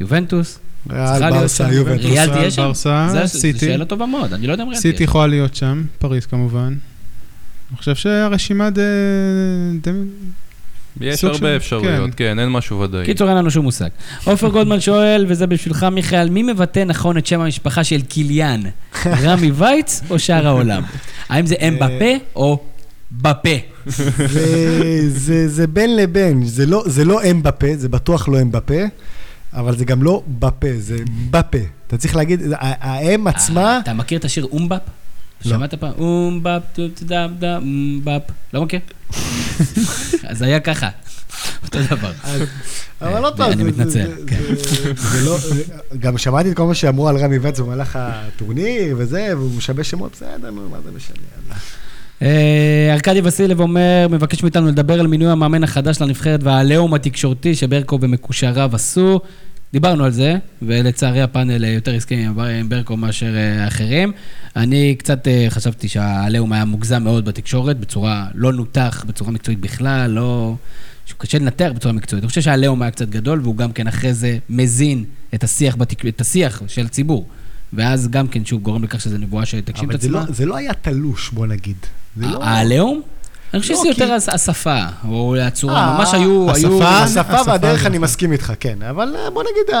יובנטוס? 0.00 0.58
ריאל, 0.90 1.30
ברסה. 1.30 1.72
יובנטוס. 1.72 2.04
ריאל 2.04 2.26
ברסה, 2.26 2.38
תהיה 2.38 2.50
שם? 2.50 2.62
ברסה, 2.62 3.26
סיטי. 3.26 3.58
זו 3.58 3.66
שאלה 3.66 3.84
טובה 3.84 4.06
מאוד, 4.06 4.32
אני 4.32 4.46
לא 4.46 4.52
יודע 4.52 4.64
אם 4.64 4.68
ריאל 4.68 4.80
תהיה 4.80 4.92
סיטי 4.92 5.04
יכולה 5.04 5.26
להיות 5.26 5.54
שם, 5.54 5.84
פריז 5.98 6.26
כמובן. 6.26 6.74
אני 7.70 7.78
חושב 7.78 7.94
שהרשימה 7.94 8.70
די... 8.70 8.80
יש 11.00 11.24
הרבה 11.24 11.38
של- 11.38 11.56
אפשרויות, 11.56 12.10
כן, 12.16 12.38
אין 12.38 12.48
משהו 12.48 12.80
ודאי. 12.80 13.04
קיצור, 13.04 13.28
אין 13.28 13.36
לנו 13.36 13.50
שום 13.50 13.64
מושג. 13.64 13.88
עופר 14.24 14.48
גולדמן 14.48 14.80
שואל, 14.80 15.24
וזה 15.28 15.46
בשבילך, 15.46 15.84
מיכאל, 15.92 16.30
מי 16.30 16.42
מבטא 16.42 16.84
נכון 16.84 17.18
את 17.18 17.26
שם 17.26 17.40
המשפחה 17.40 17.84
של 17.84 18.02
קיליאן? 18.02 18.60
רמי 19.22 19.50
וייץ 19.54 20.00
או 20.10 20.18
שאר 20.18 20.46
העולם? 20.46 20.82
האם 21.28 21.46
זה 21.46 21.54
אם 21.60 21.74
בפה 21.80 22.24
או 22.36 22.58
בפה? 23.12 23.48
זה- 23.86 25.08
זה- 25.10 25.48
זה 25.48 25.66
בין 25.66 25.96
לבין, 25.96 26.44
זה 26.46 26.66
לא- 26.66 26.82
זה 26.86 27.04
לא 27.04 27.22
אם 27.30 27.42
בפה, 27.42 27.66
זה 27.76 27.88
בטוח 27.88 28.28
לא 28.28 28.40
אם 28.42 28.52
בפה, 28.52 28.74
אבל 29.54 29.76
זה 29.76 29.84
גם 29.84 30.02
לא 30.02 30.22
בפה, 30.38 30.66
זה 30.78 30.96
בפה. 31.30 31.58
אתה 31.86 31.96
צריך 31.96 32.16
להגיד, 32.16 32.40
האם 32.58 33.26
עצמה, 33.26 33.80
אתה 33.82 33.92
מכיר 33.92 34.18
את 34.18 34.24
השיר 34.24 34.46
אומבאפ? 34.52 34.80
לא. 35.44 35.50
שמעת 35.50 35.74
פעם? 35.74 35.92
אומבאפ, 35.98 36.62
טו 36.72 36.88
טו 36.88 37.04
דם 37.04 37.34
דם, 37.38 37.62
אומבאפ. 37.62 38.22
לא 38.54 38.62
מכיר? 38.62 38.80
אז 40.30 40.42
היה 40.42 40.60
ככה. 40.60 40.88
אותו 41.64 41.78
דבר. 41.90 42.12
אבל 43.02 43.24
עוד 43.24 43.36
פעם, 43.36 43.52
אני 43.52 43.64
מתנצל, 43.64 44.10
כן. 44.26 44.40
לא, 45.24 45.38
גם 45.98 46.18
שמעתי 46.18 46.50
את 46.50 46.56
כל 46.56 46.66
מה 46.66 46.74
שאמרו 46.74 47.08
על 47.08 47.16
רמי 47.16 47.38
וייץ 47.42 47.60
במהלך 47.60 47.98
הטורניר 48.00 48.94
וזה, 48.98 49.32
והוא 49.36 49.50
משבש 49.56 49.90
שמות, 49.90 50.12
בסדר, 50.12 50.50
נו, 50.50 50.68
מה 50.68 50.78
זה 50.84 50.90
משנה. 50.96 51.16
אה, 52.22 52.92
ארכדי 52.92 53.20
וסילב 53.24 53.60
אומר, 53.60 54.06
מבקש 54.10 54.42
מאיתנו 54.42 54.68
לדבר 54.68 55.00
על 55.00 55.06
מינוי 55.06 55.30
המאמן 55.30 55.64
החדש 55.64 56.00
לנבחרת 56.00 56.42
והעליהום 56.42 56.94
התקשורתי 56.94 57.54
שברקו 57.54 57.98
ומקושריו 58.00 58.70
עשו. 58.74 59.20
דיברנו 59.72 60.04
על 60.04 60.10
זה, 60.10 60.34
ולצערי 60.62 61.22
הפאנל 61.22 61.64
אה, 61.64 61.70
יותר 61.70 61.94
הסכים 61.94 62.18
עם 62.28 62.34
בר- 62.36 62.44
עם 62.44 62.68
ברקו 62.68 62.96
מאשר 62.96 63.36
אה, 63.36 63.64
האחרים. 63.64 64.12
אני 64.56 64.94
קצת 64.98 65.28
אה, 65.28 65.46
חשבתי 65.48 65.88
שהעליהום 65.88 66.52
היה 66.52 66.64
מוגזם 66.64 67.02
מאוד 67.02 67.24
בתקשורת, 67.24 67.80
בצורה 67.80 68.26
לא 68.34 68.52
נותח, 68.52 69.04
בצורה 69.08 69.30
מקצועית 69.30 69.60
בכלל, 69.60 70.10
לא... 70.10 70.54
קשה 71.18 71.38
לנתח 71.38 71.70
בצורה 71.74 71.92
מקצועית. 71.94 72.22
אני 72.24 72.28
חושב 72.28 72.40
שהעליהום 72.40 72.82
היה 72.82 72.90
קצת 72.90 73.08
גדול, 73.08 73.40
והוא 73.42 73.56
גם 73.56 73.72
כן 73.72 73.86
אחרי 73.86 74.14
זה 74.14 74.38
מזין 74.50 75.04
את 75.34 75.44
השיח, 75.44 75.76
בתק... 75.76 76.06
את 76.06 76.20
השיח 76.20 76.62
של 76.68 76.86
הציבור. 76.86 77.26
ואז 77.72 78.08
גם 78.08 78.28
כן, 78.28 78.44
שוב, 78.44 78.62
גורם 78.62 78.84
לכך 78.84 79.00
שזה 79.00 79.18
נבואה 79.18 79.46
שתגשים 79.46 79.90
את 79.90 79.94
אבל 79.94 80.04
עצמה. 80.04 80.24
לא- 80.26 80.32
זה 80.32 80.46
לא 80.46 80.56
היה 80.56 80.72
תלוש, 80.74 81.30
בוא 81.30 81.46
נגיד. 81.46 81.76
זה 82.16 82.26
לא... 82.26 82.44
אני 83.54 83.60
חושב 83.60 83.74
לא, 83.74 83.80
שזה 83.80 83.88
יותר 83.88 84.12
השפה, 84.34 84.84
או 85.08 85.36
הצורה, 85.36 85.74
אה, 85.74 85.98
ממש 85.98 86.14
היו... 86.14 86.50
השפה? 86.50 87.36
והדרך 87.46 87.86
אני. 87.86 87.98
מסכים 87.98 88.32
איתך, 88.32 88.52
כן. 88.60 88.82
אבל 88.90 89.16
אה, 89.16 89.30
בוא 89.30 89.42
נגיד, 89.42 89.78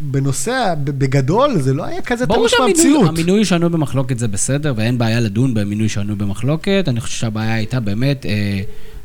בנושא, 0.00 0.74
בגדול, 0.84 1.60
זה 1.60 1.74
לא 1.74 1.84
היה 1.84 2.02
כזה 2.02 2.26
תלוש 2.26 2.50
שהמינוי 2.50 2.72
מהמציאות. 2.72 3.08
המינוי 3.08 3.44
שנוי 3.44 3.68
במחלוקת 3.68 4.18
זה 4.18 4.28
בסדר, 4.28 4.74
ואין 4.76 4.98
בעיה 4.98 5.20
לדון 5.20 5.54
במינוי 5.54 5.88
שנוי 5.88 6.16
במחלוקת. 6.16 6.84
אני 6.88 7.00
חושב 7.00 7.18
שהבעיה 7.18 7.54
הייתה 7.54 7.80
באמת, 7.80 8.26
אה, 8.26 8.60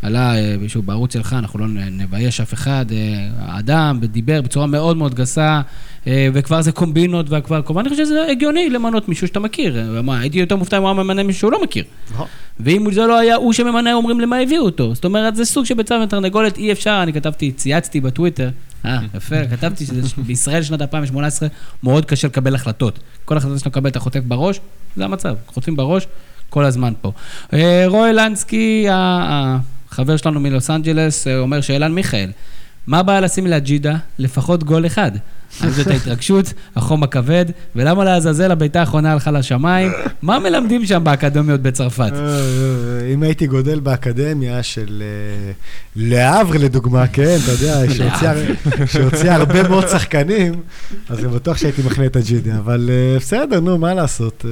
עלה 0.07 0.35
אה, 0.35 0.55
מישהו 0.59 0.81
בערוץ 0.81 1.13
שלך, 1.13 1.35
אנחנו 1.39 1.59
לא 1.59 1.65
נבייש 1.91 2.41
אף 2.41 2.53
אחד, 2.53 2.85
אה, 2.91 3.29
האדם 3.39 3.99
ודיבר 4.01 4.41
בצורה 4.41 4.67
מאוד 4.67 4.97
מאוד 4.97 5.15
גסה, 5.15 5.61
אה, 6.07 6.27
וכבר 6.33 6.61
זה 6.61 6.71
קומבינות, 6.71 7.25
וכבר, 7.29 7.61
כמובן 7.61 7.81
אני 7.81 7.89
חושב 7.89 8.05
שזה 8.05 8.25
הגיוני 8.31 8.69
למנות 8.69 9.09
מישהו 9.09 9.27
שאתה 9.27 9.39
מכיר. 9.39 10.01
מה, 10.03 10.19
הייתי 10.19 10.39
יותר 10.39 10.55
מופתע 10.55 10.77
אם 10.77 10.81
הוא 10.81 10.89
היה 10.89 11.03
ממנה 11.03 11.23
מישהו 11.23 11.39
שהוא 11.39 11.51
לא 11.51 11.63
מכיר. 11.63 11.83
נכון. 12.11 12.27
ואם 12.59 12.91
זה 12.91 13.01
לא 13.01 13.19
היה 13.19 13.35
הוא 13.35 13.53
שממנה, 13.53 13.93
אומרים 13.93 14.19
למה 14.19 14.39
הביאו 14.39 14.63
אותו. 14.63 14.95
זאת 14.95 15.05
אומרת, 15.05 15.35
זה 15.35 15.45
סוג 15.45 15.65
של 15.65 15.73
ביצה 15.73 15.99
ותרנגולת, 16.03 16.57
אי 16.57 16.71
אפשר, 16.71 16.99
אני 17.03 17.13
כתבתי, 17.13 17.51
צייצתי 17.51 18.01
בטוויטר, 18.01 18.49
אה, 18.85 18.99
יפה, 19.15 19.47
כתבתי 19.51 19.85
שבישראל 19.85 20.63
שנת 20.63 20.81
2018 20.81 21.49
מאוד 21.83 22.05
קשה 22.05 22.27
לקבל 22.27 22.55
החלטות. 22.55 22.99
כל 23.25 23.37
החלטה 23.37 23.57
שאתה 23.57 23.69
מקבל 23.69 23.89
אתה 23.89 23.99
חוטף 23.99 24.21
בראש, 24.27 24.59
זה 24.95 25.05
המצב, 25.05 25.35
חוטפים 25.47 25.75
בראש 25.75 26.07
כל 26.49 26.65
הזמן 26.65 26.93
פה. 27.01 27.11
רוי 27.87 28.13
לנסקי, 28.13 28.87
החבר 29.91 30.17
שלנו 30.17 30.39
מלוס 30.39 30.69
אנג'לס, 30.69 31.27
אה, 31.27 31.37
אומר 31.37 31.61
שאלן 31.61 31.91
מיכאל, 31.91 32.31
מה 32.87 32.99
הבעיה 32.99 33.21
לשים 33.21 33.47
לאג'ידה 33.47 33.95
לפחות 34.19 34.63
גול 34.63 34.85
אחד? 34.85 35.11
האם 35.61 35.69
זאת 35.69 35.87
ההתרגשות, 35.87 36.53
החום 36.75 37.03
הכבד, 37.03 37.45
ולמה 37.75 38.03
לעזאזל 38.03 38.51
הבעיטה 38.51 38.79
האחרונה 38.79 39.11
הלכה 39.13 39.31
לשמיים? 39.31 39.91
מה 40.21 40.39
מלמדים 40.39 40.85
שם 40.85 41.03
באקדמיות 41.03 41.61
בצרפת? 41.61 42.11
אה, 42.13 42.19
אה, 42.19 43.13
אם 43.13 43.23
הייתי 43.23 43.47
גודל 43.47 43.79
באקדמיה 43.79 44.63
של 44.63 45.03
אה, 45.05 45.51
להאבר 45.95 46.57
לדוגמה, 46.57 47.07
כן, 47.07 47.37
אתה 47.43 47.51
יודע, 47.51 47.93
שהוציאה- 48.85 49.35
הרבה 49.35 49.69
מאוד 49.69 49.87
שחקנים, 49.87 50.53
אז 51.09 51.19
אני 51.19 51.27
בטוח 51.27 51.57
שהייתי 51.57 51.81
מחנה 51.85 52.05
את 52.05 52.15
הג'ידי, 52.15 52.53
אבל 52.53 52.89
בסדר, 53.17 53.59
נו, 53.59 53.77
מה 53.77 53.93
לעשות. 53.93 54.45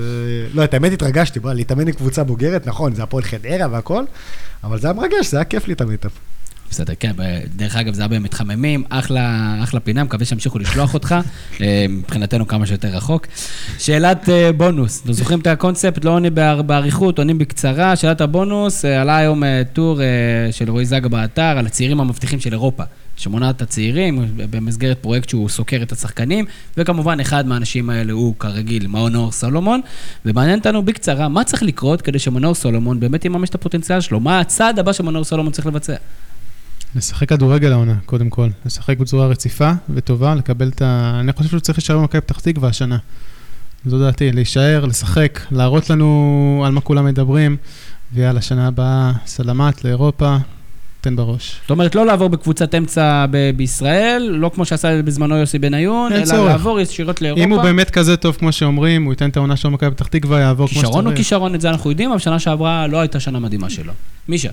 לא, 0.54 0.64
את 0.64 0.74
האמת 0.74 0.92
התרגשתי, 0.92 1.40
בוא, 1.40 1.54
להתאמן 1.54 1.88
עם 1.88 1.94
קבוצה 1.94 2.24
בוגרת, 2.24 2.68
נכון, 2.68 2.96
זה 2.96 3.04
הפועל 3.04 3.24
חדרה 3.24 3.68
והכל, 3.72 4.04
אבל 4.64 4.80
זה 4.80 4.88
היה 4.88 4.94
מרגש, 4.94 5.32
זה 5.32 5.38
היה 5.38 5.44
כיף 5.44 5.68
להתאמן 5.68 5.92
איתם. 5.92 6.10
בסדר, 6.72 6.94
כן, 7.00 7.12
דרך 7.56 7.76
אגב, 7.76 7.94
זה 7.94 8.02
היה 8.02 8.08
במתחממים, 8.08 8.84
אחלה, 8.90 9.56
אחלה 9.64 9.80
פינה, 9.80 10.04
מקווה 10.04 10.26
שימשיכו 10.26 10.60
לשלוח 10.60 10.94
אותך, 10.94 11.16
אה, 11.62 11.86
מבחינתנו 11.90 12.48
כמה 12.48 12.66
שיותר 12.66 12.88
רחוק. 12.88 13.28
שאלת 13.80 14.30
אה, 14.30 14.52
בונוס, 14.54 15.02
אתם 15.04 15.14
זוכרים 15.14 15.40
את 15.40 15.48
הקונספט? 15.48 16.06
לא 16.06 16.12
עונים 16.12 16.36
באר- 16.36 16.62
באריכות, 16.62 17.18
עונים 17.18 17.38
בקצרה. 17.38 17.96
שאלת 17.96 18.22
הבונוס, 18.22 18.86
אה, 18.86 19.02
עלה 19.02 19.18
היום 19.18 19.44
טור 19.74 20.00
של 20.52 20.70
רועי 20.72 20.86
זגה 20.86 21.10
באתר 21.10 21.42
על 21.58 21.66
הצעירים 21.66 22.00
המבטיחים 22.00 22.40
של 22.40 22.54
אירופה. 22.54 22.84
שמונת 23.18 23.62
הצעירים, 23.62 24.26
במסגרת 24.50 24.98
פרויקט 25.02 25.30
שהוא 25.30 25.50
סוקר 25.50 25.80
את 25.82 25.92
השחקנים, 25.92 26.46
וכמובן 26.78 27.20
אחד 27.20 27.48
מהאנשים 27.48 27.90
האלה 27.90 28.14
הוא 28.14 28.36
כרגיל 28.40 28.88
מאונור 28.88 29.32
סולומון, 29.32 29.82
ומעניין 30.26 30.60
אותנו 30.60 30.84
בקצרה, 30.86 31.30
מה 31.30 31.44
צריך 31.44 31.64
לקרות 31.64 32.02
כדי 32.02 32.20
שמנור 32.20 32.56
סולומון 32.56 33.00
באמת 33.00 33.26
יממש 33.26 33.50
את 33.50 33.56
הפוטנציאל 33.56 34.02
שלו? 34.02 34.20
מה 34.20 34.40
הצעד 34.40 34.80
הבא 34.80 34.94
שמנור 34.94 35.24
סולומון 35.24 35.52
צריך 35.52 35.68
לבצע? 35.68 35.96
לשחק 36.96 37.30
כדורגל 37.30 37.72
העונה, 37.72 37.96
קודם 38.06 38.30
כל. 38.30 38.50
לשחק 38.66 38.98
בצורה 38.98 39.28
רציפה 39.28 39.72
וטובה, 39.90 40.36
לקבל 40.36 40.68
את 40.68 40.82
ה... 40.82 41.18
אני 41.20 41.34
חושב 41.34 41.50
שהוא 41.50 41.60
צריך 41.60 41.78
להישאר 41.78 41.98
במכבי 41.98 42.22
פתח 42.22 42.40
תקווה 42.40 42.70
השנה. 42.70 42.98
זו 43.86 44.00
דעתי, 44.00 44.32
להישאר, 44.32 44.86
לשחק, 44.86 45.40
להראות 45.52 45.90
לנו 45.90 46.64
על 46.66 46.72
מה 46.72 46.82
כולם 46.82 47.06
מדברים, 47.06 47.58
ויאללה, 48.14 48.42
שנה 48.42 48.68
הבאה, 48.68 49.12
סלמת 49.26 49.86
לאירופה, 49.86 50.38
תן 51.06 51.16
בראש. 51.16 51.60
זאת 51.62 51.72
אומרת, 51.72 51.96
לא 51.96 52.06
לעבור 52.06 52.30
בקבוצת 52.30 52.76
אמצע 52.76 53.26
ב- 53.32 53.52
בישראל, 53.56 54.30
לא 54.32 54.52
כמו 54.56 54.66
שעשה 54.66 55.02
בזמנו 55.02 55.36
יוסי 55.38 55.60
בניון, 55.60 56.14
אלא 56.14 56.26
צורך. 56.26 56.52
לעבור 56.52 56.80
ישירות 56.80 57.22
לאירופה. 57.22 57.44
אם 57.44 57.52
הוא 57.52 57.62
באמת 57.62 57.90
כזה 57.90 58.18
טוב 58.18 58.36
כמו 58.36 58.52
שאומרים, 58.52 59.04
הוא 59.04 59.14
ייתן 59.14 59.30
את 59.30 59.38
העונה 59.38 59.56
שלו 59.56 59.72
במכבי 59.72 59.92
פתח 59.92 60.08
תקווה, 60.08 60.40
יעבור 60.40 60.68
כמו 60.68 60.76
כישרון 60.76 61.06
הוא 61.06 61.12
שצריך. 61.12 61.18
כישרון, 61.18 61.56
את 61.56 61.62
זה 61.62 61.70
אנחנו 61.70 61.90
יודעים, 61.90 62.10
אבל 62.12 62.20
שנה 62.20 62.40
שעברה 62.40 62.88
לא 62.88 63.00
הייתה 63.00 63.20
שנה 63.20 63.40
מדהימה 63.40 63.70
שלו. 63.70 63.94
מישה. 64.28 64.50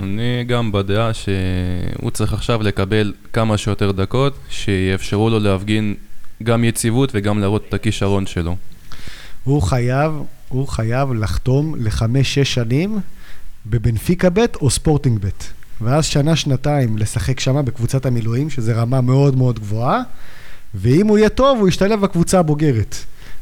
אני 0.00 0.44
גם 0.46 0.72
בדעה 0.72 1.10
שהוא 1.14 2.10
צריך 2.10 2.32
עכשיו 2.32 2.62
לקבל 2.62 3.12
כמה 3.32 3.58
שיותר 3.58 3.92
דקות, 3.92 4.38
שיאפשרו 4.50 5.30
לו 5.30 5.38
להפגין 5.38 5.94
גם 6.42 6.64
יציבות 6.64 7.10
וגם 7.14 7.38
להראות 7.40 7.64
את 7.68 7.74
הכישרון 7.74 8.26
שלו. 8.26 8.56
הוא 9.44 9.62
חייב, 9.62 10.12
הוא 10.48 10.68
חייב 10.68 11.12
לחתום 11.12 11.74
לחמש-שש 11.78 12.54
שנים 12.54 12.98
בבנפיקה 13.66 14.30
ב' 14.30 14.44
או 14.60 14.70
ספורטינג 14.70 15.18
ב'. 15.18 15.28
ואז 15.80 16.04
שנה-שנתיים 16.04 16.98
לשחק 16.98 17.40
שמה 17.40 17.62
בקבוצת 17.62 18.06
המילואים, 18.06 18.50
שזה 18.50 18.74
רמה 18.74 19.00
מאוד 19.00 19.36
מאוד 19.36 19.58
גבוהה, 19.58 20.02
ואם 20.74 21.06
הוא 21.06 21.18
יהיה 21.18 21.28
טוב, 21.28 21.58
הוא 21.58 21.68
ישתלב 21.68 22.00
בקבוצה 22.00 22.38
הבוגרת. 22.38 22.96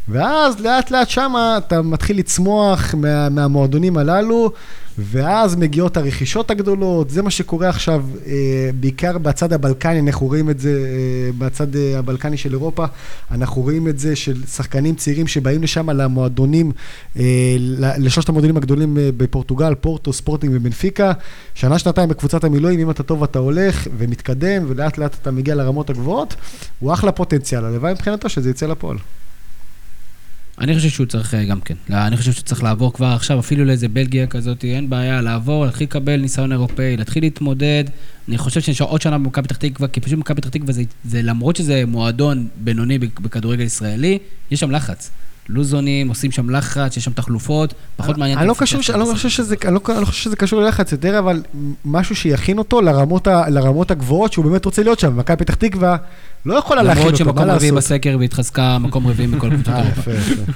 ואז 0.09 0.61
לאט 0.61 0.90
לאט 0.90 1.09
שמה 1.09 1.59
אתה 1.59 1.82
מתחיל 1.82 2.18
לצמוח 2.18 2.94
מה, 2.94 3.28
מהמועדונים 3.28 3.96
הללו, 3.96 4.52
ואז 4.98 5.57
מגיעות 5.57 5.96
הרכישות 5.96 6.50
הגדולות, 6.50 7.11
זה 7.11 7.22
מה 7.22 7.30
שקורה 7.30 7.68
עכשיו, 7.68 8.05
אה, 8.26 8.70
בעיקר 8.80 9.18
בצד 9.18 9.52
הבלקני, 9.52 10.00
אנחנו 10.00 10.26
רואים 10.26 10.50
את 10.50 10.61
זה, 10.61 10.70
אה, 10.70 11.30
בצד 11.38 11.76
אה, 11.76 11.98
הבלקני 11.98 12.36
של 12.36 12.52
אירופה, 12.52 12.84
אנחנו 13.30 13.62
רואים 13.62 13.88
את 13.88 13.98
זה 13.98 14.16
של 14.16 14.44
שחקנים 14.46 14.94
צעירים 14.94 15.26
שבאים 15.26 15.62
לשם 15.62 15.90
למועדונים, 15.90 16.72
אה, 17.18 17.57
לשלושת 17.78 18.28
המועדונים 18.28 18.57
הגדולים 18.57 18.98
אה, 18.98 19.11
בפורטוגל, 19.16 19.74
פורטו, 19.74 20.12
ספורטינג 20.12 20.52
ובנפיקה, 20.57 21.12
שנה, 21.55 21.78
שנתיים 21.78 22.09
בקבוצת 22.09 22.44
המילואים, 22.44 22.80
אם 22.80 22.90
אתה 22.90 23.02
טוב 23.02 23.22
אתה 23.22 23.38
הולך 23.38 23.88
ומתקדם, 23.98 24.64
ולאט 24.66 24.98
לאט 24.98 25.16
אתה 25.22 25.30
מגיע 25.30 25.55
לרמות 25.55 25.90
הגבוהות, 25.90 26.34
הוא 26.80 26.92
אחלה 26.92 27.12
פוטנציאל, 27.12 27.64
הלוואי 27.64 27.92
מבחינתו 27.92 28.28
שזה 28.28 28.50
יצא 28.50 28.66
לפועל. 28.66 28.96
אני 30.61 30.74
חושב 30.76 30.88
שהוא 30.88 31.07
צריך 31.07 31.34
אה, 31.34 31.44
גם 31.44 31.61
כן. 31.61 31.74
אני 31.90 32.16
חושב 32.16 32.32
שהוא 32.32 32.44
צריך 32.44 32.62
לעבור 32.62 32.92
כבר 32.92 33.07
עכשיו, 33.07 33.38
אפילו 33.38 33.64
לאיזה 33.64 33.88
בלגיה 33.88 34.26
כזאת, 34.26 34.64
אין 34.64 34.90
בעיה, 34.90 35.20
לעבור, 35.20 35.64
להתחיל 35.66 35.86
לקבל 35.86 36.16
ניסיון 36.16 36.52
אירופאי, 36.52 36.96
להתחיל 36.96 37.24
להתמודד. 37.24 37.84
אני 38.28 38.38
חושב 38.38 38.61
שיש 38.61 38.80
עוד 38.80 39.00
שנה 39.02 39.18
במכבי 39.18 39.48
פתח 39.48 39.57
תקווה, 39.57 39.88
כי 39.88 40.00
פשוט 40.00 40.18
מכבי 40.18 40.40
פתח 40.40 40.48
תקווה 40.48 40.72
זה, 40.72 40.82
זה 41.05 41.22
למרות 41.22 41.57
שזה 41.57 41.82
מועדון 41.86 42.48
בינוני 42.57 42.98
בכ- 42.98 43.20
בכדורגל 43.20 43.64
ישראלי, 43.64 44.18
יש 44.50 44.61
שם 44.61 44.70
לחץ. 44.70 45.11
לוזונים, 45.48 46.09
עושים 46.09 46.30
שם 46.30 46.50
לחץ, 46.50 46.96
יש 46.96 47.05
שם 47.05 47.12
תחלופות, 47.12 47.74
פחות 47.96 48.18
מעניין. 48.18 48.38
אני 48.38 48.46
לא 48.46 48.50
לא 48.50 48.55
חושב. 48.55 48.80
שזה, 48.82 48.92
לא, 49.64 49.80
אני 49.88 50.00
לא 50.00 50.05
חושב 50.07 50.22
שזה 50.24 50.36
קשור 50.36 50.61
ללחץ 50.61 50.92
יותר, 50.92 51.18
אבל 51.18 51.42
משהו 51.84 52.16
שיכין 52.16 52.59
אותו 52.59 52.80
לרמות 53.48 53.90
הגבוהות 53.90 54.32
שהוא 54.32 54.44
באמת 54.44 54.64
רוצה 54.64 54.82
להיות 54.82 54.98
שם. 54.98 55.16
מכבי 55.16 55.36
פתח 55.36 55.55
תקווה 55.55 55.96
לא 56.47 56.55
יכולה 56.55 56.82
להכין 56.82 57.03
למרות 57.03 57.20
אותו, 57.20 57.24
מה 57.24 57.30
שמקום 57.32 57.51
רביעי 57.51 57.70
לעשות? 57.70 57.92
בסקר 57.92 58.16
והתחזקה 58.20 58.78
מקום 58.78 59.07
רביעי 59.07 59.26
מכל 59.26 59.51
קבוצות 59.51 59.68
אה, 59.68 59.82
אירופה. 59.82 60.11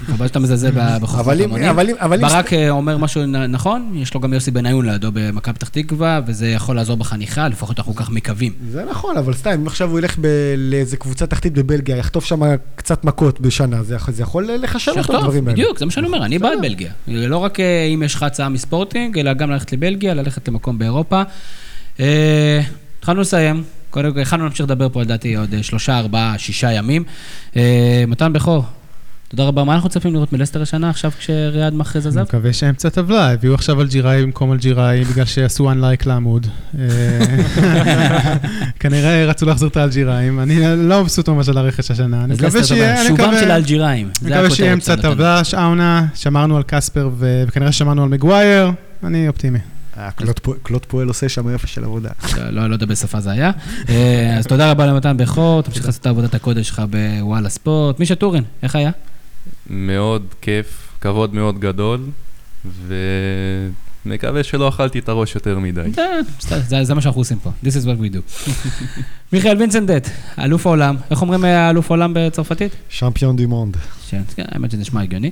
חבל 0.07 0.27
שאתה 0.27 0.39
מזלזל 0.39 0.71
בחוכמת 1.01 1.41
המונים. 1.45 1.97
ברק 2.21 2.53
אה, 2.53 2.71
אומר 2.71 2.99
משהו 2.99 3.27
נכון, 3.27 3.93
יש 3.95 4.15
לו 4.15 4.21
גם 4.21 4.33
יוסי 4.33 4.51
בניון 4.51 4.87
לידו 4.87 5.11
במכבי 5.13 5.55
פתח 5.55 5.69
תקווה, 5.69 6.21
וזה 6.27 6.49
יכול 6.49 6.77
לעזור 6.77 6.97
בחניכה, 6.97 7.49
לפחות 7.49 7.79
אנחנו 7.79 7.95
כך 7.95 8.11
מקווים. 8.11 8.53
זה 8.71 8.85
נכון, 8.91 9.17
אבל 9.17 9.35
סתם, 9.35 9.51
אם 9.51 9.67
עכשיו 9.67 9.91
הוא 9.91 9.99
ילך 9.99 10.17
לאיזה 10.57 10.97
קבוצה 10.97 11.27
תחתית 11.27 11.53
בבלגיה, 11.53 11.97
יחטוף 11.97 12.25
שם 12.25 12.41
קצת 12.77 13.05
מכות 13.05 13.41
בשנה, 13.41 13.83
זה, 13.83 13.97
יכול- 14.23 14.51
לחשב 14.63 14.91
אותו, 14.91 15.01
שיחטוף, 15.03 15.17
הדברים 15.17 15.45
האלה. 15.49 15.53
בדיוק, 15.57 15.79
זה 15.79 15.85
מה 15.85 15.91
שאני 15.91 16.07
אומר, 16.07 16.25
אני 16.25 16.39
בעד 16.39 16.59
בלגיה. 16.63 16.93
לא 17.09 17.37
רק 17.37 17.61
אה, 17.61 17.85
אם 17.95 18.03
יש 18.03 18.15
לך 18.15 18.23
הצעה 18.23 18.49
מספורטינג, 18.49 19.19
אלא 19.19 19.33
גם 19.33 19.51
ללכת 19.51 19.73
לבלגיה, 19.73 20.15
ללכת 20.15 20.49
למקום 20.49 20.79
באירופה. 20.79 21.23
התחלנו 22.99 23.21
לסיים. 23.21 23.63
קודם 23.91 24.13
כל, 24.13 24.21
התחלנו 24.21 24.45
להמשיך 24.45 24.67
לדבר 24.67 24.89
פה, 24.89 25.03
לדעתי, 25.03 25.37
עוד 25.37 25.55
אה, 25.55 25.63
שלושה, 25.63 25.99
ארבעה, 25.99 26.39
שישה 26.39 26.73
ימים. 26.73 27.05
אה, 27.57 28.05
מתן 28.09 28.33
בכור, 28.33 28.65
תודה 29.29 29.45
רבה. 29.45 29.65
מה 29.65 29.75
אנחנו 29.75 29.89
צופים 29.89 30.13
לראות 30.15 30.33
מלסטר 30.33 30.63
השנה, 30.63 30.91
עכשיו 30.91 31.11
כשריאד 31.19 31.75
מחרז 31.75 32.07
אני 32.07 32.11
עזב? 32.11 32.21
מקווה 32.21 32.53
שאמצע 32.53 32.89
טבלה, 32.89 33.33
הביאו 33.33 33.55
עכשיו 33.55 33.81
אלג'יראי 33.81 34.23
במקום 34.23 34.53
אלג'יראי, 34.53 35.05
בגלל 35.05 35.25
שעשו 35.25 35.73
unlike 35.73 36.07
לעמוד. 36.07 36.47
אה, 36.79 36.85
כנראה 38.81 39.27
רצו 39.27 39.47
להחזיר 39.47 39.69
את 39.69 39.77
האלג'יראים, 39.77 40.41
אני 40.41 40.61
לא 40.77 41.03
מבסוט 41.03 41.29
ממש 41.29 41.49
על 41.49 41.59
הרכש 41.59 41.91
השנה. 41.91 42.25
אני 42.25 42.35
מקווה 42.35 42.65
שיהיה, 42.65 43.01
אני 43.01 43.09
שובם 43.09 43.35
של 43.41 43.51
האלג'יראים. 43.51 44.11
אני 44.23 44.31
מקווה 44.31 44.51
שיהיה 44.51 44.73
אמצע 44.73 44.95
נותן. 44.95 45.15
טבלה, 45.15 45.45
שעה 45.45 45.67
עונה, 45.67 46.07
שמרנו 46.15 46.57
על 46.57 46.63
קספר 46.67 47.11
וכנראה 47.19 47.73
שמרנו 47.73 48.03
על 48.03 48.09
מגווייר, 48.09 48.71
אני 49.05 49.29
אופטימי. 49.29 49.59
אה, 49.99 50.11
קלוט 50.11 50.39
פוע- 50.39 50.55
קלוט 50.63 50.85
פועל 50.89 51.09
עושה 51.09 51.29
שם 51.29 51.55
יפה 51.55 51.67
של 51.67 51.85
עבודה. 51.85 52.11
לא, 52.51 52.67
לא 52.67 52.75
יודע 52.75 52.87
באיזה 52.87 53.01
שפה 53.03 53.21
זה 53.21 53.31
היה. 53.31 53.51
אה, 53.89 54.37
אז 54.39 54.47
תודה 54.47 54.71
רבה 54.71 54.87
למתן 54.87 55.17
בכור, 55.17 55.63
תמשיך 55.63 55.87
לעשות 55.87 56.01
את 56.03 56.07
עבודת 56.07 56.35
הקודש 56.35 56.69
שלך 56.69 56.83
בוואלה 57.21 57.49
ספורט. 57.49 58.01
מישה 58.01 58.15
טורין, 58.15 58.45
איך 58.63 58.77
היה? 58.77 58.91
מאוד 59.71 60.23
כיף, 60.41 60.89
כבוד 61.01 61.35
מאוד 61.35 61.59
גדול, 61.61 62.01
ומקווה 64.07 64.43
שלא 64.43 64.69
אכלתי 64.69 64.99
את 64.99 65.09
הראש 65.09 65.35
יותר 65.35 65.59
מדי. 65.59 65.81
זה- 65.95 66.03
בסדר, 66.39 66.85
זה- 66.85 66.95
מה 66.95 67.01
שאנחנו 67.01 67.21
עושים 67.21 67.39
פה. 67.39 67.51
This 67.65 67.69
is 67.69 67.85
what 67.85 68.03
we 68.03 68.15
do. 68.15 68.49
מיכאל 69.33 69.57
וינסנדט, 69.59 70.09
אלוף 70.39 70.67
העולם. 70.67 70.97
איך 71.11 71.23
אומרים 71.23 71.45
אה, 71.45 71.71
אלוף 71.71 71.91
העולם 71.91 72.13
בצרפתית? 72.15 72.73
שמפיון. 72.89 73.37
כן, 74.11 74.23
כן, 74.37 74.45
האמת 74.49 74.71
שזה 74.71 74.81
נשמע 74.81 75.03
הגיוני. 75.03 75.31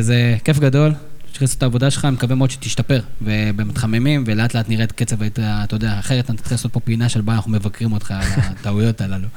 זה 0.00 0.36
כיף 0.44 0.58
גדול. 0.58 0.92
תמשיך 1.34 1.42
לעשות 1.42 1.58
את 1.58 1.62
העבודה 1.62 1.90
שלך, 1.90 2.04
אני 2.04 2.12
מקווה 2.14 2.34
מאוד 2.36 2.50
שתשתפר, 2.50 3.00
ובמתחממים, 3.22 4.24
ולאט 4.26 4.54
לאט 4.54 4.68
נראה 4.68 4.84
את 4.84 4.92
קצב, 4.92 5.16
אתה 5.22 5.76
יודע, 5.76 5.98
אחרת 5.98 6.24
אתה 6.24 6.32
תתחיל 6.32 6.52
לעשות 6.54 6.72
פה 6.72 6.80
פינה 6.80 7.08
של 7.08 7.20
בה 7.20 7.34
אנחנו 7.34 7.50
מבקרים 7.52 7.92
אותך 7.92 8.10
על 8.10 8.20
הטעויות 8.36 9.00
הללו. 9.00 9.28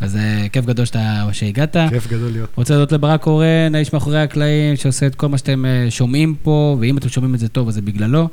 אז 0.00 0.16
אה, 0.16 0.46
כיף 0.52 0.64
גדול 0.64 0.84
שאתה, 0.84 1.26
שהגעת. 1.32 1.76
כיף 1.90 2.06
גדול 2.06 2.32
להיות. 2.32 2.50
רוצה 2.56 2.74
להודות 2.74 2.92
לברק 2.92 3.22
קורן, 3.22 3.74
האיש 3.74 3.92
מאחורי 3.92 4.20
הקלעים, 4.22 4.76
שעושה 4.76 5.06
את 5.06 5.14
כל 5.14 5.28
מה 5.28 5.38
שאתם 5.38 5.64
אה, 5.64 5.86
שומעים 5.90 6.34
פה, 6.42 6.76
ואם 6.80 6.98
אתם 6.98 7.08
שומעים 7.08 7.34
את 7.34 7.40
זה 7.40 7.48
טוב, 7.48 7.68
אז 7.68 7.74
זה 7.74 7.82
בגללו. 7.82 8.28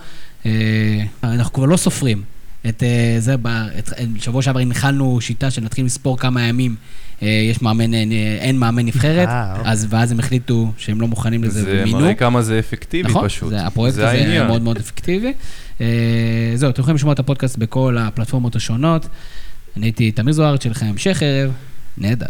אה, 0.45 0.51
אנחנו 1.23 1.53
כבר 1.53 1.65
לא 1.65 1.77
סופרים 1.77 2.21
את 2.69 2.83
זה, 3.19 3.37
ב- 3.37 3.47
את- 3.47 3.89
שבוע 4.19 4.41
שעבר 4.41 4.59
הנחלנו 4.59 5.21
שיטה 5.21 5.51
שנתחיל 5.51 5.85
לספור 5.85 6.17
כמה 6.17 6.41
ימים 6.41 6.75
יש 7.21 7.61
מאמן, 7.61 7.93
אה, 7.93 7.99
אין 8.39 8.57
מאמן 8.59 8.85
נבחרת, 8.85 9.27
אה, 9.27 9.53
אוקיי. 9.57 9.71
אז 9.71 9.87
ואז 9.89 10.11
הם 10.11 10.19
החליטו 10.19 10.71
שהם 10.77 11.01
לא 11.01 11.07
מוכנים 11.07 11.43
לזה 11.43 11.61
זה 11.63 11.79
ומינו. 11.83 11.99
מראה 11.99 12.13
כמה 12.13 12.41
זה 12.41 12.59
אפקטיבי 12.59 13.09
נכון, 13.09 13.27
פשוט. 13.27 13.49
זה, 13.49 13.65
הפרויקט 13.65 13.95
זה 13.95 14.09
הזה 14.09 14.17
העניין. 14.17 14.47
מאוד 14.47 14.61
מאוד 14.61 14.77
אפקטיבי. 14.77 15.33
אה, 15.81 15.87
זהו, 16.55 16.69
אתם 16.69 16.81
יכולים 16.81 16.95
לשמוע 16.95 17.13
את 17.13 17.19
הפודקאסט 17.19 17.57
בכל 17.57 17.97
הפלטפורמות 17.99 18.55
השונות. 18.55 19.07
אני 19.77 19.85
הייתי 19.85 20.11
תמיר 20.11 20.33
זוארץ 20.33 20.63
שלכם, 20.63 20.85
המשך 20.85 21.23
ערב, 21.25 21.51
נהדר. 21.97 22.25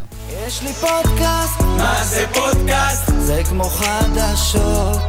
יש 0.48 0.64
לי 0.64 0.74
פודקאסט, 0.74 1.62
מה 1.62 2.04
זה 2.04 2.26
פודקאסט? 2.34 3.12
זה 3.20 3.42
כמו 3.50 3.64
חדשות. 3.64 5.00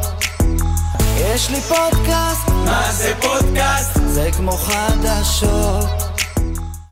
יש 1.34 1.50
לי 1.50 1.60
פודקאסט, 1.60 2.48
מה 2.48 2.92
זה 2.92 3.12
פודקאסט? 3.20 3.98
זה 4.06 4.28
כמו 4.36 4.52
חדשות. 4.52 6.09